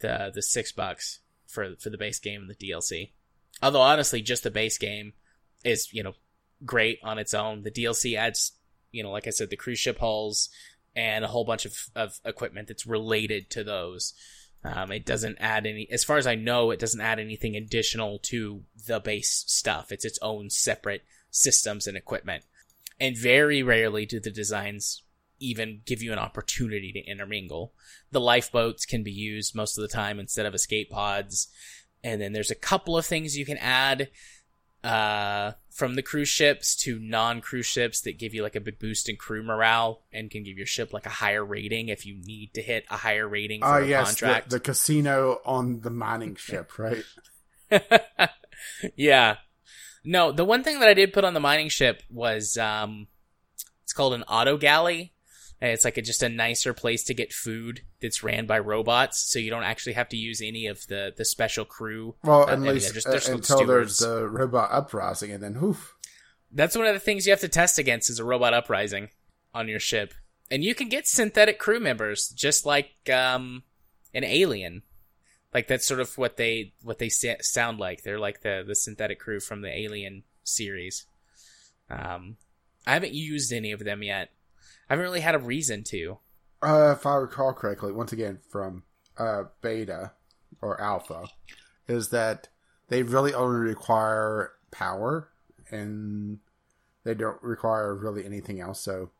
the 0.00 0.32
the 0.34 0.42
six 0.42 0.72
bucks 0.72 1.20
for 1.46 1.76
for 1.76 1.90
the 1.90 1.96
base 1.96 2.18
game 2.18 2.42
and 2.42 2.50
the 2.50 2.56
DLC. 2.56 3.12
Although 3.62 3.82
honestly, 3.82 4.20
just 4.20 4.42
the 4.42 4.50
base 4.50 4.78
game 4.78 5.12
is 5.64 5.92
you 5.92 6.02
know 6.02 6.14
great 6.64 6.98
on 7.04 7.18
its 7.18 7.34
own. 7.34 7.62
The 7.62 7.70
DLC 7.70 8.16
adds 8.16 8.52
you 8.90 9.04
know 9.04 9.12
like 9.12 9.28
I 9.28 9.30
said 9.30 9.50
the 9.50 9.56
cruise 9.56 9.78
ship 9.78 10.00
hulls 10.00 10.48
and 10.96 11.24
a 11.24 11.28
whole 11.28 11.44
bunch 11.44 11.66
of 11.66 11.76
of 11.94 12.18
equipment 12.24 12.66
that's 12.66 12.84
related 12.86 13.48
to 13.50 13.62
those. 13.62 14.12
Um, 14.64 14.90
it 14.90 15.04
doesn't 15.04 15.36
add 15.40 15.66
any, 15.66 15.86
as 15.90 16.04
far 16.04 16.16
as 16.16 16.26
I 16.26 16.36
know, 16.36 16.70
it 16.70 16.80
doesn't 16.80 17.00
add 17.00 17.20
anything 17.20 17.54
additional 17.54 18.18
to 18.20 18.62
the 18.86 18.98
base 18.98 19.44
stuff. 19.46 19.92
It's 19.92 20.06
its 20.06 20.18
own 20.22 20.48
separate 20.48 21.04
systems 21.34 21.86
and 21.86 21.96
equipment. 21.96 22.44
And 23.00 23.18
very 23.18 23.62
rarely 23.62 24.06
do 24.06 24.20
the 24.20 24.30
designs 24.30 25.02
even 25.40 25.80
give 25.84 26.00
you 26.00 26.12
an 26.12 26.18
opportunity 26.18 26.92
to 26.92 27.00
intermingle. 27.00 27.74
The 28.12 28.20
lifeboats 28.20 28.86
can 28.86 29.02
be 29.02 29.10
used 29.12 29.54
most 29.54 29.76
of 29.76 29.82
the 29.82 29.88
time 29.88 30.20
instead 30.20 30.46
of 30.46 30.54
escape 30.54 30.90
pods. 30.90 31.48
And 32.04 32.20
then 32.20 32.32
there's 32.32 32.52
a 32.52 32.56
couple 32.56 32.96
of 32.96 33.04
things 33.04 33.36
you 33.36 33.44
can 33.44 33.58
add 33.58 34.10
uh, 34.84 35.52
from 35.70 35.94
the 35.94 36.02
cruise 36.02 36.28
ships 36.28 36.76
to 36.76 36.98
non 37.00 37.40
cruise 37.40 37.66
ships 37.66 38.02
that 38.02 38.18
give 38.18 38.32
you 38.32 38.42
like 38.42 38.54
a 38.54 38.60
big 38.60 38.78
boost 38.78 39.08
in 39.08 39.16
crew 39.16 39.42
morale 39.42 40.02
and 40.12 40.30
can 40.30 40.44
give 40.44 40.56
your 40.56 40.66
ship 40.66 40.92
like 40.92 41.06
a 41.06 41.10
higher 41.10 41.44
rating 41.44 41.88
if 41.88 42.06
you 42.06 42.14
need 42.14 42.54
to 42.54 42.62
hit 42.62 42.84
a 42.90 42.96
higher 42.98 43.26
rating 43.26 43.60
for 43.60 43.78
Oh 43.80 43.82
a 43.82 43.86
yes, 43.86 44.20
contract. 44.20 44.50
the, 44.50 44.56
the 44.56 44.60
casino 44.60 45.40
on 45.44 45.80
the 45.80 45.90
mining 45.90 46.36
ship, 46.36 46.78
right? 46.78 47.02
yeah. 48.94 49.38
No, 50.04 50.30
the 50.32 50.44
one 50.44 50.62
thing 50.62 50.80
that 50.80 50.88
I 50.88 50.94
did 50.94 51.12
put 51.12 51.24
on 51.24 51.34
the 51.34 51.40
mining 51.40 51.68
ship 51.68 52.02
was 52.10 52.56
um 52.58 53.08
it's 53.82 53.92
called 53.92 54.14
an 54.14 54.22
auto 54.24 54.56
galley. 54.56 55.12
And 55.60 55.70
it's 55.72 55.84
like 55.84 55.96
a, 55.96 56.02
just 56.02 56.22
a 56.22 56.28
nicer 56.28 56.74
place 56.74 57.04
to 57.04 57.14
get 57.14 57.32
food 57.32 57.82
that's 58.02 58.22
ran 58.22 58.44
by 58.44 58.58
robots, 58.58 59.20
so 59.30 59.38
you 59.38 59.48
don't 59.50 59.62
actually 59.62 59.94
have 59.94 60.08
to 60.10 60.16
use 60.16 60.42
any 60.42 60.66
of 60.66 60.86
the 60.88 61.14
the 61.16 61.24
special 61.24 61.64
crew. 61.64 62.16
Well, 62.22 62.42
Uh, 62.42 62.52
at 62.52 62.60
least 62.60 62.86
they're 62.92 62.94
just- 62.94 63.28
uh, 63.28 63.32
until 63.32 63.64
there's 63.64 63.96
stewards. 63.96 63.98
the 63.98 64.28
robot 64.28 64.70
uprising, 64.72 65.30
and 65.30 65.42
then 65.42 65.54
whoof. 65.60 65.94
That's 66.52 66.76
one 66.76 66.86
of 66.86 66.92
the 66.92 67.00
things 67.00 67.24
you 67.26 67.30
have 67.32 67.40
to 67.40 67.48
test 67.48 67.78
against 67.78 68.10
is 68.10 68.18
a 68.18 68.24
robot 68.24 68.52
uprising 68.52 69.08
on 69.54 69.68
your 69.68 69.80
ship. 69.80 70.12
And 70.50 70.62
you 70.62 70.74
can 70.74 70.88
get 70.90 71.06
synthetic 71.06 71.58
crew 71.58 71.80
members 71.80 72.28
just 72.28 72.66
like 72.66 72.90
um 73.08 73.62
an 74.12 74.24
alien. 74.24 74.82
Like 75.54 75.68
that's 75.68 75.86
sort 75.86 76.00
of 76.00 76.18
what 76.18 76.36
they 76.36 76.74
what 76.82 76.98
they 76.98 77.08
sa- 77.08 77.40
sound 77.40 77.78
like. 77.78 78.02
They're 78.02 78.18
like 78.18 78.42
the 78.42 78.64
the 78.66 78.74
synthetic 78.74 79.20
crew 79.20 79.40
from 79.40 79.62
the 79.62 79.70
Alien 79.70 80.24
series. 80.42 81.06
Um 81.88 82.36
I 82.86 82.92
haven't 82.92 83.14
used 83.14 83.52
any 83.52 83.72
of 83.72 83.84
them 83.84 84.02
yet. 84.02 84.30
I 84.88 84.94
haven't 84.94 85.04
really 85.04 85.20
had 85.20 85.34
a 85.34 85.38
reason 85.38 85.84
to. 85.84 86.18
Uh, 86.62 86.94
if 86.96 87.06
I 87.06 87.14
recall 87.16 87.52
correctly, 87.52 87.92
once 87.92 88.12
again 88.12 88.38
from 88.50 88.84
uh, 89.18 89.44
beta 89.62 90.12
or 90.60 90.80
alpha, 90.80 91.28
is 91.88 92.10
that 92.10 92.48
they 92.88 93.02
really 93.02 93.34
only 93.34 93.60
require 93.60 94.52
power 94.70 95.28
and 95.70 96.38
they 97.04 97.14
don't 97.14 97.42
require 97.42 97.94
really 97.94 98.24
anything 98.24 98.60
else. 98.60 98.80
So, 98.80 99.10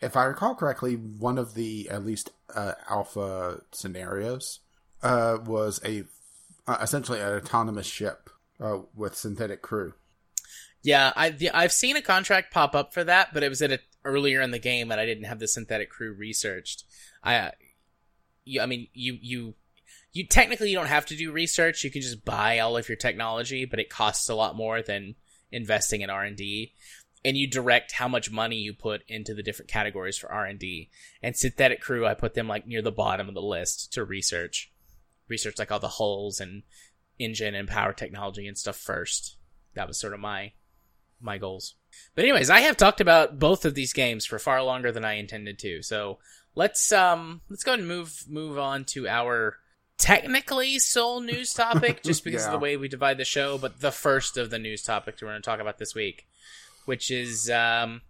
if 0.00 0.16
I 0.16 0.24
recall 0.24 0.54
correctly, 0.54 0.94
one 0.94 1.38
of 1.38 1.54
the 1.54 1.88
at 1.90 2.04
least 2.04 2.30
uh, 2.54 2.72
alpha 2.88 3.62
scenarios 3.72 4.60
uh, 5.02 5.38
was 5.44 5.80
a 5.84 6.04
uh, 6.66 6.78
essentially 6.80 7.20
an 7.20 7.34
autonomous 7.34 7.86
ship 7.86 8.30
uh, 8.60 8.78
with 8.94 9.16
synthetic 9.16 9.62
crew. 9.62 9.94
Yeah, 10.82 11.12
I 11.16 11.30
the, 11.30 11.50
I've 11.50 11.72
seen 11.72 11.96
a 11.96 12.02
contract 12.02 12.52
pop 12.52 12.74
up 12.74 12.94
for 12.94 13.04
that, 13.04 13.34
but 13.34 13.42
it 13.42 13.48
was 13.48 13.62
at 13.62 13.72
a, 13.72 13.80
earlier 14.04 14.40
in 14.40 14.50
the 14.50 14.58
game, 14.58 14.90
and 14.90 15.00
I 15.00 15.06
didn't 15.06 15.24
have 15.24 15.38
the 15.38 15.48
synthetic 15.48 15.90
crew 15.90 16.12
researched. 16.12 16.84
I, 17.22 17.36
uh, 17.36 17.50
you, 18.44 18.60
I 18.60 18.66
mean, 18.66 18.88
you 18.92 19.18
you 19.20 19.54
you 20.12 20.26
technically 20.26 20.70
you 20.70 20.76
don't 20.76 20.86
have 20.86 21.06
to 21.06 21.16
do 21.16 21.32
research. 21.32 21.84
You 21.84 21.90
can 21.90 22.02
just 22.02 22.24
buy 22.24 22.58
all 22.58 22.76
of 22.76 22.88
your 22.88 22.96
technology, 22.96 23.64
but 23.64 23.80
it 23.80 23.90
costs 23.90 24.28
a 24.28 24.34
lot 24.34 24.56
more 24.56 24.82
than 24.82 25.14
investing 25.50 26.00
in 26.00 26.10
R 26.10 26.24
and 26.24 26.36
D. 26.36 26.72
And 27.24 27.36
you 27.36 27.48
direct 27.48 27.92
how 27.92 28.06
much 28.06 28.30
money 28.30 28.56
you 28.56 28.72
put 28.72 29.02
into 29.08 29.34
the 29.34 29.42
different 29.42 29.70
categories 29.70 30.16
for 30.16 30.30
R 30.30 30.46
and 30.46 30.58
D. 30.58 30.88
And 31.22 31.36
synthetic 31.36 31.80
crew, 31.80 32.06
I 32.06 32.14
put 32.14 32.34
them 32.34 32.46
like 32.48 32.66
near 32.66 32.80
the 32.80 32.92
bottom 32.92 33.28
of 33.28 33.34
the 33.34 33.42
list 33.42 33.92
to 33.94 34.04
research, 34.04 34.72
research 35.28 35.58
like 35.58 35.70
all 35.70 35.78
the 35.78 35.88
hulls 35.88 36.40
and 36.40 36.62
engine 37.18 37.54
and 37.54 37.68
power 37.68 37.92
technology 37.92 38.46
and 38.46 38.56
stuff 38.56 38.76
first. 38.76 39.36
That 39.74 39.88
was 39.88 39.98
sort 39.98 40.14
of 40.14 40.20
my 40.20 40.52
my 41.20 41.38
goals. 41.38 41.74
But 42.14 42.24
anyways, 42.24 42.50
I 42.50 42.60
have 42.60 42.76
talked 42.76 43.00
about 43.00 43.38
both 43.38 43.64
of 43.64 43.74
these 43.74 43.92
games 43.92 44.24
for 44.24 44.38
far 44.38 44.62
longer 44.62 44.92
than 44.92 45.04
I 45.04 45.14
intended 45.14 45.58
to. 45.60 45.82
So 45.82 46.18
let's 46.54 46.92
um 46.92 47.42
let's 47.48 47.64
go 47.64 47.72
ahead 47.72 47.80
and 47.80 47.88
move 47.88 48.24
move 48.28 48.58
on 48.58 48.84
to 48.86 49.08
our 49.08 49.56
technically 49.98 50.78
sole 50.78 51.20
news 51.20 51.52
topic, 51.52 52.02
just 52.04 52.24
because 52.24 52.46
of 52.46 52.52
the 52.52 52.58
way 52.58 52.76
we 52.76 52.88
divide 52.88 53.18
the 53.18 53.24
show, 53.24 53.58
but 53.58 53.80
the 53.80 53.92
first 53.92 54.36
of 54.36 54.50
the 54.50 54.58
news 54.58 54.82
topics 54.82 55.20
we're 55.20 55.28
going 55.28 55.42
to 55.42 55.46
talk 55.46 55.60
about 55.60 55.78
this 55.78 55.94
week, 55.94 56.26
which 56.84 57.10
is 57.10 57.50
um 57.50 58.02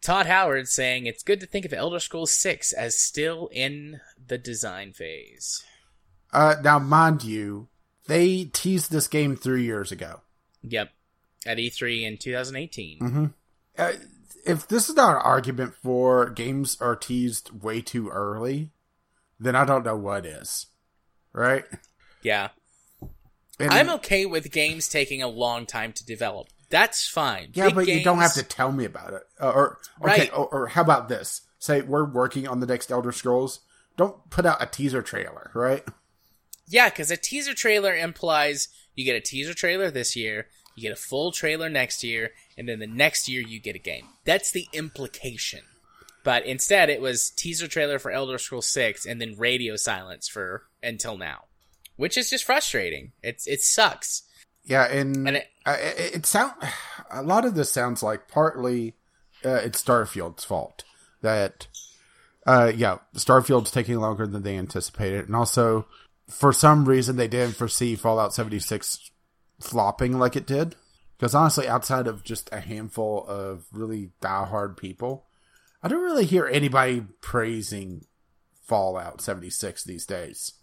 Todd 0.00 0.26
Howard 0.26 0.68
saying 0.68 1.06
it's 1.06 1.22
good 1.22 1.40
to 1.40 1.46
think 1.46 1.64
of 1.64 1.72
Elder 1.72 1.98
Scrolls 1.98 2.36
6 2.36 2.72
as 2.74 2.98
still 2.98 3.48
in 3.52 4.00
the 4.26 4.36
design 4.36 4.92
phase. 4.92 5.64
Uh, 6.34 6.56
now, 6.62 6.78
mind 6.78 7.22
you, 7.24 7.68
they 8.06 8.44
teased 8.44 8.90
this 8.90 9.08
game 9.08 9.36
three 9.36 9.64
years 9.64 9.90
ago. 9.92 10.20
Yep. 10.62 10.90
At 11.46 11.58
E3 11.58 12.02
in 12.02 12.18
2018. 12.18 12.98
Mm-hmm. 12.98 13.24
Uh, 13.78 13.92
if 14.46 14.66
this 14.68 14.88
is 14.88 14.96
not 14.96 15.16
an 15.16 15.22
argument 15.22 15.74
for 15.82 16.28
games 16.30 16.76
are 16.80 16.96
teased 16.96 17.62
way 17.62 17.80
too 17.80 18.08
early, 18.08 18.70
then 19.40 19.54
I 19.56 19.64
don't 19.64 19.84
know 19.84 19.96
what 19.96 20.26
is. 20.26 20.66
Right? 21.32 21.64
Yeah. 22.22 22.48
And- 23.58 23.72
I'm 23.72 23.90
okay 23.90 24.26
with 24.26 24.50
games 24.50 24.88
taking 24.88 25.22
a 25.22 25.28
long 25.28 25.66
time 25.66 25.92
to 25.92 26.04
develop. 26.04 26.48
That's 26.70 27.06
fine. 27.06 27.50
yeah, 27.52 27.66
Big 27.66 27.74
but 27.74 27.86
you 27.86 28.02
don't 28.02 28.18
have 28.18 28.34
to 28.34 28.42
tell 28.42 28.72
me 28.72 28.84
about 28.84 29.12
it. 29.12 29.22
Uh, 29.40 29.50
or 29.50 29.78
okay, 30.02 30.20
Right. 30.22 30.30
or, 30.34 30.46
or 30.48 30.66
how 30.68 30.80
about 30.82 31.08
this? 31.08 31.42
Say 31.58 31.82
we're 31.82 32.04
working 32.04 32.48
on 32.48 32.58
the 32.60 32.66
next 32.66 32.90
Elder 32.90 33.12
Scrolls. 33.12 33.60
Don't 33.96 34.28
put 34.30 34.44
out 34.44 34.62
a 34.62 34.66
teaser 34.66 35.02
trailer, 35.02 35.50
right? 35.54 35.84
Yeah, 36.68 36.88
because 36.88 37.10
a 37.10 37.16
teaser 37.16 37.54
trailer 37.54 37.94
implies 37.94 38.68
you 38.94 39.04
get 39.04 39.16
a 39.16 39.20
teaser 39.20 39.54
trailer 39.54 39.90
this 39.90 40.16
year, 40.16 40.46
you 40.76 40.82
get 40.82 40.92
a 40.92 41.00
full 41.00 41.30
trailer 41.32 41.68
next 41.68 42.02
year, 42.02 42.30
and 42.56 42.68
then 42.68 42.78
the 42.78 42.86
next 42.86 43.28
year 43.28 43.42
you 43.42 43.60
get 43.60 43.76
a 43.76 43.80
game. 43.80 44.06
That's 44.24 44.50
the 44.50 44.66
implication. 44.72 45.60
But 46.24 46.46
instead, 46.46 46.88
it 46.88 47.00
was 47.02 47.30
teaser 47.30 47.68
trailer 47.68 47.98
for 47.98 48.10
Elder 48.10 48.38
Scrolls 48.38 48.66
6 48.68 49.04
and 49.04 49.20
then 49.20 49.34
radio 49.36 49.76
silence 49.76 50.26
for 50.26 50.62
until 50.82 51.18
now, 51.18 51.44
which 51.96 52.16
is 52.16 52.30
just 52.30 52.44
frustrating. 52.44 53.12
It's 53.22 53.46
it 53.46 53.60
sucks. 53.60 54.22
Yeah, 54.64 54.84
and, 54.84 55.28
And 55.28 55.36
it- 55.36 55.48
uh, 55.66 55.76
it, 55.78 56.14
it 56.16 56.26
sound 56.26 56.52
a 57.10 57.22
lot 57.22 57.44
of 57.44 57.54
this 57.54 57.70
sounds 57.70 58.02
like 58.02 58.26
partly 58.28 58.94
uh, 59.44 59.56
it's 59.56 59.82
Starfield's 59.82 60.44
fault 60.44 60.84
that 61.20 61.66
uh 62.46 62.72
yeah 62.74 62.98
Starfield's 63.14 63.70
taking 63.70 63.96
longer 63.98 64.26
than 64.26 64.42
they 64.42 64.56
anticipated, 64.56 65.26
and 65.26 65.36
also 65.36 65.86
for 66.28 66.52
some 66.52 66.84
reason 66.84 67.16
they 67.16 67.28
didn't 67.28 67.56
foresee 67.56 67.96
Fallout 67.96 68.34
seventy 68.34 68.58
six 68.58 69.10
flopping 69.60 70.18
like 70.18 70.36
it 70.36 70.46
did. 70.46 70.74
Because 71.16 71.34
honestly, 71.34 71.68
outside 71.68 72.06
of 72.06 72.24
just 72.24 72.52
a 72.52 72.60
handful 72.60 73.24
of 73.28 73.66
really 73.72 74.10
diehard 74.20 74.76
people, 74.76 75.26
I 75.82 75.88
don't 75.88 76.02
really 76.02 76.24
hear 76.24 76.46
anybody 76.46 77.02
praising 77.20 78.04
Fallout 78.62 79.20
seventy 79.20 79.50
six 79.50 79.84
these 79.84 80.06
days. 80.06 80.54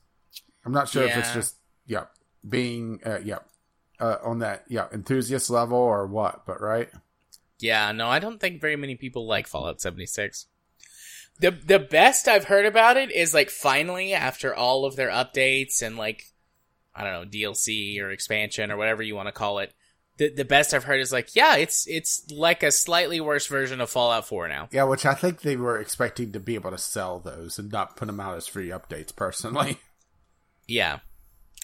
I'm 0.65 0.73
not 0.73 0.89
sure 0.89 1.03
if 1.03 1.15
it's 1.15 1.33
just 1.33 1.55
yeah 1.85 2.05
being 2.47 2.99
uh, 3.05 3.19
yeah 3.23 3.39
uh, 3.99 4.17
on 4.23 4.39
that 4.39 4.65
yeah 4.67 4.87
enthusiast 4.91 5.49
level 5.49 5.77
or 5.77 6.05
what, 6.07 6.45
but 6.45 6.61
right. 6.61 6.89
Yeah, 7.59 7.91
no, 7.91 8.09
I 8.09 8.19
don't 8.19 8.39
think 8.39 8.59
very 8.59 8.75
many 8.75 8.95
people 8.95 9.27
like 9.27 9.45
Fallout 9.45 9.79
76. 9.79 10.47
The 11.39 11.51
the 11.51 11.79
best 11.79 12.27
I've 12.27 12.45
heard 12.45 12.65
about 12.65 12.97
it 12.97 13.11
is 13.11 13.33
like 13.33 13.49
finally 13.49 14.13
after 14.13 14.53
all 14.53 14.85
of 14.85 14.95
their 14.95 15.09
updates 15.09 15.81
and 15.81 15.97
like 15.97 16.25
I 16.93 17.03
don't 17.03 17.13
know, 17.13 17.29
DLC 17.29 17.99
or 18.01 18.11
expansion 18.11 18.71
or 18.71 18.77
whatever 18.77 19.01
you 19.01 19.15
want 19.15 19.27
to 19.27 19.31
call 19.31 19.59
it, 19.59 19.73
the 20.17 20.29
the 20.29 20.45
best 20.45 20.73
I've 20.73 20.83
heard 20.83 20.99
is 20.99 21.11
like, 21.11 21.35
yeah, 21.35 21.55
it's 21.55 21.87
it's 21.87 22.29
like 22.31 22.61
a 22.61 22.71
slightly 22.71 23.19
worse 23.21 23.47
version 23.47 23.81
of 23.81 23.89
Fallout 23.89 24.27
4 24.27 24.47
now. 24.49 24.67
Yeah, 24.71 24.83
which 24.83 25.05
I 25.05 25.13
think 25.15 25.41
they 25.41 25.55
were 25.55 25.79
expecting 25.79 26.31
to 26.33 26.39
be 26.39 26.55
able 26.55 26.71
to 26.71 26.77
sell 26.77 27.19
those 27.19 27.57
and 27.57 27.71
not 27.71 27.95
put 27.97 28.05
them 28.05 28.19
out 28.19 28.35
as 28.37 28.45
free 28.47 28.69
updates. 28.69 29.15
Personally, 29.15 29.79
Yeah. 30.67 30.99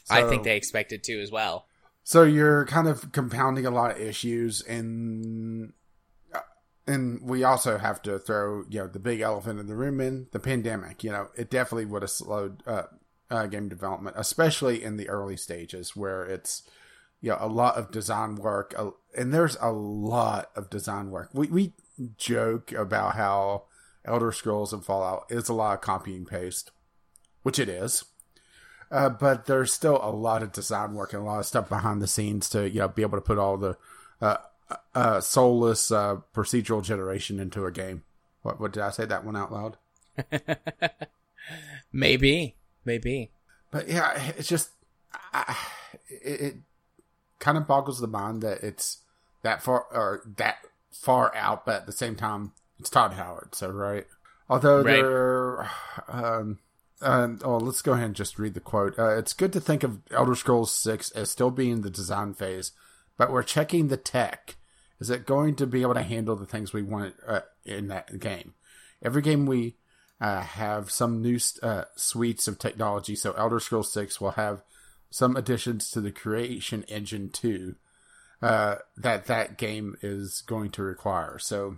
I 0.10 0.24
think 0.30 0.44
they 0.44 0.56
expected 0.56 1.04
to 1.04 1.22
as 1.22 1.30
well. 1.32 1.66
so 2.04 2.24
you're 2.24 2.66
kind 2.66 2.88
of 2.88 3.12
compounding 3.12 3.66
a 3.66 3.70
lot 3.70 3.92
of 3.92 3.98
issues, 4.02 4.62
and 4.62 5.66
uh, 5.70 5.72
and 6.88 7.22
we 7.22 7.44
also 7.44 7.78
have 7.78 8.02
to 8.04 8.18
throw 8.18 8.64
you 8.70 8.80
know 8.80 8.88
the 8.88 9.00
big 9.00 9.20
elephant 9.20 9.60
in 9.60 9.68
the 9.68 9.76
room 9.76 10.00
in 10.00 10.28
the 10.32 10.40
pandemic. 10.40 11.04
You 11.04 11.12
know, 11.12 11.28
it 11.36 11.50
definitely 11.50 11.86
would 11.86 12.02
have 12.02 12.12
slowed 12.12 12.64
uh, 12.66 12.84
uh, 13.30 13.46
game 13.48 13.70
development, 13.70 14.16
especially 14.18 14.84
in 14.84 14.98
the 14.98 15.10
early 15.10 15.38
stages 15.38 15.96
where 15.96 16.24
it's 16.24 16.64
you 17.22 17.30
know 17.30 17.38
a 17.40 17.48
lot 17.48 17.76
of 17.76 17.92
design 17.92 18.36
work, 18.36 18.74
uh, 18.78 18.92
and 19.16 19.34
there's 19.34 19.58
a 19.60 19.72
lot 19.72 20.50
of 20.56 20.70
design 20.70 21.12
work. 21.12 21.30
We 21.34 21.48
we 21.48 21.74
joke 22.18 22.72
about 22.72 23.16
how 23.16 23.64
Elder 24.06 24.32
Scrolls 24.32 24.72
and 24.72 24.86
Fallout 24.86 25.26
is 25.30 25.50
a 25.50 25.54
lot 25.54 25.76
of 25.76 25.82
copy 25.82 26.16
and 26.16 26.28
paste, 26.28 26.72
which 27.44 27.60
it 27.60 27.70
is. 27.70 28.06
Uh, 28.90 29.10
but 29.10 29.48
there's 29.48 29.74
still 29.74 30.00
a 30.02 30.10
lot 30.10 30.42
of 30.42 30.54
design 30.54 30.94
work 30.94 31.12
and 31.12 31.22
a 31.22 31.26
lot 31.26 31.40
of 31.40 31.46
stuff 31.46 31.68
behind 31.68 32.02
the 32.02 32.08
scenes 32.08 32.48
to 32.50 32.70
you 32.70 32.80
know 32.80 32.88
be 32.88 33.02
able 33.02 33.18
to 33.18 33.22
put 33.22 33.38
all 33.38 33.58
the 33.58 33.76
uh, 34.22 34.38
uh, 34.96 35.22
soulless 35.22 35.92
uh, 35.92 36.18
procedural 36.34 36.84
generation 36.84 37.40
into 37.40 37.66
a 37.66 37.72
game. 37.72 38.04
What, 38.42 38.60
what 38.60 38.74
did 38.74 38.84
I 38.84 38.92
say 38.92 39.06
that 39.06 39.26
one 39.26 39.36
out 39.36 39.52
loud? 39.52 39.78
Maybe. 41.92 42.56
Maybe. 42.86 43.32
But 43.72 43.88
yeah, 43.90 44.32
it's 44.38 44.48
just 44.48 44.70
I, 45.34 45.56
it, 46.10 46.42
it 46.42 46.56
kind 47.40 47.58
of 47.58 47.68
boggles 47.68 48.00
the 48.00 48.08
mind 48.08 48.42
that 48.42 48.64
it's 48.64 49.00
that 49.44 49.62
far 49.62 49.86
or 49.92 50.24
that 50.38 50.58
far 50.92 51.36
out, 51.36 51.66
but 51.66 51.76
at 51.76 51.86
the 51.86 51.92
same 51.92 52.16
time, 52.16 52.54
it's 52.80 52.90
Todd 52.90 53.14
Howard. 53.14 53.56
So 53.56 53.70
right, 53.70 54.06
although 54.50 54.78
Right. 54.82 55.02
they're 55.02 55.70
um. 56.08 56.60
Um, 57.00 57.40
oh, 57.44 57.58
let's 57.58 57.84
go 57.84 57.92
ahead 57.92 58.06
and 58.08 58.16
just 58.16 58.40
read 58.40 58.56
the 58.56 58.60
quote. 58.60 58.98
Uh, 58.98 59.18
it's 59.20 59.34
good 59.34 59.54
to 59.54 59.60
think 59.62 59.84
of 59.84 60.00
Elder 60.10 60.34
Scrolls 60.34 60.72
6 60.72 61.12
as 61.12 61.30
still 61.30 61.52
being 61.52 61.82
the 61.82 61.92
design 61.92 62.34
phase, 62.34 62.72
but 63.20 63.32
we're 63.32 63.44
checking 63.44 63.90
the 63.90 63.98
tech. 63.98 64.56
Is 65.00 65.10
it 65.10 65.26
going 65.26 65.56
to 65.56 65.68
be 65.68 65.82
able 65.82 65.94
to 65.94 66.02
handle 66.02 66.36
the 66.36 66.46
things 66.46 66.74
we 66.74 66.82
want 66.82 67.16
uh, 67.26 67.42
in 67.66 67.88
that 67.88 68.20
game? 68.20 68.54
Every 69.04 69.22
game 69.22 69.46
we 69.46 69.76
uh, 70.20 70.42
have 70.42 70.90
some 70.90 71.22
new 71.22 71.40
uh, 71.62 71.84
suites 71.96 72.48
of 72.48 72.58
technology. 72.58 73.16
So 73.16 73.34
Elder 73.34 73.60
Scrolls 73.60 73.92
Six 73.92 74.20
will 74.20 74.32
have 74.32 74.64
some 75.10 75.36
additions 75.36 75.92
to 75.92 76.02
the 76.02 76.12
Creation 76.12 76.84
Engine 76.88 77.30
Two 77.30 77.76
uh, 78.42 78.76
that 78.96 79.26
that 79.26 79.58
game 79.58 79.98
is 80.02 80.42
going 80.42 80.72
to 80.72 80.84
require. 80.84 81.38
So 81.40 81.78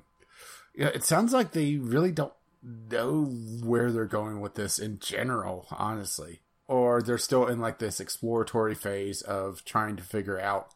it 0.73 1.03
sounds 1.03 1.33
like 1.33 1.51
they 1.51 1.75
really 1.75 2.11
don't 2.11 2.33
know 2.63 3.25
where 3.63 3.91
they're 3.91 4.05
going 4.05 4.41
with 4.41 4.55
this 4.55 4.79
in 4.79 4.99
general, 4.99 5.67
honestly, 5.71 6.41
or 6.67 7.01
they're 7.01 7.17
still 7.17 7.47
in 7.47 7.59
like 7.59 7.79
this 7.79 7.99
exploratory 7.99 8.75
phase 8.75 9.21
of 9.21 9.63
trying 9.65 9.95
to 9.97 10.03
figure 10.03 10.39
out 10.39 10.69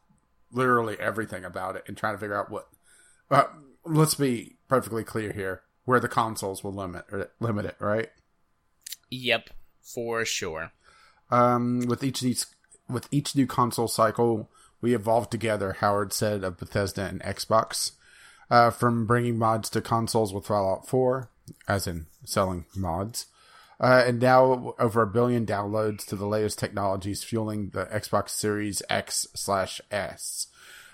literally 0.53 0.97
everything 0.99 1.43
about 1.43 1.75
it 1.75 1.83
and 1.87 1.97
trying 1.97 2.13
to 2.13 2.19
figure 2.19 2.39
out 2.39 2.49
what. 2.49 2.67
Uh, 3.29 3.43
let's 3.85 4.15
be 4.15 4.57
perfectly 4.67 5.03
clear 5.03 5.33
here 5.33 5.63
where 5.85 5.99
the 5.99 6.07
consoles 6.07 6.63
will 6.63 6.73
limit 6.73 7.05
or 7.11 7.31
limit 7.39 7.65
it, 7.65 7.75
right? 7.79 8.09
Yep. 9.09 9.49
For 9.81 10.23
sure. 10.23 10.71
Um, 11.29 11.81
with 11.87 12.03
each 12.03 12.21
of 12.21 12.25
these, 12.25 12.45
with 12.89 13.07
each 13.11 13.35
new 13.35 13.47
console 13.47 13.87
cycle, 13.87 14.49
we 14.81 14.93
evolve 14.93 15.29
together. 15.29 15.77
Howard 15.79 16.13
said 16.13 16.43
of 16.43 16.57
Bethesda 16.57 17.05
and 17.05 17.21
Xbox, 17.21 17.91
uh, 18.49 18.69
from 18.69 19.05
bringing 19.05 19.37
mods 19.37 19.69
to 19.71 19.81
consoles 19.81 20.33
with 20.33 20.45
Fallout 20.45 20.87
4, 20.87 21.29
as 21.67 21.87
in 21.87 22.05
selling 22.23 22.65
mods, 22.75 23.27
uh, 23.83 24.05
and 24.07 24.21
now 24.21 24.73
over 24.79 25.01
a 25.01 25.07
billion 25.07 25.45
downloads 25.45 26.05
to 26.05 26.15
the 26.15 26.25
latest 26.25 26.57
technologies 26.57 27.21
fueling 27.21 27.69
the 27.71 27.85
Xbox 27.87 28.29
Series 28.29 28.81
X 28.89 29.27
slash 29.35 29.81
S. 29.91 30.47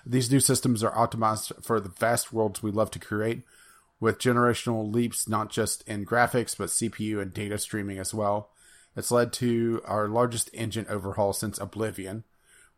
These 0.04 0.32
new 0.32 0.40
systems 0.40 0.82
are 0.82 0.90
optimized 0.90 1.64
for 1.64 1.78
the 1.78 1.88
vast 1.88 2.32
worlds 2.32 2.64
we 2.64 2.72
love 2.72 2.90
to 2.90 2.98
create, 2.98 3.44
with 4.00 4.18
generational 4.18 4.92
leaps 4.92 5.28
not 5.28 5.50
just 5.50 5.86
in 5.86 6.04
graphics 6.04 6.58
but 6.58 6.70
CPU 6.70 7.22
and 7.22 7.32
data 7.32 7.58
streaming 7.58 8.00
as 8.00 8.12
well. 8.12 8.50
It's 8.96 9.12
led 9.12 9.32
to 9.34 9.80
our 9.84 10.08
largest 10.08 10.50
engine 10.52 10.86
overhaul 10.88 11.32
since 11.32 11.60
Oblivion, 11.60 12.24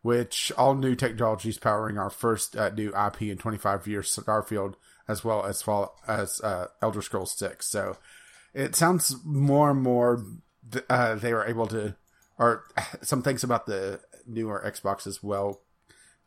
which 0.03 0.51
all 0.55 0.75
new 0.75 0.93
technologies 0.93 1.57
powering 1.57 1.97
our 1.97 2.11
first 2.11 2.55
uh, 2.55 2.69
new 2.69 2.89
IP 2.95 3.23
in 3.23 3.39
25 3.39 3.87
years, 3.87 4.15
Starfield, 4.15 4.75
as 5.07 5.23
well 5.23 5.43
as 5.43 5.63
as 6.07 6.39
uh, 6.41 6.67
Elder 6.83 7.01
Scrolls 7.01 7.31
6. 7.31 7.65
So 7.65 7.97
it 8.53 8.75
sounds 8.75 9.15
more 9.23 9.71
and 9.71 9.81
more 9.81 10.23
uh, 10.89 11.15
they 11.15 11.33
were 11.33 11.45
able 11.45 11.67
to, 11.67 11.95
or 12.37 12.63
some 13.01 13.21
things 13.21 13.43
about 13.43 13.65
the 13.65 13.99
newer 14.25 14.63
Xbox 14.65 15.05
as 15.07 15.21
well 15.21 15.61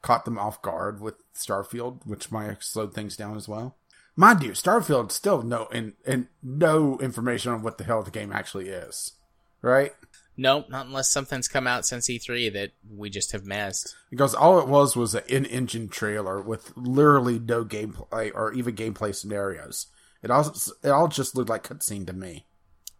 caught 0.03 0.25
them 0.25 0.39
off 0.39 0.63
guard 0.63 1.01
with 1.01 1.15
Starfield, 1.35 2.07
which 2.07 2.31
might 2.31 2.47
have 2.47 2.63
slowed 2.63 2.95
things 2.95 3.17
down 3.17 3.37
as 3.37 3.49
well. 3.49 3.77
Mind 4.15 4.43
you, 4.43 4.53
Starfield 4.53 5.11
still 5.11 5.43
no 5.43 5.67
in, 5.67 5.95
in 6.07 6.29
no 6.43 6.99
information 7.01 7.53
on 7.53 7.63
what 7.63 7.77
the 7.77 7.85
hell 7.85 8.03
the 8.03 8.11
game 8.11 8.33
actually 8.33 8.69
is, 8.69 9.13
right? 9.61 9.93
Nope, 10.39 10.67
not 10.69 10.87
unless 10.87 11.11
something's 11.11 11.49
come 11.49 11.67
out 11.67 11.87
since 11.87 12.09
E3 12.09 12.53
that 12.53 12.73
we 12.95 13.09
just 13.11 13.33
have 13.33 13.45
missed. 13.45 13.97
Because 14.11 14.35
all 14.35 14.59
it 14.61 14.69
was 14.69 14.95
was 14.95 15.15
an 15.15 15.25
in-engine 15.29 15.89
trailer 15.89 16.41
with 16.43 16.77
literally 16.77 17.39
no 17.39 17.65
gameplay 17.65 18.31
or 18.35 18.53
even 18.53 18.77
gameplay 18.77 19.15
scenarios. 19.15 19.87
It 20.23 20.31
all 20.31 20.55
it 20.83 20.89
all 20.91 21.09
just 21.09 21.37
looked 21.37 21.51
like 21.51 21.65
cutscene 21.65 22.07
to 22.07 22.13
me. 22.13 22.47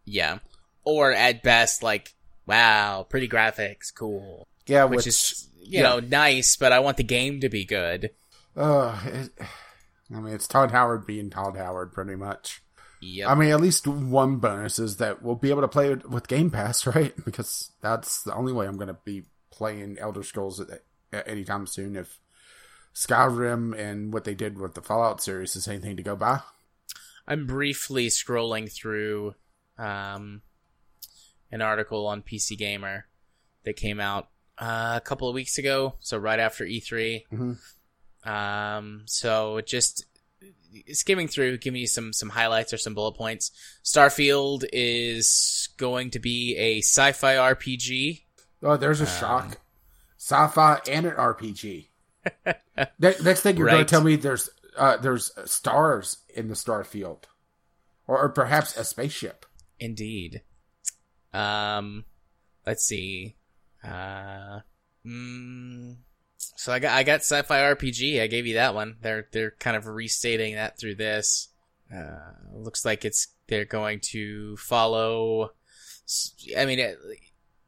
Yeah. 0.05 0.39
Or 0.85 1.13
at 1.13 1.43
best, 1.43 1.83
like, 1.83 2.15
wow, 2.47 3.07
pretty 3.09 3.29
graphics, 3.29 3.93
cool. 3.95 4.47
Yeah, 4.67 4.85
Which, 4.85 4.99
which, 4.99 5.07
is, 5.09 5.49
you 5.61 5.81
yeah. 5.81 5.83
know, 5.83 6.01
nice, 6.01 6.57
but 6.57 6.73
I 6.73 6.79
want 6.79 6.97
the 6.97 7.03
game 7.05 7.41
to 7.41 7.49
be 7.49 7.65
good. 7.65 8.11
uh, 8.57 8.99
it, 9.05 9.31
I 10.15 10.21
mean, 10.21 10.35
it's 10.35 10.47
Todd 10.47 10.71
Howard 10.71 11.07
being 11.07 11.31
Todd 11.31 11.57
Howard, 11.57 11.93
pretty 11.93 12.15
much. 12.15 12.63
Yep. 13.01 13.29
I 13.29 13.35
mean, 13.35 13.51
at 13.51 13.61
least 13.61 13.87
one 13.87 14.37
bonus 14.37 14.79
is 14.79 14.97
that 14.99 15.23
we'll 15.23 15.35
be 15.35 15.51
able 15.51 15.63
to 15.63 15.69
play 15.69 15.93
it 15.93 16.09
with 16.09 16.29
Game 16.29 16.51
Pass, 16.51 16.87
right? 16.95 17.13
Because 17.25 17.71
that's 17.81 18.23
the 18.23 18.35
only 18.35 18.53
way 18.53 18.67
I'm 18.67 18.77
going 18.77 18.89
to 18.89 18.99
be 19.05 19.25
playing 19.51 19.99
Elder 19.99 20.23
Scrolls 20.23 20.61
at, 20.61 20.83
at 21.13 21.29
anytime 21.29 21.67
soon. 21.67 21.97
If 21.97 22.21
Skyrim 22.95 23.77
and 23.79 24.13
what 24.13 24.25
they 24.25 24.35
did 24.35 24.59
with 24.59 24.75
the 24.75 24.81
Fallout 24.83 25.21
series 25.21 25.57
is 25.57 25.69
anything 25.69 25.97
to 25.97 26.03
go 26.03 26.17
by. 26.17 26.41
I'm 27.29 27.47
briefly 27.47 28.07
scrolling 28.09 28.71
through 28.73 29.35
um, 29.79 30.43
an 31.51 31.61
article 31.63 32.07
on 32.07 32.23
PC 32.23 32.57
Gamer 32.59 33.07
that 33.65 33.77
came 33.77 34.01
out 34.01 34.29
uh, 34.59 34.95
a 34.97 35.01
couple 35.01 35.29
of 35.29 35.35
weeks 35.35 35.59
ago, 35.59 35.95
so 36.01 36.17
right 36.19 36.39
after 36.41 36.65
E3. 36.65 37.25
Mhm. 37.33 37.59
Um, 38.29 39.03
so 39.07 39.61
just 39.61 40.05
skimming 40.93 41.29
through, 41.29 41.59
giving 41.59 41.81
you 41.81 41.87
some 41.87 42.13
some 42.13 42.31
highlights 42.31 42.73
or 42.73 42.77
some 42.79 42.95
bullet 42.95 43.13
points. 43.17 43.51
Starfield 43.85 44.65
is 44.73 45.69
going 45.77 46.11
to 46.11 46.19
be 46.19 46.57
a 46.57 46.79
sci-fi 46.81 47.35
RPG. 47.37 48.23
Oh, 48.63 48.77
there's 48.77 49.01
a 49.01 49.05
Um, 49.05 49.11
shock. 49.21 49.59
Sci-fi 50.19 50.81
and 50.89 51.07
an 51.07 51.13
RPG. 51.15 51.89
Ne- 52.99 53.15
Next 53.23 53.41
thing 53.43 53.57
you're 53.57 53.69
going 53.69 53.85
to 53.85 53.89
tell 53.89 54.03
me 54.03 54.17
there's 54.17 54.51
uh, 54.77 54.97
there's 54.97 55.31
stars 55.45 56.17
in 56.37 56.49
the 56.49 56.55
Starfield, 56.55 57.25
or, 58.07 58.19
or 58.19 58.29
perhaps 58.29 58.77
a 58.77 58.85
spaceship. 58.85 59.47
Indeed. 59.79 60.43
Um, 61.33 62.05
let's 62.67 62.85
see. 62.85 63.37
Uh, 63.85 64.61
mm, 65.05 65.97
so 66.37 66.73
I 66.73 66.79
got 66.79 66.93
I 66.93 67.03
got 67.03 67.21
sci-fi 67.21 67.59
RPG. 67.75 68.21
I 68.21 68.27
gave 68.27 68.47
you 68.47 68.55
that 68.55 68.75
one. 68.75 68.97
They're 69.01 69.29
they're 69.33 69.53
kind 69.53 69.77
of 69.77 69.87
restating 69.87 70.55
that 70.55 70.79
through 70.79 70.97
this. 70.97 71.49
Uh, 71.95 72.33
looks 72.53 72.85
like 72.85 73.05
it's 73.05 73.29
they're 73.47 73.65
going 73.65 74.01
to 74.01 74.57
follow. 74.57 75.53
I 76.57 76.67
mean, 76.67 76.79
it, 76.79 76.99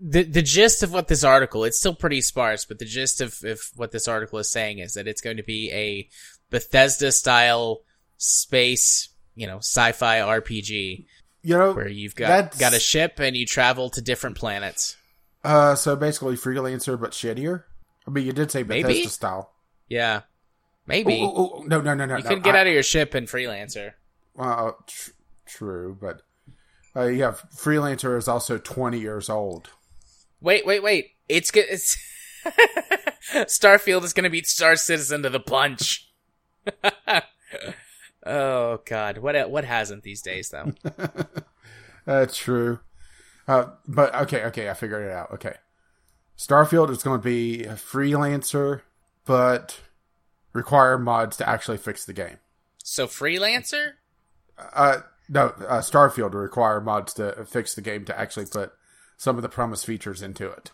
the 0.01 0.23
the 0.23 0.43
gist 0.43 0.83
of 0.83 0.93
what 0.93 1.09
this 1.09 1.25
article 1.25 1.65
it's 1.65 1.79
still 1.79 1.95
pretty 1.95 2.21
sparse, 2.21 2.65
but 2.65 2.79
the 2.79 2.85
gist 2.85 3.21
of, 3.21 3.43
of 3.45 3.61
what 3.77 3.93
this 3.93 4.09
article 4.09 4.39
is 4.39 4.51
saying 4.51 4.79
is 4.79 4.95
that 4.95 5.09
it's 5.09 5.21
going 5.21 5.37
to 5.37 5.43
be 5.43 5.71
a 5.73 6.09
Bethesda 6.51 7.13
style 7.13 7.83
space, 8.19 9.09
you 9.35 9.47
know, 9.47 9.59
sci-fi 9.59 10.19
RPG 10.21 11.07
You 11.43 11.57
know, 11.59 11.73
where 11.73 11.89
you've 11.89 12.15
got 12.15 12.29
That's- 12.29 12.59
got 12.59 12.75
a 12.75 12.81
ship 12.81 13.19
and 13.21 13.35
you 13.37 13.47
travel 13.47 13.89
to 13.91 14.03
different 14.03 14.37
planets. 14.37 14.97
uh, 15.45 15.75
so 15.75 15.97
basically 15.97 16.37
freelancer 16.37 17.01
but 17.01 17.13
shittier. 17.13 17.65
I 18.07 18.11
mean, 18.11 18.27
you 18.27 18.33
did 18.33 18.51
say 18.51 18.63
Maybe. 18.63 18.83
Bethesda 18.89 19.09
style. 19.11 19.53
Yeah, 19.89 20.23
maybe 20.87 21.21
Oh, 21.23 21.33
oh, 21.35 21.53
oh, 21.59 21.63
no, 21.63 21.81
no, 21.81 21.95
no, 21.95 22.05
no. 22.05 22.17
you 22.19 22.23
no. 22.25 22.29
could 22.29 22.43
get 22.43 22.55
I- 22.55 22.61
out 22.61 22.67
of 22.67 22.73
your 22.73 22.83
ship 22.83 23.15
in 23.15 23.25
Freelancer. 23.27 23.93
Uh, 24.39 24.73
tr- 24.87 25.11
true, 25.47 25.97
but 26.01 26.23
uh, 26.97 27.07
yeah, 27.07 27.33
freelancer 27.57 28.17
is 28.19 28.29
also 28.29 28.59
20 28.59 28.99
years 28.99 29.29
old. 29.31 29.71
Wait, 30.41 30.65
wait, 30.67 30.83
wait! 30.83 31.11
It's 31.29 31.51
good. 31.51 31.67
It's 31.69 31.97
Starfield 33.33 34.05
is 34.05 34.13
going 34.13 34.25
to 34.25 34.31
beat 34.31 34.47
Star 34.47 34.77
Citizen 34.77 35.23
to 35.23 35.31
the 35.31 35.41
punch. 35.41 36.09
oh 38.29 38.81
God, 38.85 39.19
what 39.19 39.51
what 39.51 39.65
hasn't 39.65 40.03
these 40.03 40.23
days 40.23 40.51
though? 40.51 40.73
That's 42.05 42.37
true. 42.37 42.81
Uh, 43.47 43.67
but 43.87 44.15
okay, 44.15 44.45
okay, 44.45 44.69
I 44.69 44.75
figured 44.75 45.07
it 45.07 45.13
out. 45.13 45.33
Okay, 45.33 45.55
Starfield 46.37 46.91
is 46.91 47.03
going 47.03 47.19
to 47.19 47.25
be 47.25 47.65
a 47.65 47.75
freelancer, 47.75 48.83
but 49.25 49.81
require 50.53 50.99
mods 50.99 51.37
to 51.39 51.49
actually 51.49 51.79
fix 51.79 52.05
the 52.05 52.13
game. 52.13 52.39
So 52.83 53.07
freelancer? 53.07 53.93
Uh, 54.59 55.01
no, 55.29 55.49
uh, 55.67 55.81
Starfield 55.81 56.33
will 56.33 56.41
require 56.41 56.81
mods 56.81 57.15
to 57.15 57.45
fix 57.45 57.75
the 57.75 57.81
game 57.83 58.05
to 58.07 58.19
actually 58.19 58.47
put 58.47 58.73
some 59.17 59.37
of 59.37 59.43
the 59.43 59.49
promised 59.49 59.85
features 59.87 60.23
into 60.23 60.49
it. 60.51 60.71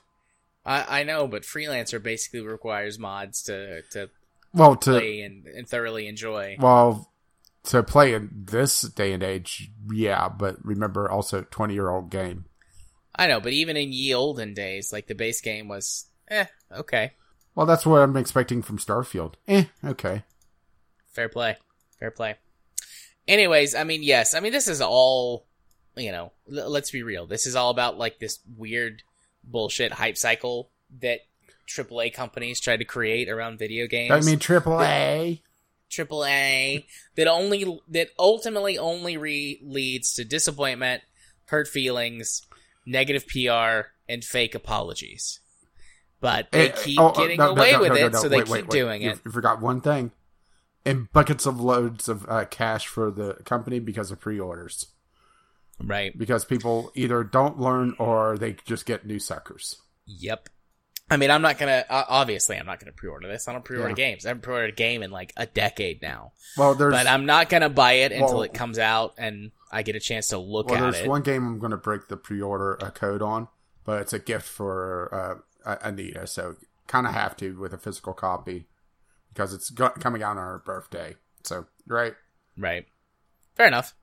I, 0.65 1.01
I 1.01 1.03
know, 1.03 1.27
but 1.27 1.43
freelancer 1.43 2.03
basically 2.03 2.41
requires 2.41 2.99
mods 2.99 3.43
to 3.45 3.83
to 3.93 4.11
Well, 4.53 4.77
to 4.77 4.91
play 4.93 5.21
and, 5.23 5.47
and 5.47 5.69
thoroughly 5.69 6.07
enjoy. 6.07 6.57
well 6.59 7.11
to 7.65 7.83
play 7.83 8.15
in 8.15 8.31
this 8.33 8.83
day 8.83 9.13
and 9.13 9.23
age, 9.23 9.71
yeah. 9.93 10.29
But 10.29 10.57
remember, 10.65 11.11
also 11.11 11.43
twenty 11.51 11.75
year 11.75 11.89
old 11.91 12.11
game. 12.11 12.47
I 13.17 13.27
know, 13.29 13.41
but 13.41 13.53
even 13.53 13.77
in 13.77 13.93
ye 13.93 14.13
olden 14.15 14.55
days, 14.55 14.93
like 14.93 15.07
the 15.07 15.15
base 15.15 15.41
game 15.41 15.69
was, 15.69 16.07
eh, 16.29 16.47
okay, 16.73 17.13
Well, 17.55 17.65
that's 17.67 17.87
what 17.87 18.03
I'm 18.03 18.17
expecting 18.17 18.61
from 18.61 18.79
Starfield. 18.79 19.35
Eh, 19.47 19.65
okay. 19.85 20.25
fair 21.13 21.29
play, 21.29 21.57
fair 22.01 22.11
play. 22.11 22.35
Anyways, 23.29 23.75
I 23.77 23.85
mean, 23.85 24.03
yes, 24.03 24.35
I 24.35 24.41
mean 24.41 24.51
this 24.53 24.67
is 24.69 24.81
all, 24.81 25.47
you 25.97 26.11
know, 26.11 26.33
l- 26.53 26.69
let's 26.71 26.91
be 26.91 27.03
real. 27.05 27.27
This 27.27 27.47
is 27.47 27.55
all 27.55 27.71
about 27.71 27.97
like 27.99 28.19
this 28.19 28.41
weird 28.57 29.03
bullshit 29.45 29.93
hype 29.93 30.17
cycle 30.17 30.71
that 31.01 31.21
AAA 31.69 32.13
companies 32.13 32.61
try 32.61 32.77
to 32.77 32.85
create 32.85 33.29
around 33.29 33.59
video 33.61 33.87
games. 33.87 34.11
I 34.11 34.29
mean, 34.29 34.39
triple 34.41 34.81
Triple 35.95 36.25
A 36.25 36.87
that 37.17 37.27
only 37.29 37.81
that 37.89 38.09
ultimately 38.19 38.77
only 38.79 39.17
re- 39.17 39.61
leads 39.63 40.15
to 40.15 40.25
disappointment, 40.25 41.03
hurt 41.47 41.69
feelings, 41.69 42.43
negative 42.87 43.27
PR, 43.27 43.89
and 44.09 44.25
fake 44.25 44.55
apologies. 44.55 45.41
But 46.21 46.51
they 46.53 46.71
Eh, 46.71 46.73
keep 46.77 46.99
oh, 46.99 47.09
uh, 47.09 47.13
getting 47.13 47.39
no, 47.39 47.51
away 47.51 47.73
no, 47.73 47.81
with 47.81 47.89
no, 47.91 47.95
no, 47.97 48.07
it, 48.07 48.15
so 48.17 48.29
they 48.29 48.39
wait, 48.39 48.45
keep 48.47 48.53
wait, 48.53 48.63
wait. 48.65 48.71
doing 48.71 49.03
You- 49.03 49.11
it. 49.11 49.21
You 49.25 49.31
forgot 49.31 49.61
one 49.61 49.81
thing. 49.81 50.11
And 50.87 51.11
buckets 51.13 51.47
of 51.47 51.61
loads 51.61 52.09
of 52.09 52.27
uh, 52.29 52.45
cash 52.47 52.87
for 52.87 53.11
the 53.11 53.35
company 53.45 53.79
because 53.79 54.11
of 54.11 54.21
pre-orders. 54.21 54.87
Right. 55.83 56.17
Because 56.17 56.45
people 56.45 56.93
either 56.95 57.25
don't 57.25 57.59
learn 57.59 57.95
or 57.99 58.37
they 58.37 58.57
just 58.67 58.85
get 58.85 59.07
new 59.07 59.19
suckers. 59.19 59.77
Yep. 60.07 60.51
I 61.11 61.17
mean, 61.19 61.31
I'm 61.31 61.43
not 61.43 61.59
gonna. 61.59 61.85
Uh, 61.89 62.05
obviously, 62.09 62.57
I'm 62.57 62.65
not 62.67 62.81
gonna 62.81 62.93
pre-order 62.93 63.29
this. 63.29 63.47
I 63.47 63.53
don't 63.53 63.65
pre-order 63.65 63.91
Yeah. 63.91 63.95
games. 63.95 64.25
I 64.25 64.29
haven't 64.31 64.43
pre-ordered 64.43 64.71
a 64.71 64.77
game 64.77 65.03
in 65.03 65.11
like 65.11 65.33
a 65.37 65.47
decade 65.47 66.01
now. 66.01 66.33
Well, 66.57 66.75
there's 66.75 66.93
But 66.95 67.07
I'm 67.07 67.27
not 67.27 67.49
gonna 67.51 67.69
buy 67.69 67.93
it 67.95 68.13
until 68.13 68.35
Well- 68.35 68.43
it 68.43 68.55
comes 68.55 68.79
out 68.79 69.15
and 69.19 69.53
I 69.71 69.83
get 69.83 69.97
a 69.97 70.01
chance 70.01 70.29
to 70.29 70.39
look 70.39 70.69
well, 70.69 70.77
at 70.79 70.81
there's 70.93 71.05
it. 71.05 71.09
one 71.09 71.23
game 71.23 71.47
I'm 71.47 71.59
going 71.59 71.73
to 71.73 71.77
break 71.77 72.07
the 72.07 72.17
pre-order 72.17 72.79
uh, 72.81 72.91
code 72.93 73.23
on, 73.23 73.49
but 73.85 74.01
it's 74.03 74.13
a 74.13 74.21
gift 74.21 74.47
for 74.49 75.43
uh, 75.67 75.77
Anita, 75.83 76.29
so 76.29 76.55
kind 76.87 77.07
of 77.09 77.13
have 77.13 77.37
to 77.39 77.59
with 77.59 77.75
a 77.75 77.79
physical 77.79 78.13
copy 78.15 78.69
because 79.33 79.53
it's 79.53 79.71
go- 79.71 79.89
coming 79.91 80.23
out 80.23 80.33
on 80.33 80.47
her 80.47 80.63
birthday. 80.65 81.17
So 81.43 81.67
right, 81.89 82.15
Right. 82.57 82.87
Fair 83.57 83.67
enough. 83.67 83.95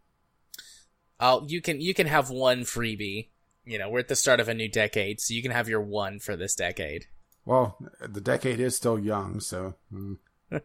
I'll 1.20 1.46
you 1.48 1.62
can 1.62 1.80
you 1.82 1.94
can 1.94 2.08
have 2.08 2.30
one 2.30 2.62
freebie. 2.62 3.30
You 3.66 3.78
know, 3.78 3.90
we're 3.90 4.00
at 4.00 4.08
the 4.08 4.16
start 4.16 4.40
of 4.40 4.50
a 4.50 4.54
new 4.54 4.68
decade, 4.70 5.22
so 5.22 5.34
you 5.34 5.42
can 5.42 5.52
have 5.52 5.70
your 5.70 5.82
one 5.82 6.20
for 6.20 6.36
this 6.36 6.56
decade. 6.56 7.06
well, 7.46 7.78
the 8.00 8.22
decade 8.22 8.60
is 8.60 8.76
still 8.76 8.98
young, 9.00 9.40
so 9.40 9.76
mm. 9.94 10.18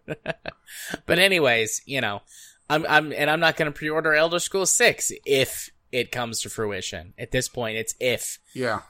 But 1.06 1.18
anyways, 1.18 1.82
you 1.86 2.01
know, 2.01 2.23
I'm 2.68 2.85
I'm 2.89 3.12
and 3.12 3.31
I'm 3.31 3.40
not 3.40 3.56
going 3.56 3.70
to 3.73 3.77
pre-order 3.77 4.14
Elder 4.14 4.39
Scrolls 4.39 4.73
6 4.73 5.12
if 5.24 5.70
it 5.93 6.10
comes 6.10 6.40
to 6.40 6.51
fruition. 6.51 7.14
At 7.18 7.31
this 7.31 7.48
point, 7.48 7.77
it's 7.77 7.94
if. 8.01 8.39
yeah. 8.55 8.81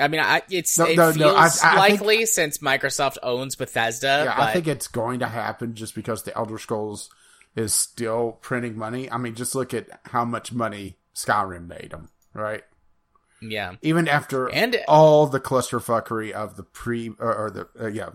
I 0.00 0.06
mean, 0.06 0.20
I 0.20 0.42
it's 0.48 0.78
No, 0.78 0.84
it 0.86 0.96
no, 0.96 1.12
feels 1.12 1.16
no, 1.18 1.34
I- 1.34 1.44
I 1.46 1.48
think- 1.50 1.76
likely 2.00 2.26
since 2.26 2.58
Microsoft 2.58 3.16
owns 3.22 3.56
Bethesda, 3.56 4.22
Yeah, 4.26 4.36
but 4.36 4.48
I 4.48 4.52
think 4.52 4.68
it's 4.68 4.86
going 4.88 5.18
to 5.20 5.26
happen 5.26 5.74
just 5.74 5.94
because 5.96 6.22
the 6.22 6.36
Elder 6.36 6.56
Scrolls 6.58 7.10
is 7.56 7.74
still 7.74 8.38
printing 8.40 8.76
money. 8.78 9.10
I 9.10 9.16
mean, 9.16 9.34
just 9.34 9.54
look 9.56 9.74
at 9.74 9.88
how 10.04 10.24
much 10.24 10.52
money 10.52 10.98
Skyrim 11.16 11.66
made 11.66 11.90
them, 11.90 12.10
right? 12.32 12.62
Yeah. 13.40 13.74
Even 13.82 14.08
after 14.08 14.50
And 14.50 14.78
all 14.88 15.26
the 15.26 15.40
clusterfuckery 15.40 16.32
of 16.32 16.56
the 16.56 16.62
pre 16.62 17.10
or, 17.18 17.34
or 17.34 17.50
the 17.50 17.68
uh, 17.80 17.88
yeah, 17.88 18.10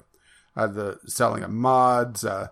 uh, 0.55 0.67
the 0.67 0.99
selling 1.05 1.43
of 1.43 1.51
mods 1.51 2.25
uh, 2.25 2.47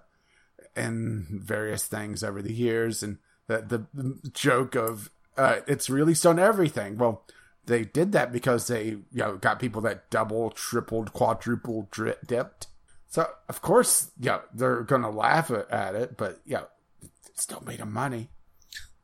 and 0.75 1.27
various 1.27 1.85
things 1.85 2.23
over 2.23 2.41
the 2.41 2.53
years, 2.53 3.03
and 3.03 3.17
the 3.47 3.85
the 3.93 4.29
joke 4.33 4.75
of 4.75 5.11
uh, 5.37 5.57
it's 5.67 5.89
released 5.89 6.25
on 6.25 6.39
everything. 6.39 6.97
Well, 6.97 7.25
they 7.65 7.83
did 7.83 8.11
that 8.13 8.31
because 8.31 8.67
they 8.67 8.85
you 8.85 9.03
know 9.13 9.37
got 9.37 9.59
people 9.59 9.81
that 9.81 10.09
double, 10.09 10.51
tripled, 10.51 11.13
quadrupled 11.13 11.91
dri- 11.91 12.15
dipped. 12.25 12.67
So 13.07 13.27
of 13.49 13.61
course, 13.61 14.11
yeah, 14.19 14.39
they're 14.53 14.83
gonna 14.83 15.09
laugh 15.11 15.51
at, 15.51 15.69
at 15.69 15.95
it, 15.95 16.17
but 16.17 16.39
yeah, 16.45 16.63
it 17.01 17.09
still 17.39 17.61
made 17.65 17.79
them 17.79 17.91
money. 17.91 18.29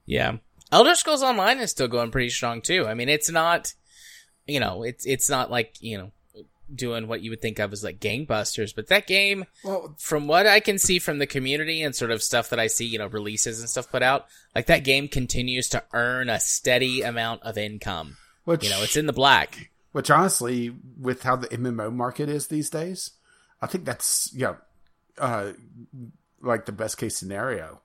Yeah. 0.06 0.38
Elder 0.72 0.96
Scrolls 0.96 1.24
Online 1.24 1.60
is 1.60 1.72
still 1.72 1.88
going 1.88 2.12
pretty 2.12 2.30
strong 2.30 2.62
too. 2.62 2.88
I 2.88 2.94
mean, 2.94 3.10
it's 3.10 3.32
not, 3.32 3.74
you 4.46 4.60
know, 4.60 4.84
it's 4.84 5.06
it's 5.06 5.30
not 5.30 5.50
like 5.50 5.76
you 5.80 5.98
know 5.98 6.12
doing 6.74 7.08
what 7.08 7.22
you 7.22 7.30
would 7.30 7.42
think 7.42 7.60
of 7.60 7.72
as 7.72 7.84
like 7.84 8.00
gangbusters, 8.00 8.76
but 8.76 8.88
that 8.88 9.08
game, 9.08 9.46
Well, 9.64 9.96
from 9.98 10.28
what 10.28 10.46
I 10.46 10.60
can 10.60 10.78
see 10.78 11.00
from 11.00 11.18
the 11.18 11.28
community 11.28 11.82
and 11.82 11.96
sort 11.96 12.12
of 12.12 12.22
stuff 12.22 12.50
that 12.50 12.60
I 12.60 12.68
see, 12.68 12.86
you 12.86 13.00
know, 13.00 13.08
releases 13.08 13.60
and 13.60 13.70
stuff 13.70 13.90
put 13.90 14.04
out, 14.04 14.28
like 14.56 14.68
that 14.68 14.84
game 14.84 15.08
continues 15.08 15.70
to 15.70 15.84
earn 15.94 16.30
a 16.30 16.40
steady 16.40 17.02
amount 17.02 17.44
of 17.44 17.58
income. 17.58 18.18
which 18.44 18.64
You 18.64 18.70
know, 18.70 18.84
it's 18.84 18.98
in 18.98 19.08
the 19.08 19.14
black. 19.14 19.72
Which 19.92 20.12
honestly, 20.12 20.76
with 21.00 21.24
how 21.24 21.38
the 21.38 21.48
MMO 21.48 21.94
market 21.94 22.30
is 22.30 22.48
these 22.48 22.70
days, 22.70 23.12
I 23.62 23.68
think 23.68 23.86
that's 23.86 24.32
you 24.34 24.42
know, 24.42 24.58
uh, 25.18 25.54
like 26.42 26.66
the 26.66 26.72
best 26.72 26.98
case 26.98 27.16
scenario. 27.16 27.82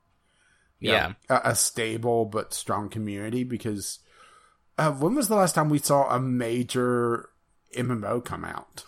You 0.82 0.90
know, 0.92 0.94
Yeah. 0.94 1.12
a, 1.30 1.40
a 1.50 1.54
stable 1.54 2.24
but 2.26 2.52
strong 2.52 2.88
community. 2.88 3.44
Because 3.44 3.98
uh, 4.78 4.92
when 4.92 5.14
was 5.14 5.28
the 5.28 5.36
last 5.36 5.54
time 5.54 5.68
we 5.68 5.78
saw 5.78 6.08
a 6.14 6.20
major 6.20 7.28
MMO 7.76 8.24
come 8.24 8.44
out? 8.44 8.84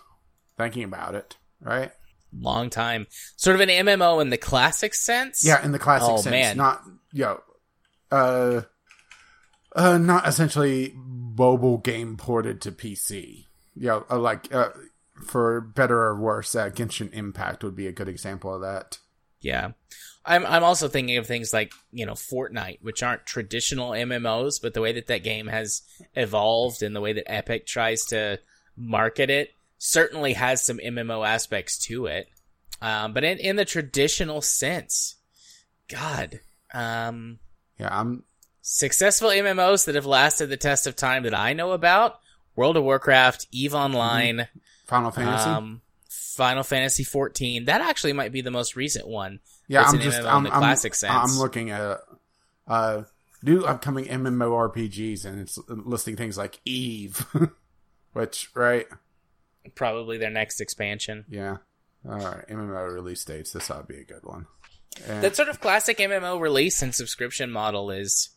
Thinking 0.56 0.84
about 0.84 1.14
it, 1.14 1.36
right? 1.60 1.90
Long 2.36 2.68
time. 2.70 3.06
Sort 3.36 3.54
of 3.54 3.60
an 3.60 3.68
MMO 3.68 4.20
in 4.20 4.30
the 4.30 4.36
classic 4.38 4.94
sense. 4.94 5.44
Yeah, 5.44 5.64
in 5.64 5.72
the 5.72 5.78
classic 5.78 6.08
Oh, 6.10 6.16
sense, 6.16 6.32
man. 6.32 6.56
not 6.56 6.82
you 7.12 7.24
know, 7.24 7.40
uh, 8.10 8.62
uh, 9.76 9.98
not 9.98 10.26
essentially 10.26 10.94
mobile 10.96 11.78
game 11.78 12.16
ported 12.16 12.60
to 12.62 12.72
PC. 12.72 13.44
You 13.76 13.86
know, 13.88 14.06
uh, 14.10 14.18
like 14.18 14.52
uh, 14.54 14.70
for 15.26 15.60
better 15.60 16.00
or 16.00 16.16
worse, 16.20 16.54
uh, 16.54 16.70
Genshin 16.70 17.12
Impact 17.12 17.62
would 17.64 17.74
be 17.76 17.86
a 17.86 17.92
good 17.92 18.08
example 18.08 18.54
of 18.54 18.60
that. 18.62 18.98
Yeah. 19.44 19.72
I'm 20.26 20.46
I'm 20.46 20.64
also 20.64 20.88
thinking 20.88 21.18
of 21.18 21.26
things 21.26 21.52
like, 21.52 21.72
you 21.92 22.06
know, 22.06 22.14
Fortnite, 22.14 22.78
which 22.80 23.02
aren't 23.02 23.26
traditional 23.26 23.90
MMOs, 23.90 24.60
but 24.60 24.72
the 24.72 24.80
way 24.80 24.92
that 24.92 25.06
that 25.08 25.22
game 25.22 25.48
has 25.48 25.82
evolved 26.14 26.82
and 26.82 26.96
the 26.96 27.00
way 27.02 27.12
that 27.12 27.30
Epic 27.30 27.66
tries 27.66 28.04
to 28.06 28.40
market 28.76 29.28
it 29.28 29.54
certainly 29.78 30.32
has 30.32 30.64
some 30.64 30.78
MMO 30.78 31.26
aspects 31.28 31.78
to 31.86 32.06
it. 32.06 32.28
Um, 32.80 33.12
but 33.12 33.22
in, 33.22 33.36
in 33.38 33.56
the 33.56 33.66
traditional 33.66 34.40
sense, 34.40 35.16
God, 35.88 36.40
um, 36.72 37.38
Yeah, 37.78 37.88
I'm. 37.92 38.24
successful 38.62 39.28
MMOs 39.28 39.84
that 39.84 39.94
have 39.94 40.06
lasted 40.06 40.46
the 40.46 40.56
test 40.56 40.86
of 40.86 40.96
time 40.96 41.24
that 41.24 41.34
I 41.34 41.52
know 41.52 41.72
about, 41.72 42.18
World 42.56 42.78
of 42.78 42.84
Warcraft, 42.84 43.46
EVE 43.52 43.74
Online, 43.74 44.48
Final 44.86 45.10
Fantasy. 45.10 45.50
um, 45.50 45.82
Final 46.34 46.62
Fantasy 46.62 47.04
14. 47.04 47.66
That 47.66 47.80
actually 47.80 48.12
might 48.12 48.32
be 48.32 48.40
the 48.40 48.50
most 48.50 48.76
recent 48.76 49.06
one. 49.06 49.40
yeah, 49.68 49.82
I'm 49.82 49.98
just. 50.00 50.20
MMO 50.20 50.32
I'm, 50.32 50.44
the 50.44 50.52
I'm, 50.52 50.58
classic 50.58 50.94
sense. 50.94 51.12
I'm 51.12 51.38
looking 51.38 51.70
at 51.70 52.00
uh, 52.66 53.02
new 53.42 53.64
upcoming 53.64 54.06
MMORPGs, 54.06 55.24
and 55.24 55.40
it's 55.40 55.58
listing 55.68 56.16
things 56.16 56.38
like 56.38 56.60
Eve, 56.64 57.24
which 58.12 58.50
right. 58.54 58.86
Probably 59.74 60.18
their 60.18 60.30
next 60.30 60.60
expansion. 60.60 61.24
Yeah. 61.28 61.58
All 62.06 62.18
right. 62.18 62.46
MMO 62.48 62.92
release 62.92 63.24
dates. 63.24 63.52
This 63.52 63.70
ought 63.70 63.86
to 63.86 63.92
be 63.92 64.00
a 64.00 64.04
good 64.04 64.24
one. 64.24 64.46
Eh. 65.06 65.20
That 65.20 65.36
sort 65.36 65.48
of 65.48 65.60
classic 65.60 65.98
MMO 65.98 66.40
release 66.40 66.82
and 66.82 66.94
subscription 66.94 67.50
model 67.50 67.90
is, 67.90 68.30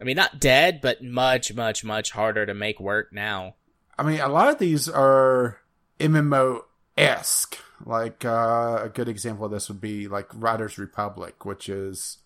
I 0.00 0.04
mean, 0.04 0.16
not 0.16 0.40
dead, 0.40 0.80
but 0.80 1.02
much, 1.02 1.52
much, 1.54 1.84
much 1.84 2.10
harder 2.12 2.46
to 2.46 2.54
make 2.54 2.80
work 2.80 3.12
now. 3.12 3.56
I 3.98 4.02
mean, 4.02 4.20
a 4.20 4.28
lot 4.28 4.48
of 4.48 4.58
these 4.58 4.88
are 4.88 5.58
MMO 6.00 6.62
esque. 6.96 7.58
Like 7.84 8.24
uh, 8.24 8.80
a 8.84 8.90
good 8.92 9.08
example 9.08 9.46
of 9.46 9.50
this 9.50 9.68
would 9.68 9.80
be 9.80 10.08
like 10.08 10.28
Riders 10.32 10.78
Republic, 10.78 11.44
which 11.44 11.68
is, 11.68 12.18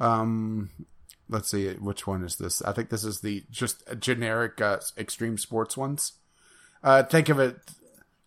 um, 0.00 0.70
let's 1.28 1.50
see, 1.50 1.72
which 1.74 2.06
one 2.06 2.24
is 2.24 2.36
this? 2.36 2.62
I 2.62 2.72
think 2.72 2.88
this 2.88 3.04
is 3.04 3.20
the 3.20 3.44
just 3.50 3.82
generic 3.98 4.60
uh, 4.60 4.78
extreme 4.96 5.36
sports 5.36 5.76
ones. 5.76 6.12
Uh, 6.82 7.02
think 7.02 7.28
of 7.28 7.38
it, 7.38 7.58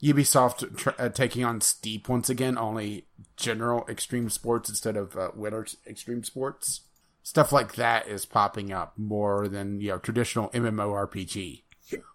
Ubisoft 0.01 0.77
tr- 0.77 0.89
uh, 0.97 1.10
taking 1.10 1.43
on 1.43 1.61
Steep 1.61 2.07
once 2.07 2.30
again, 2.30 2.57
only 2.57 3.06
general 3.35 3.85
extreme 3.89 4.30
sports 4.30 4.69
instead 4.69 4.95
of 4.95 5.15
uh, 5.18 5.31
winter 5.35 5.65
extreme 5.88 6.23
sports. 6.23 6.81
Stuff 7.23 7.51
like 7.51 7.76
that 7.76 8.07
is 8.07 8.26
popping 8.26 8.72
up 8.72 8.93
more 8.97 9.47
than 9.47 9.81
you 9.81 9.89
know 9.89 9.97
traditional 9.97 10.49
MMORPG, 10.49 11.64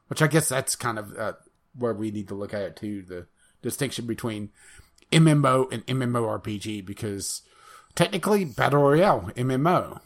which 0.08 0.22
I 0.22 0.26
guess 0.26 0.48
that's 0.48 0.76
kind 0.76 0.98
of 0.98 1.16
uh, 1.16 1.32
where 1.76 1.92
we 1.92 2.10
need 2.10 2.28
to 2.28 2.34
look 2.34 2.54
at 2.54 2.62
it 2.62 2.76
too. 2.76 3.02
The 3.02 3.26
distinction 3.64 4.06
between 4.06 4.50
MMO 5.10 5.72
and 5.72 5.84
MMORPG 5.86 6.84
because 6.84 7.42
technically 7.96 8.44
battle 8.44 8.82
royale 8.82 9.30
MMO. 9.34 10.00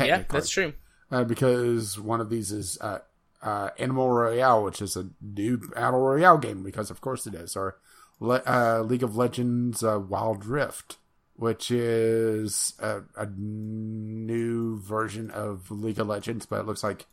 Yeah, 0.00 0.24
that's 0.28 0.48
true. 0.48 0.72
Uh, 1.10 1.24
because 1.24 2.00
one 2.00 2.20
of 2.20 2.30
these 2.30 2.50
is 2.50 2.78
uh, 2.80 3.00
uh, 3.42 3.70
Animal 3.78 4.10
Royale, 4.10 4.64
which 4.64 4.80
is 4.80 4.96
a 4.96 5.10
new 5.20 5.58
battle 5.58 6.00
royale 6.00 6.38
game, 6.38 6.62
because 6.62 6.90
of 6.90 7.00
course 7.00 7.26
it 7.26 7.34
is, 7.34 7.54
or 7.54 7.76
Le- 8.18 8.42
uh, 8.46 8.82
League 8.82 9.02
of 9.02 9.16
Legends 9.16 9.82
uh, 9.82 9.98
Wild 9.98 10.46
Rift, 10.46 10.96
which 11.34 11.70
is 11.70 12.72
a, 12.78 13.02
a, 13.16 13.26
new 13.26 14.78
version 14.78 15.30
of 15.30 15.70
League 15.70 15.98
of 15.98 16.06
Legends, 16.06 16.46
but 16.46 16.60
it 16.60 16.66
looks 16.66 16.84
like 16.84 17.06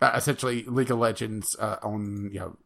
uh, 0.00 0.12
essentially 0.14 0.62
League 0.62 0.90
of 0.90 0.98
Legends 0.98 1.56
uh, 1.58 1.76
on 1.82 2.30
you 2.32 2.38
know 2.40 2.56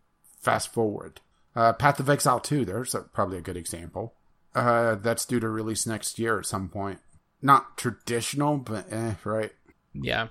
fast 0.41 0.73
forward. 0.73 1.21
Uh, 1.57 1.73
Path 1.73 2.01
of 2.01 2.11
Exile 2.11 2.41
2, 2.41 2.65
there's 2.65 2.95
a, 2.95 3.01
probably 3.01 3.39
a 3.39 3.43
good 3.43 3.57
example. 3.57 4.15
Uh, 4.55 4.95
that's 4.97 5.25
due 5.25 5.41
to 5.41 5.49
release 5.49 5.87
next 5.87 6.19
year 6.19 6.39
at 6.39 6.47
some 6.47 6.69
point. 6.69 7.01
Not 7.43 7.77
traditional, 7.77 8.57
but 8.57 8.87
eh, 8.91 9.15
right? 9.25 9.53
Yeah. 9.93 10.29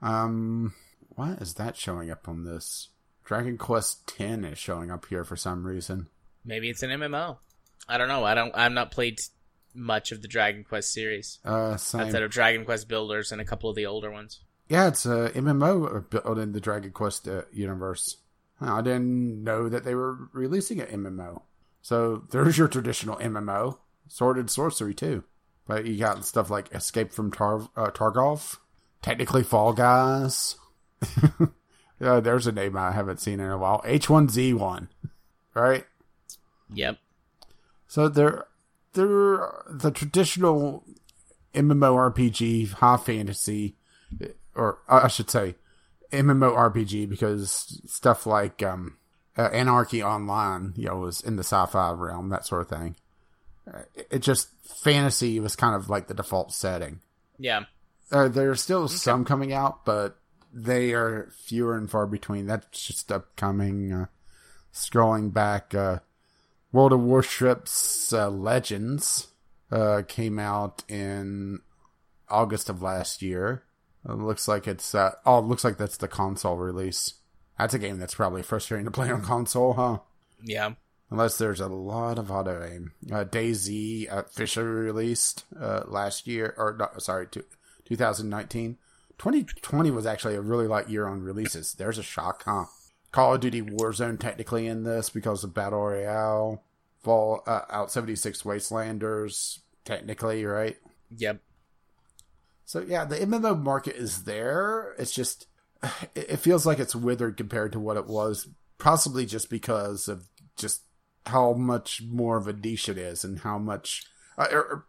Um, 0.00 0.74
why 1.10 1.32
is 1.32 1.54
that 1.54 1.76
showing 1.76 2.10
up 2.10 2.28
on 2.28 2.44
this? 2.44 2.88
Dragon 3.24 3.58
Quest 3.58 4.12
X 4.18 4.44
is 4.44 4.58
showing 4.58 4.90
up 4.90 5.06
here 5.06 5.24
for 5.24 5.36
some 5.36 5.66
reason. 5.66 6.08
Maybe 6.44 6.70
it's 6.70 6.82
an 6.82 6.90
MMO. 6.90 7.38
I 7.88 7.98
don't 7.98 8.08
know. 8.08 8.24
I 8.24 8.34
don't. 8.34 8.52
I'm 8.54 8.74
not 8.74 8.90
played 8.90 9.20
much 9.74 10.12
of 10.12 10.22
the 10.22 10.28
Dragon 10.28 10.64
Quest 10.64 10.92
series. 10.92 11.38
Uh, 11.44 11.76
same. 11.76 12.02
outside 12.02 12.22
of 12.22 12.30
Dragon 12.30 12.64
Quest 12.64 12.88
Builders 12.88 13.32
and 13.32 13.40
a 13.40 13.44
couple 13.44 13.70
of 13.70 13.76
the 13.76 13.86
older 13.86 14.10
ones. 14.10 14.40
Yeah, 14.68 14.88
it's 14.88 15.06
a 15.06 15.30
MMO 15.34 16.08
built 16.08 16.38
in 16.38 16.52
the 16.52 16.60
Dragon 16.60 16.92
Quest 16.92 17.28
uh, 17.28 17.42
universe. 17.52 18.16
I 18.64 18.80
didn't 18.82 19.42
know 19.42 19.68
that 19.68 19.84
they 19.84 19.94
were 19.94 20.28
releasing 20.32 20.80
an 20.80 21.04
MMO. 21.04 21.42
So 21.80 22.24
there's 22.30 22.58
your 22.58 22.68
traditional 22.68 23.16
MMO, 23.16 23.78
Sword 24.08 24.38
and 24.38 24.50
Sorcery 24.50 24.94
too. 24.94 25.24
But 25.66 25.86
you 25.86 25.98
got 25.98 26.24
stuff 26.24 26.50
like 26.50 26.72
Escape 26.74 27.12
from 27.12 27.32
Tar- 27.32 27.68
uh, 27.76 27.90
Tarkov, 27.90 28.58
technically 29.00 29.42
Fall 29.42 29.72
Guys. 29.72 30.56
yeah, 32.00 32.20
there's 32.20 32.46
a 32.46 32.52
name 32.52 32.76
I 32.76 32.92
haven't 32.92 33.20
seen 33.20 33.40
in 33.40 33.48
a 33.50 33.58
while. 33.58 33.80
H1Z1, 33.84 34.88
right? 35.54 35.84
Yep. 36.72 36.98
So 37.86 38.08
they're 38.08 38.46
they're 38.94 39.62
the 39.68 39.90
traditional 39.90 40.84
MMORPG, 41.54 42.72
high 42.72 42.96
fantasy, 42.96 43.76
or 44.54 44.78
I 44.88 45.08
should 45.08 45.30
say 45.30 45.56
MMORPG 46.12 47.08
because 47.08 47.80
stuff 47.86 48.26
like 48.26 48.62
um, 48.62 48.96
uh, 49.36 49.48
Anarchy 49.52 50.02
Online, 50.02 50.72
you 50.76 50.86
know, 50.86 50.98
was 50.98 51.20
in 51.20 51.36
the 51.36 51.44
sci-fi 51.44 51.92
realm, 51.92 52.28
that 52.28 52.46
sort 52.46 52.62
of 52.62 52.68
thing. 52.68 52.96
Uh, 53.72 53.82
it 54.10 54.20
just 54.20 54.48
fantasy 54.82 55.40
was 55.40 55.56
kind 55.56 55.74
of 55.74 55.88
like 55.88 56.08
the 56.08 56.14
default 56.14 56.52
setting. 56.52 57.00
Yeah. 57.38 57.64
Uh, 58.10 58.28
there's 58.28 58.60
still 58.60 58.84
okay. 58.84 58.94
some 58.94 59.24
coming 59.24 59.52
out, 59.52 59.84
but 59.84 60.18
they 60.52 60.92
are 60.92 61.30
fewer 61.44 61.76
and 61.76 61.90
far 61.90 62.06
between. 62.06 62.46
That's 62.46 62.86
just 62.86 63.10
upcoming. 63.10 63.92
Uh, 63.92 64.06
scrolling 64.72 65.32
back, 65.32 65.74
uh, 65.74 65.98
World 66.72 66.92
of 66.92 67.00
Warships 67.00 68.12
uh, 68.12 68.30
Legends 68.30 69.28
uh, 69.70 70.02
came 70.08 70.38
out 70.38 70.82
in 70.88 71.60
August 72.28 72.68
of 72.68 72.82
last 72.82 73.22
year. 73.22 73.62
It 74.08 74.18
looks 74.18 74.48
like 74.48 74.66
it's 74.66 74.94
uh, 74.94 75.12
oh, 75.24 75.38
it 75.38 75.44
looks 75.44 75.64
like 75.64 75.78
that's 75.78 75.96
the 75.96 76.08
console 76.08 76.56
release. 76.56 77.14
That's 77.58 77.74
a 77.74 77.78
game 77.78 77.98
that's 77.98 78.14
probably 78.14 78.42
frustrating 78.42 78.86
to 78.86 78.90
play 78.90 79.10
on 79.10 79.22
console, 79.22 79.74
huh? 79.74 79.98
Yeah. 80.42 80.72
Unless 81.10 81.38
there's 81.38 81.60
a 81.60 81.68
lot 81.68 82.18
of 82.18 82.30
auto 82.30 82.64
aim. 82.64 82.92
Uh, 83.10 83.24
DayZ 83.24 84.10
officially 84.10 84.64
released 84.64 85.44
uh, 85.60 85.82
last 85.86 86.26
year, 86.26 86.54
or 86.56 86.74
no, 86.78 86.88
sorry, 86.98 87.28
2019. 87.84 88.78
2020 89.18 89.90
was 89.90 90.06
actually 90.06 90.34
a 90.34 90.40
really 90.40 90.66
light 90.66 90.88
year 90.88 91.06
on 91.06 91.22
releases. 91.22 91.74
There's 91.74 91.98
a 91.98 92.02
shock, 92.02 92.44
huh? 92.44 92.64
Call 93.12 93.34
of 93.34 93.40
Duty 93.40 93.60
Warzone 93.60 94.18
technically 94.18 94.66
in 94.66 94.84
this 94.84 95.10
because 95.10 95.44
of 95.44 95.54
Battle 95.54 95.80
Royale. 95.80 96.62
Fall 97.02 97.42
uh, 97.46 97.62
out 97.68 97.92
76 97.92 98.42
Wastelanders 98.42 99.58
technically, 99.84 100.44
right? 100.44 100.76
Yep. 101.16 101.40
So 102.64 102.80
yeah, 102.80 103.04
the 103.04 103.16
MMO 103.16 103.60
market 103.60 103.96
is 103.96 104.24
there. 104.24 104.94
It's 104.98 105.12
just 105.12 105.46
it 106.14 106.38
feels 106.38 106.64
like 106.64 106.78
it's 106.78 106.94
withered 106.94 107.36
compared 107.36 107.72
to 107.72 107.80
what 107.80 107.96
it 107.96 108.06
was, 108.06 108.48
possibly 108.78 109.26
just 109.26 109.50
because 109.50 110.08
of 110.08 110.28
just 110.56 110.82
how 111.26 111.52
much 111.52 112.02
more 112.02 112.36
of 112.36 112.48
a 112.48 112.52
niche 112.52 112.88
it 112.88 112.98
is 112.98 113.24
and 113.24 113.40
how 113.40 113.58
much, 113.58 114.04
uh, 114.38 114.48
or, 114.52 114.86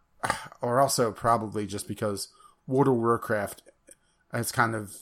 or 0.60 0.80
also 0.80 1.12
probably 1.12 1.66
just 1.66 1.88
because 1.88 2.28
World 2.66 2.88
of 2.88 2.94
Warcraft 2.94 3.62
has 4.32 4.52
kind 4.52 4.74
of 4.74 4.96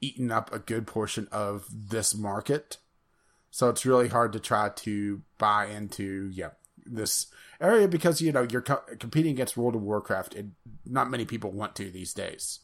eaten 0.00 0.30
up 0.30 0.52
a 0.52 0.58
good 0.58 0.86
portion 0.86 1.28
of 1.32 1.66
this 1.72 2.14
market. 2.14 2.78
So 3.50 3.68
it's 3.68 3.86
really 3.86 4.08
hard 4.08 4.32
to 4.32 4.40
try 4.40 4.68
to 4.68 5.22
buy 5.38 5.66
into 5.66 6.30
yeah 6.32 6.50
this 6.84 7.28
area 7.64 7.88
because 7.88 8.20
you 8.20 8.32
know 8.32 8.46
you're 8.50 8.62
co- 8.62 8.82
competing 8.98 9.32
against 9.32 9.56
World 9.56 9.74
of 9.74 9.82
Warcraft 9.82 10.34
and 10.34 10.52
not 10.84 11.10
many 11.10 11.24
people 11.24 11.50
want 11.50 11.74
to 11.76 11.90
these 11.90 12.12
days. 12.12 12.60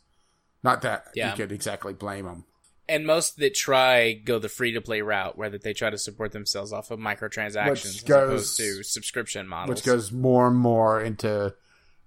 Not 0.63 0.83
that 0.83 1.07
yeah. 1.15 1.31
you 1.31 1.37
could 1.37 1.53
exactly 1.53 1.93
blame 1.95 2.27
them. 2.27 2.45
And 2.89 3.07
most 3.07 3.37
that 3.39 3.55
try 3.55 4.13
go 4.13 4.39
the 4.39 4.49
free 4.49 4.73
to 4.73 4.81
play 4.81 5.01
route, 5.01 5.39
where 5.39 5.49
that 5.49 5.63
they 5.63 5.73
try 5.73 5.91
to 5.91 5.99
support 5.99 6.33
themselves 6.33 6.73
off 6.73 6.91
of 6.91 6.99
microtransactions 6.99 8.05
goes, 8.05 8.07
as 8.07 8.25
opposed 8.27 8.57
to 8.57 8.83
subscription 8.83 9.47
models, 9.47 9.77
which 9.77 9.85
goes 9.85 10.11
more 10.11 10.49
and 10.49 10.57
more 10.57 11.01
into 11.01 11.55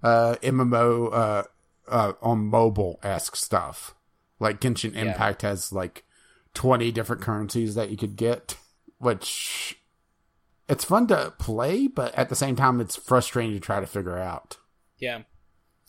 uh, 0.03 0.35
MMO 0.43 1.13
uh, 1.13 1.43
uh, 1.87 2.13
on 2.21 2.45
mobile 2.45 2.99
esque 3.01 3.37
stuff. 3.37 3.95
Like 4.39 4.59
Genshin 4.59 4.93
Impact 4.93 5.43
yeah. 5.43 5.49
has 5.49 5.71
like 5.71 6.03
twenty 6.53 6.91
different 6.91 7.21
currencies 7.21 7.75
that 7.75 7.89
you 7.89 7.95
could 7.95 8.17
get, 8.17 8.57
which 8.97 9.79
it's 10.67 10.85
fun 10.85 11.07
to 11.07 11.33
play, 11.39 11.87
but 11.87 12.13
at 12.15 12.29
the 12.29 12.35
same 12.35 12.55
time, 12.55 12.79
it's 12.79 12.95
frustrating 12.95 13.53
to 13.53 13.59
try 13.59 13.79
to 13.79 13.87
figure 13.87 14.17
out. 14.17 14.57
Yeah. 14.97 15.19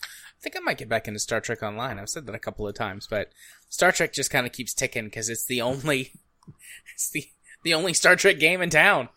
I 0.03 0.41
think 0.41 0.57
I 0.57 0.61
might 0.61 0.79
get 0.79 0.89
back 0.89 1.09
into 1.09 1.21
Star 1.21 1.41
Trek 1.41 1.63
Online. 1.63 1.99
I've 1.99 2.09
said 2.09 2.27
that 2.27 2.35
a 2.35 2.41
couple 2.41 2.69
of 2.69 2.75
times, 2.75 3.07
but 3.09 3.33
Star 3.69 3.93
Trek 3.93 4.13
just 4.13 4.31
kind 4.31 4.47
of 4.47 4.53
keeps 4.53 4.75
ticking 4.75 5.05
because 5.05 5.29
it's 5.29 5.47
the 5.47 5.63
only, 5.63 6.13
it's 6.95 7.11
the 7.11 7.27
the 7.65 7.75
only 7.75 7.95
Star 7.95 8.15
Trek 8.15 8.39
game 8.39 8.63
in 8.63 8.71
town. 8.71 9.09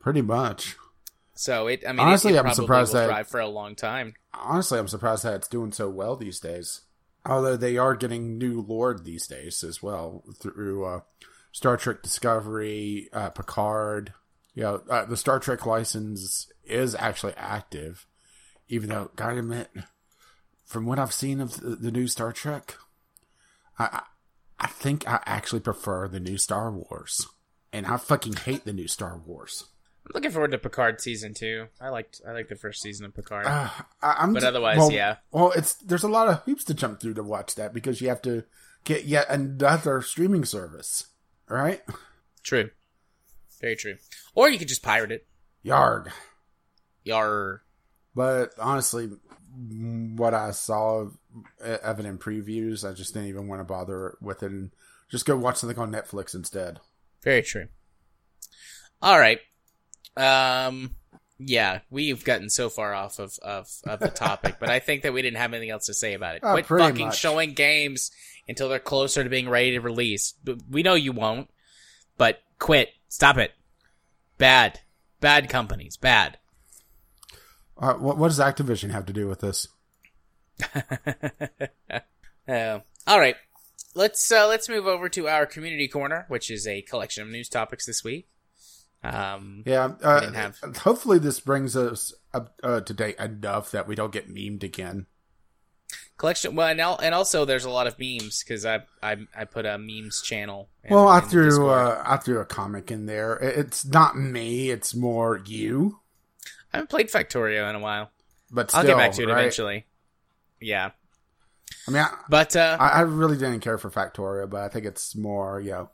Pretty 0.00 0.22
much. 0.22 0.76
So 1.34 1.68
it, 1.68 1.84
I 1.86 1.92
mean, 1.92 2.00
honestly, 2.00 2.38
I'm 2.38 2.52
surprised 2.52 2.92
that 2.92 3.06
drive 3.06 3.28
for 3.28 3.40
a 3.40 3.46
long 3.46 3.76
time. 3.76 4.14
Honestly, 4.34 4.78
I'm 4.78 4.88
surprised 4.88 5.22
that 5.24 5.34
it's 5.34 5.48
doing 5.48 5.72
so 5.72 5.88
well 5.88 6.16
these 6.16 6.40
days. 6.40 6.82
Although 7.24 7.56
they 7.56 7.76
are 7.76 7.94
getting 7.94 8.38
new 8.38 8.62
lore 8.62 8.98
these 8.98 9.26
days 9.26 9.62
as 9.62 9.82
well 9.82 10.24
through 10.40 10.86
uh, 10.86 11.00
Star 11.52 11.76
Trek 11.76 12.02
Discovery, 12.02 13.08
uh, 13.12 13.30
Picard, 13.30 14.14
yeah, 14.54 14.78
uh, 14.88 15.04
the 15.04 15.16
Star 15.16 15.38
Trek 15.38 15.66
license 15.66 16.50
is 16.64 16.94
actually 16.94 17.34
active, 17.36 18.06
even 18.68 18.88
though, 18.88 19.10
gotta 19.16 19.38
admit, 19.38 19.68
from 20.64 20.86
what 20.86 20.98
I've 20.98 21.12
seen 21.12 21.40
of 21.40 21.60
the, 21.60 21.76
the 21.76 21.90
new 21.90 22.06
Star 22.06 22.32
Trek, 22.32 22.76
I, 23.78 24.02
I 24.58 24.66
think 24.66 25.08
I 25.08 25.20
actually 25.26 25.60
prefer 25.60 26.08
the 26.08 26.20
new 26.20 26.36
Star 26.36 26.70
Wars, 26.70 27.26
and 27.72 27.86
I 27.86 27.96
fucking 27.96 28.34
hate 28.34 28.64
the 28.64 28.72
new 28.72 28.88
Star 28.88 29.20
Wars. 29.24 29.64
I'm 30.06 30.12
looking 30.14 30.30
forward 30.30 30.50
to 30.52 30.58
Picard 30.58 31.00
season 31.00 31.34
two. 31.34 31.66
I 31.80 31.90
liked 31.90 32.20
I 32.26 32.32
liked 32.32 32.48
the 32.48 32.56
first 32.56 32.82
season 32.82 33.06
of 33.06 33.14
Picard, 33.14 33.46
uh, 33.46 33.68
I, 34.02 34.26
but 34.32 34.44
otherwise, 34.44 34.78
well, 34.78 34.92
yeah. 34.92 35.16
Well, 35.30 35.52
it's 35.52 35.74
there's 35.74 36.02
a 36.02 36.08
lot 36.08 36.28
of 36.28 36.42
hoops 36.42 36.64
to 36.64 36.74
jump 36.74 37.00
through 37.00 37.14
to 37.14 37.22
watch 37.22 37.54
that 37.54 37.72
because 37.72 38.00
you 38.00 38.08
have 38.08 38.22
to 38.22 38.44
get 38.84 39.04
yet 39.04 39.26
another 39.28 40.02
streaming 40.02 40.44
service, 40.44 41.06
right? 41.48 41.82
True. 42.42 42.70
Very 43.60 43.76
true. 43.76 43.96
Or 44.34 44.48
you 44.48 44.58
could 44.58 44.68
just 44.68 44.82
pirate 44.82 45.12
it. 45.12 45.26
Yarg. 45.64 46.08
Yar. 47.04 47.62
But 48.14 48.52
honestly, 48.58 49.10
what 50.16 50.34
I 50.34 50.50
saw 50.52 51.00
of, 51.00 51.18
of 51.60 52.00
it 52.00 52.06
in 52.06 52.18
previews, 52.18 52.88
I 52.88 52.94
just 52.94 53.14
didn't 53.14 53.28
even 53.28 53.48
want 53.48 53.60
to 53.60 53.64
bother 53.64 54.16
with 54.20 54.42
it 54.42 54.50
and 54.50 54.70
just 55.10 55.26
go 55.26 55.36
watch 55.36 55.56
something 55.58 55.78
on 55.78 55.92
Netflix 55.92 56.34
instead. 56.34 56.80
Very 57.22 57.42
true. 57.42 57.68
All 59.02 59.18
right. 59.18 59.40
Um, 60.16 60.94
yeah, 61.38 61.80
we've 61.90 62.24
gotten 62.24 62.50
so 62.50 62.68
far 62.68 62.94
off 62.94 63.18
of, 63.18 63.38
of, 63.42 63.68
of 63.86 64.00
the 64.00 64.08
topic, 64.08 64.56
but 64.60 64.68
I 64.70 64.78
think 64.80 65.02
that 65.02 65.12
we 65.12 65.22
didn't 65.22 65.38
have 65.38 65.52
anything 65.52 65.70
else 65.70 65.86
to 65.86 65.94
say 65.94 66.14
about 66.14 66.36
it. 66.36 66.42
Oh, 66.44 66.52
Quit 66.52 66.66
fucking 66.66 67.06
much. 67.06 67.18
showing 67.18 67.52
games 67.54 68.10
until 68.48 68.68
they're 68.68 68.78
closer 68.78 69.22
to 69.22 69.30
being 69.30 69.48
ready 69.48 69.72
to 69.72 69.80
release. 69.80 70.34
We 70.68 70.82
know 70.82 70.94
you 70.94 71.12
won't, 71.12 71.50
but 72.16 72.40
quit. 72.58 72.88
Stop 73.10 73.36
it. 73.36 73.52
Bad. 74.38 74.80
Bad 75.20 75.50
companies. 75.50 75.98
Bad. 75.98 76.38
Uh, 77.76 77.94
what, 77.94 78.16
what 78.16 78.28
does 78.28 78.38
Activision 78.38 78.90
have 78.90 79.04
to 79.06 79.12
do 79.12 79.26
with 79.28 79.40
this? 79.40 79.68
Uh, 82.48 82.78
all 83.06 83.18
right. 83.20 83.36
Let's 83.94 84.30
uh, 84.30 84.46
let's 84.46 84.68
move 84.68 84.86
over 84.86 85.08
to 85.08 85.28
our 85.28 85.44
community 85.46 85.88
corner, 85.88 86.24
which 86.28 86.50
is 86.50 86.66
a 86.66 86.82
collection 86.82 87.24
of 87.24 87.28
news 87.28 87.48
topics 87.48 87.84
this 87.86 88.04
week. 88.04 88.28
Um, 89.02 89.64
Yeah, 89.66 89.92
uh, 90.02 90.30
have- 90.32 90.58
hopefully 90.78 91.18
this 91.18 91.40
brings 91.40 91.74
us 91.76 92.14
up 92.32 92.54
uh, 92.62 92.80
to 92.82 92.94
date 92.94 93.18
enough 93.18 93.72
that 93.72 93.88
we 93.88 93.94
don't 93.96 94.12
get 94.12 94.32
memed 94.32 94.62
again. 94.62 95.06
Collection. 96.20 96.54
Well, 96.54 96.68
and, 96.68 96.80
al- 96.80 96.98
and 97.02 97.14
also 97.14 97.44
there's 97.44 97.64
a 97.64 97.70
lot 97.70 97.86
of 97.88 97.98
memes 97.98 98.44
because 98.44 98.64
I, 98.64 98.82
I 99.02 99.16
I 99.36 99.44
put 99.46 99.66
a 99.66 99.78
memes 99.78 100.22
channel. 100.22 100.68
in- 100.84 100.94
Well, 100.94 101.08
I 101.08 101.20
threw 101.20 101.68
uh, 101.70 102.02
I 102.06 102.18
threw 102.18 102.38
a 102.38 102.44
comic 102.44 102.90
in 102.92 103.06
there. 103.06 103.34
It's 103.36 103.84
not 103.84 104.16
me; 104.16 104.70
it's 104.70 104.94
more 104.94 105.42
you. 105.44 105.98
I 106.72 106.76
haven't 106.76 106.90
played 106.90 107.08
Factorio 107.10 107.68
in 107.68 107.74
a 107.74 107.80
while. 107.80 108.10
But 108.52 108.70
still, 108.70 108.80
I'll 108.80 108.86
get 108.86 108.96
back 108.96 109.12
to 109.12 109.22
it 109.22 109.26
right? 109.26 109.38
eventually. 109.40 109.86
Yeah, 110.60 110.90
I 111.88 111.90
mean, 111.90 112.02
I, 112.02 112.14
but 112.28 112.54
uh, 112.54 112.76
I, 112.78 112.88
I 112.88 113.00
really 113.00 113.36
didn't 113.36 113.60
care 113.60 113.78
for 113.78 113.90
Factorio, 113.90 114.48
but 114.48 114.62
I 114.62 114.68
think 114.68 114.84
it's 114.86 115.16
more, 115.16 115.60
you 115.60 115.70
know, 115.70 115.90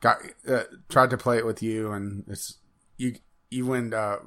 got 0.00 0.18
uh, 0.48 0.62
tried 0.88 1.10
to 1.10 1.18
play 1.18 1.38
it 1.38 1.46
with 1.46 1.62
you, 1.62 1.92
and 1.92 2.24
it's 2.28 2.56
you 2.96 3.16
you 3.50 3.66
went 3.66 3.92
uh, 3.92 4.18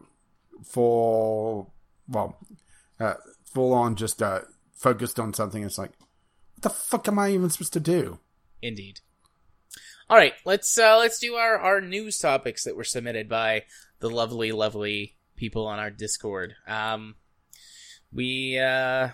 full, 0.64 1.73
well, 2.07 2.38
uh, 2.99 3.15
full 3.45 3.73
on 3.73 3.95
just 3.95 4.22
uh, 4.22 4.41
focused 4.76 5.19
on 5.19 5.34
something. 5.34 5.64
It's 5.64 5.77
like, 5.77 5.91
what 5.99 6.61
the 6.61 6.69
fuck 6.69 7.07
am 7.07 7.19
I 7.19 7.31
even 7.31 7.49
supposed 7.49 7.73
to 7.73 7.80
do? 7.80 8.19
Indeed. 8.61 8.99
All 10.10 10.18
right, 10.18 10.34
let's 10.45 10.77
uh, 10.77 10.97
let's 10.97 11.18
do 11.19 11.34
our 11.34 11.57
our 11.57 11.81
news 11.81 12.19
topics 12.19 12.64
that 12.65 12.76
were 12.76 12.84
submitted 12.84 13.27
by 13.27 13.64
the 13.99 14.10
lovely, 14.10 14.52
lovely 14.52 15.15
people 15.35 15.65
on 15.65 15.80
our 15.80 15.89
Discord. 15.89 16.56
Um, 16.68 17.15
we 18.14 18.60
uh, 18.60 19.10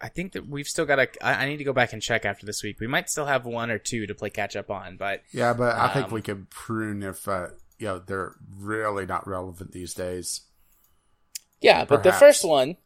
I 0.00 0.08
think 0.08 0.32
that 0.32 0.48
we've 0.48 0.66
still 0.66 0.86
got 0.86 0.98
a. 0.98 1.08
I 1.24 1.44
I 1.44 1.48
need 1.48 1.58
to 1.58 1.64
go 1.64 1.74
back 1.74 1.92
and 1.92 2.00
check 2.00 2.24
after 2.24 2.46
this 2.46 2.62
week. 2.62 2.80
We 2.80 2.86
might 2.86 3.10
still 3.10 3.26
have 3.26 3.44
one 3.44 3.70
or 3.70 3.78
two 3.78 4.06
to 4.06 4.14
play 4.14 4.30
catch 4.30 4.56
up 4.56 4.70
on, 4.70 4.96
but 4.96 5.22
Yeah, 5.32 5.52
but 5.52 5.76
I 5.76 5.92
think 5.92 6.06
Um, 6.06 6.12
we 6.12 6.22
could 6.22 6.48
prune 6.48 7.02
if 7.02 7.28
uh, 7.28 7.48
you 7.78 7.86
know 7.88 7.98
they're 7.98 8.36
really 8.58 9.04
not 9.04 9.28
relevant 9.28 9.72
these 9.72 9.92
days. 9.92 10.42
Yeah, 11.60 11.84
but 11.84 12.02
the 12.02 12.12
first 12.12 12.44
one, 12.44 12.76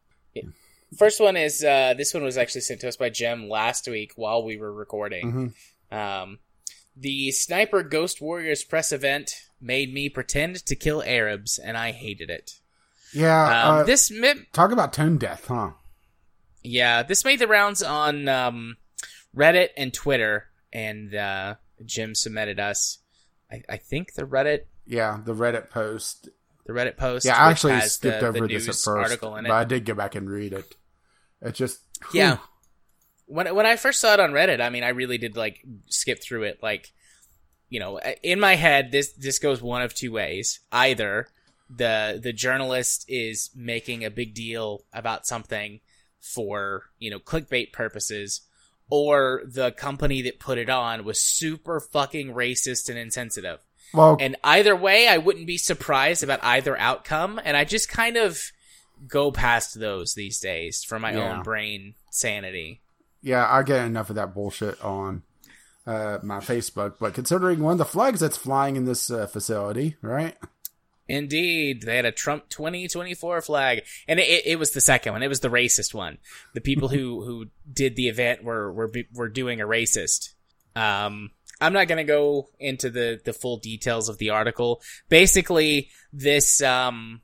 first 0.97 1.21
one 1.21 1.37
is 1.37 1.63
uh, 1.65 1.95
this 1.97 2.13
one 2.15 2.23
was 2.23 2.37
actually 2.39 2.63
sent 2.63 2.81
to 2.81 2.89
us 2.89 2.97
by 2.97 3.11
Jem 3.11 3.49
last 3.49 3.89
week 3.89 4.13
while 4.17 4.43
we 4.45 4.57
were 4.57 4.73
recording. 4.73 5.55
Mhm. 5.93 5.97
Um, 5.97 6.39
the 6.97 7.31
Sniper 7.33 7.83
Ghost 7.83 8.21
Warriors 8.21 8.65
press 8.65 8.93
event 8.93 9.35
made 9.61 9.93
me 9.93 10.09
pretend 10.09 10.57
to 10.67 10.75
kill 10.77 11.03
Arabs, 11.03 11.59
and 11.59 11.77
I 11.77 11.93
hated 11.93 12.31
it. 12.31 12.53
Yeah, 13.13 13.43
Um, 13.69 13.75
uh, 13.77 13.83
this, 13.85 14.11
mi- 14.11 14.47
talk 14.53 14.71
about 14.73 14.93
tone 14.93 15.17
death, 15.19 15.47
huh? 15.49 15.71
yeah, 16.63 17.03
this 17.03 17.25
made 17.25 17.39
the 17.39 17.49
rounds 17.49 17.83
on 17.83 18.29
um, 18.29 18.77
Reddit 19.37 19.71
and 19.77 19.93
Twitter, 19.93 20.47
and 20.73 21.15
uh, 21.15 21.55
Jim 21.85 22.15
submitted 22.15 22.61
us. 22.61 22.99
I, 23.51 23.63
I 23.69 23.77
think 23.79 24.15
the 24.15 24.23
Reddit, 24.25 24.61
Yeah, 24.87 25.21
the 25.25 25.35
Reddit 25.35 25.71
post. 25.71 26.29
the 26.67 26.73
Reddit 26.73 26.97
post. 26.97 27.25
Yeah, 27.27 27.37
I 27.37 27.51
actually 27.51 27.81
skipped 27.81 28.21
the, 28.21 28.27
over 28.29 28.47
the 28.47 28.55
this 28.55 28.69
at 28.69 28.75
first, 28.75 28.89
article 28.89 29.37
in 29.37 29.45
but. 29.45 29.53
I 29.53 29.65
did 29.65 29.85
go 29.85 29.95
back 29.95 30.15
and 30.15 30.29
read 30.31 30.53
it. 30.53 30.77
It 31.43 31.53
just 31.55 31.81
Yeah. 32.13 32.39
when 33.27 33.55
when 33.55 33.67
I 33.67 33.77
first 33.77 34.01
saw 34.01 34.15
it 34.15 34.21
on 34.21 34.33
Reddit, 34.33 34.61
I 34.61 34.71
mean, 34.71 34.85
I 34.85 34.89
really 34.91 35.19
did 35.19 35.37
like 35.37 35.65
skip 35.89 36.23
through 36.23 36.45
it. 36.45 36.59
Like, 36.63 36.93
you 37.69 37.81
know, 37.81 37.99
in 38.23 38.41
my 38.41 38.57
head, 38.57 38.93
this 38.93 39.13
this 39.13 39.39
goes 39.39 39.63
one 39.63 39.83
of 39.83 39.95
two 39.95 40.13
ways. 40.13 40.61
Either 40.73 41.29
the 41.69 42.19
the 42.23 42.33
journalist 42.33 43.05
is 43.09 43.51
making 43.55 44.05
a 44.05 44.11
big 44.11 44.35
deal 44.35 44.85
about 44.93 45.27
something 45.27 45.81
for 46.21 46.85
you 46.99 47.11
know 47.11 47.19
clickbait 47.21 47.73
purposes, 47.73 48.43
or 48.91 49.43
the 49.47 49.71
company 49.73 50.21
that 50.23 50.41
put 50.41 50.59
it 50.59 50.69
on 50.69 51.05
was 51.05 51.21
super 51.21 51.81
fucking 51.81 52.35
racist 52.35 52.89
and 52.89 52.99
insensitive. 52.99 53.61
well, 53.95 54.17
And 54.21 54.37
either 54.45 54.75
way, 54.77 55.07
I 55.09 55.19
wouldn't 55.19 55.47
be 55.47 55.57
surprised 55.59 56.23
about 56.25 56.43
either 56.43 56.77
outcome. 56.77 57.41
And 57.45 57.57
I 57.57 57.65
just 57.65 57.89
kind 57.89 58.17
of 58.17 58.39
go 59.07 59.31
past 59.33 59.79
those 59.81 60.15
these 60.15 60.39
days 60.41 60.85
for 60.85 60.99
my 60.99 61.13
Yeah. 61.13 61.37
own 61.39 61.43
brain 61.43 61.95
sanity. 62.11 62.81
yeah, 63.23 63.47
I 63.51 63.63
get 63.63 63.85
enough 63.87 64.11
of 64.11 64.17
that 64.17 64.35
bullshit 64.35 64.81
on 64.83 65.23
uh, 65.87 66.19
my 66.23 66.39
Facebook. 66.39 66.95
But 67.01 67.15
considering 67.15 67.61
one 67.61 67.73
of 67.73 67.79
the 67.79 67.85
flags 67.85 68.21
that's 68.21 68.37
flying 68.37 68.77
in 68.77 68.85
this 68.85 69.11
uh, 69.11 69.27
facility, 69.27 69.97
right? 70.03 70.37
Indeed, 71.09 71.83
they 71.83 71.97
had 71.97 72.05
a 72.05 72.13
Trump 72.13 72.49
2024 72.51 73.43
flag, 73.43 73.83
and 74.07 74.21
it, 74.21 74.29
it, 74.29 74.47
it 74.47 74.59
was 74.61 74.71
the 74.71 74.81
second 74.81 75.13
one. 75.13 75.23
It 75.25 75.29
was 75.29 75.41
the 75.41 75.49
racist 75.51 75.93
one. 75.93 76.19
The 76.55 76.61
people 76.61 76.89
who 76.97 77.25
who 77.25 77.47
did 77.73 77.97
the 77.97 78.09
event 78.09 78.45
were 78.45 78.73
were 78.73 78.93
were 79.13 79.29
doing 79.29 79.61
a 79.61 79.67
racist. 79.67 80.31
Um, 80.77 81.33
I'm 81.61 81.73
not 81.73 81.89
going 81.89 81.99
to 81.99 82.05
go 82.05 82.49
into 82.61 82.91
the 82.91 83.21
the 83.25 83.33
full 83.33 83.57
details 83.57 84.09
of 84.09 84.19
the 84.19 84.31
article. 84.31 84.81
Basically, 85.09 85.91
this 86.13 86.63
um 86.63 87.23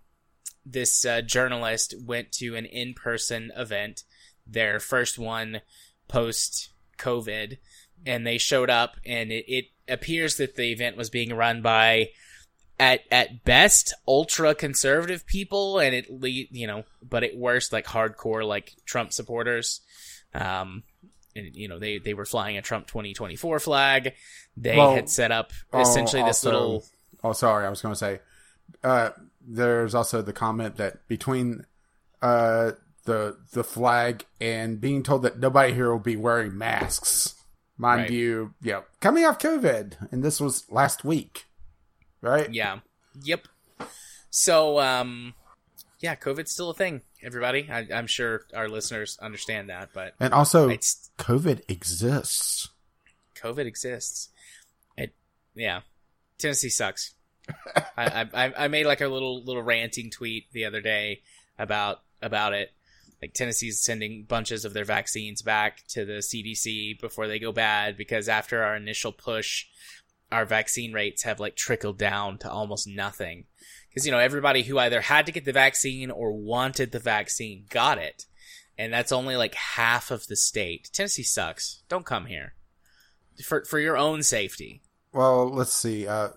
this 0.66 1.04
uh, 1.04 1.22
journalist 1.22 1.94
went 2.04 2.32
to 2.32 2.56
an 2.56 2.66
in 2.66 2.94
person 2.94 3.52
event, 3.56 4.02
their 4.46 4.80
first 4.80 5.18
one 5.18 5.60
post 6.08 6.70
COVID, 6.98 7.58
and 8.04 8.26
they 8.26 8.38
showed 8.38 8.70
up, 8.70 8.96
and 9.06 9.30
it, 9.32 9.44
it 9.48 9.64
appears 9.88 10.36
that 10.36 10.56
the 10.56 10.72
event 10.72 10.96
was 10.96 11.10
being 11.10 11.34
run 11.34 11.62
by 11.62 12.10
at 12.78 13.00
at 13.10 13.44
best 13.44 13.94
ultra 14.06 14.54
conservative 14.54 15.26
people 15.26 15.78
and 15.78 15.94
at 15.94 16.10
least 16.10 16.52
you 16.52 16.66
know 16.66 16.84
but 17.02 17.24
at 17.24 17.34
worst 17.34 17.72
like 17.72 17.86
hardcore 17.86 18.46
like 18.46 18.74
trump 18.84 19.14
supporters 19.14 19.80
um 20.34 20.82
and 21.34 21.56
you 21.56 21.68
know 21.68 21.78
they 21.78 21.96
they 21.96 22.12
were 22.12 22.26
flying 22.26 22.58
a 22.58 22.60
trump 22.60 22.86
2024 22.86 23.60
flag 23.60 24.12
they 24.58 24.76
Well, 24.76 24.94
had 24.94 25.08
set 25.08 25.32
up 25.32 25.52
oh, 25.72 25.80
essentially 25.80 26.22
this 26.22 26.44
little 26.44 26.84
Oh, 27.26 27.32
sorry, 27.32 27.66
I 27.66 27.70
was 27.70 27.82
going 27.82 27.92
to 27.92 27.98
say. 27.98 28.20
Uh, 28.84 29.10
there's 29.46 29.94
also 29.94 30.22
the 30.22 30.32
comment 30.32 30.76
that 30.76 31.06
between 31.08 31.64
uh, 32.22 32.72
the 33.04 33.36
the 33.52 33.62
flag 33.64 34.24
and 34.40 34.80
being 34.80 35.02
told 35.02 35.22
that 35.22 35.38
nobody 35.38 35.72
here 35.72 35.90
will 35.92 35.98
be 36.00 36.16
wearing 36.16 36.56
masks, 36.58 37.34
mind 37.78 38.00
Right. 38.02 38.10
you, 38.10 38.54
yeah, 38.60 38.80
coming 39.00 39.24
off 39.24 39.38
COVID, 39.38 40.10
and 40.12 40.22
this 40.24 40.40
was 40.40 40.64
last 40.70 41.04
week, 41.04 41.44
right? 42.20 42.52
yeah 42.52 42.80
yep 43.22 43.48
so 44.28 44.78
um 44.78 45.32
yeah 46.00 46.14
covid's 46.14 46.52
still 46.52 46.68
a 46.68 46.74
thing 46.74 47.00
everybody 47.22 47.66
I, 47.72 47.86
i'm 47.94 48.06
sure 48.06 48.42
our 48.54 48.68
listeners 48.68 49.16
understand 49.22 49.70
that 49.70 49.88
but 49.94 50.12
And 50.20 50.34
also, 50.34 50.68
it's 50.68 51.10
COVID 51.18 51.62
exists. 51.70 52.68
COVID 53.36 53.64
exists. 53.64 54.28
It, 54.98 55.14
yeah, 55.54 55.80
Tennessee 56.38 56.68
sucks. 56.68 57.14
I, 57.96 58.26
I 58.32 58.52
I 58.56 58.68
made 58.68 58.86
like 58.86 59.00
a 59.00 59.08
little 59.08 59.42
little 59.42 59.62
ranting 59.62 60.10
tweet 60.10 60.50
the 60.52 60.64
other 60.64 60.80
day 60.80 61.22
about 61.58 62.00
about 62.22 62.52
it. 62.52 62.72
Like 63.22 63.32
Tennessee's 63.32 63.82
sending 63.82 64.24
bunches 64.24 64.64
of 64.64 64.74
their 64.74 64.84
vaccines 64.84 65.40
back 65.40 65.82
to 65.88 66.04
the 66.04 66.14
CDC 66.14 67.00
before 67.00 67.26
they 67.26 67.38
go 67.38 67.50
bad 67.50 67.96
because 67.96 68.28
after 68.28 68.62
our 68.62 68.76
initial 68.76 69.10
push, 69.10 69.66
our 70.30 70.44
vaccine 70.44 70.92
rates 70.92 71.22
have 71.22 71.40
like 71.40 71.56
trickled 71.56 71.98
down 71.98 72.38
to 72.38 72.50
almost 72.50 72.86
nothing. 72.86 73.44
Because 73.88 74.04
you 74.04 74.12
know 74.12 74.18
everybody 74.18 74.62
who 74.62 74.78
either 74.78 75.00
had 75.00 75.24
to 75.26 75.32
get 75.32 75.44
the 75.44 75.52
vaccine 75.52 76.10
or 76.10 76.32
wanted 76.32 76.92
the 76.92 76.98
vaccine 76.98 77.64
got 77.70 77.96
it, 77.96 78.26
and 78.76 78.92
that's 78.92 79.12
only 79.12 79.36
like 79.36 79.54
half 79.54 80.10
of 80.10 80.26
the 80.26 80.36
state. 80.36 80.90
Tennessee 80.92 81.22
sucks. 81.22 81.82
Don't 81.88 82.04
come 82.04 82.26
here 82.26 82.54
for 83.42 83.64
for 83.64 83.78
your 83.78 83.96
own 83.96 84.22
safety. 84.22 84.82
Well, 85.12 85.48
let's 85.48 85.72
see. 85.72 86.06
Uh, 86.06 86.28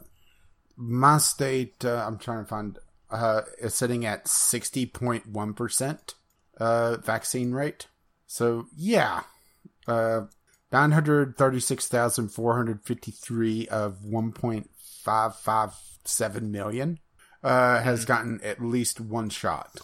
my 0.79 1.17
state, 1.17 1.83
uh, 1.83 2.05
I'm 2.07 2.17
trying 2.17 2.45
to 2.45 2.49
find, 2.49 2.79
uh, 3.11 3.41
is 3.59 3.75
sitting 3.75 4.05
at 4.05 4.23
60.1% 4.25 6.13
uh, 6.57 6.95
vaccine 6.97 7.51
rate. 7.51 7.87
So, 8.27 8.67
yeah. 8.75 9.23
Uh, 9.85 10.21
936,453 10.71 13.67
of 13.67 13.97
1.557 14.05 16.41
million 16.43 16.99
uh, 17.43 17.81
has 17.81 18.05
gotten 18.05 18.39
at 18.41 18.61
least 18.61 19.01
one 19.01 19.29
shot. 19.29 19.81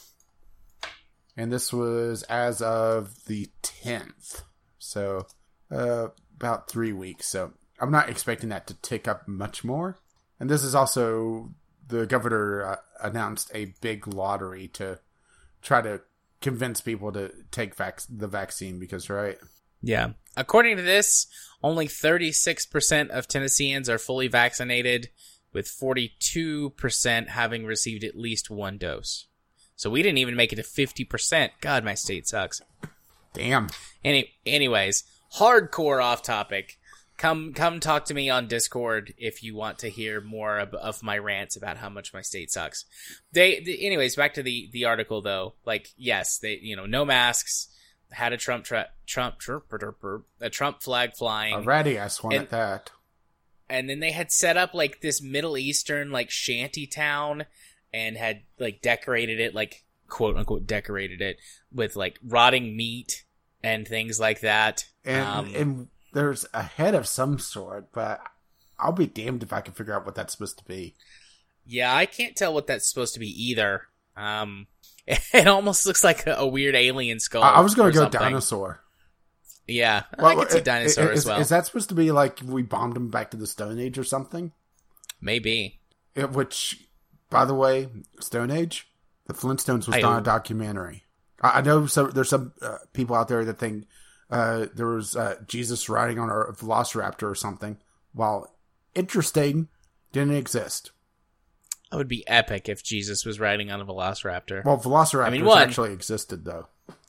And 1.35 1.51
this 1.51 1.73
was 1.73 2.23
as 2.23 2.61
of 2.61 3.26
the 3.26 3.49
10th. 3.63 4.43
So, 4.80 5.27
uh, 5.69 6.07
about 6.38 6.69
three 6.69 6.93
weeks. 6.93 7.27
So, 7.27 7.51
I'm 7.81 7.91
not 7.91 8.09
expecting 8.09 8.47
that 8.49 8.67
to 8.67 8.76
tick 8.76 9.05
up 9.07 9.27
much 9.27 9.65
more. 9.65 9.97
And 10.40 10.49
this 10.49 10.64
is 10.64 10.76
also 10.76 11.53
the 11.88 12.06
governor 12.06 12.64
uh, 12.64 12.76
announced 13.02 13.52
a 13.53 13.74
big 13.82 14.07
lottery 14.07 14.68
to 14.70 14.99
try 15.62 15.82
to 15.82 16.02
convince 16.41 16.82
people 16.82 17.12
to 17.12 17.32
take 17.52 17.76
vac- 17.76 18.02
the 18.10 18.28
vaccine 18.28 18.80
because 18.80 19.10
right 19.10 19.38
Yeah. 19.82 20.12
According 20.38 20.78
to 20.78 20.84
this, 20.84 21.28
only 21.64 21.88
36% 21.88 23.10
of 23.10 23.28
Tennesseans 23.28 23.90
are 23.90 23.98
fully 23.98 24.28
vaccinated, 24.28 25.10
with 25.53 25.68
42% 25.68 27.30
having 27.30 27.66
received 27.66 28.03
at 28.03 28.18
least 28.18 28.52
one 28.52 28.78
dose. 28.78 29.28
So 29.78 29.90
we 29.90 30.03
didn't 30.03 30.18
even 30.18 30.36
make 30.36 30.52
it 30.52 30.57
to 30.57 30.64
50%. 30.64 31.49
God, 31.62 31.86
my 31.86 31.94
state 31.94 32.28
sucks. 32.28 32.62
Damn. 33.34 33.70
Any, 34.03 34.34
anyways, 34.45 35.06
hardcore 35.38 36.03
off 36.03 36.22
topic. 36.22 36.78
Come, 37.17 37.53
come 37.53 37.79
talk 37.79 38.05
to 38.05 38.13
me 38.13 38.29
on 38.29 38.47
Discord 38.47 39.13
if 39.17 39.41
you 39.41 39.55
want 39.55 39.79
to 39.79 39.89
hear 39.89 40.19
more 40.19 40.57
of, 40.59 40.73
of 40.73 41.01
my 41.01 41.17
rants 41.17 41.55
about 41.55 41.77
how 41.77 41.87
much 41.89 42.13
my 42.13 42.21
state 42.21 42.51
sucks. 42.51 42.83
They, 43.31 43.61
the, 43.61 43.85
anyways, 43.85 44.15
back 44.17 44.33
to 44.33 44.43
the 44.43 44.69
the 44.73 44.85
article 44.85 45.21
though. 45.21 45.53
Like, 45.65 45.89
yes, 45.97 46.37
they, 46.39 46.59
you 46.61 46.75
know, 46.75 46.85
no 46.85 47.05
masks. 47.05 47.69
Had 48.11 48.33
a 48.33 48.37
Trump 48.37 48.65
tra- 48.65 48.89
Trump 49.07 49.35
a 50.41 50.49
Trump 50.49 50.81
flag 50.83 51.15
flying. 51.17 51.53
Already, 51.55 51.97
I 51.99 52.07
And- 52.35 52.43
at 52.43 52.49
that. 52.51 52.91
and 53.69 53.89
then 53.89 53.99
they 53.99 54.11
had 54.11 54.31
set 54.31 54.57
up 54.57 54.73
like 54.73 55.01
this 55.01 55.21
Middle 55.21 55.57
Eastern 55.57 56.11
like 56.11 56.29
shanty 56.29 56.85
town 56.85 57.45
and 57.93 58.15
had 58.17 58.41
like 58.59 58.81
decorated 58.81 59.39
it 59.39 59.55
like 59.55 59.83
quote 60.07 60.35
unquote 60.37 60.67
decorated 60.67 61.21
it 61.21 61.37
with 61.73 61.95
like 61.95 62.19
rotting 62.23 62.75
meat 62.77 63.23
and 63.63 63.87
things 63.87 64.19
like 64.19 64.41
that. 64.41 64.85
And 65.03 65.25
Um, 65.25 65.55
and 65.55 65.87
there's 66.15 66.45
a 66.53 66.63
head 66.63 66.95
of 66.95 67.05
some 67.07 67.37
sort, 67.37 67.91
but 67.91 68.19
I'll 68.79 68.91
be 68.91 69.05
damned 69.05 69.43
if 69.43 69.53
I 69.53 69.61
can 69.61 69.73
figure 69.73 69.93
out 69.93 70.05
what 70.05 70.15
that's 70.15 70.33
supposed 70.33 70.57
to 70.57 70.63
be. 70.65 70.95
Yeah, 71.65 71.95
I 71.95 72.05
can't 72.07 72.35
tell 72.35 72.53
what 72.53 72.67
that's 72.67 72.89
supposed 72.89 73.13
to 73.13 73.19
be 73.19 73.29
either. 73.49 73.83
Um, 74.17 74.67
it 75.07 75.47
almost 75.47 75.85
looks 75.85 76.03
like 76.03 76.25
a, 76.25 76.35
a 76.35 76.47
weird 76.47 76.75
alien 76.75 77.19
skull. 77.19 77.43
I, 77.43 77.51
I 77.55 77.59
was 77.61 77.75
going 77.75 77.91
to 77.91 77.95
go 77.97 78.03
something. 78.05 78.19
dinosaur. 78.19 78.81
Yeah, 79.67 80.03
I 80.17 80.21
Well, 80.21 80.35
could 80.37 80.51
see 80.51 80.57
i- 80.59 80.61
dinosaur 80.61 81.09
i- 81.09 81.11
as 81.11 81.19
is, 81.19 81.25
well. 81.25 81.39
Is 81.39 81.49
that 81.49 81.65
supposed 81.65 81.89
to 81.89 81.95
be 81.95 82.11
like 82.11 82.39
we 82.45 82.61
bombed 82.63 82.95
them 82.95 83.09
back 83.09 83.31
to 83.31 83.37
the 83.37 83.47
Stone 83.47 83.79
Age 83.79 83.97
or 83.97 84.03
something? 84.03 84.51
Maybe. 85.21 85.79
It- 86.15 86.31
which, 86.31 86.87
by 87.29 87.45
the 87.45 87.55
way, 87.55 87.89
Stone 88.19 88.51
Age, 88.51 88.87
the 89.25 89.33
Flintstones 89.33 89.87
was 89.87 89.95
I- 89.95 90.01
not 90.01 90.19
a 90.19 90.23
documentary. 90.23 91.03
I, 91.41 91.59
I 91.59 91.61
know 91.61 91.87
so 91.87 92.07
there's 92.07 92.29
some 92.29 92.53
uh, 92.61 92.77
people 92.93 93.15
out 93.15 93.27
there 93.27 93.43
that 93.43 93.57
think 93.59 93.85
uh, 94.36 94.68
there 94.76 94.88
was 94.88 95.16
uh, 95.16 95.36
Jesus 95.48 95.88
riding 95.88 96.20
on 96.20 96.30
a 96.30 96.52
Velociraptor 96.52 97.24
or 97.24 97.36
something. 97.36 97.78
While 98.12 98.53
interesting, 98.94 99.70
didn't 100.12 100.36
exist. 100.36 100.91
That 101.90 101.98
would 101.98 102.07
be 102.10 102.28
epic 102.28 102.68
if 102.68 102.84
Jesus 102.84 103.26
was 103.26 103.40
riding 103.40 103.72
on 103.72 103.80
a 103.80 103.86
velociraptor. 103.86 104.66
Well, 104.66 104.78
Velociraptors 104.78 105.26
I 105.26 105.30
mean, 105.30 105.45
one- 105.45 105.62
actually 105.62 105.94
existed 105.94 106.44
though. 106.44 106.68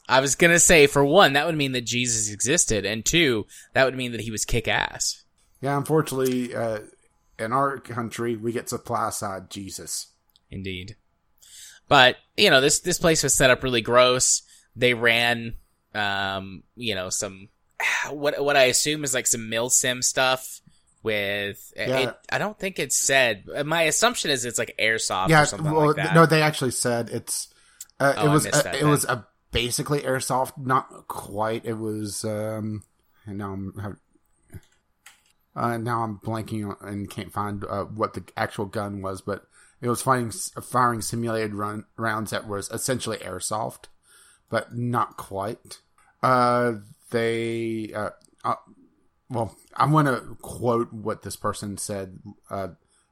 I 0.09 0.21
was 0.21 0.37
gonna 0.37 0.61
say, 0.61 0.87
for 0.87 1.05
one, 1.05 1.33
that 1.33 1.47
would 1.47 1.57
mean 1.57 1.73
that 1.73 1.85
Jesus 1.85 2.31
existed, 2.31 2.87
and 2.87 3.05
two, 3.05 3.47
that 3.73 3.85
would 3.85 3.97
mean 3.97 4.13
that 4.13 4.21
he 4.21 4.31
was 4.31 4.45
kick 4.45 4.69
ass. 4.69 5.25
Yeah, 5.61 5.77
unfortunately, 5.77 6.55
uh, 6.55 6.81
in 7.41 7.53
our 7.53 7.79
country, 7.79 8.37
we 8.37 8.53
get 8.53 8.69
supply 8.69 9.11
side 9.11 9.51
Jesus. 9.51 10.09
Indeed. 10.49 10.95
But, 11.89 12.17
you 12.37 12.51
know, 12.51 12.61
this, 12.61 12.81
this 12.81 12.99
place 12.99 13.23
was 13.25 13.35
set 13.35 13.51
up 13.51 13.65
really 13.65 13.81
gross. 13.81 14.43
They 14.77 14.95
ran, 14.95 15.55
um, 15.97 16.63
you 16.77 16.95
know, 16.95 17.09
some, 17.11 17.49
what, 18.11 18.43
what 18.45 18.57
I 18.57 18.65
assume 18.65 19.05
is 19.05 19.15
like 19.15 19.27
some 19.27 19.51
milsim 19.51 20.03
stuff 20.05 20.61
with, 21.03 21.73
Yeah. 21.77 21.99
it, 21.99 22.17
I 22.31 22.39
don't 22.39 22.59
think 22.59 22.79
it's 22.79 22.97
said, 22.97 23.45
my 23.65 23.83
assumption 23.83 24.31
is 24.31 24.45
it's 24.45 24.59
like 24.59 24.75
airsoft 24.79 25.29
yeah, 25.29 25.43
or 25.43 25.47
something 25.47 25.73
well, 25.73 25.87
like 25.89 25.97
that. 25.97 26.15
no, 26.15 26.27
they 26.27 26.43
actually 26.43 26.73
said 26.73 27.11
it's. 27.11 27.49
Uh, 27.99 28.13
Oh, 28.17 28.27
it 28.27 28.33
was 28.33 28.47
uh, 28.47 28.51
it 28.51 28.81
then. 28.81 28.89
was 28.91 29.05
a 29.07 29.27
basically 29.53 30.01
airsoft, 30.01 30.59
not 30.59 31.09
quite. 31.09 31.65
It 31.65 31.75
was. 31.79 32.25
um 32.25 32.83
And 33.27 33.39
now 33.39 33.53
I'm. 33.53 33.73
have- 33.81 33.97
Uh, 35.55 35.79
now 35.79 36.03
I'm 36.03 36.19
blanking 36.19 36.69
on, 36.69 36.77
and 36.87 37.11
can't 37.11 37.33
find 37.33 37.65
uh, 37.65 37.85
what 37.85 38.13
the 38.13 38.23
actual 38.37 38.67
gun 38.67 39.01
was, 39.01 39.23
but 39.23 39.47
it 39.81 39.89
was 39.89 40.03
firing 40.03 40.31
firing 40.31 41.01
simulated 41.01 41.55
run 41.55 41.87
rounds 41.97 42.33
that 42.33 42.47
was 42.47 42.69
essentially 42.71 43.17
airsoft, 43.19 43.85
but 44.51 44.75
not 44.77 45.17
quite. 45.17 45.79
Uh, 46.27 46.81
they 47.13 47.93
uh, 47.95 48.11
uh 48.45 48.57
well, 49.31 49.57
I'm 49.77 49.93
going 49.93 50.07
to 50.07 50.37
quote 50.43 50.93
what 50.93 51.23
this 51.23 51.37
person 51.37 51.79
said. 51.79 52.19
Uh, 52.51 52.69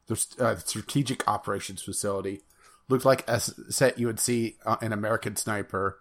the 0.08 0.26
uh, 0.40 0.56
strategic 0.56 1.28
operations 1.28 1.80
facility 1.80 2.40
looked 2.88 3.04
like 3.04 3.28
a 3.28 3.38
set 3.38 4.00
you 4.00 4.08
would 4.08 4.18
see 4.18 4.56
uh, 4.66 4.78
in 4.82 4.92
American 4.92 5.36
Sniper, 5.36 6.00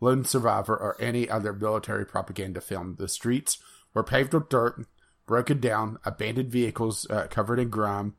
Lone 0.00 0.24
Survivor, 0.24 0.74
or 0.74 0.96
any 0.98 1.28
other 1.28 1.52
military 1.52 2.06
propaganda 2.06 2.62
film. 2.62 2.96
The 2.98 3.06
streets 3.06 3.58
were 3.92 4.02
paved 4.02 4.32
with 4.32 4.48
dirt, 4.48 4.86
broken 5.26 5.60
down, 5.60 5.98
abandoned 6.06 6.50
vehicles 6.50 7.06
uh, 7.10 7.26
covered 7.28 7.58
in 7.58 7.68
grime, 7.68 8.14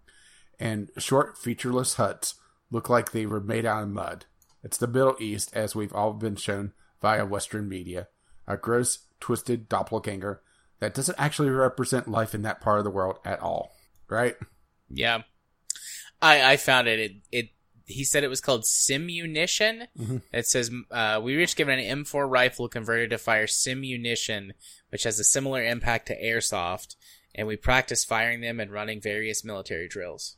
and 0.60 0.92
short, 1.00 1.40
featureless 1.40 1.96
huts 1.96 2.36
look 2.70 2.88
like 2.88 3.12
they 3.12 3.26
were 3.26 3.42
made 3.42 3.66
out 3.66 3.82
of 3.82 3.90
mud. 3.90 4.26
It's 4.64 4.78
the 4.78 4.88
Middle 4.88 5.16
East, 5.20 5.50
as 5.56 5.76
we've 5.76 5.94
all 5.94 6.14
been 6.14 6.36
shown 6.36 6.74
via 7.02 7.26
Western 7.26 7.68
media. 7.68 8.10
A 8.48 8.58
gross, 8.58 9.00
twisted 9.20 9.68
doppelganger 9.70 10.42
that 10.80 10.94
doesn't 10.94 11.20
actually 11.20 11.50
represent 11.50 12.08
life 12.08 12.34
in 12.36 12.44
that 12.44 12.62
part 12.62 12.78
of 12.80 12.84
the 12.86 12.92
world 12.92 13.18
at 13.26 13.40
all. 13.40 13.76
Right? 14.10 14.36
Yeah. 14.90 15.24
I, 16.22 16.54
I 16.54 16.58
found 16.58 16.88
it, 16.88 17.00
it, 17.00 17.12
it, 17.32 17.50
he 17.86 18.04
said 18.04 18.24
it 18.24 18.30
was 18.30 18.42
called 18.42 18.64
Simunition. 18.64 19.88
Mhm. 19.98 20.22
It 20.34 20.46
says, 20.48 20.72
uh, 20.92 21.20
we 21.24 21.36
were 21.36 21.42
each 21.42 21.56
given 21.56 21.80
an 21.80 22.04
M4 22.04 22.30
rifle 22.30 22.68
converted 22.68 23.12
to 23.12 23.18
fire 23.18 23.48
Simunition, 23.48 24.52
which 24.90 25.04
has 25.04 25.20
a 25.20 25.24
similar 25.24 25.64
impact 25.64 26.08
to 26.08 26.22
airsoft, 26.22 26.96
and 27.36 27.48
we 27.48 27.56
practice 27.56 28.04
firing 28.04 28.42
them 28.42 28.60
and 28.60 28.72
running 28.72 29.00
various 29.02 29.44
military 29.44 29.88
drills. 29.88 30.38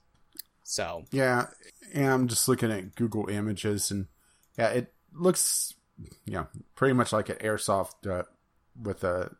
So, 0.63 1.05
Yeah, 1.11 1.47
and 1.93 2.05
I'm 2.07 2.27
just 2.27 2.47
looking 2.47 2.71
at 2.71 2.95
Google 2.95 3.29
images, 3.29 3.89
and 3.89 4.07
yeah, 4.57 4.69
it 4.69 4.93
looks, 5.13 5.73
yeah, 6.25 6.45
pretty 6.75 6.93
much 6.93 7.11
like 7.13 7.29
an 7.29 7.37
airsoft 7.37 8.09
uh, 8.09 8.23
with 8.81 9.03
a 9.03 9.35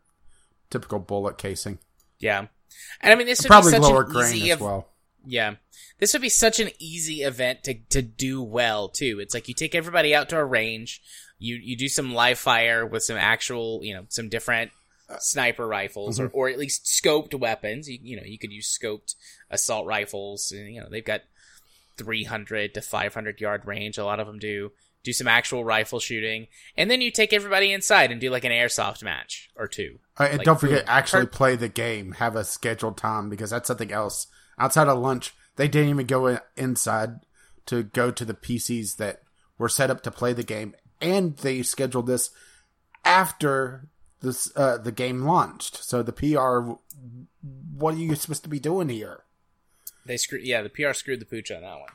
typical 0.70 0.98
bullet 0.98 1.38
casing. 1.38 1.78
yeah. 2.18 2.46
And 3.00 3.12
I 3.12 3.16
mean, 3.16 3.26
this 3.26 3.42
would 3.42 3.48
Probably 3.48 3.72
be 3.72 3.78
such 3.78 3.82
lower 3.82 4.04
an 4.04 4.12
grain 4.12 4.34
easy 4.34 4.50
as 4.50 4.56
ev- 4.56 4.60
well. 4.60 4.88
Yeah. 5.26 5.56
This 5.98 6.12
would 6.12 6.22
be 6.22 6.28
such 6.28 6.60
an 6.60 6.70
easy 6.78 7.22
event 7.22 7.64
to, 7.64 7.74
to 7.90 8.00
do 8.00 8.42
well, 8.42 8.88
too. 8.88 9.18
It's 9.20 9.34
like 9.34 9.48
you 9.48 9.54
take 9.54 9.74
everybody 9.74 10.14
out 10.14 10.28
to 10.30 10.38
a 10.38 10.44
range, 10.44 11.02
you, 11.38 11.56
you 11.56 11.76
do 11.76 11.88
some 11.88 12.14
live 12.14 12.38
fire 12.38 12.86
with 12.86 13.02
some 13.02 13.16
actual, 13.16 13.80
you 13.82 13.92
know, 13.94 14.04
some 14.08 14.28
different 14.28 14.70
sniper 15.18 15.66
rifles 15.66 16.20
or, 16.20 16.28
or 16.28 16.48
at 16.48 16.58
least 16.58 16.84
scoped 16.84 17.34
weapons. 17.34 17.88
You, 17.88 17.98
you 18.00 18.16
know, 18.16 18.22
you 18.24 18.38
could 18.38 18.52
use 18.52 18.78
scoped 18.80 19.16
assault 19.50 19.84
rifles. 19.86 20.52
And, 20.52 20.72
you 20.72 20.80
know, 20.80 20.88
they've 20.88 21.04
got 21.04 21.22
300 21.98 22.74
to 22.74 22.80
500 22.80 23.40
yard 23.40 23.66
range. 23.66 23.98
A 23.98 24.04
lot 24.04 24.20
of 24.20 24.26
them 24.28 24.38
do. 24.38 24.70
Do 25.02 25.12
some 25.12 25.28
actual 25.28 25.64
rifle 25.64 25.98
shooting. 25.98 26.46
And 26.76 26.90
then 26.90 27.00
you 27.00 27.10
take 27.10 27.32
everybody 27.32 27.72
inside 27.72 28.12
and 28.12 28.20
do 28.20 28.30
like 28.30 28.44
an 28.44 28.52
airsoft 28.52 29.02
match 29.02 29.48
or 29.56 29.66
two. 29.66 29.98
Uh, 30.18 30.24
and 30.24 30.38
Like, 30.38 30.44
don't 30.44 30.60
forget, 30.60 30.86
boom. 30.86 30.94
actually 30.94 31.26
Per- 31.26 31.32
play 31.32 31.56
the 31.56 31.68
game. 31.68 32.12
Have 32.12 32.36
a 32.36 32.44
scheduled 32.44 32.96
time 32.98 33.30
because 33.30 33.50
that's 33.50 33.68
something 33.68 33.92
else. 33.92 34.26
Outside 34.58 34.88
of 34.88 34.98
lunch, 34.98 35.34
they 35.56 35.68
didn't 35.68 35.88
even 35.90 36.06
go 36.06 36.26
in, 36.26 36.40
inside 36.56 37.20
to 37.66 37.82
go 37.82 38.10
to 38.10 38.24
the 38.24 38.34
PCs 38.34 38.96
that 38.96 39.22
were 39.56 39.68
set 39.68 39.90
up 39.90 40.02
to 40.02 40.10
play 40.10 40.32
the 40.32 40.42
game, 40.42 40.74
and 41.00 41.36
they 41.38 41.62
scheduled 41.62 42.06
this 42.06 42.30
after 43.04 43.88
this 44.20 44.52
uh, 44.56 44.76
the 44.78 44.92
game 44.92 45.22
launched. 45.22 45.82
So 45.84 46.02
the 46.02 46.12
PR, 46.12 46.72
what 47.74 47.94
are 47.94 47.98
you 47.98 48.14
supposed 48.14 48.42
to 48.42 48.48
be 48.50 48.60
doing 48.60 48.88
here? 48.88 49.24
They 50.04 50.16
screw, 50.16 50.40
yeah, 50.42 50.62
the 50.62 50.68
PR 50.68 50.92
screwed 50.92 51.20
the 51.20 51.26
pooch 51.26 51.50
on 51.50 51.62
that 51.62 51.78
one. 51.78 51.90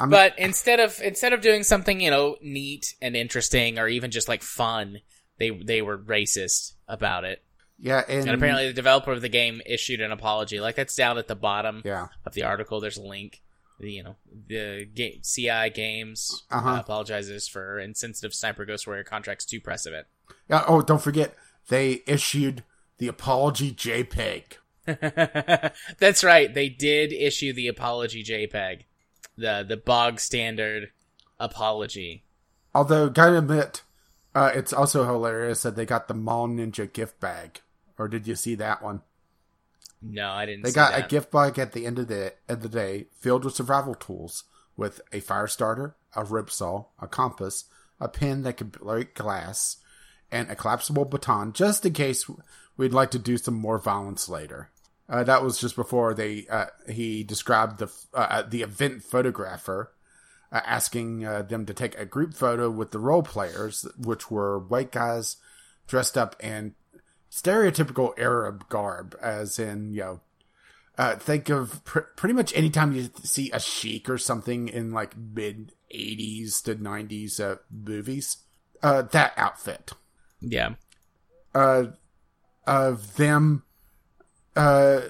I 0.00 0.04
mean, 0.04 0.10
but 0.10 0.38
instead 0.38 0.80
of 0.80 1.00
instead 1.02 1.32
of 1.32 1.42
doing 1.42 1.62
something 1.62 2.00
you 2.00 2.10
know 2.10 2.36
neat 2.40 2.94
and 3.02 3.14
interesting 3.14 3.78
or 3.78 3.86
even 3.86 4.10
just 4.10 4.28
like 4.28 4.42
fun 4.42 5.00
they 5.38 5.50
they 5.50 5.82
were 5.82 5.98
racist 5.98 6.72
about 6.88 7.24
it. 7.24 7.42
Yeah, 7.78 8.02
and, 8.08 8.26
and 8.26 8.30
apparently 8.30 8.66
the 8.66 8.74
developer 8.74 9.10
of 9.12 9.22
the 9.22 9.28
game 9.28 9.62
issued 9.64 10.00
an 10.00 10.12
apology. 10.12 10.60
Like 10.60 10.76
that's 10.76 10.94
down 10.94 11.18
at 11.18 11.28
the 11.28 11.34
bottom 11.34 11.82
yeah, 11.84 12.08
of 12.26 12.34
the 12.34 12.44
article. 12.44 12.80
There's 12.80 12.98
a 12.98 13.02
link. 13.02 13.42
The, 13.78 13.90
you 13.90 14.02
know 14.02 14.16
the 14.48 14.84
game 14.84 15.20
ci 15.22 15.70
games 15.70 16.44
Uh-huh. 16.50 16.68
uh, 16.68 16.80
apologizes 16.80 17.48
for 17.48 17.78
insensitive 17.78 18.34
sniper 18.34 18.66
ghost 18.66 18.86
warrior 18.86 19.04
contracts 19.04 19.46
2 19.46 19.60
press 19.62 19.86
event. 19.86 20.06
Yeah. 20.50 20.64
Oh, 20.66 20.82
don't 20.82 21.00
forget, 21.00 21.34
they 21.68 22.02
issued 22.06 22.62
the 22.98 23.08
apology 23.08 23.72
JPEG. 23.72 24.58
that's 25.98 26.22
right. 26.22 26.52
They 26.52 26.68
did 26.68 27.12
issue 27.12 27.52
the 27.54 27.68
apology 27.68 28.22
jpeg 28.22 28.82
the 29.36 29.64
the 29.68 29.76
bog 29.76 30.20
standard 30.20 30.90
apology 31.38 32.24
Although, 32.74 33.08
gotta 33.08 33.38
admit, 33.38 33.82
uh, 34.34 34.52
it's 34.54 34.72
also 34.72 35.04
hilarious 35.04 35.62
that 35.62 35.74
they 35.74 35.84
got 35.84 36.06
the 36.06 36.14
Mall 36.14 36.46
Ninja 36.48 36.90
gift 36.92 37.18
bag. 37.18 37.60
Or 37.98 38.06
did 38.06 38.26
you 38.28 38.36
see 38.36 38.54
that 38.56 38.82
one? 38.82 39.02
no 40.02 40.30
i 40.30 40.46
didn't 40.46 40.62
They 40.62 40.72
got 40.72 40.92
that. 40.92 41.04
a 41.04 41.08
gift 41.08 41.30
bag 41.30 41.58
at 41.58 41.72
the 41.72 41.84
end 41.86 41.98
of 41.98 42.08
the 42.08 42.32
of 42.48 42.62
the 42.62 42.68
day 42.68 43.06
filled 43.18 43.44
with 43.44 43.54
survival 43.54 43.94
tools, 43.94 44.44
with 44.76 45.00
a 45.12 45.20
fire 45.20 45.46
starter, 45.46 45.96
a 46.14 46.24
rib 46.24 46.50
saw, 46.50 46.86
a 47.00 47.06
compass, 47.06 47.64
a 48.00 48.08
pen 48.08 48.42
that 48.42 48.56
could 48.56 48.72
break 48.72 49.14
glass, 49.14 49.76
and 50.30 50.48
a 50.50 50.54
collapsible 50.56 51.04
baton, 51.04 51.52
just 51.52 51.84
in 51.84 51.92
case 51.92 52.24
we'd 52.76 52.92
like 52.94 53.10
to 53.10 53.18
do 53.18 53.36
some 53.36 53.54
more 53.54 53.78
violence 53.78 54.28
later. 54.28 54.70
Uh, 55.10 55.24
that 55.24 55.42
was 55.42 55.58
just 55.58 55.74
before 55.74 56.14
they 56.14 56.46
uh, 56.48 56.66
he 56.88 57.24
described 57.24 57.78
the 57.78 57.90
uh, 58.14 58.42
the 58.42 58.62
event 58.62 59.02
photographer 59.02 59.92
uh, 60.52 60.60
asking 60.64 61.24
uh, 61.26 61.42
them 61.42 61.66
to 61.66 61.74
take 61.74 61.98
a 61.98 62.06
group 62.06 62.32
photo 62.32 62.70
with 62.70 62.92
the 62.92 62.98
role 63.00 63.22
players, 63.24 63.86
which 63.98 64.30
were 64.30 64.58
white 64.58 64.92
guys 64.92 65.36
dressed 65.88 66.16
up 66.16 66.36
in 66.40 66.74
stereotypical 67.30 68.16
Arab 68.18 68.68
garb, 68.68 69.16
as 69.20 69.58
in 69.58 69.92
you 69.94 70.00
know. 70.00 70.20
Uh, 70.98 71.16
think 71.16 71.48
of 71.48 71.82
pr- 71.84 72.00
pretty 72.14 72.34
much 72.34 72.54
anytime 72.54 72.92
you 72.92 73.08
see 73.22 73.50
a 73.52 73.58
sheik 73.60 74.08
or 74.10 74.18
something 74.18 74.68
in 74.68 74.92
like 74.92 75.16
mid 75.16 75.72
80s 75.94 76.62
to 76.64 76.74
90s 76.76 77.40
uh, 77.40 77.56
movies, 77.70 78.36
uh, 78.82 79.00
that 79.02 79.32
outfit 79.38 79.92
Yeah. 80.40 80.74
uh, 81.54 81.84
of 82.66 83.16
them 83.16 83.62
uh, 84.56 85.00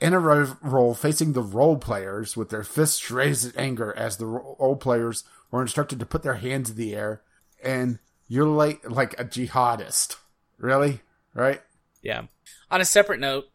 in 0.00 0.12
a 0.12 0.18
ro- 0.18 0.56
role 0.62 0.94
facing 0.94 1.32
the 1.32 1.42
role 1.42 1.76
players 1.76 2.36
with 2.36 2.50
their 2.50 2.64
fists 2.64 3.10
raised 3.10 3.54
in 3.54 3.60
anger 3.60 3.94
as 3.96 4.16
the 4.16 4.26
role 4.26 4.76
players 4.76 5.24
were 5.50 5.62
instructed 5.62 5.98
to 5.98 6.06
put 6.06 6.22
their 6.22 6.34
hands 6.34 6.70
in 6.70 6.76
the 6.76 6.94
air 6.94 7.22
and 7.62 7.98
you're 8.28 8.46
like 8.46 8.88
like 8.88 9.18
a 9.18 9.24
jihadist 9.24 10.16
really 10.58 11.00
right 11.34 11.62
Yeah. 12.02 12.22
On 12.70 12.80
a 12.80 12.84
separate 12.84 13.18
note, 13.20 13.46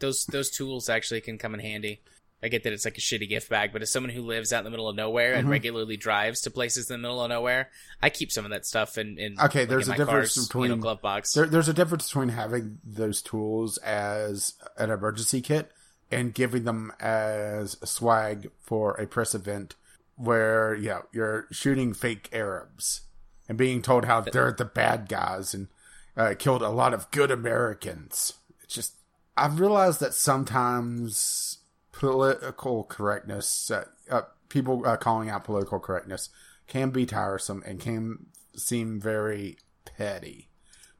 those 0.00 0.24
those 0.26 0.50
tools 0.50 0.88
actually 0.88 1.20
can 1.20 1.38
come 1.38 1.54
in 1.54 1.60
handy. 1.60 2.00
I 2.42 2.48
get 2.48 2.62
that 2.62 2.72
it's 2.72 2.84
like 2.84 2.96
a 2.98 3.00
shitty 3.00 3.28
gift 3.28 3.50
bag, 3.50 3.72
but 3.72 3.82
as 3.82 3.90
someone 3.90 4.10
who 4.12 4.22
lives 4.22 4.52
out 4.52 4.58
in 4.58 4.64
the 4.64 4.70
middle 4.70 4.88
of 4.88 4.94
nowhere 4.94 5.34
and 5.34 5.48
Mhm. 5.48 5.50
regularly 5.50 5.96
drives 5.96 6.40
to 6.42 6.50
places 6.52 6.88
in 6.88 6.94
the 6.94 6.98
middle 7.08 7.20
of 7.22 7.28
nowhere, 7.30 7.68
I 8.00 8.10
keep 8.10 8.30
some 8.30 8.44
of 8.44 8.52
that 8.52 8.64
stuff 8.64 8.96
in. 8.96 9.18
in 9.18 9.40
Okay, 9.40 9.60
like, 9.60 9.68
there's 9.68 9.88
in 9.88 9.94
a 9.94 9.98
my 9.98 10.04
difference 10.04 10.34
car's, 10.36 10.46
between- 10.46 10.70
you 10.70 10.76
know, 10.76 10.82
glove 10.82 11.02
box. 11.02 11.32
there, 11.32 11.46
there's 11.46 11.68
a 11.68 11.72
difference 11.74 12.06
between 12.08 12.28
having 12.28 12.78
those 12.84 13.22
tools 13.22 13.76
as 13.78 14.54
an 14.76 14.90
emergency 14.90 15.40
kit 15.40 15.72
and 16.12 16.32
giving 16.32 16.62
them 16.64 16.92
as 17.00 17.76
swag 17.84 18.50
for 18.62 18.94
a 18.94 19.06
press 19.06 19.34
event 19.34 19.74
where 20.14 20.74
you 20.74 20.88
know, 20.88 21.02
you're 21.12 21.46
shooting 21.50 21.92
fake 21.92 22.28
Arabs 22.32 23.02
and 23.48 23.58
being 23.58 23.82
told 23.82 24.04
how 24.04 24.20
they're 24.20 24.52
the 24.52 24.64
bad 24.64 25.08
guys 25.08 25.54
and 25.54 25.68
uh, 26.16 26.34
killed 26.38 26.62
a 26.62 26.68
lot 26.68 26.94
of 26.94 27.10
good 27.10 27.30
Americans. 27.30 28.34
It's 28.62 28.74
just 28.74 28.94
I've 29.36 29.60
realized 29.60 30.00
that 30.00 30.14
sometimes 30.14 31.57
political 31.98 32.84
correctness, 32.84 33.72
uh, 33.72 33.84
uh, 34.08 34.22
people 34.48 34.86
uh, 34.86 34.96
calling 34.96 35.28
out 35.28 35.42
political 35.42 35.80
correctness, 35.80 36.30
can 36.68 36.90
be 36.90 37.04
tiresome 37.04 37.60
and 37.66 37.80
can 37.80 38.26
seem 38.54 39.00
very 39.00 39.58
petty. 39.84 40.48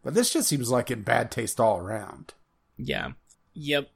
But 0.03 0.15
this 0.15 0.33
just 0.33 0.49
seems 0.49 0.71
like 0.71 0.91
in 0.91 1.03
bad 1.03 1.31
taste 1.31 1.61
all 1.61 1.79
around. 1.79 2.35
Yeah. 2.77 3.13
Yep. 3.55 3.91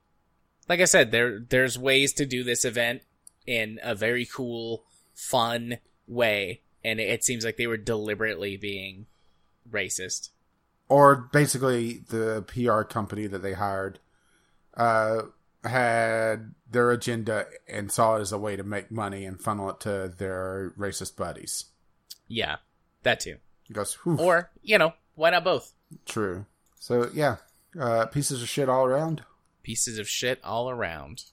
Like 0.69 0.81
I 0.81 0.85
said, 0.85 1.11
there 1.11 1.41
there's 1.41 1.77
ways 1.77 2.12
to 2.15 2.24
do 2.24 2.45
this 2.45 2.65
event 2.65 3.03
in 3.49 3.81
a 3.83 3.97
very 3.97 4.24
cool, 4.24 4.85
fun 5.12 5.79
way, 6.07 6.62
and 6.85 7.01
it 7.01 7.24
seems 7.24 7.45
like 7.45 7.57
they 7.57 7.66
were 7.66 7.77
deliberately 7.77 8.57
being 8.57 9.07
racist. 9.69 10.31
Or 10.89 11.29
basically, 11.33 12.05
the 12.09 12.45
PR 12.47 12.83
company 12.83 13.27
that 13.27 13.43
they 13.43 13.55
hired 13.55 13.99
uh, 14.77 15.23
had 15.65 16.55
their 16.71 16.91
agenda 16.91 17.47
and 17.69 17.91
saw 17.93 18.17
it 18.17 18.21
as 18.21 18.33
a 18.33 18.39
way 18.39 18.57
to 18.57 18.63
make 18.65 18.91
money 18.91 19.25
and 19.25 19.41
funnel 19.41 19.71
it 19.71 19.81
to 19.81 20.13
their 20.17 20.73
racist 20.79 21.17
buddies. 21.17 21.67
Yeah, 22.29 22.57
that 23.03 23.21
too. 23.21 23.37
Goes, 23.73 23.97
Or 24.05 24.51
you 24.63 24.79
know, 24.79 24.93
why 25.15 25.31
not 25.31 25.45
both? 25.45 25.73
true. 26.07 26.47
So, 26.81 27.11
yeah, 27.15 27.37
uh, 27.79 28.07
pieces 28.07 28.43
of 28.43 28.49
shit 28.49 28.69
all 28.69 28.85
around. 28.87 29.23
Pieces 29.63 29.99
of 29.99 30.09
shit 30.09 30.41
all 30.43 30.69
around. 30.69 31.25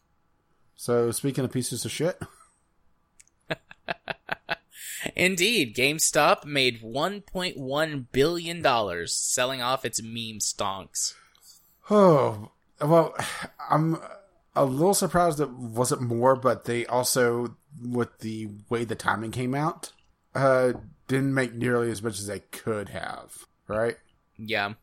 So, 0.75 1.09
speaking 1.11 1.43
of 1.43 1.51
pieces 1.51 1.83
of 1.85 1.91
shit, 1.91 2.21
Indeed, 5.15 5.75
GameStop 5.75 6.45
made 6.45 6.81
1.1 6.81 8.05
billion 8.11 8.61
dollars 8.61 9.15
selling 9.15 9.61
off 9.61 9.85
its 9.85 10.01
meme 10.01 10.39
stonks. 10.39 11.13
Oh, 11.91 12.51
well, 12.79 13.15
I'm 13.71 13.97
a 14.59 14.65
little 14.65 14.93
surprised 14.93 15.39
it 15.39 15.49
wasn't 15.49 16.01
more, 16.01 16.35
but 16.35 16.65
they 16.65 16.85
also, 16.85 17.55
with 17.81 18.19
the 18.19 18.49
way 18.69 18.83
the 18.83 18.95
timing 18.95 19.31
came 19.31 19.55
out, 19.55 19.93
uh, 20.35 20.73
didn't 21.07 21.33
make 21.33 21.53
nearly 21.53 21.89
as 21.89 22.03
much 22.03 22.19
as 22.19 22.27
they 22.27 22.39
could 22.39 22.89
have, 22.89 23.45
right? 23.67 23.97
Yeah. 24.37 24.73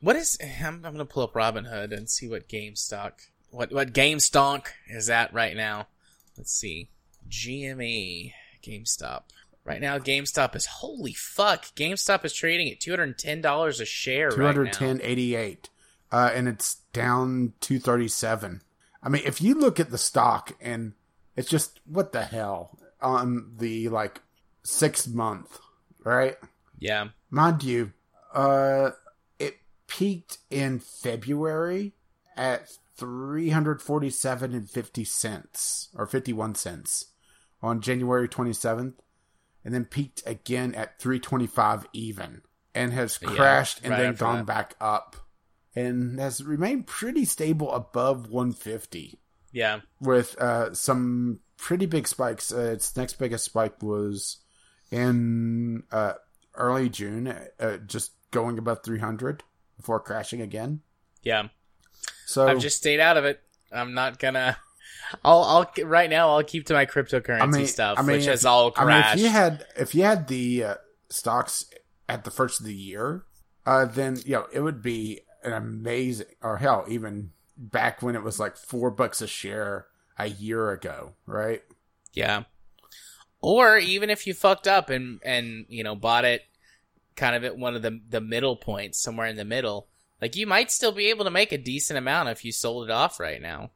What 0.00 0.16
is? 0.16 0.38
I'm, 0.42 0.84
I'm 0.84 0.92
gonna 0.92 1.04
pull 1.04 1.24
up 1.24 1.34
Robinhood 1.34 1.94
and 1.94 2.08
see 2.08 2.28
what 2.28 2.48
GameStop, 2.48 3.12
what 3.50 3.72
what 3.72 3.92
GameStonk 3.92 4.66
is 4.88 5.10
at 5.10 5.34
right 5.34 5.54
now. 5.54 5.88
Let's 6.38 6.52
see, 6.52 6.88
GME 7.28 8.32
GameStop. 8.62 9.24
Right 9.62 9.80
now, 9.80 9.98
GameStop 9.98 10.56
is 10.56 10.64
holy 10.64 11.12
fuck. 11.12 11.66
GameStop 11.76 12.24
is 12.24 12.32
trading 12.32 12.70
at 12.70 12.80
two 12.80 12.92
hundred 12.92 13.04
and 13.04 13.18
ten 13.18 13.40
dollars 13.42 13.78
a 13.78 13.84
share. 13.84 14.30
Two 14.30 14.40
right 14.40 14.46
hundred 14.46 14.64
now. 14.66 14.72
ten 14.72 15.00
eighty 15.02 15.34
eight, 15.34 15.68
uh, 16.12 16.30
and 16.34 16.48
it's 16.48 16.76
down 16.92 17.52
two 17.60 17.78
thirty 17.78 18.08
seven. 18.08 18.62
I 19.02 19.08
mean, 19.08 19.22
if 19.24 19.40
you 19.40 19.54
look 19.54 19.80
at 19.80 19.90
the 19.90 19.98
stock 19.98 20.52
and 20.60 20.92
it's 21.36 21.48
just 21.48 21.80
what 21.86 22.12
the 22.12 22.22
hell 22.22 22.78
on 23.00 23.54
the 23.58 23.88
like 23.88 24.20
six 24.62 25.06
month, 25.06 25.58
right? 26.04 26.36
Yeah, 26.78 27.08
mind 27.30 27.62
you, 27.62 27.92
uh, 28.34 28.90
it 29.38 29.56
peaked 29.86 30.38
in 30.50 30.78
February 30.80 31.92
at 32.36 32.68
three 32.96 33.50
hundred 33.50 33.80
forty-seven 33.80 34.54
and 34.54 34.68
fifty 34.68 35.04
cents 35.04 35.88
or 35.94 36.06
fifty-one 36.06 36.54
cents 36.54 37.06
on 37.62 37.80
January 37.80 38.28
twenty-seventh, 38.28 38.94
and 39.64 39.74
then 39.74 39.84
peaked 39.84 40.22
again 40.26 40.74
at 40.74 40.98
three 40.98 41.20
twenty-five 41.20 41.86
even, 41.92 42.42
and 42.74 42.92
has 42.92 43.18
Yeah, 43.22 43.28
crashed 43.28 43.80
and 43.82 43.90
right 43.90 43.98
then 43.98 44.14
gone 44.14 44.38
that. 44.38 44.46
back 44.46 44.74
up, 44.80 45.16
and 45.74 46.18
has 46.18 46.42
remained 46.42 46.86
pretty 46.86 47.24
stable 47.24 47.72
above 47.72 48.28
one 48.28 48.52
fifty 48.52 49.20
yeah, 49.52 49.80
with 50.00 50.40
uh, 50.40 50.74
some 50.74 51.40
pretty 51.56 51.86
big 51.86 52.06
spikes. 52.06 52.52
Uh, 52.52 52.72
its 52.72 52.96
next 52.96 53.14
biggest 53.14 53.44
spike 53.44 53.82
was 53.82 54.38
in 54.90 55.82
uh, 55.90 56.14
early 56.54 56.88
June, 56.88 57.34
uh, 57.58 57.76
just 57.78 58.12
going 58.30 58.58
above 58.58 58.82
300 58.84 59.42
before 59.76 60.00
crashing 60.00 60.40
again. 60.40 60.80
yeah. 61.22 61.48
So 62.26 62.46
I've 62.46 62.60
just 62.60 62.76
stayed 62.76 63.00
out 63.00 63.16
of 63.16 63.24
it. 63.24 63.42
I'm 63.72 63.92
not 63.92 64.18
gonna. 64.18 64.56
I'll, 65.24 65.42
I'll 65.42 65.84
right 65.84 66.08
now. 66.08 66.30
I'll 66.30 66.44
keep 66.44 66.66
to 66.66 66.74
my 66.74 66.86
cryptocurrency 66.86 67.40
I 67.40 67.46
mean, 67.46 67.66
stuff, 67.66 67.98
I 67.98 68.02
mean, 68.02 68.18
which 68.18 68.26
has 68.26 68.44
all 68.44 68.68
I 68.68 68.84
crashed. 68.84 69.16
mean, 69.16 69.26
if 69.26 69.30
you 69.30 69.36
had 69.36 69.66
if 69.76 69.94
you 69.94 70.02
had 70.04 70.28
the 70.28 70.64
uh, 70.64 70.74
stocks 71.08 71.66
at 72.08 72.22
the 72.22 72.30
first 72.30 72.60
of 72.60 72.66
the 72.66 72.74
year, 72.74 73.24
uh, 73.66 73.84
then 73.84 74.16
you 74.24 74.32
know 74.34 74.46
it 74.52 74.60
would 74.60 74.80
be 74.80 75.22
an 75.42 75.52
amazing, 75.52 76.26
or 76.42 76.58
hell, 76.58 76.84
even 76.88 77.30
back 77.56 78.02
when 78.02 78.14
it 78.14 78.22
was 78.22 78.38
like 78.40 78.56
four 78.56 78.90
bucks 78.90 79.20
a 79.20 79.26
share 79.26 79.86
a 80.18 80.26
year 80.26 80.70
ago, 80.70 81.12
right? 81.26 81.62
Yeah. 82.12 82.44
Or 83.42 83.78
even 83.78 84.10
if 84.10 84.26
you 84.26 84.34
fucked 84.34 84.68
up 84.68 84.90
and 84.90 85.20
and 85.24 85.64
you 85.68 85.82
know 85.82 85.94
bought 85.94 86.24
it 86.24 86.42
kind 87.16 87.34
of 87.34 87.44
at 87.44 87.56
one 87.56 87.74
of 87.74 87.82
the 87.82 88.00
the 88.08 88.20
middle 88.20 88.56
points, 88.56 89.00
somewhere 89.00 89.26
in 89.26 89.36
the 89.36 89.44
middle, 89.44 89.88
like 90.20 90.36
you 90.36 90.46
might 90.46 90.70
still 90.70 90.92
be 90.92 91.06
able 91.06 91.24
to 91.24 91.30
make 91.30 91.52
a 91.52 91.58
decent 91.58 91.98
amount 91.98 92.28
if 92.28 92.44
you 92.44 92.52
sold 92.52 92.84
it 92.88 92.90
off 92.92 93.18
right 93.18 93.40
now. 93.40 93.70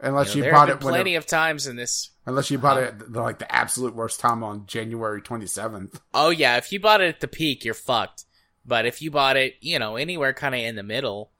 Unless 0.00 0.34
You 0.34 0.42
know, 0.42 0.46
you, 0.48 0.52
bought 0.52 0.68
it 0.70 0.78
plenty 0.80 1.14
it, 1.14 1.18
of 1.18 1.26
times 1.26 1.66
in 1.66 1.74
this. 1.76 2.10
unless 2.24 2.50
you 2.52 2.58
bought 2.58 2.76
uh, 2.76 2.80
it 2.82 2.84
at 2.88 3.12
the, 3.12 3.20
like 3.20 3.38
the 3.40 3.52
absolute 3.52 3.94
worst 3.96 4.20
time 4.20 4.44
on 4.44 4.64
January 4.66 5.20
27th. 5.20 6.00
Oh 6.14 6.30
yeah, 6.30 6.56
if 6.56 6.70
you 6.70 6.78
bought 6.78 7.00
it 7.00 7.08
at 7.08 7.20
the 7.20 7.26
peak, 7.28 7.64
you're 7.64 7.74
fucked. 7.74 8.24
But 8.68 8.84
if 8.84 9.00
you 9.00 9.10
bought 9.10 9.38
it, 9.38 9.56
you 9.62 9.78
know, 9.78 9.96
anywhere 9.96 10.34
kind 10.34 10.54
of 10.54 10.60
in 10.60 10.76
the 10.76 10.82
middle, 10.82 11.30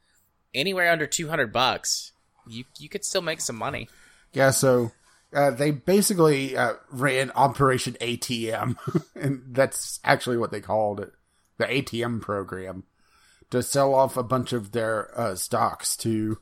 anywhere 0.55 0.90
under 0.90 1.06
two 1.06 1.28
hundred 1.28 1.52
bucks, 1.52 2.12
you 2.46 2.64
you 2.78 2.88
could 2.88 3.05
still 3.05 3.22
make 3.22 3.42
some 3.42 3.56
money. 3.56 3.88
Yeah, 4.32 4.50
so 4.50 4.92
uh, 5.32 5.50
they 5.50 5.70
basically 5.70 6.56
uh, 6.56 6.74
ran 6.90 7.30
Operation 7.32 7.96
ATM, 8.00 8.76
and 9.14 9.42
that's 9.50 10.00
actually 10.05 10.38
what 10.38 10.50
they 10.50 10.62
called 10.62 11.00
it, 11.00 11.12
the 11.59 11.66
ATM 11.66 12.22
program, 12.22 12.84
to 13.50 13.62
sell 13.62 13.94
off 13.94 14.16
a 14.16 14.22
bunch 14.22 14.55
of 14.55 14.72
their 14.72 15.16
uh, 15.18 15.34
stocks 15.34 15.96
to 15.98 16.38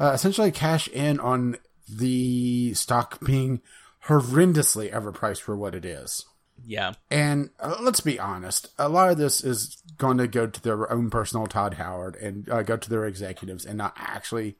uh, 0.00 0.12
essentially 0.14 0.50
cash 0.50 0.88
in 0.88 1.20
on 1.20 1.58
the 1.86 2.72
stock 2.72 3.22
being 3.24 3.60
horrendously 4.06 4.90
overpriced 4.90 5.40
for 5.40 5.54
what 5.54 5.74
it 5.74 5.84
is. 5.84 6.24
Yeah, 6.66 6.94
And 7.10 7.50
uh, 7.60 7.76
let's 7.80 8.00
be 8.00 8.18
honest, 8.18 8.68
a 8.78 8.88
lot 8.88 9.10
of 9.10 9.18
this 9.18 9.44
is 9.44 9.82
going 9.98 10.18
to 10.18 10.26
go 10.26 10.46
to 10.46 10.62
their 10.62 10.90
own 10.90 11.10
personal 11.10 11.46
Todd 11.46 11.74
Howard 11.74 12.16
and 12.16 12.48
uh, 12.48 12.62
go 12.62 12.76
to 12.76 12.90
their 12.90 13.06
executives 13.06 13.64
and 13.64 13.78
not 13.78 13.94
actually 13.96 14.56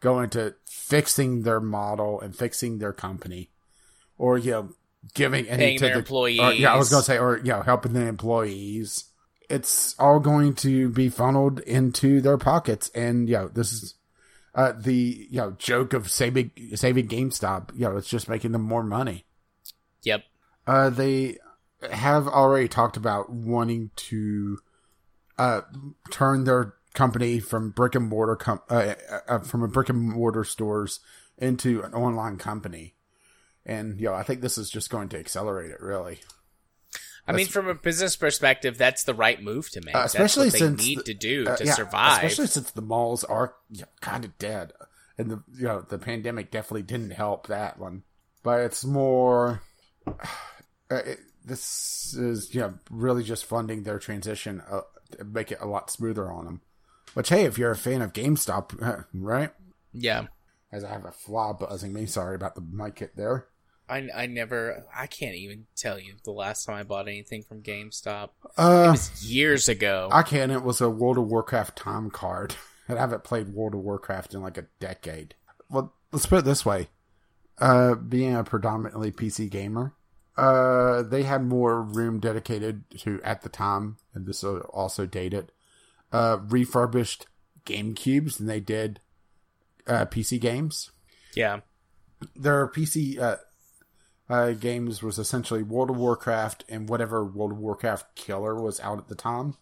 go 0.00 0.20
into 0.20 0.54
fixing 0.66 1.42
their 1.42 1.60
model 1.60 2.20
and 2.20 2.36
fixing 2.36 2.78
their 2.78 2.92
company 2.92 3.50
or, 4.16 4.38
you 4.38 4.52
know, 4.52 4.70
giving 5.14 5.48
any 5.48 5.78
to 5.78 5.84
their 5.84 5.94
the 5.94 5.98
employees. 6.00 6.40
or, 6.40 6.52
yeah, 6.52 6.72
I 6.72 6.76
was 6.76 6.90
going 6.90 7.00
to 7.00 7.04
say, 7.04 7.18
or, 7.18 7.38
you 7.38 7.52
know, 7.52 7.62
helping 7.62 7.92
the 7.92 8.06
employees. 8.06 9.04
It's 9.50 9.94
all 9.98 10.20
going 10.20 10.54
to 10.56 10.90
be 10.90 11.08
funneled 11.08 11.60
into 11.60 12.20
their 12.20 12.38
pockets. 12.38 12.90
And, 12.94 13.28
you 13.28 13.36
know, 13.36 13.48
this 13.48 13.72
is 13.72 13.94
uh, 14.58 14.72
the 14.76 15.28
you 15.30 15.38
know 15.38 15.52
joke 15.52 15.92
of 15.92 16.10
saving 16.10 16.50
saving 16.74 17.06
GameStop, 17.06 17.70
you 17.74 17.82
know, 17.82 17.96
it's 17.96 18.08
just 18.08 18.28
making 18.28 18.50
them 18.50 18.62
more 18.62 18.82
money. 18.82 19.24
Yep. 20.02 20.24
Uh, 20.66 20.90
they 20.90 21.38
have 21.90 22.26
already 22.26 22.68
talked 22.68 22.96
about 22.96 23.30
wanting 23.30 23.90
to 23.96 24.58
uh, 25.38 25.62
turn 26.10 26.44
their 26.44 26.74
company 26.94 27.38
from 27.38 27.70
brick 27.70 27.94
and 27.94 28.08
mortar 28.08 28.36
com- 28.36 28.62
uh, 28.68 28.94
uh, 29.28 29.38
from 29.38 29.62
a 29.62 29.68
brick 29.68 29.88
and 29.88 30.00
mortar 30.00 30.44
stores 30.44 31.00
into 31.36 31.82
an 31.82 31.94
online 31.94 32.36
company, 32.36 32.94
and 33.64 34.00
you 34.00 34.06
know 34.06 34.14
I 34.14 34.22
think 34.22 34.40
this 34.40 34.58
is 34.58 34.70
just 34.70 34.90
going 34.90 35.08
to 35.10 35.18
accelerate 35.18 35.70
it. 35.70 35.80
Really, 35.80 36.20
I 37.26 37.32
mean, 37.32 37.46
from 37.46 37.68
a 37.68 37.74
business 37.74 38.16
perspective, 38.16 38.78
that's 38.78 39.04
the 39.04 39.14
right 39.14 39.40
move 39.40 39.70
to 39.70 39.80
make. 39.84 39.94
Uh, 39.94 40.00
especially 40.04 40.50
that's 40.50 40.60
what 40.60 40.68
since 40.68 40.82
they 40.82 40.88
need 40.88 40.98
the- 40.98 41.04
to 41.04 41.14
do 41.14 41.46
uh, 41.46 41.56
to 41.56 41.64
yeah, 41.64 41.74
survive. 41.74 42.24
Especially 42.24 42.46
since 42.46 42.70
the 42.72 42.82
malls 42.82 43.22
are 43.24 43.54
you 43.70 43.82
know, 43.82 43.88
kind 44.00 44.24
of 44.24 44.36
dead, 44.38 44.72
and 45.16 45.30
the 45.30 45.42
you 45.54 45.64
know 45.64 45.82
the 45.82 45.98
pandemic 45.98 46.50
definitely 46.50 46.82
didn't 46.82 47.10
help 47.10 47.46
that 47.46 47.78
one. 47.78 48.02
But 48.42 48.60
it's 48.60 48.84
more. 48.84 49.62
Uh, 50.90 51.02
it, 51.04 51.18
this 51.48 52.14
is 52.14 52.54
you 52.54 52.60
know 52.60 52.74
really 52.90 53.22
just 53.24 53.44
funding 53.44 53.82
their 53.82 53.98
transition, 53.98 54.62
uh, 54.70 54.82
make 55.24 55.50
it 55.52 55.58
a 55.60 55.66
lot 55.66 55.90
smoother 55.90 56.30
on 56.30 56.44
them. 56.44 56.60
Which 57.14 57.30
hey, 57.30 57.44
if 57.44 57.58
you're 57.58 57.70
a 57.70 57.76
fan 57.76 58.02
of 58.02 58.12
GameStop, 58.12 59.06
right? 59.14 59.50
yeah. 59.92 60.26
As 60.70 60.84
I 60.84 60.90
have 60.90 61.06
a 61.06 61.12
flaw 61.12 61.54
buzzing 61.54 61.94
me. 61.94 62.04
Sorry 62.04 62.34
about 62.34 62.54
the 62.54 62.60
mic 62.60 62.98
hit 62.98 63.16
there. 63.16 63.46
I, 63.88 64.06
I 64.14 64.26
never 64.26 64.84
I 64.94 65.06
can't 65.06 65.34
even 65.34 65.66
tell 65.74 65.98
you 65.98 66.16
the 66.24 66.30
last 66.30 66.66
time 66.66 66.76
I 66.76 66.82
bought 66.82 67.08
anything 67.08 67.42
from 67.42 67.62
GameStop. 67.62 68.28
It 68.44 68.50
Uh, 68.58 68.88
was 68.90 69.24
years 69.24 69.66
ago. 69.70 70.10
I 70.12 70.22
can. 70.22 70.50
It 70.50 70.62
was 70.62 70.82
a 70.82 70.90
World 70.90 71.16
of 71.16 71.24
Warcraft 71.24 71.76
time 71.78 72.10
card, 72.10 72.54
and 72.88 72.98
I 72.98 73.00
haven't 73.00 73.24
played 73.24 73.54
World 73.54 73.72
of 73.74 73.80
Warcraft 73.80 74.34
in 74.34 74.42
like 74.42 74.58
a 74.58 74.66
decade. 74.78 75.34
Well, 75.70 75.94
let's 76.12 76.26
put 76.26 76.40
it 76.40 76.44
this 76.44 76.66
way: 76.66 76.88
uh, 77.58 77.94
being 77.94 78.36
a 78.36 78.44
predominantly 78.44 79.10
PC 79.10 79.48
gamer, 79.48 79.94
uh, 80.38 81.02
they 81.02 81.24
had 81.24 81.44
more 81.44 81.82
room 81.82 82.20
dedicated 82.20 82.84
to 82.98 83.20
at 83.24 83.42
the 83.42 83.48
time, 83.48 83.96
and 84.14 84.24
this 84.24 84.44
will 84.44 84.60
also 84.72 85.04
date 85.04 85.34
it, 85.34 85.50
uh, 86.12 86.38
refurbished 86.48 87.26
Game 87.64 87.92
Cubes 87.92 88.38
than 88.38 88.46
they 88.46 88.60
did 88.60 89.00
uh, 89.88 90.06
PC 90.06 90.40
games. 90.40 90.92
yeah. 91.34 91.60
Their 92.36 92.68
PC 92.68 93.18
uh, 93.20 93.36
uh, 94.28 94.52
games 94.52 95.02
was 95.02 95.18
essentially 95.18 95.62
World 95.64 95.90
of 95.90 95.96
Warcraft 95.96 96.64
and 96.68 96.88
whatever 96.88 97.24
World 97.24 97.52
of 97.52 97.58
Warcraft 97.58 98.14
killer 98.14 98.60
was 98.60 98.78
out 98.80 98.98
at 98.98 99.08
the 99.08 99.14
time, 99.16 99.56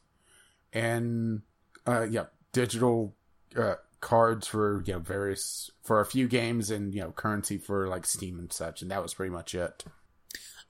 and 0.75 1.43
uh, 1.87 2.07
yeah, 2.11 2.27
digital 2.53 3.15
uh, 3.57 3.77
cards 4.01 4.47
for 4.47 4.83
you 4.87 4.95
know 4.95 4.99
various 4.99 5.71
for 5.83 6.01
a 6.01 6.07
few 6.07 6.29
games 6.29 6.71
and 6.71 6.95
you 6.95 7.01
know 7.01 7.13
currency 7.13 7.57
for 7.57 7.89
like 7.89 8.05
Steam 8.05 8.39
and 8.39 8.53
such, 8.53 8.83
and 8.83 8.91
that 8.91 9.03
was 9.03 9.15
pretty 9.15 9.33
much 9.33 9.55
it. 9.55 9.85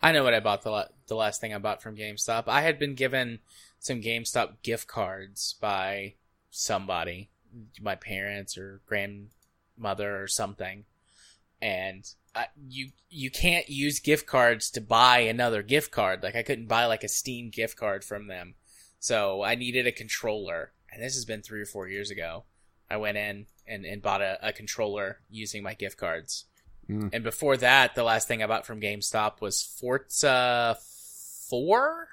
I 0.03 0.13
know 0.13 0.25
what 0.25 0.35
I 0.35 0.41
bought 0.41 0.63
the 0.63 0.89
the 1.07 1.17
last 1.17 1.41
thing 1.41 1.55
I 1.55 1.59
bought 1.59 1.83
from 1.83 1.97
GameStop. 1.97 2.45
I 2.47 2.63
had 2.63 2.79
been 2.79 2.95
given 2.95 3.41
some 3.79 4.03
GameStop 4.03 4.63
gift 4.63 4.87
cards 4.87 5.55
by 5.61 6.15
somebody, 6.51 7.31
my 7.81 7.95
parents 7.95 8.59
or 8.59 8.81
grandmother 8.87 10.23
or 10.23 10.27
something, 10.27 10.85
and 11.61 12.05
I, 12.35 12.47
you 12.69 12.91
you 13.09 13.31
can't 13.31 13.69
use 13.69 13.99
gift 13.99 14.27
cards 14.27 14.71
to 14.73 14.81
buy 14.81 15.21
another 15.21 15.63
gift 15.63 15.91
card. 15.91 16.23
Like 16.23 16.37
I 16.37 16.43
couldn't 16.43 16.69
buy 16.69 16.87
like 16.87 17.05
a 17.05 17.09
Steam 17.09 17.51
gift 17.51 17.77
card 17.77 18.05
from 18.05 18.27
them, 18.27 18.55
so 18.99 19.43
I 19.43 19.55
needed 19.55 19.87
a 19.87 19.93
controller. 19.93 20.73
And 20.93 21.03
this 21.03 21.15
has 21.15 21.25
been 21.25 21.43
three 21.43 21.61
or 21.61 21.67
four 21.67 21.89
years 21.89 22.11
ago. 22.11 22.45
I 22.89 22.97
went 22.97 23.19
in 23.19 23.47
and, 23.67 23.85
and 23.85 24.01
bought 24.01 24.23
a, 24.23 24.39
a 24.41 24.53
controller 24.53 25.19
using 25.29 25.63
my 25.63 25.75
gift 25.75 25.99
cards. 25.99 26.45
Mm. 26.89 27.11
And 27.13 27.25
before 27.25 27.57
that, 27.57 27.95
the 27.95 28.05
last 28.05 28.29
thing 28.29 28.43
I 28.43 28.47
bought 28.47 28.67
from 28.67 28.81
GameStop 28.81 29.41
was 29.41 29.63
Forza 29.63 30.79
4, 31.49 32.09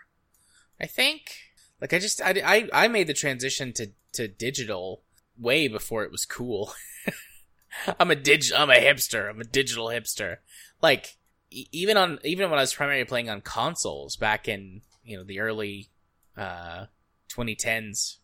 I 0.81 0.85
think. 0.85 1.35
Like 1.79 1.93
I 1.93 1.99
just 1.99 2.21
I, 2.21 2.41
I, 2.45 2.69
I 2.85 2.87
made 2.87 3.07
the 3.07 3.13
transition 3.13 3.73
to, 3.73 3.91
to 4.13 4.27
digital 4.27 5.01
way 5.37 5.67
before 5.67 6.03
it 6.03 6.11
was 6.11 6.25
cool. 6.25 6.73
I'm 7.99 8.11
a 8.11 8.15
dig 8.15 8.45
I'm 8.55 8.69
a 8.69 8.75
hipster. 8.75 9.29
I'm 9.29 9.41
a 9.41 9.45
digital 9.45 9.87
hipster. 9.87 10.37
Like 10.81 11.17
even 11.51 11.97
on 11.97 12.19
even 12.23 12.49
when 12.49 12.57
I 12.59 12.63
was 12.63 12.73
primarily 12.73 13.03
playing 13.03 13.29
on 13.29 13.41
consoles 13.41 14.15
back 14.15 14.47
in, 14.47 14.81
you 15.03 15.17
know, 15.17 15.23
the 15.23 15.39
early 15.39 15.89
uh 16.37 16.85
2010s, 17.29 18.17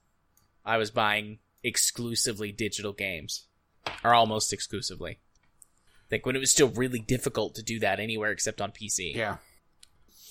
I 0.65 0.77
was 0.77 0.91
buying 0.91 1.39
exclusively 1.63 2.51
digital 2.51 2.93
games 2.93 3.45
or 4.03 4.13
almost 4.13 4.53
exclusively. 4.53 5.19
Like 6.11 6.25
when 6.25 6.35
it 6.35 6.39
was 6.39 6.51
still 6.51 6.69
really 6.69 6.99
difficult 6.99 7.55
to 7.55 7.63
do 7.63 7.79
that 7.79 7.99
anywhere 7.99 8.31
except 8.31 8.61
on 8.61 8.71
PC. 8.71 9.15
Yeah. 9.15 9.37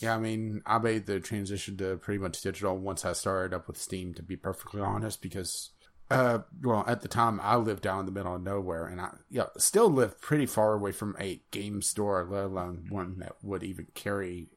Yeah, 0.01 0.15
I 0.15 0.19
mean, 0.19 0.63
I 0.65 0.79
made 0.79 1.07
the 1.07 1.19
transition 1.19 1.77
to 1.79 1.97
pretty 1.97 2.19
much 2.19 2.41
digital 2.41 2.79
once 2.79 3.05
I 3.05 3.13
started 3.15 3.55
up 3.55 3.67
with 3.67 3.77
Steam, 3.77 4.15
to 4.15 4.23
be 4.23 4.37
perfectly 4.37 4.81
honest, 4.81 5.21
because, 5.21 5.71
uh, 6.09 6.41
well, 6.63 6.85
at 6.87 7.01
the 7.01 7.09
time 7.09 7.41
I 7.43 7.57
lived 7.57 7.83
down 7.83 8.01
in 8.01 8.07
the 8.07 8.13
middle 8.13 8.37
of 8.37 8.43
nowhere, 8.43 8.87
and 8.87 9.01
I, 9.01 9.11
yeah, 9.29 9.47
still 9.57 9.91
lived 9.91 10.21
pretty 10.21 10.47
far 10.47 10.75
away 10.75 10.93
from 10.93 11.17
a 11.19 11.43
game 11.51 11.83
store, 11.83 12.25
let 12.31 12.45
alone 12.45 12.87
one 12.91 13.19
that 13.19 13.37
would 13.43 13.65
even 13.65 13.89
carry 13.95 14.51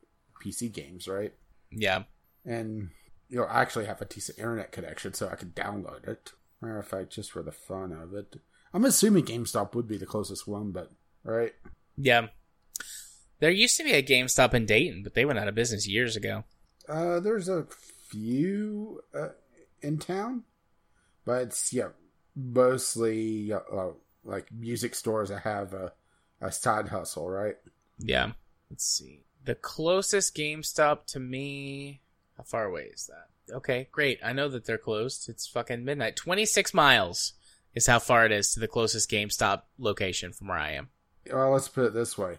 PC 0.45 0.71
games, 0.71 1.07
right? 1.07 1.33
Yeah. 1.71 2.03
And, 2.45 2.89
you 3.27 3.37
know, 3.37 3.45
I 3.45 3.61
actually 3.61 3.85
have 3.85 4.01
a 4.01 4.05
decent 4.05 4.37
internet 4.37 4.71
connection, 4.71 5.15
so 5.15 5.27
I 5.27 5.35
could 5.35 5.55
download 5.55 6.07
it. 6.07 6.33
Matter 6.61 6.77
of 6.77 6.87
fact, 6.87 7.13
just 7.13 7.31
for 7.31 7.41
the 7.41 7.51
fun 7.51 7.91
of 7.91 8.13
it. 8.13 8.35
I'm 8.75 8.85
assuming 8.85 9.25
GameStop 9.25 9.73
would 9.73 9.87
be 9.87 9.97
the 9.97 10.05
closest 10.05 10.47
one, 10.47 10.71
but, 10.71 10.91
right? 11.23 11.53
Yeah. 11.97 12.27
There 13.39 13.49
used 13.49 13.77
to 13.77 13.83
be 13.83 13.93
a 13.93 14.03
GameStop 14.03 14.53
in 14.53 14.65
Dayton, 14.65 15.01
but 15.03 15.13
they 15.13 15.25
went 15.25 15.39
out 15.39 15.47
of 15.47 15.55
business 15.55 15.87
years 15.87 16.15
ago. 16.15 16.43
Uh, 16.87 17.19
there's 17.19 17.49
a 17.49 17.65
few 18.09 19.01
uh, 19.15 19.29
in 19.81 19.97
town, 19.97 20.43
but 21.25 21.43
it's 21.43 21.73
yeah, 21.73 21.89
mostly 22.35 23.51
uh, 23.53 23.91
like 24.23 24.51
music 24.51 24.95
stores 24.95 25.29
that 25.29 25.41
have 25.41 25.73
a, 25.73 25.93
a 26.39 26.51
side 26.51 26.89
hustle, 26.89 27.29
right? 27.29 27.55
Yeah. 27.97 28.31
Let's 28.69 28.85
see. 28.85 29.21
The 29.43 29.55
closest 29.55 30.35
GameStop 30.35 31.05
to 31.07 31.19
me. 31.19 32.01
How 32.37 32.43
far 32.43 32.65
away 32.65 32.89
is 32.93 33.07
that? 33.07 33.55
Okay, 33.55 33.87
great. 33.91 34.19
I 34.23 34.33
know 34.33 34.49
that 34.49 34.65
they're 34.65 34.77
closed. 34.77 35.29
It's 35.29 35.47
fucking 35.47 35.83
midnight. 35.83 36.15
26 36.15 36.73
miles 36.73 37.33
is 37.73 37.87
how 37.87 37.99
far 37.99 38.25
it 38.25 38.31
is 38.31 38.53
to 38.53 38.59
the 38.59 38.67
closest 38.67 39.09
GameStop 39.09 39.63
location 39.77 40.31
from 40.31 40.47
where 40.47 40.57
I 40.57 40.71
am. 40.73 40.89
Well, 41.31 41.51
let's 41.51 41.67
put 41.67 41.85
it 41.85 41.93
this 41.93 42.17
way: 42.17 42.37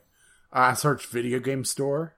I 0.52 0.74
searched 0.74 1.06
video 1.06 1.38
game 1.38 1.64
store, 1.64 2.14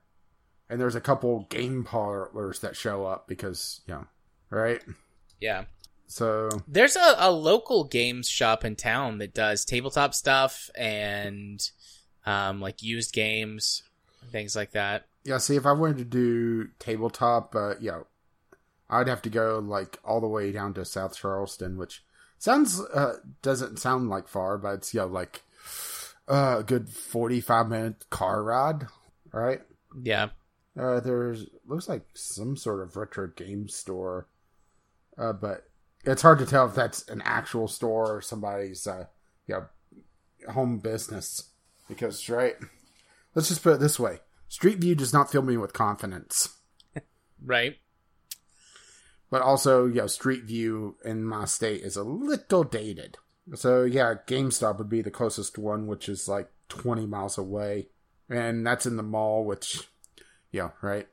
and 0.69 0.79
there's 0.79 0.95
a 0.95 1.01
couple 1.01 1.47
game 1.49 1.83
parlors 1.83 2.59
that 2.59 2.75
show 2.75 3.05
up 3.05 3.27
because 3.27 3.81
you 3.87 3.93
know, 3.93 4.07
right? 4.49 4.81
Yeah. 5.39 5.65
So 6.07 6.49
There's 6.67 6.95
a, 6.95 7.15
a 7.17 7.31
local 7.31 7.83
games 7.83 8.29
shop 8.29 8.63
in 8.63 8.75
town 8.75 9.17
that 9.17 9.33
does 9.33 9.65
tabletop 9.65 10.13
stuff 10.13 10.69
and 10.75 11.59
um, 12.27 12.61
like 12.61 12.83
used 12.83 13.11
games, 13.11 13.81
things 14.31 14.55
like 14.55 14.71
that. 14.71 15.07
yeah, 15.23 15.39
see, 15.39 15.55
if 15.55 15.65
I 15.65 15.71
wanted 15.71 15.97
to 15.97 16.05
do 16.05 16.69
tabletop, 16.77 17.55
uh, 17.55 17.73
yeah, 17.79 18.01
I'd 18.89 19.07
have 19.07 19.23
to 19.23 19.29
go 19.29 19.59
like 19.59 19.97
all 20.05 20.21
the 20.21 20.27
way 20.27 20.51
down 20.51 20.73
to 20.75 20.85
South 20.85 21.17
Charleston, 21.17 21.77
which 21.77 22.03
sounds 22.37 22.79
uh, 22.79 23.17
doesn't 23.41 23.79
sound 23.79 24.09
like 24.09 24.27
far, 24.27 24.57
but 24.57 24.75
it's 24.75 24.93
yeah, 24.93 25.03
like 25.03 25.41
uh, 26.27 26.57
a 26.59 26.63
good 26.63 26.89
forty-five 26.89 27.67
minute 27.69 28.05
car 28.09 28.43
ride, 28.43 28.87
right? 29.31 29.61
Yeah. 30.01 30.29
Uh, 30.77 30.99
there's 30.99 31.47
looks 31.65 31.87
like 31.87 32.03
some 32.13 32.57
sort 32.57 32.81
of 32.81 32.97
retro 32.97 33.27
game 33.27 33.69
store, 33.69 34.27
uh, 35.17 35.31
but 35.33 35.69
it's 36.03 36.21
hard 36.21 36.39
to 36.39 36.45
tell 36.45 36.67
if 36.67 36.75
that's 36.75 37.07
an 37.07 37.21
actual 37.23 37.67
store 37.67 38.17
or 38.17 38.21
somebody's 38.21 38.85
uh, 38.85 39.05
yeah, 39.47 39.61
home 40.51 40.79
business. 40.79 41.51
Because 41.87 42.27
right, 42.29 42.55
let's 43.35 43.47
just 43.47 43.63
put 43.63 43.75
it 43.75 43.79
this 43.79 43.99
way: 43.99 44.19
Street 44.49 44.79
View 44.79 44.95
does 44.95 45.13
not 45.13 45.31
fill 45.31 45.43
me 45.43 45.57
with 45.57 45.73
confidence. 45.73 46.49
Right. 47.43 47.75
but 49.29 49.41
also 49.43 49.85
you 49.85 49.95
know 49.95 50.07
street 50.07 50.45
view 50.45 50.95
in 51.05 51.23
my 51.25 51.45
state 51.45 51.81
is 51.81 51.95
a 51.95 52.03
little 52.03 52.63
dated 52.63 53.17
so 53.53 53.83
yeah 53.83 54.15
gamestop 54.27 54.77
would 54.79 54.89
be 54.89 55.01
the 55.01 55.11
closest 55.11 55.57
one 55.57 55.85
which 55.87 56.09
is 56.09 56.27
like 56.27 56.49
20 56.69 57.05
miles 57.05 57.37
away 57.37 57.87
and 58.29 58.65
that's 58.65 58.85
in 58.85 58.97
the 58.97 59.03
mall 59.03 59.45
which 59.45 59.87
yeah 60.51 60.69
right 60.81 61.07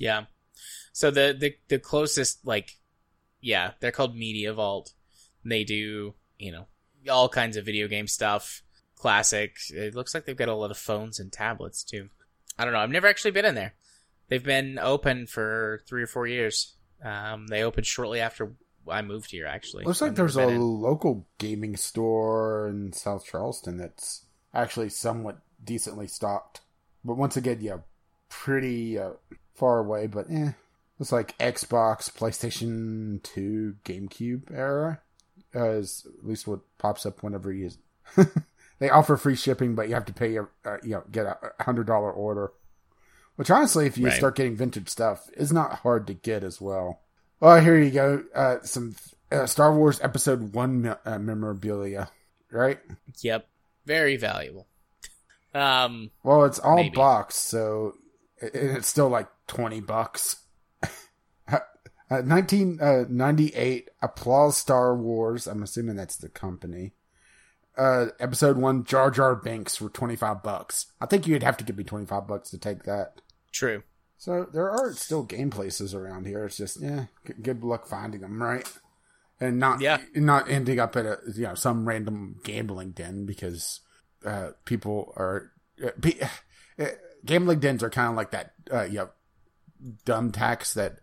Yeah. 0.00 0.24
So 0.92 1.10
the, 1.10 1.36
the 1.38 1.54
the 1.68 1.78
closest 1.78 2.44
like 2.44 2.72
yeah, 3.40 3.72
they're 3.80 3.92
called 3.92 4.16
Media 4.16 4.52
Vault. 4.52 4.92
They 5.44 5.62
do, 5.64 6.14
you 6.38 6.52
know, 6.52 6.66
all 7.08 7.28
kinds 7.28 7.56
of 7.56 7.64
video 7.64 7.86
game 7.86 8.06
stuff. 8.08 8.62
Classic. 8.96 9.56
It 9.70 9.94
looks 9.94 10.12
like 10.14 10.24
they've 10.24 10.36
got 10.36 10.48
a 10.48 10.54
lot 10.54 10.70
of 10.70 10.78
phones 10.78 11.20
and 11.20 11.32
tablets 11.32 11.84
too. 11.84 12.08
I 12.58 12.64
don't 12.64 12.72
know. 12.74 12.80
I've 12.80 12.90
never 12.90 13.06
actually 13.06 13.30
been 13.30 13.44
in 13.44 13.54
there. 13.54 13.74
They've 14.28 14.42
been 14.42 14.78
open 14.78 15.26
for 15.26 15.82
three 15.86 16.02
or 16.02 16.06
four 16.06 16.26
years. 16.26 16.74
Um, 17.04 17.46
they 17.46 17.62
opened 17.62 17.86
shortly 17.86 18.20
after 18.20 18.54
I 18.90 19.02
moved 19.02 19.30
here 19.30 19.46
actually. 19.46 19.84
Looks 19.84 20.00
like 20.00 20.14
there's 20.14 20.36
a 20.36 20.48
in. 20.48 20.60
local 20.60 21.26
gaming 21.38 21.76
store 21.76 22.68
in 22.68 22.92
South 22.92 23.24
Charleston 23.24 23.76
that's 23.78 24.24
actually 24.54 24.88
somewhat 24.88 25.38
decently 25.62 26.06
stocked. 26.06 26.60
But 27.04 27.16
once 27.16 27.36
again, 27.36 27.58
yeah, 27.60 27.78
pretty 28.28 28.98
uh, 28.98 29.12
far 29.54 29.78
away. 29.78 30.06
But 30.06 30.26
eh, 30.30 30.52
it's 30.98 31.12
like 31.12 31.36
Xbox, 31.38 32.10
PlayStation 32.12 33.22
Two, 33.22 33.76
GameCube 33.84 34.50
era. 34.54 35.00
Uh, 35.54 35.70
is 35.70 36.06
at 36.18 36.26
least 36.26 36.46
what 36.46 36.60
pops 36.78 37.04
up 37.04 37.22
whenever 37.22 37.52
you. 37.52 37.70
they 38.78 38.88
offer 38.90 39.16
free 39.16 39.34
shipping, 39.34 39.74
but 39.74 39.88
you 39.88 39.94
have 39.94 40.04
to 40.04 40.12
pay 40.12 40.36
a 40.36 40.42
uh, 40.64 40.76
you 40.82 40.90
know 40.90 41.02
get 41.10 41.26
a 41.26 41.62
hundred 41.62 41.86
dollar 41.86 42.12
order. 42.12 42.52
Which 43.36 43.50
honestly, 43.50 43.86
if 43.86 43.96
you 43.96 44.06
Right. 44.06 44.14
start 44.16 44.36
getting 44.36 44.54
vintage 44.54 44.88
stuff, 44.90 45.28
is 45.32 45.52
not 45.52 45.76
hard 45.80 46.06
to 46.08 46.14
get 46.14 46.44
as 46.44 46.60
well. 46.60 47.00
Well, 47.40 47.60
here 47.60 47.78
you 47.78 47.90
go. 47.90 48.24
Uh, 48.34 48.56
some 48.62 48.94
uh, 49.32 49.46
Star 49.46 49.74
Wars 49.74 50.00
Episode 50.02 50.54
One 50.54 50.82
me- 50.82 50.90
uh, 51.04 51.18
memorabilia, 51.18 52.10
right? 52.50 52.78
Yep, 53.22 53.48
very 53.86 54.16
valuable. 54.16 54.66
Um, 55.54 56.10
Well, 56.22 56.44
it's 56.44 56.58
all 56.58 56.76
Maybe. 56.76 56.94
boxed, 56.94 57.46
so 57.46 57.94
it, 58.38 58.50
it's 58.54 58.88
still 58.88 59.08
like 59.08 59.28
twenty 59.46 59.80
bucks. 59.80 60.36
Uh, 62.12 62.22
1998 62.22 63.88
Applause 64.02 64.56
Star 64.56 64.96
Wars. 64.96 65.46
I'm 65.46 65.62
assuming 65.62 65.94
that's 65.94 66.16
the 66.16 66.28
company. 66.28 66.90
Uh, 67.78 68.06
episode 68.18 68.56
one 68.56 68.82
Jar 68.82 69.12
Jar 69.12 69.36
Binks 69.36 69.76
for 69.76 69.88
25 69.88 70.42
bucks. 70.42 70.86
I 71.00 71.06
think 71.06 71.28
you'd 71.28 71.44
have 71.44 71.56
to 71.58 71.64
give 71.64 71.78
me 71.78 71.84
25 71.84 72.26
bucks 72.26 72.50
to 72.50 72.58
take 72.58 72.82
that. 72.82 73.20
true. 73.52 73.84
So 74.20 74.46
there 74.52 74.70
are 74.70 74.92
still 74.92 75.22
game 75.22 75.48
places 75.48 75.94
around 75.94 76.26
here. 76.26 76.44
It's 76.44 76.58
just 76.58 76.78
yeah, 76.80 77.06
good 77.40 77.64
luck 77.64 77.86
finding 77.86 78.20
them, 78.20 78.42
right? 78.42 78.70
And 79.40 79.58
not 79.58 79.80
Yeah. 79.80 79.98
not 80.14 80.50
ending 80.50 80.78
up 80.78 80.94
at 80.94 81.06
a 81.06 81.18
you 81.34 81.44
know 81.44 81.54
some 81.54 81.88
random 81.88 82.36
gambling 82.44 82.90
den 82.90 83.24
because 83.24 83.80
uh, 84.26 84.50
people 84.66 85.14
are 85.16 85.52
uh, 85.82 85.92
pe- 86.02 86.20
uh, 86.78 86.86
gambling 87.24 87.60
dens 87.60 87.82
are 87.82 87.88
kind 87.88 88.10
of 88.10 88.16
like 88.16 88.30
that 88.32 88.52
uh, 88.70 88.82
you 88.82 88.98
know 88.98 89.08
dumb 90.04 90.30
tax 90.32 90.74
that 90.74 90.98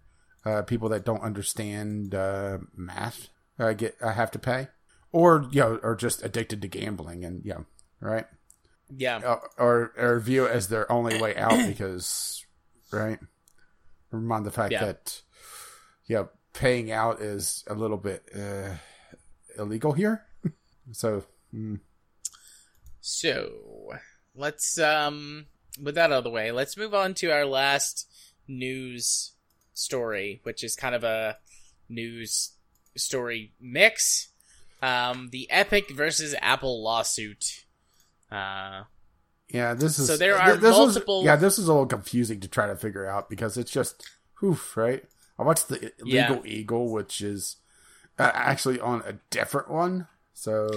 uh, 0.45 0.61
people 0.61 0.89
that 0.89 1.05
don't 1.05 1.21
understand 1.23 2.13
uh, 2.13 2.59
math 2.75 3.29
uh, 3.59 3.73
get 3.73 3.95
uh, 4.01 4.13
have 4.13 4.29
to 4.31 4.39
pay, 4.39 4.67
or 5.11 5.47
you 5.51 5.61
know 5.61 5.79
are 5.81 5.95
just 5.95 6.23
addicted 6.23 6.61
to 6.61 6.67
gambling 6.67 7.25
and 7.25 7.43
you 7.43 7.53
know 7.53 7.65
right 7.99 8.27
Yeah, 8.95 9.37
or 9.57 9.91
or 9.97 10.19
view 10.19 10.45
it 10.45 10.51
as 10.51 10.67
their 10.69 10.89
only 10.91 11.15
way 11.15 11.35
out 11.35 11.57
because 11.67 12.45
right 12.91 13.19
Never 14.11 14.23
mind 14.23 14.45
the 14.45 14.51
fact 14.51 14.71
Yeah. 14.71 14.85
that 14.85 15.21
yeah 16.07 16.23
paying 16.53 16.91
out 16.91 17.21
is 17.21 17.63
a 17.67 17.73
little 17.75 17.97
bit 17.97 18.23
uh, 18.35 18.75
illegal 19.57 19.91
here 19.93 20.25
so 20.91 21.23
mm, 21.53 21.79
So 23.01 23.93
let's 24.35 24.77
um 24.79 25.45
with 25.81 25.95
that 25.95 26.11
out 26.11 26.17
of 26.19 26.23
the 26.23 26.29
way, 26.31 26.51
let's 26.51 26.75
move 26.77 26.93
on 26.95 27.13
to 27.15 27.31
our 27.31 27.45
last 27.45 28.09
news 28.47 29.33
story, 29.75 30.39
which 30.43 30.63
is 30.63 30.75
kind 30.75 30.95
of 30.95 31.03
a 31.03 31.37
news 31.89 32.53
story 32.95 33.53
mix. 33.61 34.29
Um 34.81 35.29
the 35.31 35.49
Epic 35.51 35.91
versus 35.91 36.33
Apple 36.41 36.81
lawsuit. 36.83 37.65
Uh 38.31 38.83
yeah 39.49 39.73
this 39.73 39.97
is 39.99 40.07
So 40.07 40.17
there 40.17 40.37
are 40.37 40.55
this 40.55 40.77
was- 40.77 40.95
multiple- 40.95 41.23
yeah 41.23 41.35
this 41.35 41.57
is 41.57 41.67
a 41.67 41.71
little 41.73 41.85
confusing 41.85 42.39
to 42.41 42.47
try 42.47 42.67
to 42.67 42.75
figure 42.75 43.05
out 43.07 43.29
because 43.29 43.57
it's 43.57 43.71
just 43.71 44.07
oof 44.43 44.75
right 44.77 45.03
I 45.39 45.43
watched 45.43 45.67
the 45.69 45.91
Yeah. 46.03 46.29
Legal 46.31 46.45
Eagle 46.47 46.91
which 46.91 47.21
is 47.21 47.57
uh, 48.19 48.31
actually 48.33 48.79
on 48.79 49.03
a 49.05 49.13
different 49.29 49.69
one 49.69 50.07
so 50.33 50.69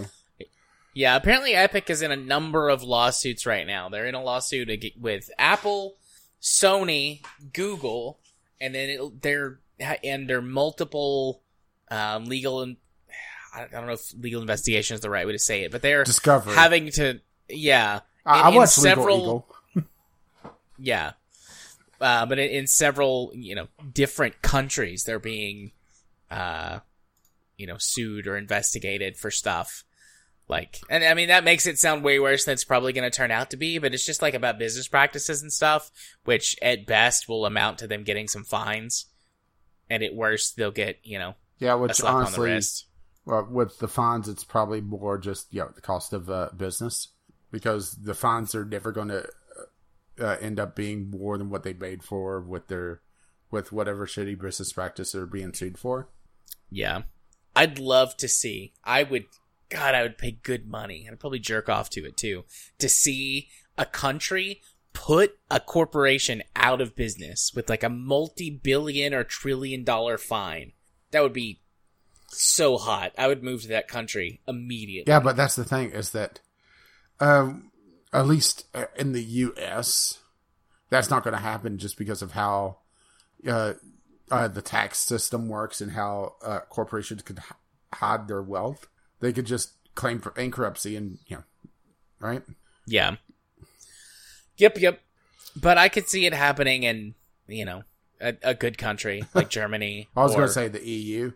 yeah, 0.93 1.15
apparently 1.15 1.55
Epic 1.55 1.89
is 1.89 2.03
in 2.03 2.11
a 2.11 2.17
number 2.17 2.69
of 2.69 2.83
lawsuits 2.83 3.47
right 3.47 3.65
now. 3.65 3.89
They're 3.89 4.07
in 4.07 4.17
a 4.17 4.23
lawsuit 4.23 4.69
with 4.99 5.31
Apple, 5.39 5.95
Sony, 6.43 7.23
Google, 7.53 8.19
and 8.61 8.75
then 8.75 8.89
it, 8.91 9.23
they're 9.23 9.61
and 10.03 10.29
they're 10.29 10.43
multiple 10.43 11.43
um, 11.91 12.25
legal 12.25 12.63
and 12.63 12.77
I 13.55 13.67
don't 13.71 13.87
know 13.87 13.93
if 13.93 14.13
legal 14.19 14.41
investigation 14.41 14.95
is 14.95 15.01
the 15.01 15.11
right 15.11 15.27
way 15.27 15.33
to 15.33 15.39
say 15.39 15.63
it, 15.63 15.71
but 15.71 15.81
they're 15.83 16.03
Discovery 16.05 16.55
having 16.55 16.91
to 16.93 17.21
yeah 17.49 18.01
I, 18.25 18.41
I 18.41 18.49
watched 18.51 18.73
several- 18.73 19.47
yeah. 20.79 21.13
Uh, 22.01 22.25
but 22.27 22.39
in, 22.39 22.51
in 22.51 22.67
several 22.67 23.31
you 23.35 23.55
know 23.55 23.69
different 23.93 24.41
countries 24.41 25.05
they're 25.05 25.19
being 25.19 25.73
uh 26.31 26.79
you 27.59 27.67
know 27.67 27.77
sued 27.79 28.27
or 28.27 28.37
investigated 28.39 29.17
for 29.17 29.31
stuff. 29.31 29.85
Like 30.49 30.81
and 30.91 31.05
i 31.05 31.15
mean 31.15 31.29
that 31.29 31.45
makes 31.45 31.67
it 31.69 31.79
sound 31.79 32.03
way 32.03 32.19
worse 32.19 32.45
than 32.45 32.55
it's 32.55 32.65
probably 32.65 32.93
going 32.93 33.09
to 33.09 33.17
turn 33.17 33.31
out 33.31 33.51
to 33.51 33.57
be 33.57 33.79
but 33.79 33.95
it's 33.95 34.05
just 34.05 34.21
like 34.21 34.35
about 34.35 34.59
business 34.59 34.89
practices 34.89 35.43
and 35.43 35.53
stuff 35.53 35.93
which 36.25 36.57
at 36.61 36.87
best 36.87 37.29
will 37.29 37.47
amount 37.47 37.79
to 37.79 37.87
them 37.87 38.03
getting 38.03 38.27
some 38.27 38.43
fines. 38.43 39.07
And 39.89 40.03
at 40.03 40.13
worst 40.13 40.57
they'll 40.57 40.73
get 40.73 40.99
you 41.05 41.19
know 41.21 41.35
yeah 41.61 41.75
which 41.75 41.93
slap 41.93 42.15
on 42.15 42.21
the 42.21 42.27
honestly 42.27 42.51
Well, 43.27 43.47
with 43.49 43.79
the 43.79 43.87
fines, 43.87 44.29
it's 44.29 44.43
probably 44.43 44.81
more 44.81 45.19
just 45.19 45.53
you 45.53 45.61
know 45.61 45.71
the 45.75 45.81
cost 45.83 46.13
of 46.13 46.29
uh, 46.31 46.49
business 46.57 47.09
because 47.51 47.93
the 47.93 48.15
fines 48.15 48.55
are 48.55 48.65
never 48.65 48.93
going 48.93 49.09
to 49.09 49.27
uh, 50.21 50.37
end 50.41 50.61
up 50.61 50.77
being 50.77 51.11
more 51.11 51.39
than 51.39 51.51
what 51.51 51.63
they 51.63 51.75
paid 51.75 52.03
for 52.03 52.41
with 52.41 52.69
their 52.69 53.01
with 53.51 53.73
whatever 53.73 54.07
shitty 54.07 54.41
business 54.41 54.73
practice 54.73 55.13
they're 55.13 55.27
being 55.27 55.53
sued 55.53 55.79
for. 55.79 56.09
Yeah. 56.71 57.03
I'd 57.57 57.79
love 57.79 58.17
to 58.19 58.29
see. 58.29 58.73
I 58.85 59.03
would 59.03 59.25
God, 59.69 59.95
I 59.95 60.03
would 60.03 60.19
pay 60.19 60.33
good 60.33 60.69
money. 60.69 61.09
I'd 61.11 61.21
probably 61.21 61.39
jerk 61.39 61.69
off 61.69 61.91
to 61.91 62.05
it 62.05 62.17
too. 62.17 62.45
To 62.79 62.89
see 62.89 63.49
a 63.77 63.87
country 63.87 64.61
put 64.93 65.39
a 65.51 65.61
corporation 65.61 66.43
out 66.57 66.81
of 66.81 66.97
business 66.97 67.53
with 67.55 67.69
like 67.69 67.83
a 67.83 67.89
multi 67.89 68.51
billion 68.51 69.15
or 69.15 69.25
trillion 69.25 69.85
dollar 69.85 70.19
fine. 70.19 70.73
That 71.13 71.23
would 71.23 71.33
be 71.33 71.61
so 72.29 72.77
hot. 72.77 73.13
I 73.19 73.27
would 73.27 73.43
move 73.43 73.63
to 73.63 73.69
that 73.69 73.89
country 73.89 74.41
immediately. 74.47 75.11
Yeah, 75.11 75.21
but 75.21 75.37
that's 75.37 75.57
the 75.57 75.65
thing 75.65 75.91
is 75.91 76.11
that, 76.11 76.41
um, 77.21 77.71
at 78.13 78.27
least 78.27 78.67
uh, 78.75 78.87
in 78.97 79.13
the 79.13 79.23
U.S., 79.23 80.19
that's 80.89 81.11
not 81.11 81.23
going 81.23 81.35
to 81.35 81.41
happen 81.43 81.79
just 81.79 81.97
because 81.97 82.23
of 82.23 82.33
how 82.33 82.79
uh, 83.47 83.75
uh, 84.31 84.49
the 84.49 84.63
tax 84.63 84.99
system 84.99 85.49
works 85.49 85.81
and 85.81 85.93
how 85.93 86.35
uh, 86.43 86.61
corporations 86.69 87.23
could 87.23 87.39
h- 87.39 87.57
hide 87.95 88.27
their 88.29 88.43
wealth. 88.43 88.89
They 89.21 89.33
could 89.33 89.47
just 89.47 89.71
claim 89.95 90.19
for 90.21 90.31
bankruptcy 90.31 90.97
and 90.97 91.19
you 91.27 91.37
know, 91.37 91.43
right? 92.19 92.43
Yeah. 92.87 93.17
Yep, 94.57 94.79
yep. 94.79 95.01
But 95.57 95.79
I 95.79 95.89
could 95.89 96.09
see 96.09 96.27
it 96.27 96.35
happening 96.35 96.83
in, 96.85 97.15
you 97.47 97.65
know, 97.65 97.83
a, 98.21 98.35
a 98.43 98.55
good 98.55 98.79
country 98.79 99.23
like 99.35 99.51
Germany. 99.51 100.09
I 100.17 100.23
was 100.23 100.35
going 100.35 100.47
to 100.47 100.53
say 100.53 100.69
the 100.69 100.87
EU. 100.87 101.33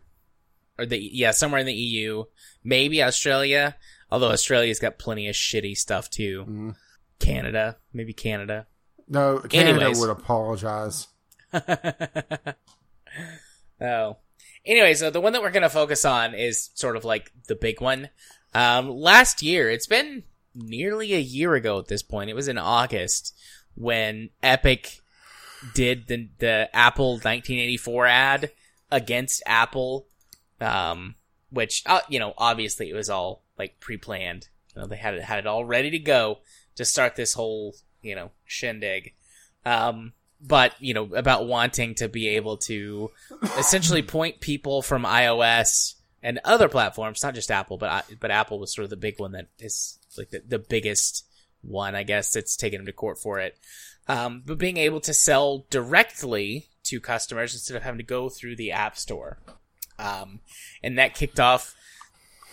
or 0.78 0.86
the 0.86 0.98
yeah 0.98 1.30
somewhere 1.30 1.60
in 1.60 1.66
the 1.66 1.72
EU, 1.74 2.24
maybe 2.62 3.02
Australia. 3.02 3.76
Although 4.10 4.30
Australia's 4.30 4.78
got 4.78 4.98
plenty 4.98 5.28
of 5.28 5.34
shitty 5.34 5.76
stuff 5.76 6.10
too. 6.10 6.44
Mhm. 6.48 6.76
Canada, 7.18 7.76
maybe 7.92 8.12
Canada. 8.12 8.66
No, 9.08 9.38
Canada 9.38 9.80
Anyways. 9.80 10.00
would 10.00 10.10
apologize. 10.10 11.08
oh, 13.80 14.16
anyway, 14.64 14.94
so 14.94 15.10
the 15.10 15.20
one 15.20 15.32
that 15.32 15.42
we're 15.42 15.50
gonna 15.50 15.68
focus 15.68 16.04
on 16.04 16.34
is 16.34 16.70
sort 16.74 16.96
of 16.96 17.04
like 17.04 17.30
the 17.48 17.54
big 17.54 17.80
one. 17.80 18.10
Um, 18.52 18.88
last 18.90 19.42
year, 19.42 19.70
it's 19.70 19.86
been 19.86 20.24
nearly 20.54 21.14
a 21.14 21.18
year 21.20 21.54
ago 21.54 21.78
at 21.78 21.88
this 21.88 22.02
point. 22.02 22.30
It 22.30 22.34
was 22.34 22.48
in 22.48 22.58
August 22.58 23.36
when 23.74 24.30
Epic 24.42 25.00
did 25.74 26.06
the 26.08 26.28
the 26.38 26.68
Apple 26.74 27.12
1984 27.14 28.06
ad 28.06 28.52
against 28.90 29.42
Apple, 29.46 30.06
um, 30.60 31.14
which 31.50 31.82
uh, 31.86 32.00
you 32.08 32.18
know 32.18 32.34
obviously 32.38 32.90
it 32.90 32.94
was 32.94 33.10
all 33.10 33.43
like 33.58 33.80
pre-planned. 33.80 34.48
You 34.74 34.82
know, 34.82 34.88
they 34.88 34.96
had 34.96 35.14
it 35.14 35.22
had 35.22 35.38
it 35.38 35.46
all 35.46 35.64
ready 35.64 35.90
to 35.90 35.98
go 35.98 36.38
to 36.76 36.84
start 36.84 37.16
this 37.16 37.34
whole 37.34 37.74
you 38.02 38.14
know 38.14 38.30
shindig. 38.44 39.14
Um, 39.64 40.12
but 40.40 40.74
you 40.80 40.92
know 40.94 41.14
about 41.14 41.46
wanting 41.46 41.94
to 41.96 42.08
be 42.08 42.28
able 42.28 42.56
to 42.58 43.10
essentially 43.58 44.02
point 44.16 44.40
people 44.40 44.82
from 44.82 45.04
iOS 45.04 45.94
and 46.22 46.40
other 46.44 46.68
platforms, 46.68 47.22
not 47.22 47.34
just 47.34 47.50
Apple, 47.50 47.76
but 47.78 47.90
I- 47.90 48.14
but 48.20 48.30
Apple 48.30 48.58
was 48.58 48.74
sort 48.74 48.84
of 48.84 48.90
the 48.90 48.96
big 48.96 49.18
one 49.20 49.32
that 49.32 49.46
is 49.58 49.98
like 50.18 50.30
the, 50.30 50.42
the 50.46 50.58
biggest 50.58 51.26
one, 51.62 51.94
I 51.94 52.02
guess, 52.02 52.32
that's 52.32 52.56
taken 52.56 52.78
them 52.80 52.86
to 52.86 52.92
court 52.92 53.18
for 53.18 53.38
it. 53.40 53.56
Um, 54.06 54.42
but 54.44 54.58
being 54.58 54.76
able 54.76 55.00
to 55.00 55.14
sell 55.14 55.64
directly 55.70 56.66
to 56.84 57.00
customers 57.00 57.54
instead 57.54 57.76
of 57.76 57.82
having 57.82 57.98
to 57.98 58.04
go 58.04 58.28
through 58.28 58.56
the 58.56 58.72
App 58.72 58.98
Store, 58.98 59.38
um, 59.98 60.40
and 60.82 60.98
that 60.98 61.14
kicked 61.14 61.40
off 61.40 61.74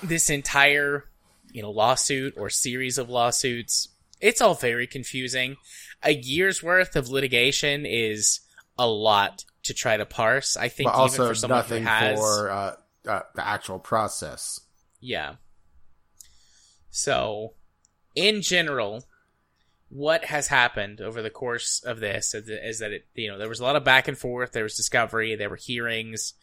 this 0.04 0.30
entire 0.30 1.06
you 1.52 1.62
know 1.62 1.72
lawsuit 1.72 2.36
or 2.38 2.50
series 2.50 2.98
of 2.98 3.10
lawsuits. 3.10 3.90
It's 4.20 4.42
all 4.42 4.54
very 4.54 4.88
confusing. 4.88 5.58
A 6.04 6.14
year's 6.14 6.62
worth 6.62 6.96
of 6.96 7.10
litigation 7.10 7.86
is 7.86 8.40
a 8.78 8.88
lot 8.88 9.46
to 9.64 9.74
try 9.74 9.98
to 9.98 10.06
parse. 10.06 10.58
I 10.58 10.68
think 10.70 10.90
But 10.90 10.94
even 10.94 11.02
also 11.02 11.28
for 11.28 11.36
someone 11.36 11.64
who 11.64 11.80
nothing 11.80 11.84
has 11.86 12.20
for 12.20 12.52
uh, 12.52 12.76
uh, 13.08 13.22
the 13.36 13.48
actual 13.48 13.80
process. 13.80 14.60
Yeah. 15.00 15.36
So, 16.90 17.54
in 18.16 18.42
general, 18.42 19.06
what 19.90 20.26
has 20.26 20.48
happened 20.48 21.02
over 21.02 21.22
the 21.22 21.30
course 21.30 21.84
of 21.86 22.00
this 22.00 22.34
is, 22.34 22.50
is 22.50 22.80
that 22.80 22.92
it, 22.92 23.06
you 23.16 23.30
know, 23.30 23.38
there 23.38 23.50
was 23.50 23.60
a 23.60 23.64
lot 23.64 23.76
of 23.76 23.84
back 23.84 24.08
and 24.08 24.18
forth. 24.18 24.52
There 24.52 24.64
was 24.64 24.76
discovery. 24.76 25.36
There 25.36 25.50
were 25.50 25.56
hearings. 25.56 26.34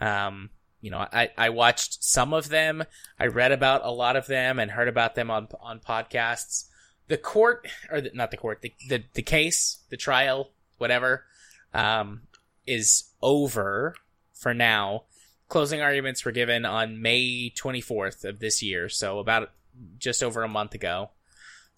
Um, 0.00 0.50
you 0.84 0.90
know, 0.90 0.98
I, 0.98 1.30
I 1.38 1.48
watched 1.48 2.04
some 2.04 2.34
of 2.34 2.50
them. 2.50 2.84
I 3.18 3.28
read 3.28 3.52
about 3.52 3.86
a 3.86 3.90
lot 3.90 4.16
of 4.16 4.26
them 4.26 4.58
and 4.58 4.70
heard 4.70 4.86
about 4.86 5.14
them 5.14 5.30
on, 5.30 5.48
on 5.62 5.80
podcasts. 5.80 6.66
The 7.08 7.16
court, 7.16 7.66
or 7.90 8.02
the, 8.02 8.10
not 8.12 8.30
the 8.30 8.36
court, 8.36 8.60
the, 8.60 8.70
the, 8.90 9.02
the 9.14 9.22
case, 9.22 9.78
the 9.88 9.96
trial, 9.96 10.50
whatever, 10.76 11.24
um, 11.72 12.24
is 12.66 13.04
over 13.22 13.94
for 14.34 14.52
now. 14.52 15.04
Closing 15.48 15.80
arguments 15.80 16.22
were 16.22 16.32
given 16.32 16.66
on 16.66 17.00
May 17.00 17.50
24th 17.56 18.26
of 18.26 18.38
this 18.40 18.62
year, 18.62 18.90
so 18.90 19.20
about 19.20 19.52
just 19.98 20.22
over 20.22 20.42
a 20.42 20.48
month 20.48 20.74
ago. 20.74 21.12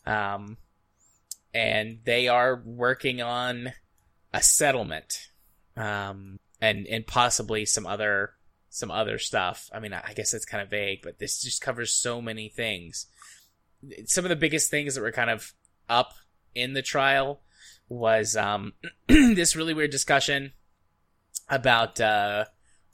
Um, 0.04 0.56
and 1.54 2.00
they 2.04 2.26
are 2.26 2.60
working 2.64 3.22
on 3.22 3.72
a 4.34 4.42
settlement, 4.42 5.28
um, 5.76 6.40
and 6.60 6.88
and 6.88 7.06
possibly 7.06 7.66
some 7.66 7.86
other 7.86 8.32
some 8.76 8.90
other 8.90 9.18
stuff. 9.18 9.70
I 9.72 9.80
mean, 9.80 9.94
I 9.94 10.12
guess 10.14 10.32
that's 10.32 10.44
kind 10.44 10.62
of 10.62 10.68
vague, 10.68 11.00
but 11.02 11.18
this 11.18 11.40
just 11.40 11.62
covers 11.62 11.94
so 11.94 12.20
many 12.20 12.50
things. 12.50 13.06
Some 14.04 14.26
of 14.26 14.28
the 14.28 14.36
biggest 14.36 14.70
things 14.70 14.94
that 14.94 15.00
were 15.00 15.12
kind 15.12 15.30
of 15.30 15.54
up 15.88 16.12
in 16.54 16.74
the 16.74 16.82
trial 16.82 17.40
was 17.88 18.36
um, 18.36 18.74
this 19.08 19.56
really 19.56 19.72
weird 19.72 19.92
discussion 19.92 20.52
about 21.48 21.98
uh, 22.02 22.44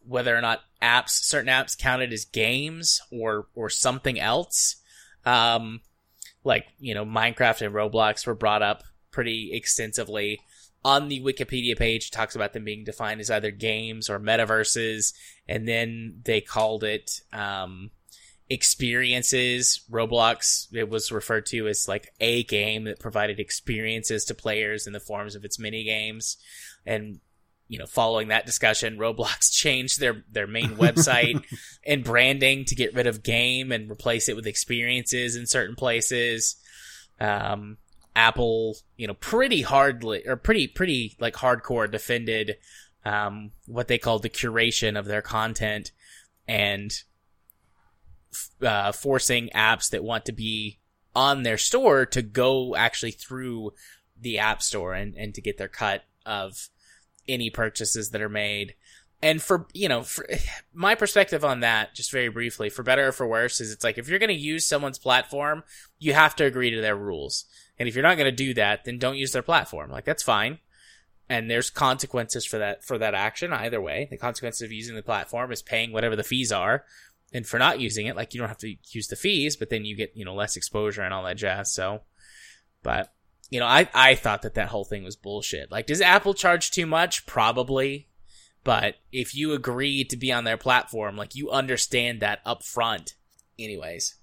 whether 0.06 0.36
or 0.36 0.40
not 0.40 0.60
apps, 0.80 1.10
certain 1.10 1.50
apps, 1.50 1.76
counted 1.76 2.12
as 2.12 2.26
games 2.26 3.00
or 3.10 3.48
or 3.56 3.68
something 3.68 4.20
else. 4.20 4.76
Um, 5.26 5.80
like 6.44 6.66
you 6.78 6.94
know, 6.94 7.04
Minecraft 7.04 7.66
and 7.66 7.74
Roblox 7.74 8.24
were 8.24 8.36
brought 8.36 8.62
up 8.62 8.84
pretty 9.10 9.50
extensively 9.52 10.38
on 10.84 11.08
the 11.08 11.20
Wikipedia 11.20 11.76
page. 11.76 12.12
Talks 12.12 12.36
about 12.36 12.52
them 12.52 12.64
being 12.64 12.84
defined 12.84 13.20
as 13.20 13.32
either 13.32 13.50
games 13.50 14.08
or 14.08 14.20
metaverses, 14.20 15.12
and 15.52 15.68
then 15.68 16.22
they 16.24 16.40
called 16.40 16.82
it 16.82 17.20
um, 17.30 17.90
experiences. 18.48 19.82
Roblox 19.90 20.66
it 20.72 20.88
was 20.88 21.12
referred 21.12 21.44
to 21.46 21.68
as 21.68 21.86
like 21.86 22.10
a 22.20 22.44
game 22.44 22.84
that 22.84 22.98
provided 22.98 23.38
experiences 23.38 24.24
to 24.24 24.34
players 24.34 24.86
in 24.86 24.94
the 24.94 25.00
forms 25.00 25.34
of 25.34 25.44
its 25.44 25.58
mini 25.58 25.84
games, 25.84 26.38
and 26.86 27.20
you 27.68 27.78
know, 27.78 27.84
following 27.84 28.28
that 28.28 28.46
discussion, 28.46 28.96
Roblox 28.96 29.52
changed 29.52 30.00
their 30.00 30.24
their 30.32 30.46
main 30.46 30.70
website 30.76 31.44
and 31.86 32.02
branding 32.02 32.64
to 32.64 32.74
get 32.74 32.94
rid 32.94 33.06
of 33.06 33.22
game 33.22 33.72
and 33.72 33.90
replace 33.90 34.30
it 34.30 34.36
with 34.36 34.46
experiences 34.46 35.36
in 35.36 35.46
certain 35.46 35.76
places. 35.76 36.56
Um, 37.20 37.76
Apple, 38.16 38.78
you 38.96 39.06
know, 39.06 39.14
pretty 39.14 39.60
hardly 39.60 40.26
or 40.26 40.36
pretty 40.36 40.66
pretty 40.66 41.14
like 41.20 41.34
hardcore 41.34 41.90
defended 41.90 42.56
um, 43.04 43.50
what 43.66 43.88
they 43.88 43.98
called 43.98 44.22
the 44.22 44.30
curation 44.30 44.98
of 44.98 45.06
their 45.06 45.22
content 45.22 45.92
and 46.46 46.92
uh, 48.62 48.92
forcing 48.92 49.50
apps 49.54 49.90
that 49.90 50.04
want 50.04 50.24
to 50.26 50.32
be 50.32 50.78
on 51.14 51.42
their 51.42 51.58
store 51.58 52.06
to 52.06 52.22
go 52.22 52.74
actually 52.74 53.10
through 53.10 53.72
the 54.20 54.38
app 54.38 54.62
store 54.62 54.94
and, 54.94 55.14
and 55.16 55.34
to 55.34 55.40
get 55.40 55.58
their 55.58 55.68
cut 55.68 56.04
of 56.24 56.68
any 57.28 57.50
purchases 57.50 58.10
that 58.10 58.22
are 58.22 58.28
made. 58.28 58.74
And 59.20 59.40
for, 59.40 59.66
you 59.72 59.88
know, 59.88 60.02
for, 60.02 60.26
my 60.72 60.94
perspective 60.94 61.44
on 61.44 61.60
that, 61.60 61.94
just 61.94 62.10
very 62.10 62.28
briefly, 62.28 62.70
for 62.70 62.82
better 62.82 63.08
or 63.08 63.12
for 63.12 63.26
worse, 63.26 63.60
is 63.60 63.72
it's 63.72 63.84
like 63.84 63.98
if 63.98 64.08
you're 64.08 64.18
going 64.18 64.28
to 64.28 64.34
use 64.34 64.66
someone's 64.66 64.98
platform, 64.98 65.62
you 65.98 66.14
have 66.14 66.34
to 66.36 66.44
agree 66.44 66.70
to 66.70 66.80
their 66.80 66.96
rules. 66.96 67.44
And 67.78 67.88
if 67.88 67.94
you're 67.94 68.02
not 68.02 68.16
going 68.16 68.30
to 68.30 68.36
do 68.36 68.54
that, 68.54 68.84
then 68.84 68.98
don't 68.98 69.16
use 69.16 69.32
their 69.32 69.42
platform. 69.42 69.90
Like 69.90 70.04
that's 70.04 70.22
fine. 70.22 70.58
And 71.32 71.50
there's 71.50 71.70
consequences 71.70 72.44
for 72.44 72.58
that 72.58 72.84
for 72.84 72.98
that 72.98 73.14
action 73.14 73.54
either 73.54 73.80
way. 73.80 74.06
The 74.10 74.18
consequences 74.18 74.60
of 74.60 74.70
using 74.70 74.96
the 74.96 75.02
platform 75.02 75.50
is 75.50 75.62
paying 75.62 75.90
whatever 75.90 76.14
the 76.14 76.22
fees 76.22 76.52
are. 76.52 76.84
And 77.32 77.46
for 77.46 77.58
not 77.58 77.80
using 77.80 78.04
it, 78.04 78.16
like 78.16 78.34
you 78.34 78.40
don't 78.40 78.50
have 78.50 78.58
to 78.58 78.76
use 78.90 79.06
the 79.06 79.16
fees, 79.16 79.56
but 79.56 79.70
then 79.70 79.86
you 79.86 79.96
get, 79.96 80.12
you 80.14 80.26
know, 80.26 80.34
less 80.34 80.56
exposure 80.56 81.00
and 81.00 81.14
all 81.14 81.24
that 81.24 81.38
jazz. 81.38 81.72
So, 81.72 82.02
but 82.82 83.14
you 83.48 83.60
know, 83.60 83.66
I, 83.66 83.88
I 83.94 84.14
thought 84.14 84.42
that 84.42 84.52
that 84.56 84.68
whole 84.68 84.84
thing 84.84 85.04
was 85.04 85.16
bullshit. 85.16 85.70
Like, 85.70 85.86
does 85.86 86.02
Apple 86.02 86.34
charge 86.34 86.70
too 86.70 86.84
much? 86.84 87.24
Probably. 87.24 88.10
But 88.62 88.96
if 89.10 89.34
you 89.34 89.54
agree 89.54 90.04
to 90.04 90.16
be 90.18 90.30
on 90.30 90.44
their 90.44 90.58
platform, 90.58 91.16
like, 91.16 91.34
you 91.34 91.50
understand 91.50 92.20
that 92.20 92.40
up 92.44 92.62
front. 92.62 93.14
Anyways. 93.58 94.16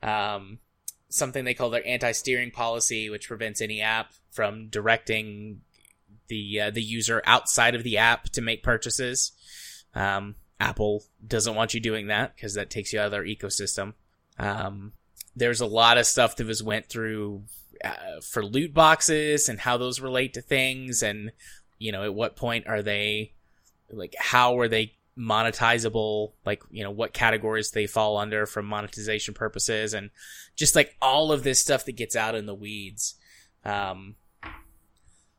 Um, 0.00 0.60
something 1.08 1.44
they 1.44 1.54
call 1.54 1.70
their 1.70 1.86
anti-steering 1.86 2.52
policy, 2.52 3.10
which 3.10 3.26
prevents 3.26 3.60
any 3.60 3.80
app 3.80 4.12
from 4.30 4.68
directing 4.68 5.62
the, 6.28 6.60
uh, 6.60 6.70
the 6.70 6.82
user 6.82 7.22
outside 7.24 7.74
of 7.74 7.82
the 7.82 7.98
app 7.98 8.24
to 8.30 8.40
make 8.40 8.62
purchases. 8.62 9.32
Um, 9.94 10.36
Apple 10.58 11.04
doesn't 11.26 11.54
want 11.54 11.74
you 11.74 11.80
doing 11.80 12.06
that 12.08 12.34
because 12.34 12.54
that 12.54 12.70
takes 12.70 12.92
you 12.92 13.00
out 13.00 13.06
of 13.06 13.12
their 13.12 13.24
ecosystem. 13.24 13.94
Um, 14.38 14.92
there's 15.34 15.60
a 15.60 15.66
lot 15.66 15.98
of 15.98 16.06
stuff 16.06 16.36
that 16.36 16.46
was 16.46 16.62
went 16.62 16.88
through 16.88 17.42
uh, 17.84 18.20
for 18.22 18.44
loot 18.44 18.72
boxes 18.72 19.48
and 19.48 19.60
how 19.60 19.76
those 19.76 20.00
relate 20.00 20.34
to 20.34 20.40
things 20.40 21.02
and 21.02 21.30
you 21.78 21.92
know 21.92 22.04
at 22.04 22.14
what 22.14 22.36
point 22.36 22.66
are 22.66 22.82
they 22.82 23.32
like 23.90 24.14
how 24.18 24.58
are 24.58 24.68
they 24.68 24.94
monetizable 25.18 26.32
like 26.44 26.62
you 26.70 26.82
know 26.82 26.90
what 26.90 27.12
categories 27.12 27.70
they 27.70 27.86
fall 27.86 28.16
under 28.16 28.46
from 28.46 28.66
monetization 28.66 29.34
purposes 29.34 29.94
and 29.94 30.10
just 30.56 30.74
like 30.74 30.96
all 31.00 31.32
of 31.32 31.42
this 31.42 31.60
stuff 31.60 31.84
that 31.84 31.96
gets 31.96 32.16
out 32.16 32.34
in 32.34 32.46
the 32.46 32.54
weeds 32.54 33.14
um 33.64 34.14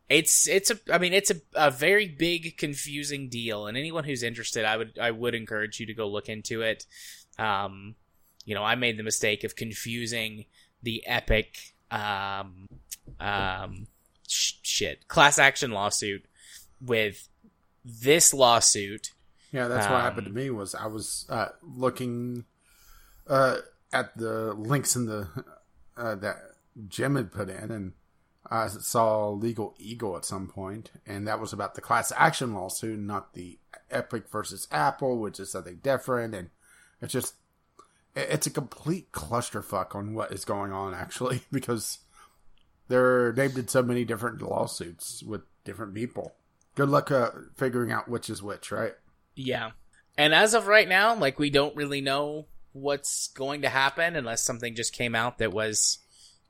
it's 0.09 0.47
it's 0.47 0.71
a 0.71 0.79
i 0.91 0.97
mean 0.97 1.13
it's 1.13 1.31
a, 1.31 1.35
a 1.53 1.69
very 1.69 2.07
big 2.07 2.57
confusing 2.57 3.27
deal 3.27 3.67
and 3.67 3.77
anyone 3.77 4.03
who's 4.03 4.23
interested 4.23 4.63
i 4.63 4.77
would 4.77 4.97
i 4.99 5.11
would 5.11 5.35
encourage 5.35 5.79
you 5.79 5.85
to 5.85 5.93
go 5.93 6.07
look 6.07 6.29
into 6.29 6.61
it 6.61 6.85
um 7.37 7.95
you 8.45 8.55
know 8.55 8.63
i 8.63 8.75
made 8.75 8.97
the 8.97 9.03
mistake 9.03 9.43
of 9.43 9.55
confusing 9.55 10.45
the 10.83 11.05
epic 11.07 11.73
um, 11.91 12.67
um, 13.19 13.87
sh- 14.27 14.53
shit 14.61 15.07
class 15.07 15.39
action 15.39 15.71
lawsuit 15.71 16.25
with 16.81 17.27
this 17.83 18.33
lawsuit. 18.33 19.11
Yeah, 19.51 19.67
that's 19.67 19.87
um, 19.87 19.93
what 19.93 20.01
happened 20.01 20.27
to 20.27 20.33
me. 20.33 20.49
Was 20.49 20.75
I 20.75 20.87
was 20.87 21.25
uh, 21.29 21.49
looking 21.63 22.45
uh, 23.27 23.57
at 23.93 24.17
the 24.17 24.53
links 24.53 24.95
in 24.95 25.05
the 25.05 25.27
uh, 25.95 26.15
that 26.15 26.37
Jim 26.87 27.15
had 27.15 27.31
put 27.31 27.49
in, 27.49 27.71
and 27.71 27.93
I 28.49 28.67
saw 28.67 29.29
Legal 29.29 29.75
Eagle 29.77 30.15
at 30.15 30.25
some 30.25 30.47
point, 30.47 30.91
and 31.05 31.27
that 31.27 31.39
was 31.39 31.53
about 31.53 31.75
the 31.75 31.81
class 31.81 32.11
action 32.15 32.53
lawsuit, 32.53 32.99
not 32.99 33.33
the 33.33 33.59
Epic 33.91 34.29
versus 34.29 34.67
Apple, 34.71 35.19
which 35.19 35.39
is 35.39 35.51
something 35.51 35.79
different, 35.83 36.33
and 36.33 36.49
it's 37.01 37.13
just 37.13 37.35
it's 38.15 38.47
a 38.47 38.51
complete 38.51 39.11
clusterfuck 39.11 39.95
on 39.95 40.13
what 40.13 40.31
is 40.31 40.43
going 40.43 40.71
on 40.71 40.93
actually 40.93 41.41
because 41.51 41.99
they're 42.87 43.33
named 43.33 43.57
in 43.57 43.67
so 43.67 43.83
many 43.83 44.03
different 44.05 44.41
lawsuits 44.41 45.21
with 45.23 45.41
different 45.65 45.93
people. 45.93 46.33
Good 46.75 46.89
luck 46.89 47.11
uh, 47.11 47.31
figuring 47.55 47.91
out 47.91 48.07
which 48.07 48.29
is 48.29 48.41
which, 48.41 48.71
right? 48.71 48.93
Yeah. 49.35 49.71
And 50.17 50.33
as 50.33 50.53
of 50.53 50.67
right 50.67 50.87
now, 50.87 51.15
like 51.15 51.37
we 51.37 51.49
don't 51.49 51.75
really 51.75 52.01
know 52.01 52.47
what's 52.71 53.27
going 53.29 53.63
to 53.63 53.69
happen 53.69 54.15
unless 54.15 54.43
something 54.43 54.75
just 54.75 54.93
came 54.93 55.15
out 55.15 55.39
that 55.39 55.51
was 55.51 55.99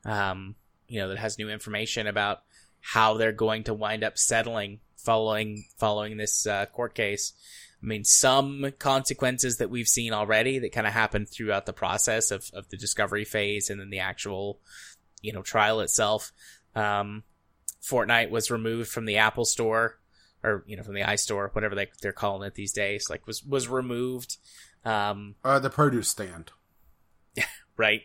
um 0.05 0.55
you 0.87 0.99
know 0.99 1.09
that 1.09 1.17
has 1.17 1.37
new 1.37 1.49
information 1.49 2.07
about 2.07 2.41
how 2.79 3.17
they're 3.17 3.31
going 3.31 3.63
to 3.65 3.73
wind 3.73 4.03
up 4.03 4.17
settling 4.17 4.79
following 4.95 5.63
following 5.77 6.17
this 6.17 6.45
uh, 6.45 6.65
court 6.67 6.93
case. 6.93 7.33
I 7.81 7.85
mean, 7.85 8.03
some 8.03 8.73
consequences 8.79 9.57
that 9.57 9.69
we've 9.69 9.87
seen 9.87 10.11
already 10.11 10.59
that 10.59 10.71
kind 10.71 10.87
of 10.87 10.93
happened 10.93 11.29
throughout 11.29 11.65
the 11.65 11.73
process 11.73 12.31
of, 12.31 12.49
of 12.53 12.67
the 12.69 12.77
discovery 12.77 13.23
phase 13.23 13.69
and 13.69 13.79
then 13.79 13.91
the 13.91 13.99
actual, 13.99 14.59
you 15.21 15.31
know, 15.31 15.43
trial 15.43 15.81
itself. 15.81 16.31
Um, 16.75 17.23
Fortnite 17.83 18.31
was 18.31 18.49
removed 18.49 18.89
from 18.89 19.05
the 19.05 19.17
Apple 19.17 19.45
Store 19.45 19.99
or, 20.43 20.63
you 20.67 20.75
know, 20.75 20.83
from 20.83 20.95
the 20.95 21.01
iStore, 21.01 21.53
whatever 21.53 21.75
they, 21.75 21.87
they're 22.01 22.11
calling 22.11 22.47
it 22.47 22.55
these 22.55 22.73
days, 22.73 23.07
like 23.09 23.27
was, 23.27 23.43
was 23.43 23.67
removed. 23.67 24.37
Um, 24.83 25.35
uh, 25.43 25.59
the 25.59 25.69
produce 25.69 26.09
stand. 26.09 26.51
right. 27.77 28.01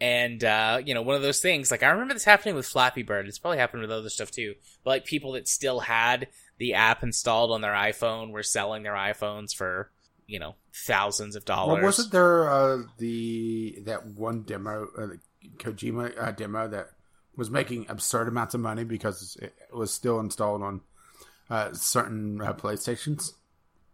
And, 0.00 0.42
uh, 0.42 0.80
you 0.84 0.94
know, 0.94 1.02
one 1.02 1.16
of 1.16 1.22
those 1.22 1.40
things, 1.40 1.70
like 1.70 1.82
I 1.82 1.90
remember 1.90 2.14
this 2.14 2.24
happening 2.24 2.54
with 2.54 2.66
Flappy 2.66 3.02
Bird. 3.02 3.28
It's 3.28 3.38
probably 3.38 3.58
happened 3.58 3.82
with 3.82 3.90
other 3.90 4.08
stuff 4.08 4.30
too. 4.30 4.54
But 4.82 4.90
like 4.90 5.04
people 5.04 5.32
that 5.32 5.46
still 5.46 5.80
had 5.80 6.28
the 6.56 6.74
app 6.74 7.02
installed 7.02 7.50
on 7.50 7.60
their 7.60 7.72
iPhone 7.72 8.30
were 8.30 8.42
selling 8.42 8.82
their 8.82 8.94
iPhones 8.94 9.54
for 9.54 9.90
you 10.26 10.38
know 10.38 10.54
thousands 10.72 11.34
of 11.36 11.44
dollars. 11.44 11.74
Well, 11.74 11.84
wasn't 11.84 12.12
there 12.12 12.48
uh, 12.48 12.82
the 12.98 13.80
that 13.84 14.06
one 14.06 14.42
demo, 14.42 14.88
uh, 14.96 15.06
the 15.06 15.18
Kojima 15.56 16.12
uh, 16.22 16.30
demo 16.32 16.68
that 16.68 16.90
was 17.36 17.50
making 17.50 17.86
absurd 17.88 18.28
amounts 18.28 18.54
of 18.54 18.60
money 18.60 18.84
because 18.84 19.36
it 19.42 19.54
was 19.72 19.92
still 19.92 20.20
installed 20.20 20.62
on 20.62 20.80
uh, 21.48 21.72
certain 21.72 22.40
uh, 22.40 22.52
PlayStations? 22.52 23.32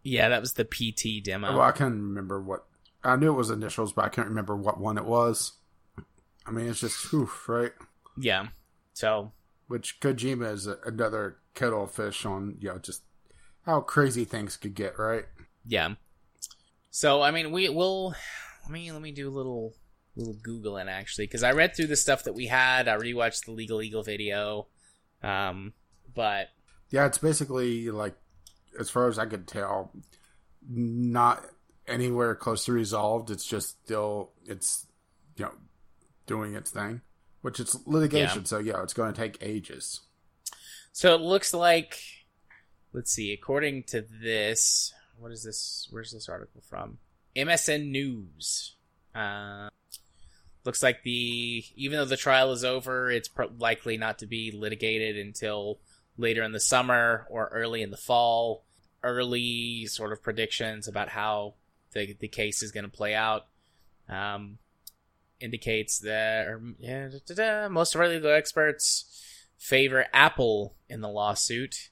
Yeah, 0.03 0.29
that 0.29 0.41
was 0.41 0.53
the 0.53 0.65
PT 0.65 1.23
demo. 1.23 1.53
Well, 1.53 1.61
I 1.61 1.71
can't 1.71 1.93
remember 1.93 2.39
what. 2.39 2.65
I 3.03 3.15
knew 3.15 3.31
it 3.31 3.37
was 3.37 3.49
initials, 3.49 3.93
but 3.93 4.05
I 4.05 4.09
can't 4.09 4.27
remember 4.27 4.55
what 4.55 4.79
one 4.79 4.97
it 4.97 5.05
was. 5.05 5.53
I 6.47 6.51
mean, 6.51 6.67
it's 6.67 6.79
just 6.79 7.13
oof, 7.13 7.49
right? 7.49 7.73
Yeah. 8.17 8.47
So 8.93 9.33
Which 9.67 9.99
Kojima 9.99 10.51
is 10.53 10.65
a, 10.65 10.77
another 10.85 11.37
kettle 11.53 11.83
of 11.83 11.91
fish 11.91 12.25
on, 12.25 12.57
you 12.59 12.69
know, 12.69 12.77
just 12.77 13.03
how 13.65 13.81
crazy 13.81 14.23
things 14.25 14.55
could 14.57 14.73
get, 14.73 14.97
right? 14.97 15.25
yeah. 15.65 15.95
So 16.89 17.21
I 17.21 17.31
mean, 17.31 17.51
we 17.51 17.69
will. 17.69 18.15
Let 18.63 18.71
me 18.71 18.91
let 18.91 19.01
me 19.01 19.11
do 19.11 19.29
a 19.29 19.35
little 19.35 19.73
little 20.15 20.35
googling 20.35 20.87
actually 20.87 21.25
because 21.27 21.43
I 21.43 21.51
read 21.51 21.75
through 21.75 21.87
the 21.87 21.95
stuff 21.95 22.23
that 22.23 22.33
we 22.33 22.47
had. 22.47 22.87
I 22.87 22.97
rewatched 22.97 23.45
the 23.45 23.51
Legal 23.51 23.81
Eagle 23.81 24.03
video, 24.03 24.67
um, 25.21 25.73
but 26.15 26.47
Yeah, 26.89 27.05
it's 27.05 27.19
basically 27.19 27.91
like, 27.91 28.15
as 28.79 28.89
far 28.89 29.07
as 29.07 29.19
I 29.19 29.25
could 29.25 29.47
tell, 29.47 29.91
not 30.67 31.45
anywhere 31.87 32.35
close 32.35 32.65
to 32.65 32.73
resolved. 32.73 33.29
It's 33.29 33.45
just 33.45 33.83
still, 33.85 34.31
it's, 34.45 34.87
you 35.35 35.45
know, 35.45 35.51
doing 36.27 36.53
its 36.53 36.69
thing, 36.69 37.01
which 37.41 37.59
it's 37.59 37.75
litigation. 37.87 38.45
So, 38.45 38.59
yeah, 38.59 38.83
it's 38.83 38.93
going 38.93 39.11
to 39.11 39.19
take 39.19 39.37
ages. 39.41 40.01
So 40.91 41.13
it 41.15 41.21
looks 41.21 41.53
like, 41.53 41.99
let's 42.93 43.11
see, 43.11 43.33
according 43.33 43.83
to 43.83 44.01
this, 44.01 44.93
what 45.19 45.31
is 45.31 45.43
this? 45.43 45.87
Where's 45.91 46.11
this 46.11 46.29
article 46.29 46.61
from? 46.67 46.97
MSN 47.35 47.89
News. 47.89 48.75
Uh, 49.13 49.69
looks 50.63 50.83
like 50.83 51.03
the 51.03 51.63
even 51.75 51.97
though 51.97 52.05
the 52.05 52.17
trial 52.17 52.51
is 52.51 52.63
over, 52.63 53.09
it's 53.09 53.27
pro- 53.27 53.51
likely 53.59 53.97
not 53.97 54.19
to 54.19 54.25
be 54.25 54.51
litigated 54.51 55.17
until 55.17 55.79
later 56.17 56.43
in 56.43 56.51
the 56.51 56.59
summer 56.59 57.25
or 57.29 57.47
early 57.47 57.81
in 57.81 57.91
the 57.91 57.97
fall. 57.97 58.63
Early 59.03 59.85
sort 59.85 60.11
of 60.11 60.23
predictions 60.23 60.87
about 60.87 61.09
how 61.09 61.53
the 61.93 62.15
the 62.19 62.27
case 62.27 62.63
is 62.63 62.71
going 62.71 62.83
to 62.83 62.89
play 62.89 63.13
out 63.13 63.45
um, 64.09 64.57
indicates 65.39 65.99
that 65.99 66.47
or, 66.47 66.61
yeah, 66.79 67.09
da, 67.09 67.17
da, 67.27 67.35
da, 67.35 67.69
most 67.69 67.95
of 67.95 68.01
our 68.01 68.07
legal 68.07 68.31
experts 68.31 69.23
favor 69.57 70.05
Apple 70.13 70.75
in 70.89 71.01
the 71.01 71.09
lawsuit. 71.09 71.89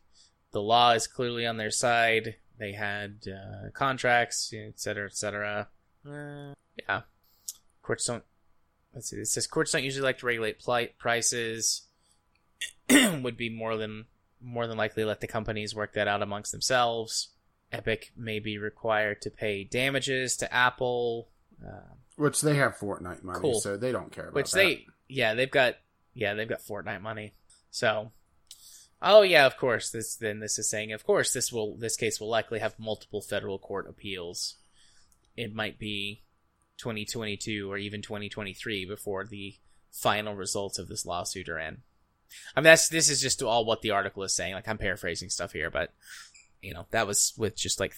The 0.52 0.62
law 0.62 0.92
is 0.92 1.08
clearly 1.08 1.46
on 1.46 1.58
their 1.58 1.72
side. 1.72 2.36
They 2.58 2.72
had 2.74 3.26
uh, 3.28 3.70
contracts, 3.74 4.54
et 4.56 4.80
cetera, 4.80 5.08
et 5.08 5.16
cetera. 5.16 5.68
Uh, 6.08 6.54
yeah. 6.88 7.02
Courts 7.82 8.06
don't. 8.06 8.24
Let's 8.94 9.10
see. 9.10 9.18
It 9.18 9.28
says 9.28 9.48
courts 9.48 9.74
don't 9.74 9.84
usually 9.84 10.06
like 10.06 10.20
to 10.20 10.26
regulate 10.26 10.60
pli- 10.60 10.94
prices. 10.98 11.84
Would 12.90 13.36
be 13.36 13.50
more 13.50 13.76
than 13.76 14.06
more 14.42 14.68
than 14.68 14.78
likely 14.78 15.04
let 15.04 15.22
the 15.22 15.28
companies 15.28 15.76
work 15.76 15.94
that 15.94 16.08
out 16.08 16.22
amongst 16.22 16.52
themselves. 16.52 17.30
Epic 17.72 18.12
may 18.16 18.40
be 18.40 18.58
required 18.58 19.22
to 19.24 19.30
pay 19.30 19.64
damages 19.64 20.38
to 20.38 20.54
Apple. 20.54 21.28
Uh, 21.66 21.96
Which 22.18 22.42
they 22.42 22.56
have 22.56 22.78
Fortnite 22.78 23.24
money, 23.24 23.40
Cool. 23.40 23.60
so 23.60 23.76
they 23.78 23.92
don't 23.92 24.12
care 24.12 24.26
about 24.26 24.36
which 24.36 24.52
that. 24.52 24.58
they 24.58 24.86
yeah 25.08 25.34
they've 25.34 25.52
got 25.52 25.76
yeah 26.14 26.34
they've 26.34 26.48
got 26.48 26.62
Fortnite 26.62 27.02
money. 27.02 27.34
So 27.72 28.12
oh 29.02 29.22
yeah, 29.22 29.46
of 29.46 29.58
course 29.58 29.90
this 29.92 30.16
then 30.16 30.40
this 30.40 30.58
is 30.58 30.70
saying 30.70 30.94
of 30.94 31.06
course 31.06 31.34
this 31.34 31.52
will 31.52 31.76
this 31.76 31.98
case 31.98 32.20
will 32.20 32.30
likely 32.30 32.60
have 32.60 32.80
multiple 32.80 33.22
federal 33.22 33.60
court 33.60 33.88
appeals. 33.90 34.56
It 35.36 35.54
might 35.54 35.78
be 35.78 36.22
2022 36.78 37.70
or 37.72 37.78
even 37.78 38.02
2023 38.02 38.86
before 38.86 39.26
the 39.26 39.56
final 39.92 40.36
results 40.36 40.78
of 40.80 40.88
this 40.88 41.06
lawsuit 41.06 41.50
are 41.50 41.60
in. 41.60 41.78
I 42.56 42.60
mean 42.62 42.66
that's 42.66 42.88
this 42.90 43.10
is 43.10 43.22
just 43.22 43.44
all 43.44 43.66
what 43.66 43.82
the 43.82 43.92
article 43.92 44.24
is 44.24 44.34
saying. 44.36 44.54
Like 44.54 44.68
I'm 44.68 44.78
paraphrasing 44.78 45.30
stuff 45.30 45.52
here, 45.52 45.70
but 45.70 45.92
you 46.62 46.74
know 46.74 46.86
that 46.92 47.08
was 47.08 47.34
with 47.38 47.56
just 47.58 47.80
like 47.80 47.96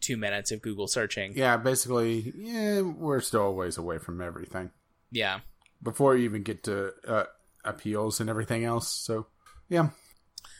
two 0.00 0.16
minutes 0.16 0.52
of 0.52 0.62
Google 0.62 0.88
searching. 0.88 1.32
Yeah, 1.36 1.56
basically, 1.56 2.32
yeah, 2.36 2.80
we're 2.80 3.20
still 3.20 3.42
a 3.42 3.52
ways 3.52 3.78
away 3.78 3.98
from 3.98 4.20
everything 4.20 4.70
yeah. 5.10 5.40
before 5.82 6.16
you 6.16 6.24
even 6.24 6.42
get 6.42 6.64
to 6.64 6.92
uh, 7.06 7.24
appeals 7.64 8.20
and 8.20 8.30
everything 8.30 8.64
else. 8.64 8.88
So, 8.88 9.26
yeah. 9.68 9.90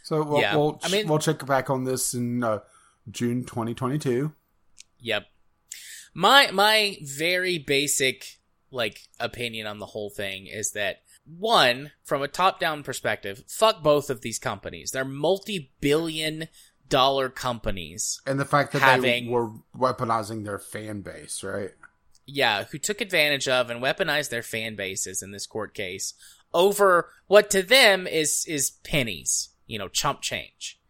So 0.03 0.23
we'll 0.23 0.41
Yeah, 0.41 0.57
we'll, 0.57 0.81
I 0.83 0.89
mean- 0.89 1.09
we'll 1.09 1.19
check 1.19 1.45
back 1.47 1.71
on 1.71 1.85
this 1.85 2.15
in 2.15 2.43
uh, 2.43 2.61
June 3.11 3.45
2022. 3.45 4.33
Yep. 5.01 5.27
My 6.15 6.51
my 6.51 6.97
very 7.03 7.59
basic 7.59 8.39
like 8.71 9.03
opinion 9.21 9.67
on 9.67 9.79
the 9.79 9.87
whole 9.87 10.11
thing 10.11 10.47
is 10.47 10.73
that 10.73 11.03
one, 11.27 11.91
from 12.05 12.23
a 12.23 12.29
top 12.29 12.61
down 12.61 12.83
perspective, 12.83 13.43
fuck 13.49 13.83
both 13.83 14.11
of 14.11 14.21
these 14.21 14.39
companies. 14.39 14.93
They're 14.93 15.05
multi 15.05 15.73
billion 15.81 16.49
dollar 16.89 17.29
companies. 17.29 18.21
And 18.27 18.39
the 18.39 18.45
fact 18.45 18.73
that 18.73 18.83
Having- 18.83 19.27
they 19.27 19.31
were 19.31 19.51
weaponizing 19.77 20.45
their 20.45 20.59
fan 20.59 21.01
base, 21.03 21.43
right? 21.43 21.71
Yeah, 22.27 22.65
who 22.65 22.79
took 22.79 23.01
advantage 23.01 23.47
of 23.47 23.71
and 23.71 23.81
weaponized 23.83 24.31
their 24.31 24.43
fan 24.43 24.75
bases 24.75 25.23
in 25.23 25.31
this 25.31 25.47
court 25.47 25.75
case 25.75 26.15
over 26.53 27.11
what 27.27 27.51
to 27.51 27.63
them 27.63 28.07
is 28.07 28.45
is 28.49 28.71
pennies, 28.83 29.51
you 29.67 29.79
know, 29.79 29.89
chump 29.89 30.23
change. 30.23 30.81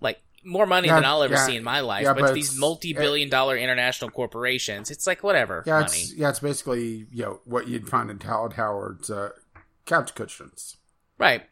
Like 0.00 0.20
more 0.44 0.66
money 0.66 0.86
Yeah, 0.88 0.96
than 0.96 1.04
I'll 1.04 1.22
ever 1.24 1.34
yeah, 1.34 1.46
see 1.46 1.56
in 1.56 1.64
my 1.64 1.80
life, 1.80 2.04
yeah, 2.04 2.12
but, 2.12 2.20
but 2.20 2.34
these 2.34 2.56
multi-billion 2.56 3.28
dollar 3.28 3.56
international 3.56 4.10
corporations, 4.10 4.90
it's 4.90 5.06
like 5.06 5.22
whatever 5.24 5.64
Yeah, 5.66 5.80
money. 5.80 5.86
it's 5.86 6.14
yeah, 6.14 6.30
it's 6.30 6.40
basically 6.40 7.06
you 7.10 7.22
know 7.24 7.40
what 7.44 7.66
you'd 7.66 7.88
find 7.88 8.08
in 8.10 8.18
Todd 8.18 8.52
Howard's 8.52 9.10
uh, 9.10 9.30
couch 9.86 10.14
cushions. 10.14 10.76
Right. 11.18 11.42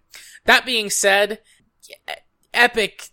That 0.45 0.65
being 0.67 0.91
said, 0.91 1.41
Epic, 2.55 3.09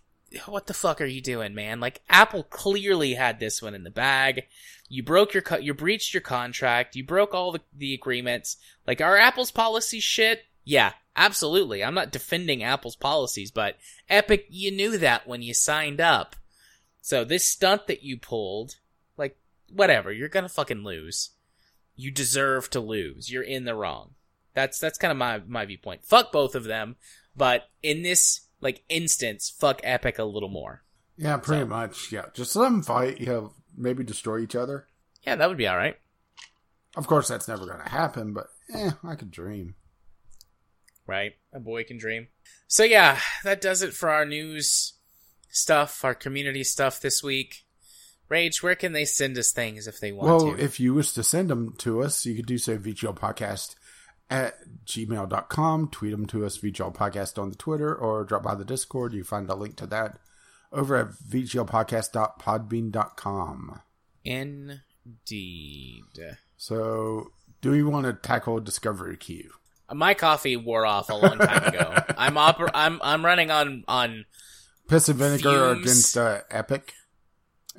what 0.46 0.66
the 0.66 0.74
fuck 0.74 1.00
are 1.00 1.06
you 1.06 1.20
doing, 1.20 1.54
man? 1.54 1.80
Like 1.80 2.02
Apple 2.08 2.44
clearly 2.44 3.14
had 3.14 3.40
this 3.40 3.60
one 3.60 3.74
in 3.74 3.84
the 3.84 3.90
bag. 3.90 4.44
You 4.88 5.02
broke 5.02 5.34
your, 5.34 5.42
co- 5.42 5.58
you 5.58 5.74
breached 5.74 6.14
your 6.14 6.20
contract. 6.20 6.96
You 6.96 7.04
broke 7.04 7.34
all 7.34 7.52
the, 7.52 7.60
the 7.76 7.94
agreements. 7.94 8.56
Like, 8.86 9.00
are 9.00 9.16
Apple's 9.16 9.52
policy 9.52 10.00
shit? 10.00 10.42
Yeah, 10.64 10.92
absolutely. 11.16 11.84
I'm 11.84 11.94
not 11.94 12.12
defending 12.12 12.62
Apple's 12.62 12.96
policies, 12.96 13.50
but 13.50 13.76
Epic, 14.08 14.46
you 14.48 14.70
knew 14.70 14.98
that 14.98 15.28
when 15.28 15.42
you 15.42 15.54
signed 15.54 16.00
up. 16.00 16.36
So 17.00 17.24
this 17.24 17.44
stunt 17.44 17.86
that 17.86 18.02
you 18.02 18.18
pulled, 18.18 18.76
like, 19.16 19.36
whatever, 19.72 20.12
you're 20.12 20.28
gonna 20.28 20.48
fucking 20.48 20.82
lose. 20.82 21.30
You 21.96 22.10
deserve 22.10 22.68
to 22.70 22.80
lose. 22.80 23.30
You're 23.30 23.42
in 23.42 23.64
the 23.64 23.74
wrong. 23.74 24.14
That's 24.54 24.78
that's 24.78 24.98
kind 24.98 25.12
of 25.12 25.18
my 25.18 25.40
my 25.46 25.64
viewpoint. 25.64 26.04
Fuck 26.04 26.32
both 26.32 26.54
of 26.54 26.64
them, 26.64 26.96
but 27.36 27.68
in 27.82 28.02
this 28.02 28.40
like 28.60 28.82
instance, 28.88 29.48
fuck 29.50 29.80
Epic 29.84 30.18
a 30.18 30.24
little 30.24 30.48
more. 30.48 30.82
Yeah, 31.16 31.36
pretty 31.38 31.62
So- 31.62 31.68
much. 31.68 32.12
Yeah, 32.12 32.26
just 32.34 32.56
let 32.56 32.64
them 32.70 32.82
fight. 32.82 33.20
You 33.20 33.26
know, 33.26 33.54
maybe 33.76 34.04
destroy 34.04 34.38
each 34.40 34.56
other. 34.56 34.86
Yeah, 35.26 35.36
that 35.36 35.48
would 35.48 35.58
be 35.58 35.66
all 35.68 35.76
right. 35.76 35.96
Of 36.96 37.06
course, 37.06 37.28
that's 37.28 37.46
never 37.48 37.66
going 37.66 37.82
to 37.82 37.88
happen, 37.88 38.32
but 38.32 38.48
eh, 38.74 38.90
I 39.04 39.14
could 39.14 39.30
dream. 39.30 39.74
Right? 41.06 41.32
A 41.52 41.60
boy 41.60 41.84
can 41.84 41.98
dream. 41.98 42.28
So 42.68 42.84
yeah, 42.84 43.18
that 43.44 43.60
does 43.60 43.82
it 43.82 43.94
for 43.94 44.08
our 44.10 44.24
news 44.24 44.94
stuff, 45.50 46.04
our 46.04 46.14
community 46.14 46.62
stuff 46.64 47.00
this 47.00 47.22
week. 47.22 47.64
Rage, 48.28 48.62
where 48.62 48.76
can 48.76 48.92
they 48.92 49.04
send 49.04 49.36
us 49.38 49.50
things 49.50 49.88
if 49.88 49.98
they 49.98 50.12
want 50.12 50.26
Well, 50.28 50.56
to? 50.56 50.62
if 50.62 50.78
you 50.78 50.94
wish 50.94 51.12
to 51.14 51.24
send 51.24 51.50
them 51.50 51.74
to 51.78 52.00
us, 52.02 52.24
you 52.24 52.36
could 52.36 52.46
do 52.46 52.58
so 52.58 52.78
VGL 52.78 53.16
Podcast 53.18 53.74
at 54.30 54.54
gmail.com. 54.86 55.88
Tweet 55.88 56.12
them 56.12 56.26
to 56.26 56.46
us, 56.46 56.56
VGL 56.58 56.94
Podcast 56.94 57.38
on 57.40 57.50
the 57.50 57.56
Twitter, 57.56 57.94
or 57.94 58.24
drop 58.24 58.42
by 58.44 58.54
the 58.54 58.64
Discord. 58.64 59.12
You 59.12 59.24
find 59.24 59.48
a 59.50 59.54
link 59.54 59.76
to 59.76 59.86
that 59.88 60.18
over 60.72 60.96
at 60.96 61.08
VGLpodcast.podbean.com. 61.10 63.80
Indeed. 64.24 66.02
So, 66.56 67.32
do 67.60 67.70
we 67.70 67.82
want 67.82 68.06
to 68.06 68.12
tackle 68.12 68.60
Discovery 68.60 69.16
Queue? 69.16 69.50
My 69.92 70.14
coffee 70.14 70.56
wore 70.56 70.86
off 70.86 71.08
a 71.10 71.14
long 71.14 71.38
time 71.38 71.64
ago. 71.64 71.94
I'm 72.16 72.34
oper- 72.34 72.70
I'm 72.72 73.00
I'm 73.02 73.24
running 73.24 73.50
on 73.50 73.84
on 73.88 74.24
Piss 74.88 75.08
and 75.08 75.18
vinegar 75.18 75.74
Fumes. 75.74 75.80
against 75.82 76.16
uh, 76.16 76.40
Epic. 76.50 76.92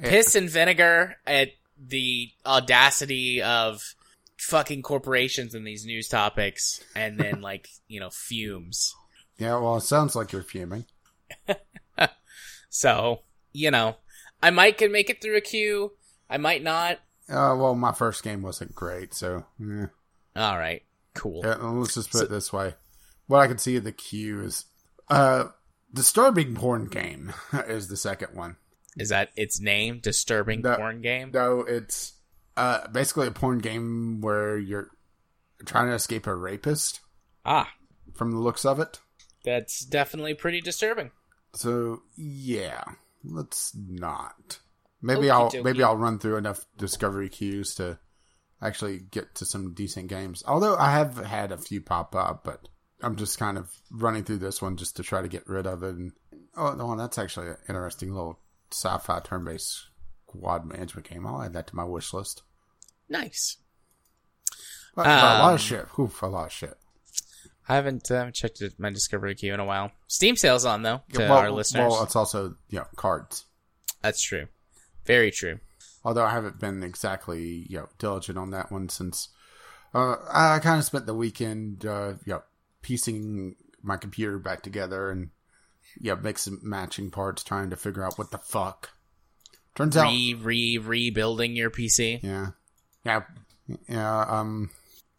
piss 0.01 0.35
and 0.35 0.49
vinegar 0.49 1.15
at 1.25 1.49
the 1.77 2.29
audacity 2.45 3.41
of 3.41 3.95
fucking 4.41 4.81
corporations 4.81 5.53
in 5.53 5.63
these 5.63 5.85
news 5.85 6.07
topics 6.07 6.83
and 6.95 7.19
then 7.19 7.41
like 7.49 7.67
you 7.87 7.99
know 7.99 8.09
fumes 8.09 8.93
Yeah, 9.37 9.59
well, 9.59 9.77
it 9.77 9.81
sounds 9.81 10.15
like 10.15 10.31
you're 10.31 10.41
fuming. 10.43 10.85
so 12.69 13.21
you 13.53 13.69
know 13.71 13.95
i 14.41 14.49
might 14.49 14.77
can 14.77 14.91
make 14.91 15.09
it 15.09 15.21
through 15.21 15.35
a 15.37 15.41
queue 15.41 15.91
i 16.29 16.37
might 16.37 16.63
not 16.63 16.97
Uh, 17.29 17.55
well, 17.57 17.75
my 17.75 17.93
first 17.93 18.23
game 18.23 18.41
wasn't 18.41 18.73
great, 18.75 19.13
so 19.13 19.45
eh. 19.61 19.85
all 20.35 20.57
right 20.57 20.83
cool 21.13 21.41
Yeah, 21.43 21.55
let's 21.55 21.93
just 21.95 22.11
put 22.11 22.23
it 22.23 22.29
this 22.29 22.51
way. 22.53 22.73
What 23.27 23.39
I 23.39 23.47
can 23.47 23.57
see 23.57 23.75
of 23.77 23.83
the 23.83 23.91
queue 23.91 24.41
is 24.41 24.65
uh 25.09 25.45
disturbing 25.93 26.55
porn 26.55 26.85
game 26.85 27.33
is 27.67 27.87
the 27.89 27.97
second 27.97 28.35
one. 28.35 28.55
is 28.97 29.09
that 29.09 29.29
its 29.35 29.59
name 29.61 29.99
disturbing 29.99 30.61
No. 30.61 30.75
porn 30.77 31.01
game 31.01 31.31
No, 31.33 31.61
it's 31.61 32.13
uh 32.57 32.87
basically 32.89 33.27
a 33.27 33.31
porn 33.31 33.59
game 33.59 34.21
where 34.21 34.57
you're 34.57 34.89
trying 35.65 35.87
to 35.87 35.93
escape 35.93 36.27
a 36.27 36.35
rapist 36.35 36.99
ah 37.45 37.69
from 38.15 38.31
the 38.31 38.39
looks 38.39 38.65
of 38.65 38.79
it. 38.79 38.99
that's 39.45 39.85
definitely 39.85 40.33
pretty 40.33 40.61
disturbing 40.61 41.11
So 41.53 42.01
yeah, 42.15 42.83
let's 43.23 43.75
not. 43.75 44.59
Maybe 45.01 45.27
Okie 45.27 45.31
I'll 45.31 45.51
dokie. 45.51 45.63
maybe 45.63 45.83
I'll 45.83 45.97
run 45.97 46.19
through 46.19 46.37
enough 46.37 46.65
discovery 46.77 47.27
queues 47.29 47.73
to 47.75 47.99
actually 48.61 48.99
get 48.99 49.33
to 49.35 49.45
some 49.45 49.73
decent 49.73 50.07
games. 50.07 50.43
Although 50.47 50.75
I 50.77 50.91
have 50.91 51.17
had 51.17 51.51
a 51.51 51.57
few 51.57 51.81
pop 51.81 52.15
up, 52.15 52.43
but 52.43 52.69
I'm 53.01 53.15
just 53.15 53.39
kind 53.39 53.57
of 53.57 53.69
running 53.89 54.23
through 54.23 54.37
this 54.37 54.61
one 54.61 54.77
just 54.77 54.95
to 54.97 55.03
try 55.03 55.21
to 55.21 55.27
get 55.27 55.47
rid 55.47 55.65
of 55.65 55.81
it. 55.83 55.95
And 55.95 56.11
oh 56.55 56.73
no, 56.75 56.95
that's 56.95 57.17
actually 57.17 57.47
an 57.49 57.57
interesting 57.67 58.13
little 58.13 58.39
sci-fi 58.71 59.19
turn-based 59.21 59.87
quad 60.31 60.65
management 60.65 61.09
game. 61.09 61.25
I'll 61.25 61.41
add 61.41 61.53
that 61.53 61.67
to 61.67 61.75
my 61.75 61.83
wish 61.83 62.13
list. 62.13 62.43
Nice. 63.09 63.57
But, 64.95 65.03
but 65.03 65.07
a 65.07 65.23
lot 65.23 65.49
Um, 65.49 65.53
of 65.55 65.61
shit. 65.61 65.85
Oof, 65.99 66.21
a 66.21 66.27
lot 66.27 66.45
of 66.47 66.51
shit. 66.51 66.77
I 67.69 67.75
haven't 67.75 68.09
uh, 68.11 68.31
checked 68.31 68.61
my 68.79 68.89
Discovery 68.89 69.35
queue 69.35 69.53
in 69.53 69.59
a 69.59 69.65
while. 69.65 69.91
Steam 70.07 70.35
sales 70.35 70.65
on 70.65 70.81
though 70.81 71.01
to 71.13 71.19
well, 71.19 71.33
our 71.33 71.51
listeners. 71.51 71.89
well, 71.91 72.03
it's 72.03 72.15
also 72.15 72.55
you 72.69 72.79
know 72.79 72.87
cards. 72.95 73.45
That's 74.01 74.21
true. 74.21 74.47
Very 75.05 75.31
true. 75.31 75.59
Although 76.03 76.25
I 76.25 76.31
haven't 76.31 76.59
been 76.59 76.83
exactly 76.83 77.65
you 77.69 77.77
know 77.77 77.87
diligent 77.99 78.37
on 78.37 78.51
that 78.51 78.71
one 78.71 78.89
since 78.89 79.29
uh, 79.93 80.15
I 80.31 80.59
kind 80.59 80.79
of 80.79 80.85
spent 80.85 81.05
the 81.05 81.13
weekend 81.13 81.85
uh, 81.85 82.13
you 82.25 82.33
know 82.33 82.43
piecing 82.81 83.55
my 83.83 83.97
computer 83.97 84.37
back 84.39 84.63
together 84.63 85.09
and 85.11 85.29
yeah 85.99 86.15
mixing 86.15 86.59
matching 86.63 87.11
parts, 87.11 87.43
trying 87.43 87.69
to 87.69 87.75
figure 87.77 88.03
out 88.03 88.17
what 88.17 88.31
the 88.31 88.37
fuck. 88.37 88.89
Turns 89.75 89.95
out, 89.97 90.09
Re 90.09 90.33
re 90.33 90.77
rebuilding 90.77 91.55
your 91.55 91.69
PC. 91.69 92.21
yeah, 92.23 92.47
yeah, 93.05 93.21
yeah. 93.87 94.21
Um, 94.27 94.69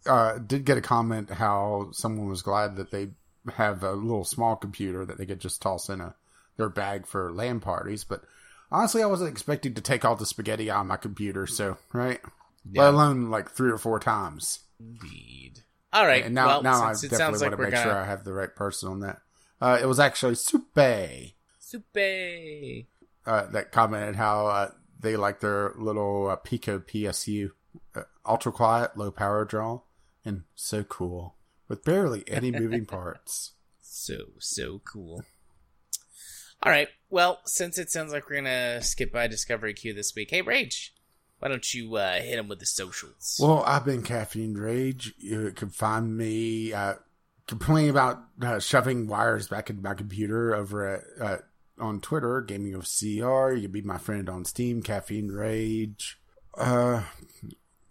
uh, 0.07 0.39
did 0.39 0.65
get 0.65 0.77
a 0.79 0.83
comment 0.83 1.31
how 1.31 1.89
someone 1.93 2.29
was 2.29 2.43
glad 2.43 2.77
that 2.77 2.91
they 2.91 3.11
have 3.55 3.83
a 3.83 3.93
little 3.93 4.25
small 4.25 4.57
computer 4.57 5.05
that 5.05 5.19
they 5.19 5.27
could 5.27 5.41
just 5.41 5.63
toss 5.63 5.89
in 5.89 6.01
a 6.01 6.15
their 6.59 6.69
bag 6.69 7.07
for 7.07 7.33
LAN 7.33 7.61
parties, 7.61 8.05
but 8.05 8.23
honestly, 8.71 9.03
I 9.03 9.07
wasn't 9.07 9.31
expecting 9.31 9.73
to 9.75 9.81
take 9.81 10.05
all 10.05 10.17
the 10.17 10.27
spaghetti 10.27 10.71
out 10.71 10.83
of 10.83 10.87
my 10.87 10.97
computer, 10.99 11.47
so 11.47 11.79
right, 11.95 12.21
Yeah. 12.71 12.83
let 12.83 12.95
alone 12.95 13.31
like 13.31 13.51
three 13.51 13.71
or 13.71 13.79
four 13.79 13.99
times. 13.99 14.61
Indeed. 14.79 15.63
All 15.95 16.07
right. 16.07 16.25
And 16.25 16.35
now, 16.35 16.47
well, 16.47 16.63
now 16.63 16.83
I 16.85 16.93
definitely 16.93 17.19
sounds 17.19 17.41
like 17.41 17.51
want 17.51 17.59
to 17.59 17.63
make 17.65 17.73
gonna 17.73 17.83
sure 17.85 17.97
I 17.97 18.05
have 18.05 18.25
the 18.25 18.33
right 18.35 18.55
person 18.55 18.91
on 18.91 19.01
that. 19.01 19.23
Uh, 19.61 19.79
it 19.81 19.87
was 19.87 19.99
actually 20.01 20.35
Supe 20.35 21.35
Super. 21.59 22.87
Uh, 23.27 23.47
that 23.47 23.73
commented 23.73 24.17
how 24.17 24.47
uh, 24.47 24.71
they 25.01 25.17
like 25.17 25.41
their 25.41 25.73
little 25.77 26.29
uh, 26.29 26.37
Pico 26.37 26.79
PSU, 26.79 27.51
uh, 27.95 28.03
ultra 28.27 28.53
quiet, 28.53 28.97
low 28.97 29.11
power 29.11 29.45
draw, 29.45 29.81
and 30.25 30.43
so 30.55 30.85
cool 30.85 31.37
with 31.69 31.85
barely 31.85 32.25
any 32.27 32.51
moving 32.53 32.87
parts. 32.87 33.53
So 33.81 34.17
so 34.39 34.81
cool. 34.85 35.25
All 36.63 36.71
right. 36.71 36.89
Well, 37.11 37.41
since 37.45 37.77
it 37.79 37.91
sounds 37.91 38.13
like 38.13 38.29
we're 38.29 38.37
gonna 38.37 38.83
skip 38.83 39.13
by 39.13 39.27
Discovery 39.27 39.75
Queue 39.75 39.95
this 39.95 40.15
week, 40.15 40.31
hey 40.31 40.43
Rage, 40.43 40.95
why 41.41 41.49
don't 41.49 41.75
you 41.75 41.97
uh, 41.97 42.21
hit 42.21 42.39
him 42.39 42.49
with 42.49 42.61
the 42.61 42.67
socials? 42.67 43.39
Well, 43.41 43.65
I've 43.67 43.85
been 43.85 44.03
caffeine 44.03 44.55
rage. 44.55 45.13
You 45.19 45.51
can 45.51 45.71
find 45.71 46.17
me 46.17 46.73
uh, 46.73 46.95
complaining 47.49 47.91
about 47.91 48.23
uh, 48.41 48.61
shoving 48.61 49.09
wires 49.09 49.49
back 49.49 49.69
into 49.69 49.83
my 49.83 49.95
computer 49.95 50.55
over 50.55 50.87
at 50.87 51.03
uh, 51.21 51.37
on 51.79 52.01
Twitter, 52.01 52.41
Gaming 52.41 52.75
of 52.75 52.83
CR. 52.83 53.53
You 53.53 53.63
can 53.63 53.73
be 53.73 53.83
my 53.83 53.99
friend 53.99 54.29
on 54.29 54.45
Steam, 54.45 54.83
Caffeine 54.83 55.29
Rage. 55.29 56.19
Uh, 56.57 57.03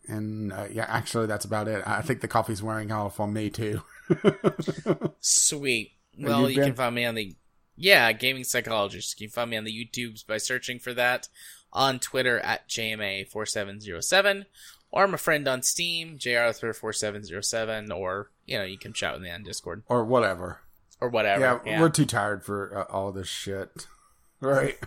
and 0.08 0.52
uh, 0.54 0.68
yeah, 0.72 0.86
actually, 0.88 1.28
that's 1.28 1.46
about 1.46 1.68
it. 1.68 1.84
I 1.86 2.02
think 2.02 2.22
the 2.22 2.28
coffee's 2.28 2.64
wearing 2.64 2.92
off 2.92 3.20
on 3.20 3.34
me 3.34 3.50
too. 3.50 3.82
Sweet. 5.22 5.94
Well, 6.20 6.50
you 6.50 6.58
you 6.58 6.64
can 6.64 6.76
find 6.76 6.94
me 6.94 7.06
on 7.06 7.16
the 7.16 7.36
yeah 7.76 8.12
gaming 8.12 8.44
psychologist. 8.44 9.20
You 9.20 9.28
can 9.28 9.34
find 9.34 9.50
me 9.50 9.58
on 9.58 9.64
the 9.64 9.72
YouTubes 9.72 10.26
by 10.26 10.38
searching 10.38 10.80
for 10.80 10.94
that. 10.94 11.28
On 11.74 12.00
Twitter 12.00 12.38
at 12.40 12.68
JMA4707, 12.68 14.44
or 14.92 15.04
I'm 15.06 15.14
a 15.14 15.18
friend 15.18 15.48
on 15.48 15.62
Steam, 15.62 16.18
JRarthur4707, 16.18 17.96
or 17.96 18.30
you 18.46 18.58
know 18.58 18.66
you 18.66 18.78
can 18.78 18.92
chat 18.92 19.14
with 19.14 19.24
me 19.24 19.32
on 19.32 19.44
Discord 19.44 19.84
or 19.88 20.04
whatever. 20.04 20.60
Or 21.02 21.10
whatever. 21.10 21.42
Yeah, 21.42 21.60
Yeah, 21.66 21.82
we're 21.82 21.90
too 21.90 22.06
tired 22.06 22.46
for 22.46 22.78
uh, 22.90 22.94
all 22.94 23.12
this 23.12 23.28
shit. 23.28 23.70
Right. 24.40 24.78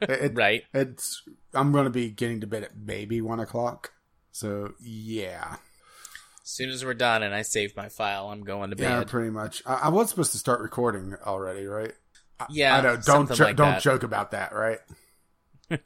It- 0.00 0.10
it- 0.10 0.34
right. 0.34 0.62
It's. 0.74 1.22
I'm 1.54 1.70
going 1.70 1.84
to 1.84 1.90
be 1.90 2.10
getting 2.10 2.40
to 2.40 2.46
bed 2.48 2.64
at 2.64 2.76
maybe 2.76 3.20
one 3.20 3.38
o'clock. 3.38 3.92
So 4.32 4.72
yeah. 4.80 5.56
As 6.42 6.48
soon 6.50 6.70
as 6.70 6.84
we're 6.84 6.94
done 6.94 7.22
and 7.22 7.32
I 7.32 7.42
save 7.42 7.76
my 7.76 7.88
file, 7.88 8.28
I'm 8.30 8.42
going 8.42 8.70
to 8.70 8.76
bed. 8.76 8.82
Yeah, 8.90 9.04
pretty 9.04 9.30
much. 9.30 9.62
I, 9.64 9.74
I 9.74 9.88
was 9.90 10.08
supposed 10.10 10.32
to 10.32 10.38
start 10.38 10.60
recording 10.62 11.14
already, 11.24 11.66
right? 11.66 11.92
I- 12.40 12.46
Yeah, 12.50 12.76
I 12.76 12.80
know. 12.80 12.96
Don't 12.96 13.30
jo- 13.32 13.44
like 13.44 13.54
don't 13.56 13.72
that. 13.74 13.82
joke 13.82 14.02
about 14.02 14.32
that, 14.32 14.52
right? 14.52 14.80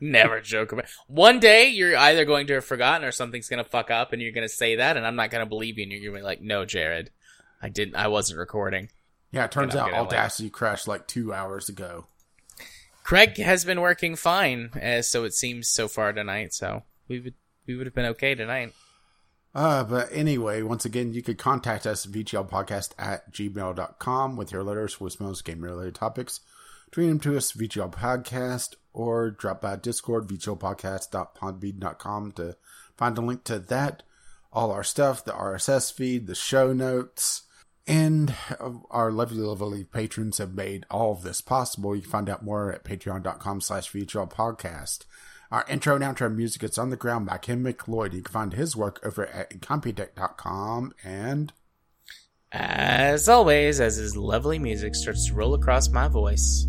Never 0.00 0.40
joke 0.40 0.72
about. 0.72 0.86
One 1.06 1.40
day 1.40 1.68
you're 1.68 1.96
either 1.96 2.24
going 2.24 2.46
to 2.48 2.54
have 2.54 2.64
forgotten 2.64 3.06
or 3.06 3.12
something's 3.12 3.48
going 3.48 3.62
to 3.62 3.68
fuck 3.70 3.90
up, 3.90 4.12
and 4.12 4.20
you're 4.20 4.32
going 4.32 4.46
to 4.48 4.52
say 4.54 4.76
that, 4.76 4.96
and 4.96 5.06
I'm 5.06 5.16
not 5.16 5.30
going 5.30 5.44
to 5.44 5.48
believe 5.48 5.78
you, 5.78 5.84
and 5.84 5.92
you're 5.92 6.00
going 6.00 6.14
to 6.14 6.18
be 6.20 6.24
like, 6.24 6.42
"No, 6.42 6.64
Jared, 6.64 7.10
I 7.62 7.68
didn't. 7.68 7.96
I 7.96 8.08
wasn't 8.08 8.38
recording." 8.38 8.88
Yeah, 9.32 9.44
it 9.44 9.52
turns 9.52 9.76
out 9.76 9.90
gonna, 9.90 10.02
like- 10.02 10.12
Audacity 10.12 10.50
crashed 10.50 10.88
like 10.88 11.06
two 11.06 11.32
hours 11.32 11.68
ago. 11.68 12.06
Craig 13.04 13.36
has 13.38 13.64
been 13.64 13.80
working 13.80 14.16
fine, 14.16 14.70
as 14.80 15.08
so 15.08 15.24
it 15.24 15.34
seems 15.34 15.68
so 15.68 15.86
far 15.88 16.12
tonight. 16.12 16.52
So 16.54 16.82
we 17.08 17.20
would 17.20 17.34
we 17.66 17.76
would 17.76 17.86
have 17.86 17.94
been 17.94 18.06
okay 18.06 18.34
tonight. 18.34 18.72
Uh, 19.52 19.82
but 19.82 20.08
anyway, 20.12 20.62
once 20.62 20.84
again, 20.84 21.12
you 21.12 21.22
could 21.22 21.38
contact 21.38 21.84
us 21.86 22.06
at 22.06 22.12
VGLpodcast 22.12 22.90
at 22.98 23.32
gmail.com 23.32 24.36
with 24.36 24.52
your 24.52 24.62
letters, 24.62 24.94
voicemails, 24.96 25.42
game 25.42 25.60
related 25.60 25.96
topics. 25.96 26.38
Tweet 26.92 27.08
them 27.08 27.18
to 27.20 27.36
us, 27.36 27.52
VGL 27.52 27.92
Podcast, 27.92 28.74
or 28.92 29.30
drop 29.30 29.60
by 29.60 29.76
Discord, 29.76 30.28
VGLpodcast.podbean.com 30.28 32.32
to 32.32 32.56
find 32.96 33.18
a 33.18 33.20
link 33.20 33.44
to 33.44 33.58
that, 33.58 34.02
all 34.52 34.70
our 34.72 34.84
stuff, 34.84 35.24
the 35.24 35.32
RSS 35.32 35.92
feed, 35.92 36.26
the 36.26 36.34
show 36.34 36.72
notes, 36.72 37.42
and 37.90 38.34
our 38.90 39.10
lovely, 39.10 39.38
lovely 39.38 39.82
patrons 39.84 40.38
have 40.38 40.54
made 40.54 40.86
all 40.90 41.12
of 41.12 41.22
this 41.22 41.40
possible. 41.40 41.96
You 41.96 42.02
can 42.02 42.10
find 42.10 42.28
out 42.30 42.44
more 42.44 42.72
at 42.72 42.84
patreon.com 42.84 43.60
slash 43.60 43.90
VGL 43.90 44.30
Podcast. 44.32 45.00
Our 45.50 45.64
intro 45.68 45.96
and 45.96 46.04
outro 46.04 46.32
music 46.32 46.62
is 46.62 46.78
On 46.78 46.90
the 46.90 46.96
Ground 46.96 47.26
by 47.26 47.38
Kevin 47.38 47.64
MacLeod. 47.64 48.14
You 48.14 48.22
can 48.22 48.32
find 48.32 48.52
his 48.52 48.76
work 48.76 49.00
over 49.04 49.26
at 49.26 49.50
Incompetech.com 49.50 50.92
and 51.02 51.52
As 52.52 53.28
always, 53.28 53.80
as 53.80 53.96
his 53.96 54.16
lovely 54.16 54.60
music 54.60 54.94
starts 54.94 55.26
to 55.26 55.34
roll 55.34 55.54
across 55.54 55.88
my 55.88 56.06
voice. 56.06 56.66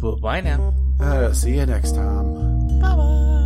Bye 0.00 0.14
bye 0.20 0.40
now. 0.40 0.74
uh, 1.00 1.32
see 1.32 1.56
you 1.56 1.66
next 1.66 1.94
time. 1.94 2.80
Bye 2.80 2.96
bye. 2.96 3.45